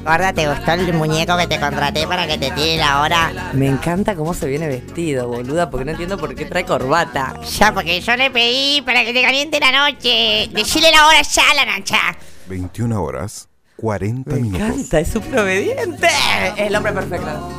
Gorda, 0.03 0.33
¿te 0.33 0.49
gustó 0.49 0.73
el 0.73 0.95
muñeco 0.95 1.37
que 1.37 1.47
te 1.47 1.61
contraté 1.61 2.07
para 2.07 2.27
que 2.27 2.39
te 2.39 2.51
tire 2.53 2.79
la 2.79 3.03
hora? 3.03 3.51
Me 3.53 3.67
encanta 3.69 4.15
cómo 4.15 4.33
se 4.33 4.47
viene 4.49 4.69
vestido, 4.69 5.29
boluda, 5.29 5.69
porque 5.69 5.85
no 5.85 5.91
entiendo 5.91 6.17
por 6.17 6.35
qué 6.35 6.47
trae 6.47 6.65
corbata. 6.65 7.35
Ya, 7.59 7.75
porque 7.75 8.01
yo 8.01 8.17
le 8.17 8.31
pedí 8.31 8.81
para 8.81 9.05
que 9.05 9.13
te 9.13 9.21
caliente 9.21 9.61
la 9.61 9.71
noche. 9.91 10.49
Decile 10.51 10.91
la 10.93 11.07
hora 11.09 11.21
ya 11.21 11.51
a 11.51 11.55
la 11.55 11.67
Nacha. 11.67 12.17
21 12.49 13.03
horas 13.03 13.49
40 13.77 14.31
Me 14.31 14.41
minutos. 14.41 14.67
encanta, 14.67 15.01
es 15.01 15.09
súper 15.09 15.41
obediente. 15.41 16.09
Es 16.57 16.69
el 16.69 16.75
hombre 16.75 16.93
perfecto. 16.93 17.51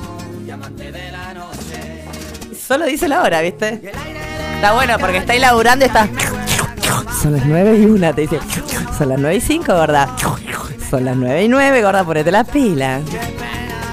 Solo 2.67 2.85
dice 2.85 3.07
la 3.07 3.21
hora, 3.21 3.41
¿viste? 3.41 3.91
Está 4.55 4.73
bueno 4.73 4.97
porque 4.99 5.17
está 5.17 5.33
ahí 5.33 5.39
laburando 5.39 5.85
y 5.85 5.87
está. 5.87 6.09
Son 7.21 7.33
las 7.33 7.45
9 7.45 7.77
y 7.77 7.85
1, 7.85 8.15
te 8.15 8.21
dice. 8.21 8.39
Son 8.97 9.09
las 9.09 9.19
9 9.19 9.35
y 9.35 9.41
5, 9.41 9.73
gorda. 9.73 10.15
Son 10.89 11.05
las 11.05 11.15
9 11.15 11.43
y 11.43 11.47
9, 11.47 11.81
gorda, 11.81 12.03
ponete 12.03 12.31
la 12.31 12.43
pila. 12.43 12.99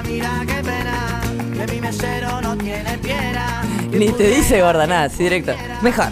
Que 0.05 1.73
mi 1.73 1.81
mesero 1.81 2.41
no 2.41 2.57
tiene 2.57 2.99
piedra. 2.99 3.63
Ni 3.91 4.09
te 4.13 4.29
dice 4.29 4.61
gorda 4.61 4.87
nada, 4.87 5.05
así 5.05 5.25
directo. 5.25 5.53
Mejor. 5.83 6.09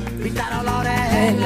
En. 1.12 1.38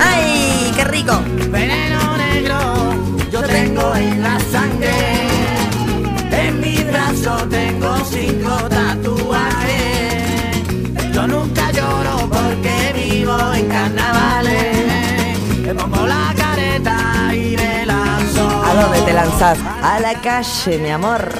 ¡Ay, 0.00 0.72
qué 0.74 0.84
rico! 0.84 1.20
Veneno 1.50 2.16
negro 2.16 2.94
yo 3.30 3.42
tengo 3.42 3.94
en 3.94 4.22
la 4.22 4.40
sangre. 4.40 4.90
brazo 6.90 7.48
tengo 7.48 7.96
cinco 8.04 8.49
lanzo. 18.80 18.80
¿A 18.80 18.82
dónde 18.82 19.00
te 19.02 19.12
lanzás? 19.12 19.58
A 19.82 20.00
la 20.00 20.14
calle, 20.20 20.78
mi 20.78 20.90
amor. 20.90 21.32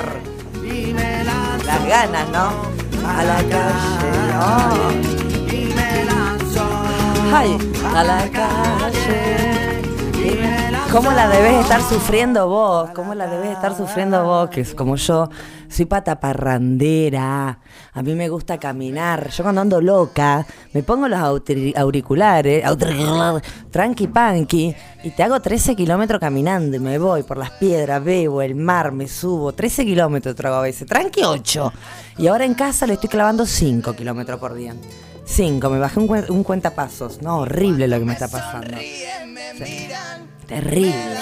Las 1.67 1.87
ganas, 1.87 2.29
¿no? 2.31 2.53
A 3.09 3.23
la 3.25 3.37
calle. 3.37 4.11
oh. 4.41 4.91
Ay, 7.33 7.57
a 7.95 8.03
la 8.03 8.29
calle. 8.31 9.41
¿Cómo 10.93 11.13
la 11.13 11.29
debes 11.29 11.63
estar 11.63 11.81
sufriendo 11.83 12.49
vos? 12.49 12.91
¿Cómo 12.91 13.15
la 13.15 13.29
debes 13.29 13.51
estar 13.51 13.77
sufriendo 13.77 14.25
vos? 14.25 14.51
Que 14.51 14.63
es 14.63 14.75
como 14.75 14.97
yo, 14.97 15.31
soy 15.69 15.85
pata 15.85 16.19
parrandera. 16.19 17.61
A 17.93 18.03
mí 18.03 18.15
me 18.17 18.29
gusta 18.29 18.59
caminar. 18.59 19.31
Yo 19.31 19.45
cuando 19.45 19.61
ando 19.61 19.81
loca, 19.81 20.45
me 20.73 20.83
pongo 20.83 21.07
los 21.07 21.21
auriculares, 21.77 22.65
tranqui 23.71 24.09
panqui, 24.09 24.75
y 25.05 25.11
te 25.11 25.23
hago 25.23 25.41
13 25.41 25.77
kilómetros 25.77 26.19
caminando. 26.19 26.77
Y 26.77 26.81
me 26.81 26.99
voy 26.99 27.23
por 27.23 27.37
las 27.37 27.53
piedras, 27.53 28.03
bebo 28.03 28.43
el 28.43 28.57
mar, 28.57 28.91
me 28.91 29.07
subo. 29.07 29.53
13 29.53 29.85
kilómetros 29.85 30.35
trago 30.35 30.57
a 30.57 30.63
veces. 30.63 30.89
Tranqui 30.89 31.23
8. 31.23 31.73
Y 32.19 32.27
ahora 32.27 32.45
en 32.45 32.55
casa 32.55 32.89
le 32.89 32.95
estoy 32.95 33.09
clavando 33.09 33.47
5 33.47 33.95
kilómetros 33.95 34.41
por 34.41 34.55
día. 34.55 34.75
5, 35.25 35.71
me 35.71 35.79
bajé 35.79 36.01
un, 36.01 36.25
un 36.31 36.43
cuentapasos. 36.43 37.23
No, 37.23 37.39
horrible 37.39 37.87
lo 37.87 37.97
que 38.01 38.05
me 38.05 38.13
está 38.15 38.27
pasando. 38.27 38.77
Sí. 39.57 39.89
Terrible. 40.51 41.17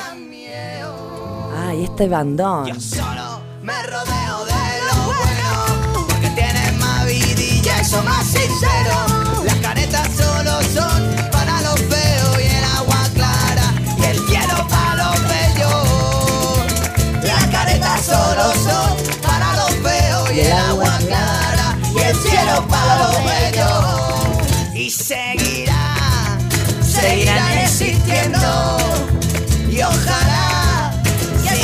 Ay, 1.55 1.85
este 1.85 2.09
bandón. 2.09 2.65
Me 3.61 3.83
rodeo 3.83 4.45
de 4.47 4.63
lo 4.89 4.97
bueno 5.05 6.07
porque 6.09 6.31
tienen 6.31 6.79
más 6.79 7.05
vidilla 7.05 7.83
y 7.83 7.85
son 7.85 8.07
más 8.07 8.27
sinceros. 8.27 9.45
Las 9.45 9.57
caretas 9.57 10.09
solo 10.17 10.63
son 10.73 11.15
para 11.31 11.61
los 11.61 11.79
feos 11.79 12.41
y 12.41 12.47
el 12.57 12.65
agua 12.79 12.97
clara 13.13 13.75
y 13.99 14.05
el 14.07 14.19
cielo 14.29 14.67
para 14.67 14.95
los 14.95 15.21
bellos. 15.29 17.23
Las 17.23 17.47
caretas 17.49 18.01
solo 18.07 18.45
son 18.55 18.58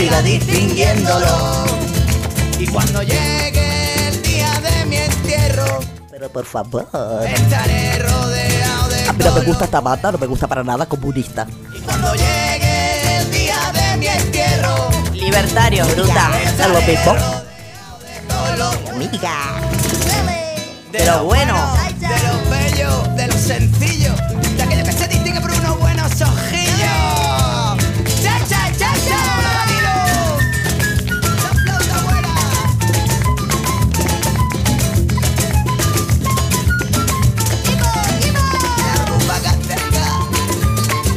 siga 0.05 0.23
distinguiéndolo. 0.23 1.65
Y 2.59 2.67
cuando 2.67 3.03
llegue 3.03 4.09
el 4.09 4.23
día 4.23 4.51
de 4.61 4.85
mi 4.87 4.97
entierro, 4.97 5.81
Pero 6.11 6.29
por 6.29 6.45
favor. 6.45 6.87
estaré 7.27 7.99
rodeado 8.01 8.89
de 8.89 9.09
A 9.09 9.13
mí 9.13 9.25
no 9.25 9.33
me 9.33 9.41
gusta 9.41 9.65
esta 9.65 9.81
bata, 9.81 10.13
no 10.13 10.19
me 10.19 10.27
gusta 10.27 10.47
para 10.47 10.63
nada 10.63 10.87
comunista. 10.87 11.47
Cuando 11.85 12.13
llegue 12.15 13.19
el 13.19 13.31
día 13.31 13.57
de 13.73 13.97
mi 13.97 14.07
entierro, 14.07 14.89
Libertario, 15.13 15.87
bruta. 15.87 16.31
Es 16.43 16.69
lo 16.69 16.81
mismo. 16.83 17.17
amiga. 18.91 19.61
De 20.93 21.07
lo 21.07 21.25
bueno. 21.25 21.55
De 21.99 22.09
lo 22.09 22.51
bello, 22.51 23.03
de 23.17 23.27
lo 23.27 23.35
sencillo, 23.39 24.13
de 24.57 24.63
aquello 24.63 24.85
que 24.85 24.93
se 24.93 25.09
distingue 25.09 25.41
por 25.41 25.51
unos 25.51 25.79
buenos 25.81 26.13
ojillos. 26.21 26.54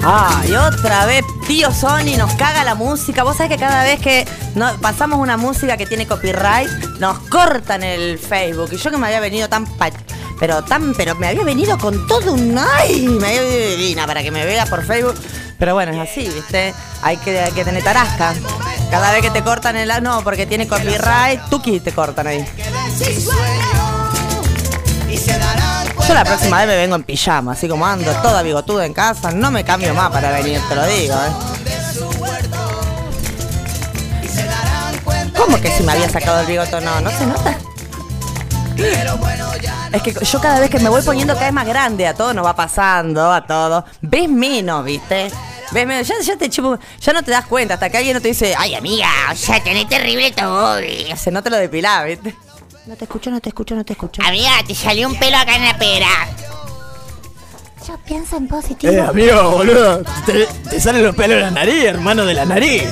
Ah, 0.10 0.42
y 0.48 0.54
otra 0.54 1.06
vez, 1.06 1.26
tío 1.48 1.70
Sony 1.70 2.16
nos 2.18 2.34
caga 2.36 2.64
la 2.64 2.76
música. 2.76 3.24
Vos 3.24 3.36
sabés 3.36 3.52
que 3.52 3.58
cada 3.58 3.84
vez 3.84 4.00
que 4.00 4.26
pasamos 4.82 5.20
una 5.20 5.36
música 5.36 5.76
que 5.76 5.86
tiene 5.86 6.08
copyright, 6.08 6.70
nos 7.00 7.20
cortan 7.28 7.84
el 7.84 8.18
Facebook. 8.18 8.70
Y 8.72 8.78
yo 8.78 8.90
que 8.90 8.96
me 8.96 9.08
había 9.08 9.20
venido 9.20 9.50
tan 9.50 9.68
pero 10.40 10.64
tan, 10.64 10.94
pero 10.94 11.14
me 11.16 11.28
había 11.28 11.44
venido 11.44 11.78
con 11.78 12.08
todo 12.08 12.32
un 12.32 12.58
ay, 12.58 13.06
me 13.10 13.28
había 13.28 13.42
venido 13.42 13.70
divina 13.72 14.08
para 14.08 14.24
que 14.24 14.32
me 14.32 14.46
vea 14.46 14.66
por 14.66 14.86
Facebook. 14.86 15.16
Pero 15.60 15.74
bueno, 15.74 15.92
es 15.92 16.10
así, 16.10 16.30
¿viste? 16.30 16.74
Hay 17.02 17.18
que, 17.18 17.52
tener 17.66 17.84
tarasca. 17.84 18.34
Cada 18.90 19.12
vez 19.12 19.22
que 19.22 19.32
te 19.32 19.44
cortan 19.44 19.76
el 19.76 19.92
no, 20.02 20.24
porque 20.24 20.46
tiene 20.46 20.70
copyright, 20.70 21.42
tuki 21.50 21.82
te 21.82 21.92
cortan 21.92 22.28
ahí. 22.28 22.46
Yo 26.08 26.14
la 26.14 26.24
próxima 26.24 26.58
vez 26.60 26.68
me 26.68 26.76
vengo 26.76 26.96
en 26.96 27.04
pijama, 27.04 27.52
así 27.54 27.68
como 27.68 27.86
ando 27.86 28.12
toda 28.22 28.42
bigotuda 28.42 28.86
en 28.86 28.94
casa, 28.94 29.32
no 29.32 29.52
me 29.52 29.64
cambio 29.64 29.94
más 29.94 30.10
para 30.12 30.32
venir, 30.32 30.62
te 30.70 30.76
lo 30.76 30.86
digo, 30.88 31.16
¿eh? 31.16 31.32
¿Cómo 35.38 35.60
que 35.62 35.72
si 35.72 35.84
me 35.84 35.92
había 35.94 36.10
sacado 36.10 36.42
el 36.42 36.46
bigote 36.48 36.80
no? 36.82 37.02
¿No 37.02 37.12
se 37.12 37.26
nota? 37.26 37.58
Es 39.92 40.02
que 40.02 40.14
yo 40.14 40.40
cada 40.42 40.60
vez 40.60 40.70
que 40.70 40.80
me 40.80 40.90
voy 40.90 41.02
poniendo 41.02 41.34
cada 41.34 41.46
vez 41.48 41.54
más 41.54 41.66
grande, 41.66 42.08
a 42.08 42.14
todo 42.14 42.34
nos 42.34 42.46
va 42.46 42.56
pasando, 42.56 43.32
a 43.32 43.46
todo. 43.46 43.86
Ves 44.02 44.30
menos, 44.30 44.84
¿viste? 44.86 45.32
Ves 45.72 45.88
menos, 45.88 46.08
ya, 46.08 46.16
ya 46.22 46.38
te 46.38 46.50
chupo- 46.50 46.80
ya 47.02 47.14
no 47.14 47.24
te 47.24 47.32
das 47.32 47.46
cuenta, 47.46 47.74
hasta 47.76 47.90
que 47.90 47.98
alguien 47.98 48.16
no 48.16 48.22
te 48.22 48.28
dice, 48.30 48.54
ay 48.58 48.76
amiga, 48.76 49.10
o 49.32 49.36
sea, 49.36 49.62
tenés 49.64 49.88
terrible 49.90 50.32
todo. 50.32 50.78
Se 51.16 51.32
no 51.32 51.42
te 51.42 51.50
lo 51.50 51.58
depilás, 51.58 52.06
¿viste? 52.06 52.36
No 52.88 52.96
te 52.96 53.04
escucho, 53.04 53.30
no 53.30 53.42
te 53.42 53.50
escucho, 53.50 53.76
no 53.76 53.84
te 53.84 53.92
escucho. 53.94 54.22
Amiga, 54.26 54.50
te 54.66 54.74
salió 54.74 55.10
un 55.10 55.20
pelo 55.20 55.36
acá 55.36 55.58
en 55.58 55.66
la 55.66 55.78
pera. 55.78 56.08
Yo 57.86 57.98
pienso 58.06 58.38
en 58.38 58.48
positivo. 58.48 58.94
Eh, 58.94 59.02
amigo, 59.02 59.52
boludo. 59.52 60.04
Te, 60.26 60.46
te 60.70 60.80
salen 60.80 61.04
los 61.04 61.14
pelos 61.14 61.36
de 61.36 61.42
la 61.42 61.52
nariz, 61.52 61.84
hermano 61.84 62.26
de 62.26 62.34
la 62.34 62.46
nariz. 62.46 62.84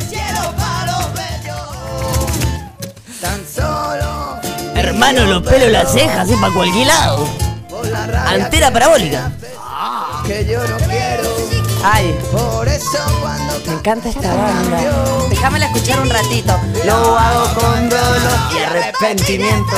tan 3.22 3.42
solo 3.48 4.42
Hermano, 4.76 5.26
los 5.28 5.44
pelos 5.44 5.68
de 5.68 5.72
las 5.72 5.94
cejas, 5.94 6.28
así 6.28 6.36
para 6.36 6.54
cualquier 6.54 6.88
lado. 6.88 7.30
Antera 8.28 8.72
parabólica. 8.72 9.32
que 10.28 10.46
yo 10.46 10.60
no. 10.68 10.85
Ay, 11.88 12.18
Por 12.32 12.68
eso 12.68 12.98
cuando 13.22 13.60
me 13.68 13.74
encanta 13.74 14.10
esta 14.10 14.34
banda. 14.34 14.80
Déjamela 15.30 15.68
escuchar 15.68 16.00
un 16.00 16.10
ratito. 16.10 16.60
Lo 16.84 17.16
hago 17.16 17.54
con 17.54 17.90
dolor 17.90 18.32
y 18.52 18.58
arrepentimiento. 18.58 19.76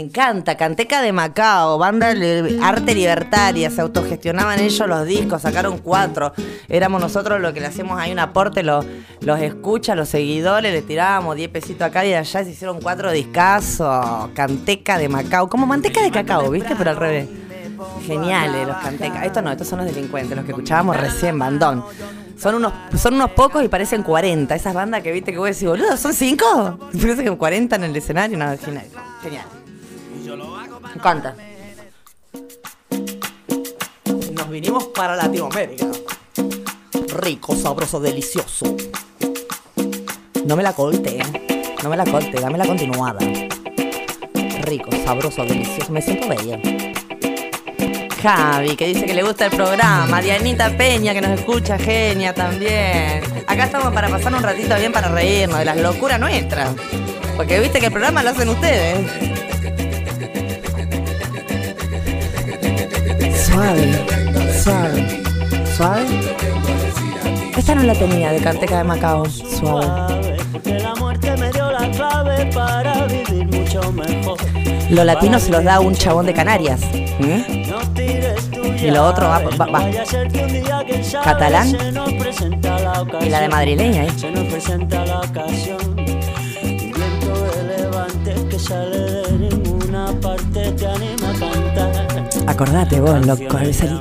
Encanta, 0.00 0.56
Canteca 0.56 1.02
de 1.02 1.12
Macao, 1.12 1.78
banda 1.78 2.14
arte 2.62 2.94
libertaria, 2.94 3.70
se 3.70 3.80
autogestionaban 3.80 4.58
ellos 4.58 4.88
los 4.88 5.06
discos, 5.06 5.42
sacaron 5.42 5.78
cuatro. 5.78 6.32
Éramos 6.68 7.00
nosotros 7.00 7.40
los 7.40 7.52
que 7.52 7.60
le 7.60 7.66
hacíamos 7.66 8.00
ahí 8.00 8.12
un 8.12 8.18
aporte, 8.18 8.62
los, 8.62 8.84
los 9.20 9.38
escuchas, 9.40 9.96
los 9.96 10.08
seguidores, 10.08 10.72
le 10.72 10.82
tirábamos 10.82 11.36
10 11.36 11.50
pesitos 11.50 11.82
acá 11.82 12.04
y 12.04 12.14
allá, 12.14 12.44
se 12.44 12.50
hicieron 12.50 12.80
cuatro 12.80 13.12
discazos. 13.12 14.30
Canteca 14.34 14.98
de 14.98 15.08
Macao, 15.08 15.48
como 15.48 15.66
manteca 15.66 16.02
de 16.02 16.10
cacao, 16.10 16.50
¿viste? 16.50 16.74
Pero 16.76 16.90
al 16.90 16.96
revés. 16.96 17.28
Geniales 18.06 18.66
los 18.66 18.76
cantecas. 18.78 19.24
Estos 19.24 19.42
no, 19.42 19.50
estos 19.50 19.68
son 19.68 19.78
los 19.80 19.86
delincuentes, 19.86 20.36
los 20.36 20.44
que 20.44 20.52
escuchábamos 20.52 20.96
recién, 20.96 21.38
bandón. 21.38 21.84
Son 22.38 22.54
unos, 22.54 22.72
son 22.96 23.14
unos 23.14 23.32
pocos 23.32 23.62
y 23.62 23.68
parecen 23.68 24.02
40. 24.02 24.54
Esas 24.54 24.72
bandas 24.72 25.02
que 25.02 25.12
viste 25.12 25.30
que 25.30 25.38
vos 25.38 25.48
decís, 25.48 25.68
boludo, 25.68 25.96
¿son 25.98 26.14
cinco? 26.14 26.78
Parece 26.92 27.22
que 27.22 27.36
40 27.36 27.76
en 27.76 27.84
el 27.84 27.96
escenario, 27.96 28.38
no, 28.38 28.46
genial. 28.56 28.86
Genial. 29.22 29.59
Me 30.36 30.92
encanta. 30.94 31.34
Nos 34.32 34.48
vinimos 34.48 34.84
para 34.88 35.16
Latinoamérica. 35.16 35.86
Rico, 37.16 37.56
sabroso, 37.56 37.98
delicioso. 38.00 38.76
No 40.44 40.56
me 40.56 40.62
la 40.62 40.72
corte, 40.72 41.18
no 41.82 41.90
me 41.90 41.96
la 41.96 42.04
corte, 42.04 42.40
dame 42.40 42.58
la 42.58 42.66
continuada. 42.66 43.18
Rico, 44.62 44.90
sabroso, 45.04 45.44
delicioso, 45.44 45.92
me 45.92 46.00
siento 46.00 46.28
bella. 46.28 46.60
Javi, 48.22 48.76
que 48.76 48.86
dice 48.86 49.06
que 49.06 49.14
le 49.14 49.22
gusta 49.22 49.46
el 49.46 49.50
programa. 49.50 50.20
Dianita 50.20 50.76
Peña, 50.76 51.12
que 51.12 51.22
nos 51.22 51.40
escucha, 51.40 51.78
genia 51.78 52.34
también. 52.34 53.22
Acá 53.46 53.64
estamos 53.64 53.92
para 53.92 54.08
pasar 54.08 54.32
un 54.34 54.42
ratito 54.42 54.76
bien 54.76 54.92
para 54.92 55.08
reírnos 55.08 55.58
de 55.58 55.64
las 55.64 55.76
locuras 55.76 56.20
nuestras. 56.20 56.70
Porque 57.36 57.58
viste 57.58 57.80
que 57.80 57.86
el 57.86 57.92
programa 57.92 58.22
lo 58.22 58.30
hacen 58.30 58.48
ustedes. 58.48 59.29
Suave, 63.50 64.06
suave, 64.62 65.22
suave. 65.76 66.06
Esta 67.56 67.74
no 67.74 67.82
la 67.82 67.94
tenía 67.94 68.32
de 68.32 68.40
Canteca 68.40 68.78
de 68.78 68.84
Macao. 68.84 69.24
Suave. 69.28 70.36
Porque 70.52 70.78
la 70.78 70.94
muerte 70.94 71.36
me 71.36 71.50
dio 71.50 71.70
la 71.70 71.90
clave 71.90 72.46
para 72.54 73.06
vivir 73.06 73.46
mucho 73.46 73.92
mejor. 73.92 74.38
Lo 74.90 75.04
latino 75.04 75.38
se 75.38 75.50
los 75.50 75.64
da 75.64 75.80
un 75.80 75.94
chabón 75.94 76.26
de 76.26 76.32
Canarias. 76.34 76.80
¿Mm? 77.18 77.42
Y 78.82 78.90
lo 78.90 79.04
otro 79.06 79.28
va, 79.28 79.38
va- 79.40 79.66
va. 79.66 79.90
Catalán. 81.22 81.68
Y 83.20 83.28
la 83.28 83.40
de 83.40 83.48
madrileña, 83.48 84.04
¿eh? 84.04 84.10
Acordate 92.60 93.00
vos, 93.00 93.24
loco, 93.24 93.44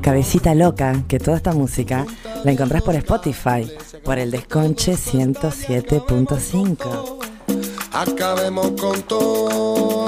cabecita 0.01 0.53
loca, 0.53 1.05
que 1.07 1.17
toda 1.17 1.37
esta 1.37 1.53
música 1.53 2.05
la 2.43 2.51
encontrás 2.51 2.83
por 2.83 2.93
Spotify, 2.95 3.71
por 4.03 4.19
el 4.19 4.31
Desconche 4.31 4.95
107.5. 4.95 7.19
Acabemos 7.93 8.71
con 8.71 9.01
todo. 9.03 10.07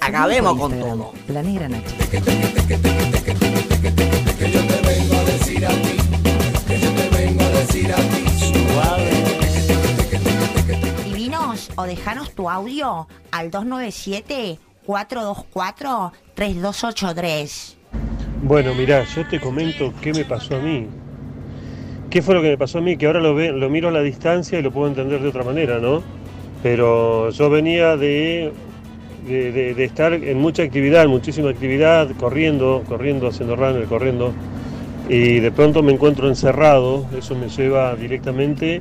Acabemos 0.00 0.56
con 0.56 0.78
todo. 0.78 1.12
La 1.26 1.42
negra 1.42 1.68
Nacha. 1.68 1.90
Divinos, 11.04 11.68
o 11.74 11.82
dejanos 11.82 12.30
tu 12.30 12.48
audio 12.48 13.08
al 13.32 13.50
297-424-3283. 14.86 17.74
Bueno, 18.42 18.74
mirá, 18.74 19.04
yo 19.04 19.26
te 19.28 19.40
comento 19.40 19.92
qué 20.00 20.12
me 20.12 20.24
pasó 20.24 20.56
a 20.56 20.60
mí. 20.60 20.86
¿Qué 22.10 22.22
fue 22.22 22.34
lo 22.34 22.42
que 22.42 22.50
me 22.50 22.58
pasó 22.58 22.78
a 22.78 22.82
mí? 22.82 22.96
Que 22.96 23.06
ahora 23.06 23.20
lo, 23.20 23.34
ve, 23.34 23.50
lo 23.52 23.68
miro 23.68 23.88
a 23.88 23.92
la 23.92 24.00
distancia 24.02 24.58
y 24.58 24.62
lo 24.62 24.70
puedo 24.70 24.88
entender 24.88 25.20
de 25.20 25.28
otra 25.28 25.42
manera, 25.44 25.78
¿no? 25.80 26.02
Pero 26.62 27.30
yo 27.30 27.50
venía 27.50 27.96
de, 27.96 28.52
de, 29.26 29.52
de- 29.52 29.74
de 29.74 29.84
estar 29.84 30.12
en 30.12 30.38
mucha 30.38 30.62
actividad, 30.62 31.06
muchísima 31.08 31.50
actividad, 31.50 32.08
corriendo, 32.18 32.84
corriendo, 32.88 33.26
haciendo 33.28 33.56
runner, 33.56 33.84
corriendo. 33.86 34.32
Y 35.08 35.40
de 35.40 35.50
pronto 35.52 35.82
me 35.82 35.92
encuentro 35.92 36.28
encerrado, 36.28 37.06
eso 37.16 37.34
me 37.34 37.48
lleva 37.48 37.94
directamente 37.96 38.80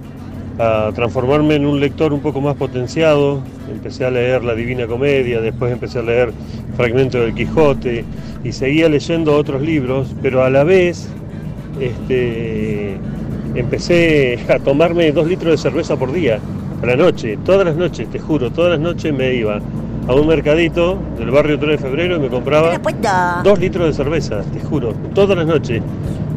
a 0.60 0.92
transformarme 0.94 1.56
en 1.56 1.66
un 1.66 1.80
lector 1.80 2.14
un 2.14 2.22
poco 2.22 2.42
más 2.42 2.56
potenciado. 2.56 3.42
Empecé 3.70 4.06
a 4.06 4.12
leer 4.12 4.44
la 4.44 4.56
Divina 4.56 4.88
Comedia, 4.88 5.42
después 5.42 5.72
empecé 5.72 6.00
a 6.00 6.04
leer 6.04 6.32
fragmentos 6.76 7.22
del 7.22 7.34
Quijote 7.34 8.06
y 8.44 8.52
seguía 8.52 8.88
leyendo 8.90 9.36
otros 9.36 9.62
libros, 9.62 10.16
pero 10.22 10.44
a 10.44 10.50
la 10.50 10.64
vez 10.64 11.10
este, 11.80 12.98
empecé 13.56 14.40
a 14.50 14.60
tomarme 14.60 15.12
dos 15.12 15.28
litros 15.28 15.52
de 15.52 15.58
cerveza 15.58 15.98
por 15.98 16.12
día, 16.12 16.40
a 16.82 16.86
la 16.86 16.96
noche, 16.96 17.38
todas 17.44 17.66
las 17.66 17.76
noches, 17.76 18.10
te 18.10 18.20
juro, 18.20 18.52
todas 18.52 18.72
las 18.72 18.80
noches 18.80 19.14
me 19.14 19.34
iba 19.34 19.60
a 20.08 20.14
un 20.14 20.28
mercadito 20.28 21.00
del 21.18 21.32
barrio 21.32 21.58
3 21.58 21.72
de 21.72 21.78
febrero 21.78 22.16
y 22.18 22.20
me 22.20 22.28
compraba 22.28 22.80
dos 23.44 23.60
litros 23.60 23.88
de 23.88 23.94
cerveza, 23.94 24.44
te 24.54 24.60
juro, 24.60 24.94
todas 25.14 25.38
las 25.38 25.48
noches. 25.48 25.82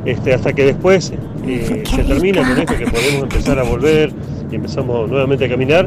Este, 0.08 0.32
hasta 0.32 0.54
que 0.54 0.64
después 0.64 1.12
eh, 1.46 1.84
se 1.84 2.02
termina 2.04 2.40
con 2.40 2.58
esto, 2.58 2.74
que 2.78 2.86
podemos 2.86 3.22
empezar 3.24 3.58
a 3.58 3.62
volver 3.62 4.10
y 4.50 4.54
empezamos 4.54 5.10
nuevamente 5.10 5.44
a 5.44 5.48
caminar. 5.50 5.86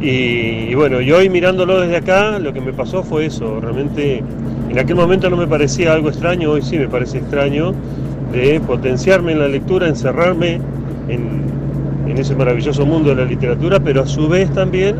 Y, 0.00 0.70
y 0.70 0.74
bueno, 0.74 1.02
y 1.02 1.12
hoy 1.12 1.28
mirándolo 1.28 1.78
desde 1.80 1.98
acá, 1.98 2.38
lo 2.38 2.54
que 2.54 2.60
me 2.62 2.72
pasó 2.72 3.02
fue 3.02 3.26
eso. 3.26 3.60
Realmente 3.60 4.22
en 4.70 4.78
aquel 4.78 4.96
momento 4.96 5.28
no 5.28 5.36
me 5.36 5.46
parecía 5.46 5.92
algo 5.92 6.08
extraño, 6.08 6.52
hoy 6.52 6.62
sí 6.62 6.78
me 6.78 6.88
parece 6.88 7.18
extraño, 7.18 7.74
de 8.32 8.60
potenciarme 8.60 9.32
en 9.32 9.40
la 9.40 9.48
lectura, 9.48 9.88
encerrarme 9.88 10.58
en, 11.08 11.42
en 12.08 12.16
ese 12.16 12.34
maravilloso 12.34 12.86
mundo 12.86 13.10
de 13.10 13.16
la 13.16 13.24
literatura, 13.24 13.78
pero 13.78 14.02
a 14.02 14.06
su 14.06 14.26
vez 14.26 14.48
también 14.54 14.96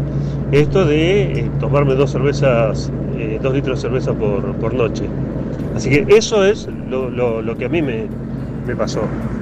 esto 0.53 0.85
de 0.85 1.23
eh, 1.23 1.51
tomarme 1.61 1.95
dos 1.95 2.11
cervezas, 2.11 2.93
eh, 3.17 3.39
dos 3.43 3.55
litros 3.55 3.79
de 3.79 3.89
cerveza 3.89 4.13
por, 4.13 4.53
por 4.57 4.75
noche. 4.75 5.05
Así 5.75 5.89
que 5.89 6.05
eso 6.15 6.45
es 6.45 6.69
lo, 6.91 7.09
lo- 7.09 7.41
lo 7.41 7.57
que 7.57 7.65
a 7.65 7.69
mí 7.71 7.81
me, 7.81 8.05
me 8.67 8.77
pasó. 8.77 9.40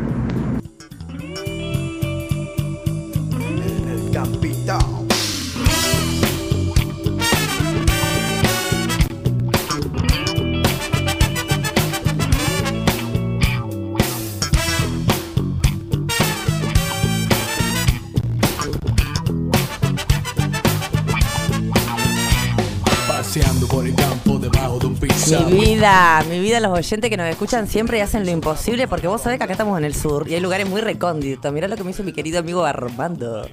Vida, 25.79 26.25
mi 26.29 26.41
vida, 26.41 26.59
los 26.59 26.77
oyentes 26.77 27.09
que 27.09 27.17
nos 27.17 27.29
escuchan 27.29 27.69
siempre 27.69 27.99
y 27.99 28.01
hacen 28.01 28.25
lo 28.25 28.33
imposible 28.33 28.89
porque 28.89 29.07
vos 29.07 29.23
sabés 29.23 29.39
que 29.39 29.45
acá 29.45 29.53
estamos 29.53 29.79
en 29.79 29.85
el 29.85 29.95
sur 29.95 30.29
y 30.29 30.35
hay 30.35 30.41
lugares 30.41 30.69
muy 30.69 30.81
recónditos. 30.81 31.53
Mirá 31.53 31.69
lo 31.69 31.77
que 31.77 31.85
me 31.85 31.93
hizo 31.93 32.03
mi 32.03 32.13
querido 32.13 32.41
amigo 32.41 32.65
Armando. 32.65 33.49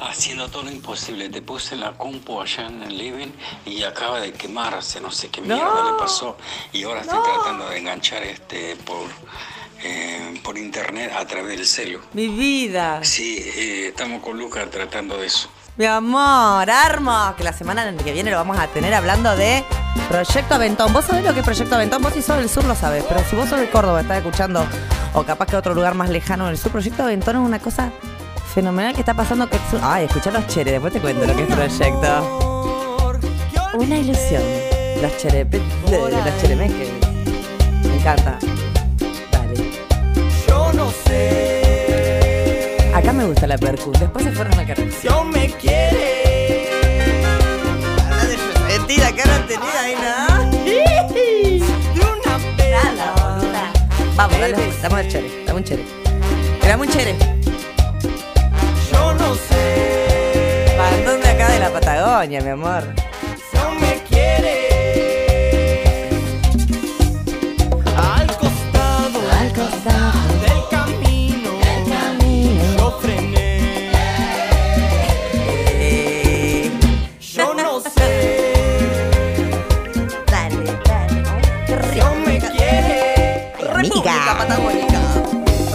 Haciendo 0.00 0.48
todo 0.48 0.62
lo 0.62 0.70
imposible. 0.70 1.28
Te 1.30 1.42
puse 1.42 1.74
la 1.74 1.92
compu 1.92 2.40
allá 2.40 2.68
en 2.68 2.82
el 2.84 2.96
living 2.96 3.32
y 3.66 3.82
acaba 3.82 4.20
de 4.20 4.32
quemarse. 4.32 5.00
No 5.00 5.10
sé 5.10 5.28
qué 5.30 5.40
No. 5.40 5.56
mierda 5.56 5.90
le 5.92 5.98
pasó. 5.98 6.36
Y 6.72 6.84
ahora 6.84 7.00
estoy 7.00 7.18
tratando 7.24 7.68
de 7.68 7.78
enganchar 7.78 8.22
este 8.22 8.76
por, 8.76 9.08
eh, 9.82 10.40
por 10.44 10.56
internet 10.56 11.12
a 11.16 11.26
través 11.26 11.56
del 11.56 11.66
celu. 11.66 12.00
Mi 12.12 12.28
vida. 12.28 13.02
Sí, 13.02 13.38
eh, 13.56 13.88
estamos 13.88 14.22
con 14.22 14.38
Lucas 14.38 14.70
tratando 14.70 15.18
de 15.18 15.26
eso. 15.26 15.48
Mi 15.76 15.86
amor, 15.86 16.70
Armo, 16.70 17.34
que 17.36 17.42
la 17.42 17.52
semana 17.52 17.92
que 17.96 18.12
viene 18.12 18.30
lo 18.30 18.36
vamos 18.36 18.56
a 18.60 18.68
tener 18.68 18.94
hablando 18.94 19.34
de 19.34 19.64
Proyecto 20.08 20.54
Aventón. 20.54 20.92
¿Vos 20.92 21.04
sabés 21.04 21.24
lo 21.24 21.34
que 21.34 21.40
es 21.40 21.44
Proyecto 21.44 21.74
Aventón? 21.74 22.00
Vos 22.00 22.12
si 22.12 22.22
sos 22.22 22.36
del 22.36 22.48
sur 22.48 22.62
lo 22.64 22.76
sabés, 22.76 23.04
pero 23.08 23.20
si 23.28 23.34
vos 23.34 23.48
sos 23.48 23.58
de 23.58 23.68
Córdoba, 23.68 24.02
estás 24.02 24.18
escuchando, 24.18 24.64
o 25.14 25.24
capaz 25.24 25.46
que 25.46 25.56
otro 25.56 25.74
lugar 25.74 25.94
más 25.94 26.10
lejano 26.10 26.46
del 26.46 26.58
sur, 26.58 26.70
Proyecto 26.70 27.02
Aventón 27.02 27.36
es 27.36 27.42
una 27.42 27.58
cosa 27.58 27.90
fenomenal 28.54 28.94
que 28.94 29.00
está 29.00 29.14
pasando 29.14 29.50
que... 29.50 29.58
Ay, 29.82 30.04
escuchá 30.04 30.30
los 30.30 30.46
cheres, 30.46 30.74
después 30.74 30.92
te 30.92 31.00
cuento 31.00 31.26
lo 31.26 31.34
que 31.34 31.42
es 31.42 31.48
Proyecto. 31.48 33.18
Una 33.74 33.96
ilusión. 33.96 34.42
Los 35.02 35.16
cherepe... 35.18 35.60
Los 35.90 36.40
cheremeques. 36.40 36.88
Me 37.82 37.96
encanta. 37.96 38.38
Dale. 39.32 39.72
Yo 40.46 40.72
no 40.72 40.88
sé. 41.04 41.53
Acá 42.94 43.12
me 43.12 43.24
gusta 43.24 43.46
la 43.48 43.58
percu. 43.58 43.90
Después 43.98 44.24
se 44.24 44.30
fueron 44.30 44.54
a 44.54 44.64
carretera. 44.64 45.02
Yo 45.02 45.24
me 45.24 45.48
quiere. 45.48 46.70
Mentira, 48.68 49.10
que 49.12 49.24
no 49.24 49.44
tenía 49.48 49.80
ahí 49.82 49.94
nada. 49.96 50.50
Nada, 52.70 53.12
boluda. 53.38 53.72
Vamos, 54.14 54.38
dale, 54.38 54.56
dame 54.80 55.00
el 55.00 55.08
chere, 55.08 55.44
dame 55.44 55.58
un 55.58 55.64
chere. 55.64 55.84
Dame 56.62 56.82
un 56.82 56.88
chere. 56.88 57.16
Yo 58.92 59.14
no 59.14 59.34
sé. 59.34 60.74
¿Para 60.76 61.10
dónde 61.10 61.28
acá 61.28 61.48
de 61.50 61.58
la 61.58 61.70
Patagonia, 61.72 62.40
mi 62.40 62.50
amor? 62.50 62.84
No 63.54 63.70
me 63.80 64.02
quiere. 64.08 64.63
República 84.04 84.36
Patagónica. 84.36 85.00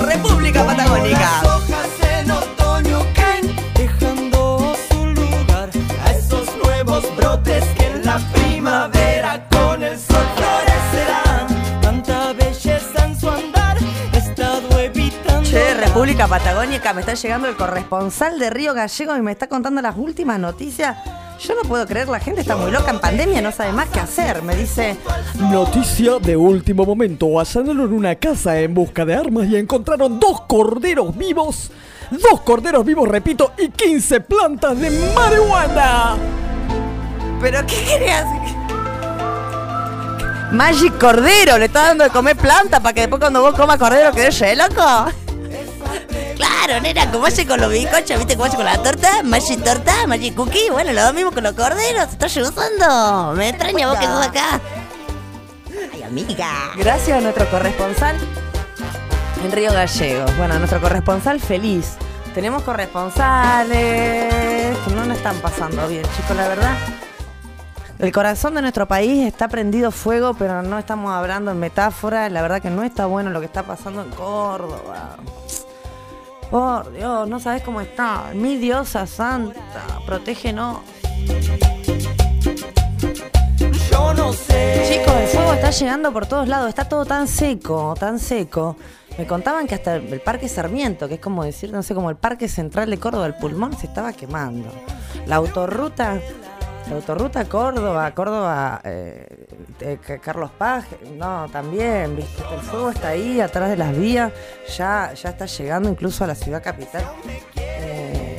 República 0.05 0.63
Patagónica. 0.63 1.19
Las 1.19 1.43
hojas 1.45 1.87
en 2.19 2.29
otoño 2.29 2.99
caen, 3.15 3.55
dejando 3.73 4.75
su 4.87 5.05
lugar 5.07 5.71
a 6.05 6.11
esos 6.11 6.55
nuevos 6.63 7.03
brotes 7.17 7.63
que 7.75 7.87
en 7.87 8.05
la 8.05 8.19
primavera 8.31 9.47
con 9.49 9.81
el 9.81 9.97
sol 9.97 10.23
florecerán. 10.35 11.81
Tanta 11.81 12.33
belleza 12.33 13.05
en 13.05 13.19
su 13.19 13.31
andar, 13.31 13.77
he 14.13 14.17
estado 14.19 14.79
evitando. 14.79 15.49
Che, 15.49 15.73
República 15.73 16.27
Patagónica, 16.27 16.93
me 16.93 16.99
está 17.01 17.15
llegando 17.15 17.47
el 17.47 17.55
corresponsal 17.55 18.37
de 18.37 18.51
Río 18.51 18.75
Gallegos 18.75 19.17
y 19.17 19.21
me 19.23 19.31
está 19.31 19.47
contando 19.47 19.81
las 19.81 19.97
últimas 19.97 20.37
noticias. 20.39 20.97
Yo 21.39 21.55
no 21.55 21.61
puedo 21.61 21.87
creer, 21.87 22.09
la 22.09 22.19
gente 22.19 22.41
está 22.41 22.57
muy 22.57 22.69
loca 22.69 22.91
en 22.91 22.99
pandemia, 22.99 23.41
no 23.41 23.51
sabe 23.51 23.71
más 23.71 23.87
qué 23.89 24.01
hacer. 24.01 24.41
Me 24.41 24.55
dice, 24.55 24.97
Noticia 25.35 26.19
de 26.19 26.35
último 26.35 26.85
momento. 26.85 27.39
Allanaron 27.39 27.93
una 27.93 28.15
casa 28.15 28.59
en 28.59 28.73
busca 28.73 29.05
de 29.05 29.15
armas 29.15 29.47
y 29.47 29.55
encontraron 29.55 30.19
dos 30.19 30.41
corderos 30.41 31.15
vivos. 31.17 31.71
Dos 32.11 32.41
corderos 32.41 32.83
vivos, 32.85 33.07
repito, 33.07 33.53
y 33.57 33.69
15 33.69 34.19
plantas 34.21 34.77
de 34.79 34.89
marihuana. 35.15 36.17
¿pero 37.39 37.65
qué 37.65 37.83
querías? 37.85 38.25
Magic 40.51 40.97
Cordero, 40.97 41.57
le 41.57 41.65
está 41.65 41.87
dando 41.87 42.03
de 42.03 42.09
comer 42.09 42.35
planta 42.35 42.79
para 42.79 42.93
que 42.93 43.01
después 43.01 43.19
cuando 43.19 43.41
vos 43.41 43.53
comas 43.53 43.77
cordero 43.77 44.11
quedes 44.11 44.39
re 44.39 44.55
loco. 44.55 45.28
Claro, 46.35 46.81
nena, 46.81 47.11
como 47.11 47.25
hace 47.25 47.45
con 47.45 47.59
los 47.59 47.71
bizcochos, 47.71 48.17
¿viste 48.17 48.35
cómo 48.35 48.45
hace 48.45 48.55
con 48.55 48.65
la 48.65 48.81
torta? 48.81 49.23
Magic 49.23 49.63
torta, 49.63 50.07
magic 50.07 50.35
cookie. 50.35 50.69
Bueno, 50.71 50.93
lo 50.93 51.13
mismo 51.13 51.31
con 51.31 51.43
los 51.43 51.53
corderos. 51.53 52.07
¿Te 52.07 52.13
estás 52.13 52.37
ayudando? 52.37 53.33
Me 53.35 53.49
extraña 53.49 53.87
vos 53.87 53.97
que 53.97 54.05
sos 54.05 54.25
acá. 54.25 54.59
Ay, 55.93 56.03
amiga. 56.03 56.49
Gracias 56.77 57.17
a 57.17 57.21
nuestro 57.21 57.49
corresponsal 57.49 58.15
en 59.43 59.51
Río 59.51 59.73
Gallegos. 59.73 60.37
Bueno, 60.37 60.55
a 60.55 60.59
nuestro 60.59 60.79
corresponsal 60.79 61.39
feliz. 61.39 61.95
Tenemos 62.33 62.63
corresponsales 62.63 64.77
que 64.77 64.93
no 64.93 65.05
nos 65.05 65.17
están 65.17 65.37
pasando 65.37 65.87
bien, 65.87 66.03
chicos, 66.15 66.37
la 66.37 66.47
verdad. 66.47 66.75
El 67.97 68.13
corazón 68.13 68.55
de 68.55 68.61
nuestro 68.61 68.87
país 68.87 69.25
está 69.25 69.49
prendido 69.49 69.91
fuego, 69.91 70.33
pero 70.33 70.61
no 70.61 70.79
estamos 70.79 71.11
hablando 71.11 71.51
en 71.51 71.59
metáfora. 71.59 72.29
La 72.29 72.41
verdad 72.41 72.61
que 72.61 72.69
no 72.69 72.83
está 72.83 73.07
bueno 73.07 73.29
lo 73.29 73.41
que 73.41 73.47
está 73.47 73.63
pasando 73.63 74.03
en 74.03 74.09
Córdoba. 74.11 75.17
Por 76.51 76.91
Dios, 76.93 77.27
no 77.29 77.39
sabes 77.39 77.61
cómo 77.61 77.79
está. 77.79 78.31
Mi 78.33 78.57
diosa 78.57 79.05
santa, 79.05 79.85
protégenos. 80.05 80.79
Yo 83.91 84.13
no 84.15 84.33
sé. 84.33 84.83
Chicos, 84.89 85.13
el 85.15 85.27
fuego 85.27 85.53
está 85.53 85.69
llegando 85.69 86.11
por 86.11 86.25
todos 86.25 86.47
lados. 86.47 86.69
Está 86.69 86.85
todo 86.85 87.05
tan 87.05 87.27
seco, 87.27 87.93
tan 87.99 88.17
seco. 88.17 88.75
Me 89.19 89.27
contaban 89.27 89.67
que 89.67 89.75
hasta 89.75 89.97
el 89.97 90.21
Parque 90.21 90.47
Sarmiento, 90.47 91.07
que 91.07 91.15
es 91.15 91.19
como 91.19 91.43
decir, 91.43 91.71
no 91.71 91.83
sé, 91.83 91.93
como 91.93 92.09
el 92.09 92.15
Parque 92.15 92.47
Central 92.47 92.89
de 92.89 92.97
Córdoba, 92.97 93.27
el 93.27 93.35
pulmón 93.35 93.77
se 93.77 93.85
estaba 93.85 94.13
quemando. 94.13 94.69
La 95.27 95.35
autorruta, 95.35 96.19
la 96.89 96.95
autorruta 96.95 97.45
Córdoba, 97.45 98.11
Córdoba, 98.15 98.81
eh, 98.83 99.47
eh, 99.79 99.97
Ca- 100.05 100.17
Carlos 100.19 100.51
Paz, 100.57 100.85
no, 101.15 101.47
también, 101.51 102.15
viste, 102.15 102.41
el 102.53 102.61
fuego 102.61 102.89
está 102.91 103.09
ahí, 103.09 103.39
atrás 103.41 103.69
de 103.69 103.77
las 103.77 103.95
vías, 103.97 104.31
ya, 104.77 105.13
ya 105.13 105.29
está 105.29 105.45
llegando 105.45 105.89
incluso 105.89 106.23
a 106.23 106.27
la 106.27 106.35
ciudad 106.35 106.61
capital. 106.63 107.03
Eh. 107.55 108.35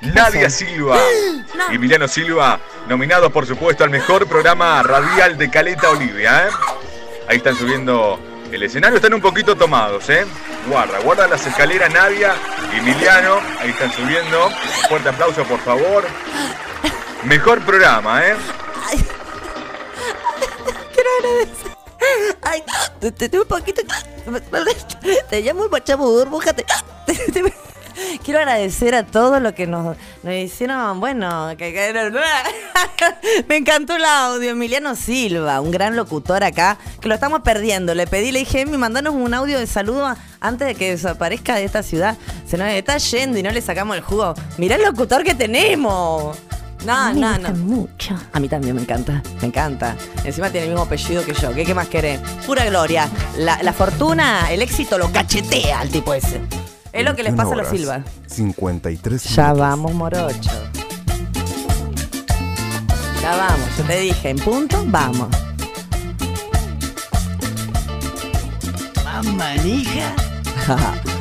Nadia 0.00 0.48
Silva 0.48 0.96
y 1.70 1.74
Emiliano 1.74 2.08
Silva, 2.08 2.58
nominados 2.88 3.30
por 3.32 3.46
supuesto 3.46 3.84
al 3.84 3.90
mejor 3.90 4.26
programa 4.28 4.82
radial 4.82 5.36
de 5.36 5.50
Caleta 5.50 5.90
Olivia. 5.90 6.46
¿eh? 6.46 6.50
Ahí 7.28 7.36
están 7.38 7.56
subiendo 7.56 8.18
el 8.52 8.62
escenario, 8.62 8.96
están 8.96 9.14
un 9.14 9.20
poquito 9.20 9.56
tomados, 9.56 10.08
¿eh? 10.10 10.24
Guarda, 10.68 11.00
guarda 11.00 11.26
las 11.26 11.44
escaleras 11.46 11.92
Nadia 11.92 12.34
y 12.72 12.76
Emiliano, 12.78 13.40
ahí 13.60 13.70
están 13.70 13.90
subiendo. 13.92 14.50
Fuerte 14.88 15.08
aplauso 15.08 15.42
por 15.44 15.58
favor. 15.60 16.04
Mejor 17.24 17.60
programa, 17.62 18.24
¿eh? 18.26 18.36
Quiero 21.02 21.30
agradecer. 21.34 21.76
Ay, 22.42 22.62
te, 23.00 23.28
te- 23.28 23.40
un 23.40 23.46
poquito. 23.46 23.82
Te 25.30 25.40
llamo 25.42 25.64
el 25.64 25.70
machamo 25.70 26.06
burbuja. 26.10 26.52
te- 26.52 26.64
te- 27.06 27.32
te- 27.32 27.54
Quiero 28.24 28.38
agradecer 28.40 28.94
a 28.94 29.04
todos 29.04 29.40
los 29.42 29.52
que 29.52 29.66
nos, 29.66 29.96
nos 30.22 30.34
hicieron, 30.34 30.98
bueno, 31.00 31.50
que, 31.58 31.72
que- 31.72 32.12
me 33.48 33.56
encantó 33.56 33.96
el 33.96 34.04
audio, 34.04 34.50
Emiliano 34.50 34.94
Silva, 34.96 35.60
un 35.60 35.70
gran 35.70 35.94
locutor 35.96 36.42
acá, 36.44 36.78
que 37.00 37.08
lo 37.08 37.14
estamos 37.14 37.40
perdiendo. 37.42 37.94
Le 37.94 38.06
pedí, 38.06 38.32
le 38.32 38.40
dije, 38.40 38.62
Emi, 38.62 38.76
mandanos 38.78 39.14
un 39.14 39.34
audio 39.34 39.58
de 39.58 39.66
saludo 39.66 40.14
antes 40.40 40.66
de 40.68 40.74
que 40.74 40.90
desaparezca 40.90 41.56
de 41.56 41.64
esta 41.64 41.82
ciudad. 41.82 42.16
Se 42.46 42.56
nos 42.56 42.68
está 42.68 42.96
yendo 42.98 43.38
y 43.38 43.42
no 43.42 43.50
le 43.50 43.60
sacamos 43.60 43.96
el 43.96 44.02
jugo. 44.02 44.34
Mirá 44.56 44.76
el 44.76 44.82
locutor 44.82 45.22
que 45.24 45.34
tenemos. 45.34 46.36
No, 46.84 47.12
Me 47.14 47.20
no, 47.20 47.28
gusta 47.34 47.48
no. 47.50 47.56
mucho. 47.64 48.16
A 48.32 48.40
mí 48.40 48.48
también 48.48 48.74
me 48.74 48.82
encanta, 48.82 49.22
me 49.40 49.46
encanta. 49.48 49.96
Encima 50.24 50.50
tiene 50.50 50.66
el 50.66 50.72
mismo 50.72 50.84
apellido 50.84 51.24
que 51.24 51.32
yo. 51.34 51.52
¿Qué, 51.54 51.64
qué 51.64 51.74
más 51.74 51.88
querés? 51.88 52.20
Pura 52.46 52.64
gloria. 52.64 53.08
La, 53.38 53.62
la 53.62 53.72
fortuna, 53.72 54.50
el 54.50 54.62
éxito 54.62 54.98
lo 54.98 55.10
cachetea 55.12 55.80
al 55.80 55.88
tipo 55.90 56.12
ese. 56.14 56.40
Es 56.92 57.04
lo 57.04 57.14
que 57.14 57.22
les 57.22 57.32
21 57.34 57.36
pasa 57.36 57.52
a 57.54 57.56
los 57.56 57.68
Silva. 57.68 58.02
53 58.26 59.22
Ya 59.24 59.42
minutos. 59.44 59.60
vamos, 59.60 59.94
morocho. 59.94 60.50
Ya 63.22 63.36
vamos, 63.36 63.68
yo 63.78 63.84
te 63.84 64.00
dije, 64.00 64.30
en 64.30 64.38
punto, 64.38 64.82
vamos. 64.88 65.28
Manija. 69.36 70.14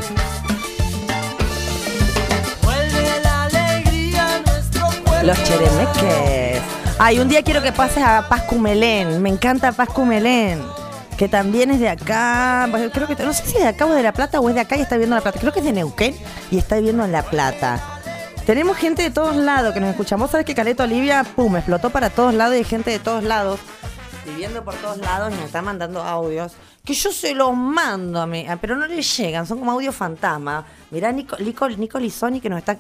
Los 5.24 5.44
cheremeques. 5.44 6.62
Ay, 6.98 7.20
un 7.20 7.30
día 7.30 7.44
quiero 7.44 7.62
que 7.62 7.72
pases 7.72 8.04
a 8.04 8.28
Paz 8.28 8.42
Cumelén. 8.44 9.22
Me 9.22 9.30
encanta 9.30 9.72
Paz 9.72 9.90
Cumelén. 9.90 10.64
Que 11.16 11.30
también 11.30 11.70
es 11.70 11.80
de 11.80 11.90
acá. 11.90 12.68
Creo 12.92 13.08
que 13.08 13.16
no 13.24 13.32
sé 13.32 13.46
si 13.46 13.58
es 13.58 13.64
de 13.64 13.68
acá 13.68 13.86
o 13.86 13.94
de 13.94 14.02
La 14.02 14.14
Plata 14.14 14.40
o 14.40 14.50
es 14.50 14.56
de 14.56 14.62
acá 14.62 14.78
y 14.78 14.82
está 14.82 14.96
viviendo 14.96 15.16
en 15.16 15.20
La 15.20 15.22
Plata. 15.22 15.40
Creo 15.40 15.54
que 15.54 15.60
es 15.60 15.66
de 15.66 15.74
Neuquén 15.74 16.16
y 16.50 16.58
está 16.58 16.78
viviendo 16.78 17.06
en 17.06 17.12
La 17.12 17.22
Plata. 17.22 18.00
Tenemos 18.48 18.78
gente 18.78 19.04
de 19.04 19.12
todos 19.12 19.36
lados 19.36 19.76
que 19.76 19.80
nos 19.80 19.92
escuchamos. 19.92 20.32
¿Sabes 20.32 20.46
que 20.46 20.56
Caleta 20.56 20.86
Olivia, 20.86 21.24
pum, 21.36 21.56
explotó 21.56 21.92
para 21.92 22.10
todos 22.10 22.34
lados 22.34 22.56
y 22.56 22.60
hay 22.60 22.64
gente 22.64 22.90
de 22.90 23.00
todos 23.00 23.24
lados 23.24 23.60
viviendo 24.26 24.64
por 24.64 24.76
todos 24.76 24.98
lados 24.98 25.34
y 25.34 25.38
me 25.38 25.46
están 25.46 25.66
mandando 25.66 26.02
audios 26.02 26.54
que 26.86 26.94
yo 26.94 27.12
se 27.12 27.36
los 27.36 27.56
mando 27.56 28.22
a 28.22 28.26
mí, 28.26 28.46
ah, 28.50 28.58
pero 28.60 28.76
no 28.76 28.88
les 28.88 29.18
llegan, 29.18 29.46
son 29.46 29.60
como 29.60 29.72
audio 29.72 29.92
fantasma. 29.92 30.66
Mirá 30.90 31.12
Nico, 31.12 31.38
Nico, 31.38 31.70
Nico 31.70 32.00
que 32.42 32.50
nos 32.50 32.60
está, 32.60 32.78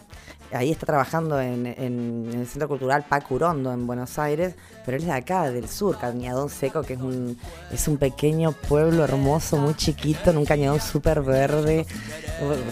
ahí 0.53 0.72
está 0.72 0.86
trabajando 0.86 1.40
en, 1.40 1.65
en 1.65 2.30
el 2.34 2.48
Centro 2.48 2.68
Cultural 2.68 3.06
Pacurondo 3.07 3.72
en 3.72 3.88
Buenos 3.88 4.18
Aires, 4.19 4.56
pero 4.86 4.98
él 4.98 5.03
es 5.03 5.07
de 5.07 5.14
acá, 5.14 5.49
del 5.49 5.69
sur, 5.69 5.98
Cañadón 5.98 6.49
Seco, 6.49 6.84
que 6.84 6.94
es 6.94 6.99
un, 6.99 7.40
es 7.72 7.88
un 7.88 7.98
pequeño 7.98 8.52
pueblo 8.52 9.03
hermoso, 9.03 9.57
muy 9.57 9.76
chiquito, 9.76 10.32
en 10.32 10.38
un 10.38 10.45
cañadón 10.45 10.82
súper 10.82 11.22
verde. 11.22 11.86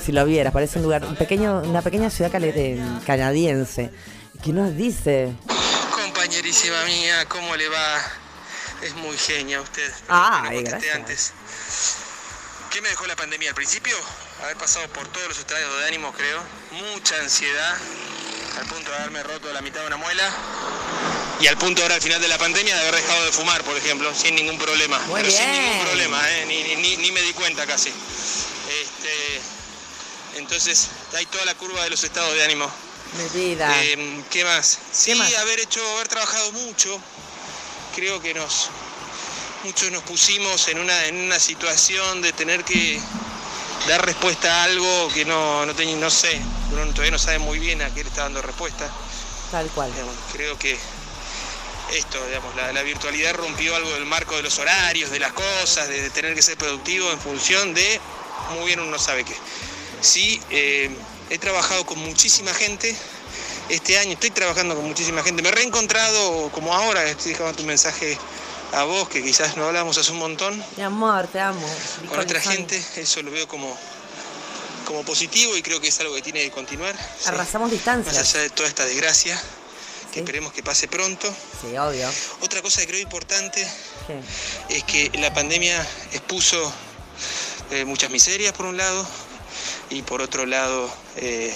Si 0.02 0.12
lo 0.12 0.26
vieras, 0.26 0.54
parece 0.54 0.80
un 0.80 0.84
lugar, 0.84 1.06
un 1.06 1.16
pequeño, 1.16 1.62
una 1.62 1.82
pequeña 1.82 2.10
ciudad 2.10 2.32
eh, 2.36 2.82
canadiense. 3.06 3.92
¿Qué 4.44 4.54
nos 4.54 4.76
dice? 4.76 5.34
Compañerísima 5.92 6.86
mía, 6.86 7.26
¿cómo 7.28 7.56
le 7.56 7.68
va? 7.70 7.98
Es 8.82 8.96
muy 8.96 9.18
genia 9.18 9.62
usted. 9.62 9.92
Lo 10.08 10.16
contesté 10.16 10.70
gracias. 10.70 10.96
antes. 10.96 11.34
¿Qué 12.72 12.82
me 12.82 12.90
dejó 12.90 13.08
la 13.08 13.16
pandemia 13.16 13.50
al 13.50 13.56
principio? 13.56 13.96
Haber 14.44 14.58
pasado 14.58 14.88
por 14.90 15.08
todos 15.08 15.28
los 15.28 15.38
estados 15.40 15.80
de 15.82 15.88
ánimo, 15.88 16.14
creo. 16.14 16.42
Mucha 16.72 17.16
ansiedad, 17.18 17.76
al 18.60 18.68
punto 18.68 18.92
de 18.92 18.98
haberme 18.98 19.24
roto 19.24 19.52
la 19.52 19.62
mitad 19.62 19.82
de 19.82 19.88
una 19.88 19.98
muela. 19.98 20.32
Y 21.40 21.48
al 21.48 21.58
punto 21.58 21.82
ahora 21.82 21.96
al 21.96 22.02
final 22.02 22.22
de 22.22 22.28
la 22.28 22.38
pandemia 22.38 22.76
de 22.76 22.82
haber 22.88 23.02
dejado 23.02 23.26
de 23.26 23.32
fumar, 23.32 23.64
por 23.64 23.76
ejemplo, 23.76 24.14
sin 24.14 24.36
ningún 24.36 24.58
problema. 24.60 25.00
Muy 25.08 25.22
Pero 25.22 25.32
sin 25.36 25.50
bien. 25.52 25.64
ningún 25.64 25.86
problema, 25.86 26.30
¿eh? 26.32 26.46
ni, 26.46 26.64
ni- 26.64 26.76
ni- 26.76 26.98
ni 26.98 27.12
me 27.12 27.22
di 27.22 27.34
cuenta 27.34 27.66
casi. 27.66 27.90
Este, 27.90 29.42
entonces, 30.38 30.88
hay 31.16 31.26
toda 31.26 31.46
la 31.46 31.56
curva 31.56 31.84
de 31.84 31.90
los 31.90 32.04
estados 32.04 32.34
de 32.34 32.44
ánimo. 32.44 32.70
Mi 33.14 33.40
vida. 33.46 33.84
Eh, 33.84 34.24
¿Qué 34.30 34.44
más? 34.46 34.78
Sí, 34.92 35.12
haber 35.36 35.60
hecho, 35.60 35.82
haber 35.96 36.08
trabajado 36.08 36.52
mucho. 36.52 37.00
Creo 37.96 38.22
que 38.22 38.34
nos 38.36 38.70
muchos 39.64 39.92
nos 39.92 40.04
pusimos 40.04 40.68
en 40.70 40.80
una, 40.80 41.06
en 41.06 41.16
una 41.20 41.40
situación 41.40 42.22
de 42.22 42.32
tener 42.34 42.64
que 42.64 43.00
dar 43.88 44.06
respuesta 44.06 44.62
a 44.62 44.64
algo 44.66 45.10
que 45.14 45.26
no, 45.26 45.66
no, 45.66 45.74
tenía- 45.76 45.96
no 45.98 46.10
sé, 46.10 46.40
uno 46.72 46.86
todavía 46.92 47.12
no 47.12 47.20
sabe 47.20 47.40
muy 47.40 47.60
bien 47.60 47.82
a 47.82 47.94
qué 47.94 48.04
le 48.04 48.10
está 48.10 48.24
dando 48.24 48.42
respuesta. 48.42 48.90
Tal 49.52 49.68
cual. 49.70 49.92
Digamos, 49.92 50.16
creo 50.32 50.58
que 50.58 50.78
esto, 51.94 52.24
digamos, 52.28 52.56
la, 52.56 52.72
la 52.72 52.84
virtualidad 52.84 53.34
rompió 53.34 53.76
algo 53.76 53.92
del 53.94 54.06
marco 54.06 54.36
de 54.36 54.44
los 54.44 54.60
horarios, 54.60 55.10
de 55.12 55.20
las 55.20 55.34
cosas, 55.34 55.88
de, 55.88 56.02
de 56.02 56.10
tener 56.12 56.36
que 56.36 56.42
ser 56.42 56.58
productivo 56.58 57.12
en 57.12 57.20
función 57.20 57.74
de 57.74 58.00
muy 58.56 58.68
bien 58.68 58.80
uno 58.80 58.92
no 58.92 59.00
sabe 59.00 59.24
qué. 59.26 59.36
Sí, 60.02 60.40
eh, 60.50 60.90
he 61.30 61.38
trabajado 61.38 61.86
con 61.86 62.00
muchísima 62.00 62.54
gente. 62.54 62.96
Este 63.70 64.00
año 64.00 64.14
estoy 64.14 64.32
trabajando 64.32 64.76
con 64.76 64.86
muchísima 64.88 65.22
gente. 65.24 65.42
Me 65.42 65.50
he 65.50 65.52
reencontrado, 65.52 66.50
como 66.52 66.74
ahora, 66.74 67.04
estoy 67.06 67.34
dejando 67.34 67.54
tu 67.54 67.64
mensaje 67.64 68.18
a 68.74 68.84
vos, 68.84 69.10
que 69.10 69.24
quizás 69.24 69.58
no 69.58 69.66
hablamos 69.66 69.98
hace 69.98 70.12
un 70.12 70.20
montón, 70.20 70.64
Mi 70.78 70.84
amor, 70.84 71.28
te 71.28 71.40
amo. 71.40 71.68
con 72.08 72.20
otra 72.20 72.40
gente, 72.40 72.82
eso 72.98 73.22
lo 73.24 73.32
veo 73.32 73.48
como, 73.48 73.76
como 74.86 75.04
positivo 75.04 75.56
y 75.58 75.62
creo 75.62 75.82
que 75.82 75.88
es 75.88 76.00
algo 76.00 76.14
que 76.16 76.22
tiene 76.22 76.42
que 76.44 76.52
continuar. 76.52 76.96
¿sí? 76.96 77.28
Arrasamos 77.30 77.72
distancia. 77.72 78.12
Más 78.14 78.22
allá 78.36 78.44
de 78.44 78.50
toda 78.52 78.70
esta 78.70 78.86
desgracia, 78.86 79.40
que 80.12 80.20
esperemos 80.22 80.54
que 80.54 80.64
pase 80.64 80.88
pronto. 80.88 81.28
Sí, 81.62 81.78
obvio. 81.78 82.10
Otra 82.42 82.62
cosa 82.62 82.82
que 82.82 82.88
creo 82.88 83.00
importante 83.02 83.66
es 84.70 84.84
que 84.86 85.12
la 85.20 85.34
pandemia 85.34 85.82
expuso 86.14 86.72
eh, 87.72 87.86
muchas 87.86 88.10
miserias 88.10 88.54
por 88.54 88.66
un 88.66 88.78
lado 88.78 89.06
y 89.92 90.02
por 90.04 90.22
otro 90.22 90.46
lado 90.48 90.92
eh, 91.18 91.54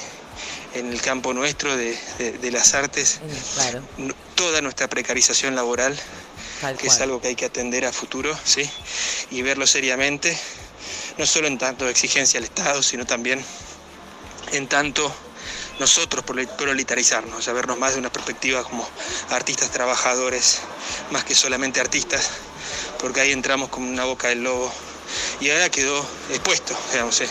en 0.76 0.92
el 0.92 1.02
campo 1.02 1.34
nuestro 1.34 1.76
de, 1.78 1.98
de- 2.18 2.38
de 2.40 2.52
las 2.52 2.74
artes 2.74 3.20
Claro. 3.56 3.84
n- 3.98 4.14
toda 4.36 4.62
nuestra 4.62 4.88
precarización 4.88 5.56
laboral 5.56 6.00
Tal 6.64 6.78
que 6.78 6.88
es 6.88 7.02
algo 7.02 7.20
que 7.20 7.28
hay 7.28 7.36
que 7.36 7.44
atender 7.44 7.84
a 7.86 7.92
futuro 7.92 8.34
¿sí? 8.46 8.64
y 9.32 9.42
verlo 9.42 9.68
seriamente 9.68 10.40
no 11.18 11.26
solo 11.26 11.48
en 11.48 11.58
tanto 11.58 11.90
exigencia 11.90 12.38
al 12.38 12.46
Estado 12.46 12.82
sino 12.82 13.06
también 13.06 13.44
en 14.54 14.70
tanto 14.70 15.14
nosotros 15.80 16.24
prole- 16.24 16.48
proletarizarnos, 16.48 17.44
sea, 17.44 17.52
vernos 17.54 17.78
más 17.78 17.94
de 17.94 18.00
una 18.00 18.10
perspectiva 18.12 18.64
como 18.64 18.88
artistas 19.32 19.72
trabajadores, 19.72 20.60
más 21.12 21.26
que 21.26 21.36
solamente 21.36 21.82
artistas, 21.82 22.30
porque 23.00 23.20
ahí 23.20 23.32
entramos 23.34 23.68
como 23.70 23.90
una 23.90 24.06
boca 24.06 24.30
del 24.30 24.44
lobo 24.44 24.72
y 25.42 25.50
ahora 25.50 25.70
quedó 25.70 26.00
expuesto, 26.30 26.78
digamos. 26.92 27.20
eh. 27.22 27.30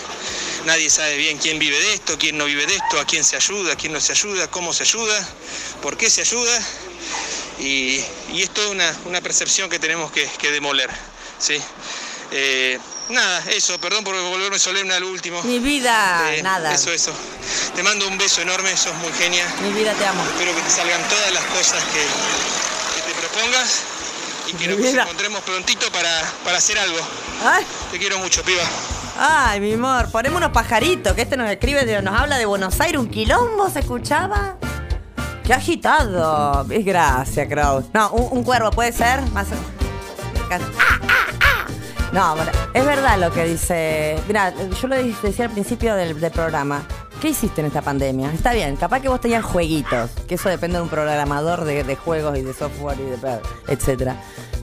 Nadie 0.67 0.91
sabe 0.91 1.17
bien 1.17 1.39
quién 1.39 1.59
vive 1.59 1.79
de 1.79 1.95
esto, 1.95 2.19
quién 2.19 2.37
no 2.37 2.45
vive 2.45 2.67
de 2.67 2.75
esto, 2.75 3.01
a 3.01 3.05
quién 3.07 3.25
se 3.25 3.37
ayuda, 3.37 3.73
a 3.73 3.77
quién 3.77 3.93
no 3.93 4.01
se 4.01 4.13
ayuda, 4.13 4.49
cómo 4.51 4.75
se 4.75 4.83
ayuda, 4.83 5.29
por 5.83 5.97
qué 5.97 6.09
se 6.09 6.23
ayuda. 6.23 6.59
Y, 7.59 8.03
y 8.33 8.43
es 8.43 8.51
toda 8.51 8.69
una, 8.71 8.95
una 9.05 9.21
percepción 9.21 9.69
que 9.69 9.79
tenemos 9.79 10.11
que, 10.11 10.27
que 10.39 10.51
demoler. 10.51 10.89
¿sí? 11.39 11.61
Eh, 12.31 12.79
nada, 13.11 13.43
eso, 13.51 13.79
perdón 13.81 14.03
por 14.05 14.15
volverme 14.21 14.59
solemne 14.59 14.95
al 14.95 15.05
último. 15.05 15.43
Mi 15.43 15.59
vida, 15.59 16.35
Eh, 16.35 16.43
nada. 16.43 16.73
Eso, 16.75 16.91
eso. 16.93 17.13
Te 17.77 17.83
mando 17.83 18.09
un 18.09 18.17
beso 18.19 18.41
enorme, 18.41 18.75
sos 18.77 18.95
muy 18.97 19.13
genia. 19.13 19.45
Mi 19.63 19.71
vida, 19.73 19.93
te 19.95 20.07
amo. 20.07 20.23
Espero 20.25 20.55
que 20.55 20.63
te 20.63 20.71
salgan 20.71 21.01
todas 21.09 21.33
las 21.33 21.45
cosas 21.45 21.83
que, 21.93 22.01
que 22.97 23.13
te 23.13 23.19
propongas 23.21 23.81
y 24.49 24.53
que 24.55 24.67
Mi 24.69 24.75
nos 24.75 24.83
vida. 24.83 25.03
encontremos 25.03 25.43
prontito 25.43 25.91
para, 25.93 26.33
para 26.45 26.59
hacer 26.59 26.79
algo. 26.79 26.99
Ay. 27.45 27.65
Te 27.91 27.99
quiero 27.99 28.19
mucho, 28.19 28.43
piba. 28.43 28.63
Ay, 29.19 29.61
mi 29.61 29.75
amor, 29.75 30.11
ponemos 30.11 30.39
unos 30.39 30.53
pajaritos, 30.53 31.13
que 31.15 31.23
este 31.23 31.37
nos 31.37 31.51
escribe, 31.51 31.85
nos 32.03 32.19
habla 32.19 32.39
de 32.39 32.47
Buenos 32.47 32.81
Aires, 32.81 32.99
un 32.99 33.11
quilombo, 33.11 33.69
¿se 33.71 33.81
escuchaba? 33.81 34.57
¡Qué 35.53 35.57
agitado! 35.57 36.65
Gracias, 36.67 37.47
Kraus. 37.47 37.85
No, 37.93 38.11
un, 38.13 38.43
cuervo 38.43 38.71
puede 38.71 38.91
ser 38.91 39.21
más. 39.33 39.49
¡Ah, 40.51 40.59
ah, 40.79 40.99
ah! 41.43 41.67
No, 42.11 42.35
bueno, 42.37 42.51
es 42.73 42.87
verdad 42.87 43.19
lo 43.19 43.31
que 43.31 43.45
dice. 43.45 44.19
Mira, 44.27 44.55
yo 44.81 44.89
lo 44.89 44.97
decía 44.97 45.45
al 45.45 45.51
principio 45.51 45.95
del, 45.95 46.19
del 46.19 46.31
programa. 46.31 46.87
¿Qué 47.21 47.29
hiciste 47.29 47.61
en 47.61 47.67
esta 47.67 47.83
pandemia? 47.83 48.33
Está 48.33 48.55
bien, 48.55 48.77
capaz 48.77 49.01
que 49.01 49.11
vos 49.11 49.21
tenías 49.21 49.45
jueguitos, 49.45 50.13
que 50.27 50.37
eso 50.37 50.49
depende 50.49 50.79
de 50.79 50.85
un 50.85 50.89
programador 50.89 51.67
de, 51.67 51.97
juegos 51.97 52.39
y 52.39 52.41
de 52.41 52.55
software 52.55 52.99
y 52.99 53.21
de 53.21 53.41
etcétera. 53.69 54.17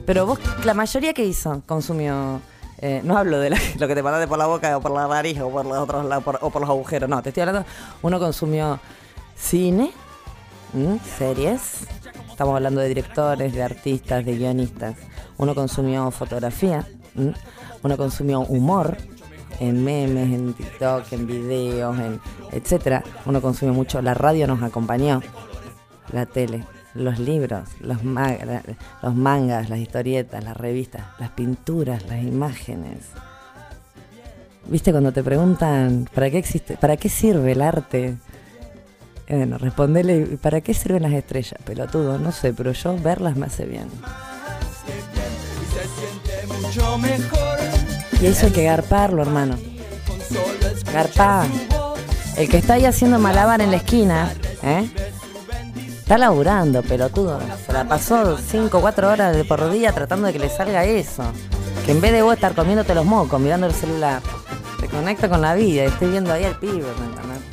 Pero 0.08 0.26
vos, 0.26 0.40
la 0.64 0.74
mayoría 0.74 1.14
que 1.14 1.24
hizo, 1.24 1.62
consumió. 1.68 2.42
eh, 2.80 3.02
no 3.04 3.16
hablo 3.16 3.38
de 3.38 3.52
lo 3.52 3.88
que 3.88 3.94
te 3.94 4.02
mandaste 4.02 4.28
por 4.28 4.40
la 4.40 4.48
boca 4.48 4.76
o 4.76 4.82
por 4.82 4.90
la 4.90 5.08
nariz 5.08 5.40
o 5.40 5.52
por 5.52 5.68
los 5.68 5.78
otros 5.78 6.04
o 6.42 6.50
por 6.50 6.62
los 6.62 6.70
agujeros. 6.72 7.08
No, 7.08 7.22
te 7.22 7.30
estoy 7.30 7.42
hablando. 7.42 7.70
Uno 8.02 8.18
consumió 8.18 8.80
cine, 9.36 9.94
¿m? 10.74 11.00
series. 11.18 11.88
Estamos 12.30 12.56
hablando 12.56 12.82
de 12.82 12.88
directores, 12.88 13.54
de 13.54 13.64
artistas, 13.64 14.26
de 14.26 14.38
guionistas. 14.38 14.96
Uno 15.38 15.56
consumió 15.56 16.10
fotografía. 16.12 16.88
¿m? 17.16 17.34
Uno 17.84 17.98
consumió 17.98 18.42
humor 18.42 18.98
en 19.60 19.84
memes, 19.84 20.34
en 20.34 20.54
TikTok, 20.54 21.12
en 21.12 21.28
videos, 21.28 21.98
en 22.00 22.20
etcétera. 22.52 23.04
Uno 23.26 23.42
consumió 23.42 23.74
mucho. 23.74 24.02
La 24.02 24.14
radio 24.14 24.48
nos 24.48 24.62
acompañó. 24.64 25.22
La 26.12 26.26
tele, 26.26 26.64
los 26.96 27.20
libros, 27.20 27.70
los, 27.82 27.98
los 28.04 29.16
mangas, 29.16 29.70
las 29.70 29.80
historietas, 29.80 30.44
las 30.44 30.58
revistas, 30.58 31.04
las 31.20 31.30
pinturas, 31.32 32.06
las 32.08 32.24
imágenes. 32.24 33.10
¿Viste 34.66 34.92
cuando 34.92 35.12
te 35.12 35.24
preguntan 35.24 36.08
para 36.14 36.30
qué 36.30 36.38
existe, 36.38 36.78
para 36.78 36.98
qué 36.98 37.10
sirve 37.10 37.54
el 37.54 37.62
arte? 37.62 38.18
Eh, 39.30 39.36
Bueno, 39.38 39.60
respondele, 39.60 40.38
¿para 40.42 40.60
qué 40.62 40.74
sirven 40.74 41.04
las 41.04 41.14
estrellas, 41.14 41.62
pelotudo? 41.64 42.18
No 42.18 42.32
sé, 42.32 42.52
pero 42.52 42.72
yo 42.72 42.98
verlas 42.98 43.36
me 43.36 43.46
hace 43.46 43.66
bien. 43.66 43.88
Y 48.22 48.26
eso 48.26 48.48
hay 48.48 48.52
que 48.52 48.64
garparlo, 48.64 49.22
hermano. 49.22 49.56
Garpa. 50.92 51.46
El 52.38 52.50
que 52.50 52.58
está 52.58 52.74
ahí 52.74 52.86
haciendo 52.86 53.20
malabar 53.20 53.62
en 53.62 53.70
la 53.70 53.78
esquina, 53.78 54.34
¿eh? 54.64 54.90
Está 56.00 56.18
laburando, 56.18 56.82
pelotudo. 56.82 57.40
Se 57.68 57.72
la 57.72 57.88
pasó 57.88 58.36
5 58.36 58.80
o 58.80 58.82
4 58.82 59.10
horas 59.12 59.36
de 59.36 59.46
por 59.46 59.70
día 59.72 59.92
tratando 59.92 60.26
de 60.26 60.34
que 60.34 60.40
le 60.40 60.50
salga 60.50 60.86
eso. 60.86 61.24
Que 61.86 61.92
en 61.92 62.02
vez 62.02 62.14
de 62.14 62.24
vos 62.24 62.34
estar 62.34 62.56
comiéndote 62.56 62.96
los 62.96 63.06
mocos, 63.06 63.40
mirando 63.40 63.68
el 63.68 63.74
celular, 63.74 64.22
te 64.80 64.88
conecta 64.88 65.30
con 65.30 65.42
la 65.42 65.54
vida 65.54 65.84
y 65.84 65.88
estoy 65.88 66.10
viendo 66.10 66.34
ahí 66.34 66.46
al 66.46 66.58
pibe, 66.58 66.82
¿me? 66.82 67.49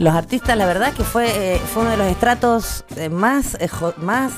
Los 0.00 0.14
artistas, 0.14 0.56
la 0.56 0.64
verdad 0.64 0.94
que 0.94 1.04
fue, 1.04 1.26
eh, 1.56 1.58
fue 1.74 1.82
uno 1.82 1.90
de 1.90 1.98
los 1.98 2.06
estratos 2.06 2.86
eh, 2.96 3.10
más, 3.10 3.54
eh, 3.60 3.68
más 3.98 4.32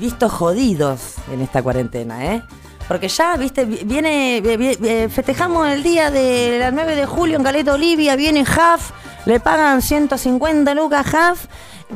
vistos 0.00 0.32
jodidos 0.32 1.16
en 1.30 1.42
esta 1.42 1.62
cuarentena, 1.62 2.24
¿eh? 2.24 2.42
Porque 2.88 3.08
ya, 3.08 3.36
viste, 3.36 3.66
vi- 3.66 3.82
viene, 3.84 4.40
vi- 4.40 4.56
vi- 4.56 5.08
festejamos 5.10 5.68
el 5.68 5.82
día 5.82 6.10
de 6.10 6.56
la 6.58 6.70
9 6.70 6.96
de 6.96 7.04
julio 7.04 7.36
en 7.36 7.44
Caleta 7.44 7.74
Olivia, 7.74 8.16
viene 8.16 8.40
Huff, 8.42 8.92
le 9.26 9.40
pagan 9.40 9.82
150 9.82 10.72
lucas 10.74 11.06
a 11.14 11.32
Huff, 11.32 11.44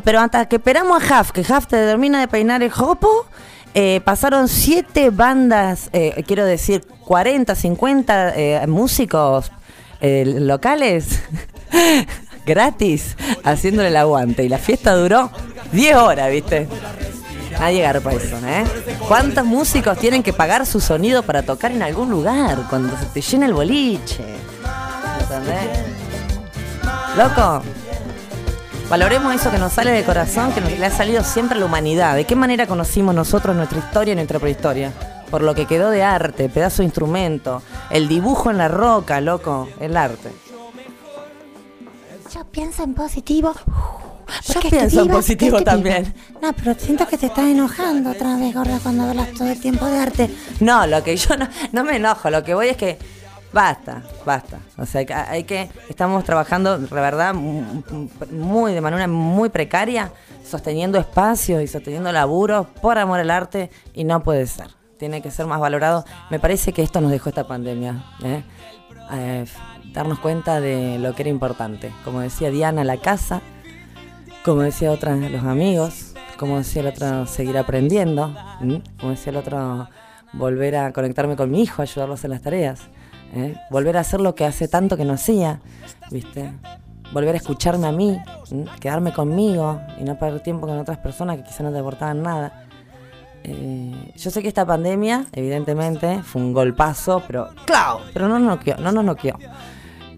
pero 0.05 0.21
hasta 0.21 0.47
que 0.47 0.57
esperamos 0.57 1.03
a 1.11 1.21
Huff, 1.23 1.31
que 1.33 1.41
Huff 1.41 1.67
te 1.67 1.77
termina 1.79 2.21
de 2.21 2.29
peinar 2.29 2.63
el 2.63 2.71
jopo, 2.71 3.27
pasaron 4.05 4.49
siete 4.49 5.09
bandas, 5.11 5.91
quiero 6.27 6.45
decir, 6.45 6.87
40, 7.07 7.55
50 7.55 8.35
eh, 8.37 8.67
músicos 8.67 9.51
locales 10.01 11.23
gratis 12.47 13.17
haciéndole 13.45 13.89
el 13.89 13.97
aguante. 13.97 14.45
Y 14.45 14.49
la 14.49 14.59
fiesta 14.59 14.95
duró 14.95 15.31
10 15.73 15.97
horas, 15.97 16.31
¿viste? 16.31 16.69
Nadie 17.59 17.83
garpa 17.83 18.13
eso, 18.13 18.37
¿eh? 18.47 18.65
¿Cuántos 19.09 19.45
músicos 19.45 19.99
tienen 19.99 20.23
que 20.23 20.33
pagar 20.33 20.67
su 20.67 20.81
sonido 20.81 21.23
para 21.23 21.43
tocar 21.43 21.73
en 21.73 21.83
algún 21.83 22.11
lugar 22.11 22.59
cuando 22.69 22.97
se 22.97 23.07
te 23.07 23.21
llena 23.21 23.47
el 23.47 23.55
boliche? 23.55 24.23
¿Entendés? 25.21 25.81
Loco, 27.17 27.63
valoremos 28.91 29.35
eso 29.35 29.51
que 29.51 29.59
nos 29.59 29.73
sale 29.73 29.91
de 29.91 30.05
corazón, 30.05 30.53
que 30.53 30.61
le 30.61 30.85
ha 30.85 30.91
salido 30.91 31.25
siempre 31.25 31.57
a 31.57 31.61
la 31.61 31.67
humanidad. 31.67 32.15
¿De 32.15 32.25
qué 32.25 32.37
manera 32.37 32.67
conocimos 32.67 33.15
nosotros 33.15 33.57
nuestra 33.57 33.79
historia 33.79 34.13
y 34.13 34.17
nuestra 34.17 34.39
prehistoria? 34.39 34.93
Por 35.31 35.43
lo 35.43 35.55
que 35.55 35.67
quedó 35.67 35.91
de 35.91 36.03
arte, 36.03 36.51
pedazo 36.51 36.83
de 36.83 36.85
instrumento, 36.85 37.63
el 37.91 38.07
dibujo 38.07 38.51
en 38.51 38.59
la 38.59 38.69
roca, 38.69 39.21
loco, 39.23 39.69
el 39.81 39.97
arte. 39.97 40.31
Yo 42.35 42.45
pienso 42.51 42.83
en 42.83 42.95
positivo. 42.95 43.55
Yo 44.53 44.61
pienso 44.69 45.03
en 45.03 45.09
positivo 45.09 45.63
también. 45.63 46.13
No, 46.43 46.53
pero 46.53 46.75
siento 46.75 47.07
que 47.07 47.17
te 47.19 47.27
estás 47.27 47.45
enojando 47.47 48.11
otra 48.11 48.37
vez, 48.37 48.55
gorda, 48.55 48.79
cuando 48.83 49.05
hablas 49.05 49.33
todo 49.33 49.49
el 49.49 49.61
tiempo 49.61 49.87
de 49.87 49.99
arte. 49.99 50.31
No, 50.61 50.87
lo 50.87 51.03
que 51.05 51.17
yo 51.17 51.37
no, 51.37 51.49
no 51.73 51.85
me 51.85 51.97
enojo, 51.97 52.29
lo 52.31 52.43
que 52.43 52.55
voy 52.55 52.69
es 52.69 52.77
que 52.77 52.99
basta, 53.53 54.03
basta. 54.25 54.59
O 54.77 54.85
sea, 54.87 55.05
hay 55.31 55.45
que- 55.45 55.71
estamos 55.89 56.25
trabajando, 56.25 56.77
la 56.79 57.01
verdad, 57.01 57.35
muy, 57.35 58.73
de 58.75 58.81
manera 58.81 59.07
muy 59.07 59.49
precaria, 59.49 60.13
sosteniendo 60.45 60.99
espacios 60.99 61.63
y 61.63 61.67
sosteniendo 61.69 62.11
laburos 62.13 62.67
por 62.83 62.99
amor 62.99 63.21
al 63.21 63.31
arte 63.31 63.71
y 63.95 64.05
no 64.05 64.23
puede 64.23 64.47
ser. 64.47 64.69
Tiene 64.99 65.21
que 65.23 65.31
ser 65.31 65.47
más 65.47 65.61
valorado. 65.61 66.05
Me 66.31 66.41
parece 66.41 66.73
que 66.73 66.83
esto 66.83 67.01
nos 67.01 67.11
dejó 67.11 67.29
esta 67.29 67.47
pandemia. 67.47 68.03
¿eh? 68.25 68.43
Eh, 69.13 69.45
darnos 69.97 70.19
cuenta 70.19 70.61
de 70.61 70.99
lo 70.99 71.15
que 71.15 71.23
era 71.23 71.31
importante. 71.31 71.91
Como 72.05 72.21
decía 72.21 72.51
Diana, 72.51 72.85
la 72.85 72.99
casa. 72.99 73.41
Como 74.45 74.61
decía 74.61 74.93
otra, 74.93 75.17
los 75.17 75.43
amigos. 75.43 76.13
Como 76.39 76.59
decía 76.59 76.83
el 76.83 76.89
otro, 76.89 77.27
seguir 77.27 77.57
aprendiendo. 77.57 78.35
¿m? 78.61 78.83
Como 79.01 79.13
decía 79.13 79.31
el 79.31 79.39
otro, 79.39 79.89
volver 80.35 80.77
a 80.77 80.93
conectarme 80.93 81.35
con 81.35 81.51
mi 81.51 81.63
hijo, 81.63 81.81
ayudarlos 81.81 82.23
en 82.25 82.31
las 82.31 82.43
tareas. 82.43 82.83
¿eh? 83.35 83.57
Volver 83.71 83.97
a 83.97 84.01
hacer 84.01 84.21
lo 84.21 84.35
que 84.35 84.45
hace 84.45 84.69
tanto 84.69 84.99
que 84.99 85.07
no 85.07 85.15
hacía. 85.15 85.61
¿Viste? 86.11 86.53
Volver 87.13 87.35
a 87.35 87.39
escucharme 87.39 87.87
a 87.87 87.93
mí. 87.93 88.19
¿m? 88.51 88.67
Quedarme 88.79 89.15
conmigo 89.15 89.81
y 89.99 90.05
no 90.05 90.19
perder 90.19 90.43
tiempo 90.43 90.67
con 90.67 90.79
otras 90.79 90.99
personas 90.99 91.39
que 91.39 91.45
quizá 91.45 91.63
no 91.63 91.73
te 91.73 91.79
aportaban 91.79 92.23
nada. 92.23 92.67
Eh, 93.45 94.13
yo 94.15 94.31
sé 94.31 94.43
que 94.43 94.49
esta 94.49 94.67
pandemia, 94.67 95.25
evidentemente, 95.33 96.21
fue 96.23 96.43
un 96.43 96.53
golpazo, 96.53 97.23
pero 97.27 97.49
claro, 97.65 98.01
pero 98.13 98.29
no 98.29 98.39
nos 98.39 98.59
noqueó, 98.59 98.77
no 98.77 98.93
nos 98.93 99.05
noqueó. 99.05 99.39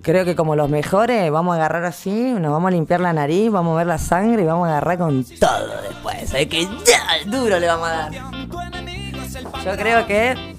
Creo 0.08 0.24
que 0.24 0.34
como 0.34 0.56
los 0.56 0.70
mejores, 0.70 1.30
vamos 1.30 1.52
a 1.52 1.56
agarrar 1.56 1.84
así, 1.84 2.32
nos 2.32 2.50
vamos 2.50 2.68
a 2.68 2.70
limpiar 2.70 2.98
la 2.98 3.12
nariz, 3.12 3.50
vamos 3.50 3.74
a 3.74 3.76
ver 3.76 3.86
la 3.86 3.98
sangre 3.98 4.40
y 4.40 4.46
vamos 4.46 4.66
a 4.66 4.70
agarrar 4.70 4.96
con 4.96 5.22
todo 5.22 5.82
después. 5.82 6.30
¿sabes 6.30 6.46
que 6.46 6.62
ya 6.62 7.02
duro 7.26 7.60
le 7.60 7.66
vamos 7.66 7.88
a 7.88 7.92
dar. 7.92 8.12
Yo 8.12 9.76
creo 9.76 10.06
que. 10.06 10.56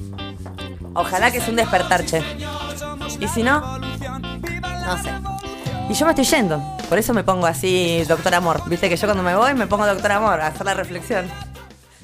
Ojalá 0.93 1.31
que 1.31 1.39
es 1.39 1.47
un 1.47 1.55
despertar, 1.55 2.05
che. 2.05 2.21
Y 3.19 3.27
si 3.27 3.41
no, 3.41 3.79
no 3.79 4.97
sé. 5.01 5.09
Y 5.89 5.93
yo 5.95 6.05
me 6.05 6.11
estoy 6.11 6.25
yendo. 6.25 6.61
Por 6.87 6.99
eso 6.99 7.15
me 7.15 7.23
pongo 7.23 7.47
así, 7.47 8.03
doctor 8.07 8.35
amor. 8.35 8.61
Viste 8.69 8.87
que 8.87 8.97
yo 8.97 9.07
cuando 9.07 9.23
me 9.23 9.35
voy 9.35 9.55
me 9.55 9.65
pongo 9.65 9.87
doctor 9.87 10.11
amor 10.11 10.41
a 10.41 10.47
hacer 10.47 10.63
la 10.63 10.75
reflexión. 10.75 11.25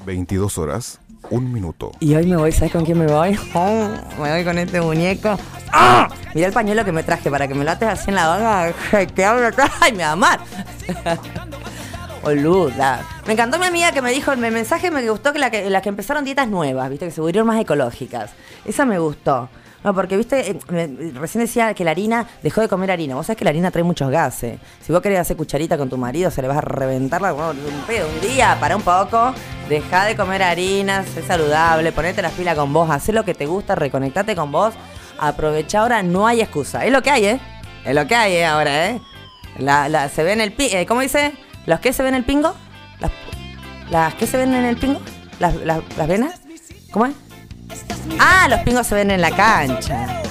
22 0.04 0.58
horas, 0.58 0.98
un 1.30 1.52
minuto. 1.52 1.92
Y 2.00 2.14
hoy 2.14 2.26
me 2.26 2.36
voy, 2.36 2.52
¿sabes 2.52 2.72
con 2.72 2.84
quién 2.84 2.98
me 2.98 3.06
voy? 3.06 3.38
Oh, 3.54 3.88
me 4.22 4.30
voy 4.30 4.44
con 4.44 4.58
este 4.58 4.80
muñeco. 4.80 5.38
¡Ah! 5.72 6.08
Mira 6.34 6.46
el 6.48 6.52
pañuelo 6.52 6.84
que 6.84 6.92
me 6.92 7.02
traje 7.02 7.30
para 7.30 7.48
que 7.48 7.54
me 7.54 7.64
lo 7.64 7.70
ates 7.70 7.88
así 7.88 8.10
en 8.10 8.16
la 8.16 8.34
boca. 8.34 9.06
Que 9.06 9.24
hablo 9.24 9.48
¡Ay, 9.80 9.92
me 9.92 10.02
va 10.02 10.10
a 10.10 10.12
amar! 10.12 10.40
Boluda. 12.22 13.04
Me 13.26 13.34
encantó 13.34 13.58
mi 13.58 13.66
amiga 13.66 13.92
que 13.92 14.02
me 14.02 14.10
dijo, 14.10 14.32
el 14.32 14.38
mensaje 14.38 14.90
me 14.90 15.08
gustó 15.08 15.32
que, 15.32 15.38
la 15.38 15.50
que 15.50 15.70
las 15.70 15.82
que 15.82 15.88
empezaron 15.88 16.24
dietas 16.24 16.48
nuevas, 16.48 16.90
viste, 16.90 17.06
que 17.06 17.12
se 17.12 17.20
volvieron 17.20 17.46
más 17.46 17.60
ecológicas. 17.60 18.32
Esa 18.64 18.84
me 18.84 18.98
gustó. 18.98 19.48
No, 19.86 19.94
porque 19.94 20.16
viste, 20.16 20.50
eh, 20.50 21.12
recién 21.14 21.44
decía 21.44 21.72
que 21.72 21.84
la 21.84 21.92
harina 21.92 22.26
dejó 22.42 22.60
de 22.60 22.66
comer 22.68 22.90
harina. 22.90 23.14
Vos 23.14 23.26
sabés 23.26 23.38
que 23.38 23.44
la 23.44 23.50
harina 23.50 23.70
trae 23.70 23.84
muchos 23.84 24.10
gases. 24.10 24.58
Si 24.84 24.92
vos 24.92 25.00
querés 25.00 25.20
hacer 25.20 25.36
cucharita 25.36 25.78
con 25.78 25.88
tu 25.88 25.96
marido, 25.96 26.28
se 26.32 26.42
le 26.42 26.48
vas 26.48 26.56
a 26.56 26.60
reventar 26.60 27.22
la 27.22 27.30
bueno, 27.30 27.50
un 27.52 27.80
pedo. 27.86 28.08
Un 28.08 28.20
día, 28.20 28.56
para 28.58 28.74
un 28.74 28.82
poco, 28.82 29.32
deja 29.68 30.04
de 30.06 30.16
comer 30.16 30.42
harina, 30.42 31.04
sé 31.04 31.22
saludable, 31.22 31.92
ponete 31.92 32.20
las 32.20 32.32
pilas 32.32 32.56
con 32.56 32.72
vos, 32.72 32.90
hacé 32.90 33.12
lo 33.12 33.24
que 33.24 33.32
te 33.34 33.46
gusta, 33.46 33.76
reconectate 33.76 34.34
con 34.34 34.50
vos. 34.50 34.74
Aprovecha 35.20 35.78
ahora, 35.82 36.02
no 36.02 36.26
hay 36.26 36.40
excusa. 36.40 36.84
Es 36.84 36.90
lo 36.90 37.00
que 37.00 37.10
hay, 37.12 37.24
¿eh? 37.26 37.40
Es 37.84 37.94
lo 37.94 38.08
que 38.08 38.16
hay, 38.16 38.32
¿eh? 38.32 38.44
Ahora, 38.44 38.90
¿eh? 38.90 39.00
La, 39.56 39.88
la- 39.88 40.08
se 40.08 40.24
ve 40.24 40.32
en 40.32 40.40
el 40.40 40.52
pi- 40.52 40.74
eh, 40.74 40.84
¿Cómo 40.86 41.00
dice? 41.00 41.32
¿Los 41.64 41.78
que 41.78 41.92
se 41.92 42.02
ven 42.02 42.14
en 42.14 42.18
el 42.18 42.24
pingo? 42.24 42.56
¿Las, 42.98 43.12
las 43.90 44.14
que 44.14 44.26
se 44.26 44.36
ven 44.36 44.52
en 44.52 44.64
el 44.64 44.78
pingo? 44.78 45.00
¿Las, 45.38 45.54
las, 45.64 45.78
las 45.96 46.08
venas? 46.08 46.40
¿Cómo 46.90 47.06
es? 47.06 47.12
Ah, 48.18 48.46
los 48.48 48.60
pingos 48.60 48.86
se 48.86 48.94
ven 48.94 49.10
en 49.10 49.20
la 49.20 49.30
cancha. 49.30 50.22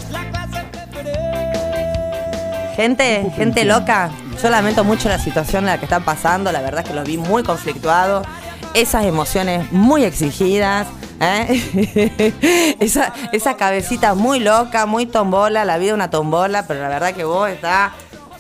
Gente, 2.76 3.32
gente 3.36 3.66
loca. 3.66 4.10
Yo 4.42 4.50
lamento 4.50 4.84
mucho 4.84 5.08
la 5.08 5.20
situación 5.20 5.64
en 5.64 5.72
la 5.72 5.78
que 5.78 5.86
están 5.86 6.04
pasando. 6.04 6.52
La 6.52 6.62
verdad 6.62 6.82
es 6.82 6.90
que 6.90 6.96
los 6.96 7.08
vi 7.08 7.18
muy 7.18 7.44
conflictuados. 7.44 8.28
Esas 8.74 9.06
emociones 9.06 9.72
muy 9.72 10.04
exigidas. 10.04 10.88
¿eh? 11.22 12.76
esa, 12.80 13.14
esa 13.32 13.56
cabecita 13.56 14.14
muy 14.14 14.40
loca, 14.40 14.86
muy 14.86 15.06
tombola. 15.06 15.64
La 15.64 15.78
vida 15.78 15.94
una 15.94 16.10
tombola, 16.10 16.68
pero 16.68 16.82
la 16.82 16.90
verdad 16.90 17.14
que 17.14 17.24
vos 17.24 17.50
estás 17.50 17.94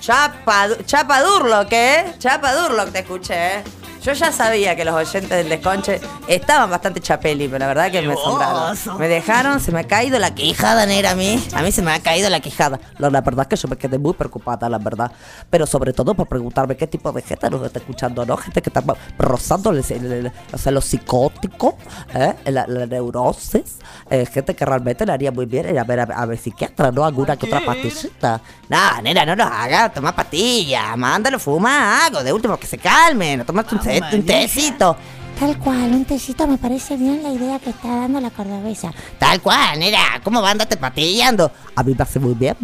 chapa, 0.05 0.67
chapa 0.85 1.21
Durlock, 1.21 1.71
¿eh? 1.71 2.13
Chapa 2.19 2.53
Durlock 2.53 2.91
te 2.91 2.99
escuché, 2.99 3.33
¿eh? 3.33 3.63
Yo 4.05 4.13
ya 4.13 4.31
sabía 4.31 4.75
que 4.75 4.85
los 4.85 4.93
oyentes 4.93 5.29
del 5.29 5.49
desconche 5.49 5.99
estaban 6.27 6.69
bastante 6.69 6.99
chapeli, 7.01 7.47
pero 7.47 7.59
la 7.59 7.67
verdad 7.67 7.91
que 7.91 8.01
me 8.03 8.13
asombraron. 8.13 8.77
Me 8.99 9.07
dejaron, 9.07 9.59
se 9.59 9.71
me 9.71 9.79
ha 9.79 9.83
caído 9.87 10.19
la 10.19 10.35
quijada 10.35 10.85
negra 10.85 11.11
a 11.11 11.15
mí. 11.15 11.43
A 11.55 11.61
mí 11.63 11.71
se 11.71 11.81
me 11.81 11.91
ha 11.91 11.99
caído 11.99 12.29
la 12.29 12.39
quijada. 12.39 12.79
La, 12.99 13.09
la 13.09 13.21
verdad 13.21 13.47
es 13.49 13.49
que 13.49 13.55
yo 13.63 13.67
me 13.67 13.77
quedé 13.77 13.97
muy 13.97 14.13
preocupada, 14.13 14.69
la 14.69 14.77
verdad. 14.77 15.11
Pero 15.49 15.65
sobre 15.65 15.91
todo 15.91 16.13
por 16.13 16.27
preguntarme 16.27 16.77
qué 16.77 16.85
tipo 16.85 17.11
de 17.11 17.23
gente 17.23 17.49
nos 17.49 17.65
está 17.65 17.79
escuchando, 17.79 18.25
¿no? 18.25 18.37
Gente 18.37 18.61
que 18.61 18.69
está 18.69 18.83
rozando 19.17 19.71
el, 19.71 19.83
el- 19.89 20.11
el- 20.11 20.31
o 20.53 20.57
sea, 20.57 20.71
lo 20.71 20.81
psicótico, 20.81 21.77
¿eh? 22.13 22.35
la, 22.45 22.65
la 22.67 22.85
neurosis. 22.85 23.77
eh, 24.09 24.25
gente 24.31 24.55
que 24.55 24.65
realmente 24.65 25.05
le 25.05 25.13
haría 25.13 25.31
muy 25.31 25.45
bien 25.47 25.67
ir 25.69 25.79
a 25.79 25.83
ver 25.83 26.01
a, 26.01 26.03
a 26.03 26.25
ver 26.27 26.37
psiquiatra, 26.37 26.91
¿no? 26.91 27.05
Alguna 27.05 27.37
que 27.37 27.47
otra 27.47 27.65
pastillita. 27.65 28.39
No, 28.69 29.01
nena, 29.01 29.25
no 29.25 29.35
lo 29.35 29.43
hagas. 29.45 29.93
Toma 29.93 30.15
pastillas, 30.15 30.95
mándalo, 30.97 31.39
fuma 31.39 32.05
algo. 32.05 32.23
De 32.23 32.31
último, 32.31 32.55
que 32.57 32.67
se 32.67 32.77
calmen. 32.77 33.43
Tómate 33.45 33.75
un, 33.75 33.81
té- 34.01 34.15
un 34.15 34.25
tecito. 34.25 34.95
Tal 35.39 35.57
cual, 35.59 35.91
un 35.91 36.05
tecito 36.05 36.47
me 36.47 36.57
parece 36.57 36.95
bien 36.95 37.21
la 37.21 37.29
idea 37.29 37.59
que 37.59 37.69
está 37.71 37.89
dando 37.89 38.21
la 38.21 38.29
cordobesa. 38.29 38.93
Tal 39.19 39.41
cual, 39.41 39.77
nena. 39.79 39.99
¿Cómo 40.23 40.41
va 40.41 40.47
a 40.47 40.51
andarte 40.51 40.77
patillando? 40.77 41.51
A 41.75 41.83
mí 41.83 41.93
me 41.93 42.01
hace 42.03 42.19
muy 42.21 42.35
bien. 42.35 42.55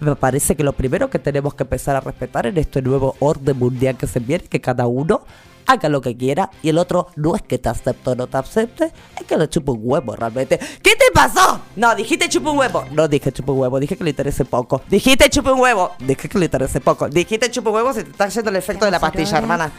Me 0.00 0.14
parece 0.14 0.54
que 0.54 0.62
lo 0.62 0.74
primero 0.74 1.08
que 1.08 1.18
tenemos 1.18 1.54
que 1.54 1.62
empezar 1.62 1.96
a 1.96 2.00
respetar 2.00 2.46
en 2.46 2.58
este 2.58 2.82
nuevo 2.82 3.16
orden 3.20 3.58
mundial 3.58 3.96
que 3.96 4.06
se 4.06 4.20
viene, 4.20 4.44
que 4.44 4.60
cada 4.60 4.86
uno 4.86 5.22
haga 5.64 5.88
lo 5.90 6.00
que 6.02 6.16
quiera 6.16 6.50
y 6.62 6.68
el 6.70 6.76
otro 6.78 7.08
no 7.16 7.34
es 7.34 7.40
que 7.42 7.58
te 7.58 7.68
acepte 7.70 8.10
o 8.10 8.14
no 8.14 8.26
te 8.26 8.36
acepte, 8.38 8.92
es 9.18 9.26
que 9.26 9.36
le 9.36 9.48
chupa 9.48 9.72
un 9.72 9.80
huevo 9.82 10.14
realmente. 10.16 10.58
¿Qué 10.58 10.92
te 10.96 11.10
pasó? 11.14 11.60
No, 11.76 11.94
dijiste 11.94 12.28
chupa 12.28 12.50
un 12.50 12.58
huevo. 12.58 12.84
No 12.92 13.08
dije 13.08 13.32
chupa 13.32 13.52
un 13.52 13.60
huevo, 13.60 13.80
dije 13.80 13.96
que 13.96 14.04
le 14.04 14.10
interese 14.10 14.44
poco. 14.44 14.82
Dijiste 14.90 15.30
chupa 15.30 15.52
un 15.52 15.60
huevo. 15.60 15.92
Dije 15.98 16.28
que 16.28 16.38
le 16.38 16.44
interese 16.44 16.80
poco. 16.82 17.08
Dijiste 17.08 17.50
chupa 17.50 17.70
un 17.70 17.76
huevo, 17.76 17.92
se 17.94 18.04
te 18.04 18.10
está 18.10 18.24
haciendo 18.24 18.50
el 18.50 18.56
efecto 18.56 18.84
de 18.84 18.90
la 18.90 19.00
pastilla, 19.00 19.38
hermana. 19.38 19.72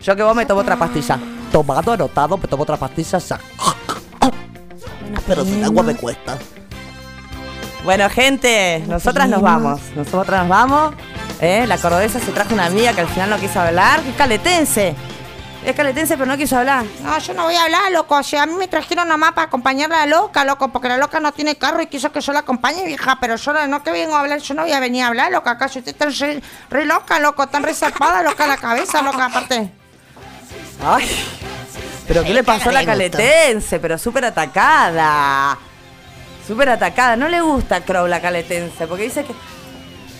Yo 0.00 0.16
que 0.16 0.22
vos 0.22 0.34
me 0.34 0.46
tomo 0.46 0.60
otra 0.60 0.76
pastilla. 0.76 1.18
Tomado, 1.52 1.92
anotado, 1.92 2.38
me 2.38 2.48
tomo 2.48 2.62
otra 2.62 2.76
pastilla 2.76 3.18
ya. 3.18 3.38
Pero 5.26 5.44
sin 5.44 5.62
agua 5.64 5.82
me 5.82 5.94
cuesta. 5.94 6.38
Bueno, 7.84 8.08
gente, 8.10 8.82
nosotras 8.86 9.28
nos 9.28 9.42
vamos. 9.42 9.80
Nosotras 9.94 10.40
nos 10.40 10.48
vamos. 10.48 10.94
¿eh? 11.40 11.66
La 11.66 11.78
cordobesa 11.78 12.20
se 12.20 12.32
trajo 12.32 12.54
una 12.54 12.66
amiga 12.66 12.92
que 12.92 13.02
al 13.02 13.08
final 13.08 13.30
no 13.30 13.38
quiso 13.38 13.60
hablar. 13.60 14.00
Es 14.06 14.14
caletense. 14.16 14.94
Es 15.64 15.76
caletense, 15.76 16.16
pero 16.16 16.26
no 16.26 16.38
quiso 16.38 16.56
hablar. 16.56 16.84
No, 17.02 17.18
yo 17.18 17.34
no 17.34 17.44
voy 17.44 17.54
a 17.54 17.64
hablar, 17.64 17.92
loco. 17.92 18.16
O 18.16 18.22
sea, 18.22 18.44
a 18.44 18.46
mí 18.46 18.54
me 18.54 18.68
trajeron 18.68 19.06
nomás 19.06 19.32
para 19.32 19.48
acompañar 19.48 19.92
a 19.92 20.06
la 20.06 20.06
loca, 20.06 20.44
loco, 20.44 20.68
porque 20.68 20.88
la 20.88 20.96
loca 20.96 21.20
no 21.20 21.32
tiene 21.32 21.56
carro 21.56 21.82
y 21.82 21.86
quiso 21.86 22.10
que 22.10 22.20
yo 22.20 22.32
la 22.32 22.40
acompañe, 22.40 22.86
vieja. 22.86 23.18
Pero 23.20 23.36
yo 23.36 23.52
no, 23.52 23.66
no 23.66 23.82
que 23.82 23.90
vengo 23.90 24.16
a 24.16 24.20
hablar, 24.20 24.40
yo 24.40 24.54
no 24.54 24.62
voy 24.62 24.72
a 24.72 24.80
venir 24.80 25.02
a 25.02 25.08
hablar, 25.08 25.30
loca. 25.30 25.50
Acá 25.52 25.66
usted 25.66 25.86
está 25.86 26.06
re, 26.06 26.42
re 26.70 26.86
loca, 26.86 27.18
loco, 27.18 27.46
tan 27.48 27.62
resarpada, 27.62 28.22
loca 28.22 28.46
la 28.46 28.56
cabeza, 28.56 29.02
loca, 29.02 29.26
aparte. 29.26 29.79
Ay, 30.82 31.08
pero 32.08 32.24
¿qué 32.24 32.34
le 32.34 32.42
pasó 32.42 32.70
a 32.70 32.72
la 32.72 32.84
caletense? 32.84 33.78
Pero 33.78 33.96
súper 33.96 34.24
atacada. 34.24 35.56
Súper 36.46 36.70
atacada. 36.70 37.14
No 37.14 37.28
le 37.28 37.40
gusta 37.40 37.76
a 37.76 37.80
Crow 37.82 38.08
la 38.08 38.20
caletense, 38.20 38.88
porque 38.88 39.04
dice 39.04 39.24
que. 39.24 39.32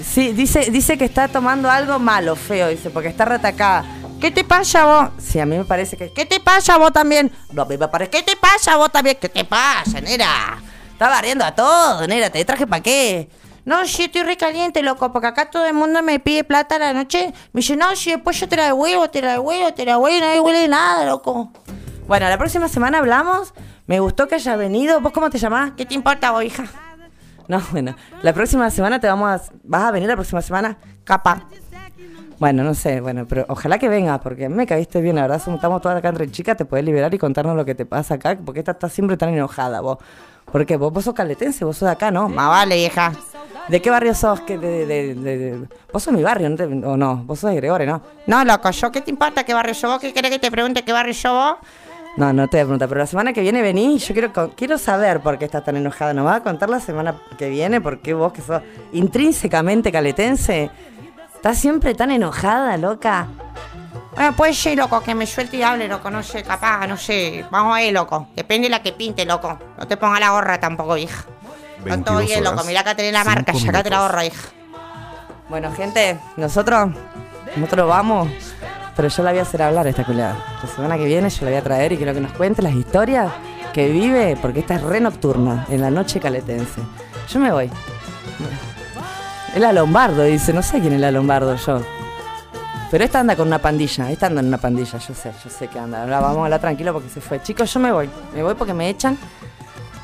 Sí, 0.05 0.33
dice, 0.33 0.71
dice 0.71 0.97
que 0.97 1.05
está 1.05 1.27
tomando 1.29 1.69
algo 1.69 1.99
malo, 1.99 2.37
feo, 2.37 2.69
dice, 2.69 2.91
porque 2.91 3.09
está 3.09 3.25
retacada. 3.25 3.85
¿Qué 4.21 4.31
te 4.31 4.45
pasa 4.45 4.85
vos? 4.85 5.11
Sí, 5.19 5.41
a 5.41 5.47
mí 5.47 5.59
me 5.59 5.65
parece 5.65 5.97
que. 5.97 6.13
¿Qué 6.13 6.27
te 6.27 6.39
pasa 6.39 6.77
vos 6.77 6.93
también? 6.93 7.33
No, 7.53 7.63
a 7.63 7.65
mí 7.65 7.77
me 7.77 7.89
parece. 7.89 8.11
¿Qué 8.11 8.23
te 8.23 8.37
pasa 8.37 8.77
vos 8.77 8.93
también? 8.93 9.17
¿Qué 9.21 9.29
te 9.29 9.45
pasa, 9.45 10.01
nera? 10.01 10.59
Está 10.93 11.09
barriendo 11.09 11.45
a 11.45 11.55
todo, 11.55 12.07
nera. 12.07 12.31
¿Te 12.31 12.45
traje 12.45 12.69
para 12.69 12.83
qué? 12.83 13.29
No, 13.65 13.87
sí, 13.87 14.05
estoy 14.05 14.23
recaliente, 14.23 14.83
loco, 14.83 15.13
porque 15.13 15.29
acá 15.29 15.51
todo 15.51 15.67
el 15.67 15.75
mundo 15.75 16.03
me 16.03 16.19
pide 16.19 16.45
plata 16.45 16.77
a 16.77 16.79
la 16.79 16.93
noche. 16.93 17.33
Me 17.53 17.61
dice, 17.61 17.77
no, 17.77 17.95
sí, 17.95 18.11
después 18.11 18.39
yo 18.41 18.49
te 18.49 18.57
la 18.57 18.65
devuelvo, 18.67 19.11
te 19.11 19.23
la 19.23 19.33
devuelvo, 19.33 19.73
te 19.75 19.85
la 19.85 19.93
devuelvo, 19.93 20.19
y 20.19 20.21
nadie 20.21 20.41
huele 20.41 20.69
nada, 20.69 21.05
loco. 21.07 21.53
Bueno, 22.07 22.29
la 22.29 22.39
próxima 22.39 22.69
semana 22.69 22.99
hablamos. 22.99 23.55
Me 23.87 24.01
gustó 24.01 24.29
que 24.29 24.37
haya 24.37 24.57
venido. 24.57 25.01
¿Vos 25.01 25.13
cómo 25.13 25.31
te 25.31 25.39
llamás? 25.39 25.73
¿Qué 25.77 25.85
te 25.85 25.95
importa 25.95 26.31
vos, 26.31 26.45
hija? 26.45 26.65
No, 27.49 27.61
bueno. 27.73 27.97
La 28.23 28.33
próxima 28.33 28.71
semana 28.71 29.01
te 29.01 29.07
vamos 29.07 29.29
a... 29.29 29.43
¿Vas 29.65 29.83
a 29.83 29.91
venir 29.91 30.09
la 30.09 30.15
próxima 30.17 30.43
semana? 30.43 30.79
Capaz. 31.05 31.43
Bueno, 32.41 32.65
no 32.65 32.73
sé, 32.73 33.03
bueno, 33.03 33.27
pero 33.29 33.45
ojalá 33.49 33.79
que 33.79 33.91
vengas, 33.91 34.19
porque 34.21 34.49
me 34.49 34.67
caíste 34.67 35.03
bien, 35.03 35.17
la 35.17 35.23
verdad, 35.23 35.43
estamos 35.47 35.83
todas 35.83 35.99
acá 35.99 36.09
entre 36.09 36.31
chicas, 36.31 36.57
te 36.57 36.65
puedes 36.65 36.87
liberar 36.87 37.13
y 37.13 37.19
contarnos 37.19 37.55
lo 37.55 37.67
que 37.67 37.75
te 37.75 37.85
pasa 37.85 38.15
acá, 38.15 38.39
porque 38.43 38.61
esta 38.61 38.73
está 38.73 38.89
siempre 38.89 39.19
tan 39.19 39.29
enojada 39.29 39.83
vos. 39.83 39.99
Porque 40.53 40.77
vos, 40.77 40.93
vos 40.93 41.05
sos 41.05 41.15
caletense, 41.15 41.65
vos 41.65 41.77
sos 41.77 41.87
de 41.87 41.93
acá, 41.93 42.11
¿no? 42.11 42.29
Más 42.29 42.49
vale, 42.49 42.77
vieja. 42.77 43.13
¿De 43.69 43.81
qué 43.81 43.89
barrio 43.91 44.15
sos? 44.15 44.41
¿Qué 44.41 44.59
de, 44.59 44.85
de- 44.87 45.15
de- 45.15 45.69
Vos 45.93 46.03
sos 46.03 46.13
mi 46.13 46.23
barrio, 46.23 46.49
¿no? 46.51 46.57
te- 46.57 46.65
¿O 46.65 46.97
no? 46.97 47.23
Vos 47.25 47.39
sos 47.39 47.51
de 47.51 47.57
Gregore, 47.57 47.87
¿no? 47.87 48.01
No, 48.27 48.45
loco, 48.45 48.71
¿yo 48.71 48.91
qué 48.91 49.01
te 49.01 49.11
importa 49.11 49.45
qué 49.45 49.55
barrio 49.55 49.75
sos 49.75 49.91
vos? 49.91 50.01
¿Qué 50.01 50.13
querés 50.13 50.31
que 50.33 50.39
te 50.41 50.51
pregunte 50.51 50.83
qué 50.83 50.93
barrio 50.93 51.15
sos 51.15 51.33
vos? 51.33 51.55
No, 52.17 52.33
no 52.33 52.49
te 52.49 52.57
voy 52.57 52.63
a 52.63 52.65
preguntar, 52.65 52.89
pero 52.89 52.99
la 53.01 53.07
semana 53.07 53.33
que 53.33 53.41
viene 53.41 53.63
vení 53.63 53.97
yo 53.99 54.13
quiero, 54.13 54.33
quiero 54.57 54.77
saber 54.79 55.21
por 55.21 55.39
qué 55.39 55.45
estás 55.45 55.65
tan 55.65 55.77
enojada. 55.77 56.13
¿Nos 56.13 56.25
vas 56.25 56.39
a 56.39 56.43
contar 56.43 56.69
la 56.69 56.81
semana 56.81 57.15
que 57.39 57.49
viene 57.49 57.81
por 57.81 58.01
qué 58.01 58.15
vos, 58.15 58.33
que 58.33 58.43
sos 58.43 58.61
intrínsecamente 58.93 59.93
caletense, 59.93 60.71
estás 61.37 61.57
siempre 61.59 61.95
tan 61.95 62.11
enojada, 62.11 62.77
loca? 62.77 63.29
Bueno, 64.15 64.33
puede 64.35 64.55
ser, 64.55 64.77
loco, 64.77 65.01
que 65.03 65.15
me 65.15 65.27
suelte 65.27 65.57
y 65.57 65.63
hable, 65.63 65.87
loco, 65.87 66.11
no 66.11 66.23
sé, 66.23 66.43
capaz, 66.43 66.87
no 66.87 66.97
sé. 66.97 67.45
Vamos 67.51 67.77
a 67.77 67.81
ver, 67.81 67.93
loco. 67.93 68.29
Depende 68.35 68.67
de 68.67 68.71
la 68.71 68.83
que 68.83 68.93
pinte, 68.93 69.25
loco. 69.25 69.59
No 69.79 69.87
te 69.87 69.97
ponga 69.97 70.19
la 70.19 70.31
gorra 70.31 70.59
tampoco, 70.59 70.97
hija. 70.97 71.25
Está 71.79 72.03
todo 72.03 72.17
22 72.17 72.27
bien, 72.27 72.45
loco. 72.45 72.65
Mirá 72.65 72.81
acá 72.81 72.95
tenés 72.95 73.13
la 73.13 73.25
marca, 73.25 73.55
sacate 73.55 73.89
la 73.89 74.01
gorra, 74.01 74.25
hija. 74.25 74.49
Bueno, 75.49 75.73
gente, 75.73 76.19
nosotros, 76.37 76.91
nosotros 77.57 77.89
vamos, 77.89 78.29
pero 78.95 79.09
yo 79.09 79.23
la 79.23 79.31
voy 79.31 79.39
a 79.39 79.43
hacer 79.43 79.63
hablar 79.63 79.87
esta 79.87 80.05
culiada. 80.05 80.37
La 80.63 80.69
semana 80.69 80.97
que 80.97 81.05
viene 81.05 81.31
yo 81.31 81.45
la 81.45 81.51
voy 81.51 81.59
a 81.59 81.63
traer 81.63 81.93
y 81.93 81.97
quiero 81.97 82.13
que 82.13 82.21
nos 82.21 82.33
cuente 82.33 82.63
las 82.63 82.75
historias 82.75 83.33
que 83.73 83.89
vive, 83.89 84.37
porque 84.41 84.61
esta 84.61 84.75
es 84.75 84.83
re 84.83 85.01
nocturna, 85.01 85.67
en 85.71 85.81
la 85.81 85.91
noche 85.91 86.21
caletense. 86.21 86.81
Yo 87.29 87.41
me 87.41 87.51
voy. 87.53 87.71
Es 89.55 89.61
la 89.61 89.73
Lombardo, 89.73 90.23
dice, 90.25 90.53
no 90.53 90.63
sé 90.63 90.81
quién 90.81 90.93
es 90.93 91.01
la 91.01 91.11
Lombardo 91.11 91.57
yo. 91.57 91.81
Pero 92.91 93.05
esta 93.05 93.21
anda 93.21 93.37
con 93.37 93.47
una 93.47 93.61
pandilla, 93.61 94.11
esta 94.11 94.27
anda 94.27 94.41
en 94.41 94.49
una 94.49 94.59
pandilla, 94.59 94.99
yo 94.99 95.15
sé, 95.15 95.33
yo 95.45 95.51
sé 95.51 95.69
que 95.69 95.79
anda. 95.79 96.03
Ahora 96.03 96.21
vamos 96.21 96.39
a 96.39 96.45
hablar 96.45 96.61
tranquilo 96.61 96.93
porque 96.93 97.09
se 97.09 97.21
fue. 97.21 97.41
Chicos, 97.43 97.73
yo 97.73 97.79
me 97.81 97.93
voy, 97.93 98.11
me 98.35 98.43
voy 98.43 98.55
porque 98.55 98.75
me 98.75 98.89
echan. 98.89 99.17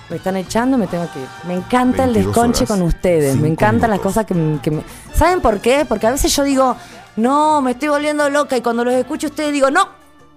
Me 0.09 0.17
están 0.17 0.37
echando, 0.37 0.79
me 0.79 0.87
tengo 0.87 1.09
que 1.13 1.19
ir. 1.21 1.27
Me 1.49 1.55
encanta 1.55 2.05
el 2.05 2.13
22 2.15 2.27
desconche 2.33 2.65
con 2.67 2.81
ustedes. 2.83 3.37
Me 3.37 3.49
encantan 3.49 3.91
las 3.91 3.99
cosas 3.99 4.25
que, 4.25 4.35
me- 4.35 4.61
que 4.61 4.71
me... 4.71 4.83
¿Saben 5.13 5.41
por 5.41 5.59
qué? 5.61 5.85
Porque 5.85 6.07
a 6.07 6.13
veces 6.13 6.35
yo 6.37 6.45
digo, 6.45 6.77
no, 7.17 7.61
me 7.61 7.73
estoy 7.73 7.89
volviendo 7.89 8.31
loca. 8.31 8.57
Y 8.57 8.61
cuando 8.61 8.85
los 8.85 8.95
escucho 8.95 9.27
ustedes 9.27 9.53
digo, 9.53 9.69
no, 9.73 9.89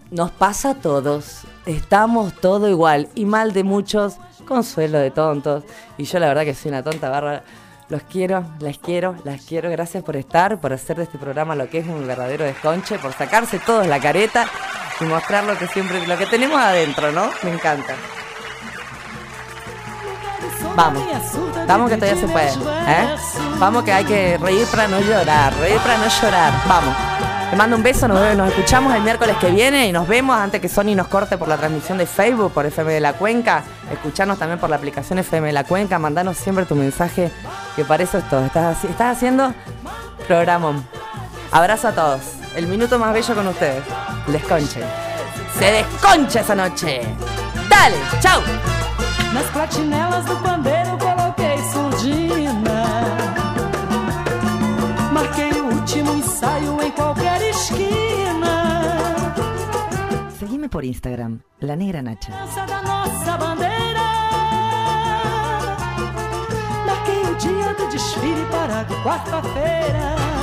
nos 0.10 0.32
pasa 0.32 0.72
a 0.72 0.74
todos. 0.76 1.42
Estamos 1.68 2.34
todo 2.34 2.68
igual. 2.68 3.10
Y 3.14 3.26
mal 3.26 3.54
de 3.54 3.64
muchos, 3.64 4.16
consuelo 4.48 4.98
de 4.98 5.12
tontos. 5.12 5.64
Y 6.00 6.06
yo 6.06 6.18
la 6.18 6.28
verdad 6.30 6.46
que 6.46 6.56
soy 6.56 6.70
una 6.70 6.82
tonta 6.82 7.08
bárbara. 7.12 7.44
Los 7.90 8.04
quiero, 8.04 8.46
las 8.60 8.78
quiero, 8.78 9.16
las 9.24 9.42
quiero. 9.42 9.70
Gracias 9.72 10.04
por 10.04 10.16
estar, 10.16 10.60
por 10.62 10.72
hacer 10.74 10.98
de 10.98 11.04
este 11.04 11.18
programa 11.18 11.56
lo 11.56 11.70
que 11.70 11.80
es 11.80 11.88
un 11.88 12.06
verdadero 12.06 12.46
desconche, 12.46 13.00
por 13.00 13.14
sacarse 13.14 13.58
todos 13.60 13.88
la 13.88 14.00
careta 14.00 14.48
y 15.02 15.06
mostrar 15.06 15.44
lo 15.44 15.58
que 15.58 15.66
siempre, 15.68 16.06
lo 16.06 16.18
que 16.18 16.28
tenemos 16.28 16.60
adentro, 16.60 17.12
¿no? 17.12 17.32
Me 17.42 17.52
encanta. 17.52 17.96
Vamos, 20.76 21.04
vamos 21.68 21.90
que 21.90 21.98
todavía 21.98 22.22
se 22.22 22.28
puede, 22.28 22.52
¿eh? 22.52 23.16
Vamos 23.58 23.84
que 23.84 23.92
hay 23.92 24.06
que 24.06 24.38
reír 24.38 24.68
para 24.68 24.88
no 24.88 25.02
llorar, 25.02 25.54
reír 25.58 25.80
para 25.80 25.98
no 25.98 26.08
llorar. 26.08 26.54
Vamos. 26.68 27.29
Te 27.50 27.56
mando 27.56 27.76
un 27.78 27.84
beso, 27.84 28.08
nos, 28.08 28.20
escuchamos 28.50 28.94
el 28.94 29.02
miércoles 29.02 29.36
que 29.42 29.50
viene 29.50 29.88
y 29.88 29.92
nos 29.92 30.08
vemos 30.08 30.38
antes 30.38 30.62
que 30.62 30.70
Sony 30.70 30.94
nos 30.96 31.08
corte 31.08 31.36
por 31.38 31.48
la 31.48 31.58
transmisión 31.58 31.98
de 31.98 32.06
Facebook, 32.06 32.52
por 32.54 32.66
FM 32.68 32.94
de 32.94 33.00
la 33.00 33.14
Cuenca. 33.14 33.64
Escuchanos 33.92 34.38
también 34.38 34.60
por 34.60 34.70
la 34.70 34.76
aplicación 34.76 35.18
FM 35.18 35.48
de 35.48 35.54
la 35.54 35.64
Cuenca. 35.64 35.98
Mandanos 35.98 36.38
siempre 36.38 36.66
tu 36.66 36.76
mensaje, 36.76 37.32
que 37.76 37.84
para 37.84 38.04
eso 38.04 38.20
es 38.20 38.30
todo. 38.30 38.46
Estás, 38.46 38.78
haci- 38.78 38.90
estás 38.90 39.18
haciendo 39.18 39.52
programón. 40.28 40.86
Abrazo 41.52 41.88
a 41.88 41.92
todos. 41.94 42.22
El 42.56 42.68
minuto 42.68 43.00
más 43.00 43.14
bello 43.14 43.34
con 43.34 43.48
ustedes. 43.48 43.84
Desconche. 44.28 44.82
Se 45.58 45.72
desconcha 45.72 46.42
esa 46.42 46.54
noche. 46.54 47.02
Dale, 47.68 47.96
chau. 48.20 48.42
Por 60.70 60.86
Instagram, 60.86 61.40
La 61.62 61.76
Negra 61.76 62.02
Nacha. 62.02 62.32
Marquei 66.86 67.36
dia 67.40 67.74
do 67.74 67.90
desfile 67.90 68.46
para 68.52 68.86
quarta-feira. 69.04 70.39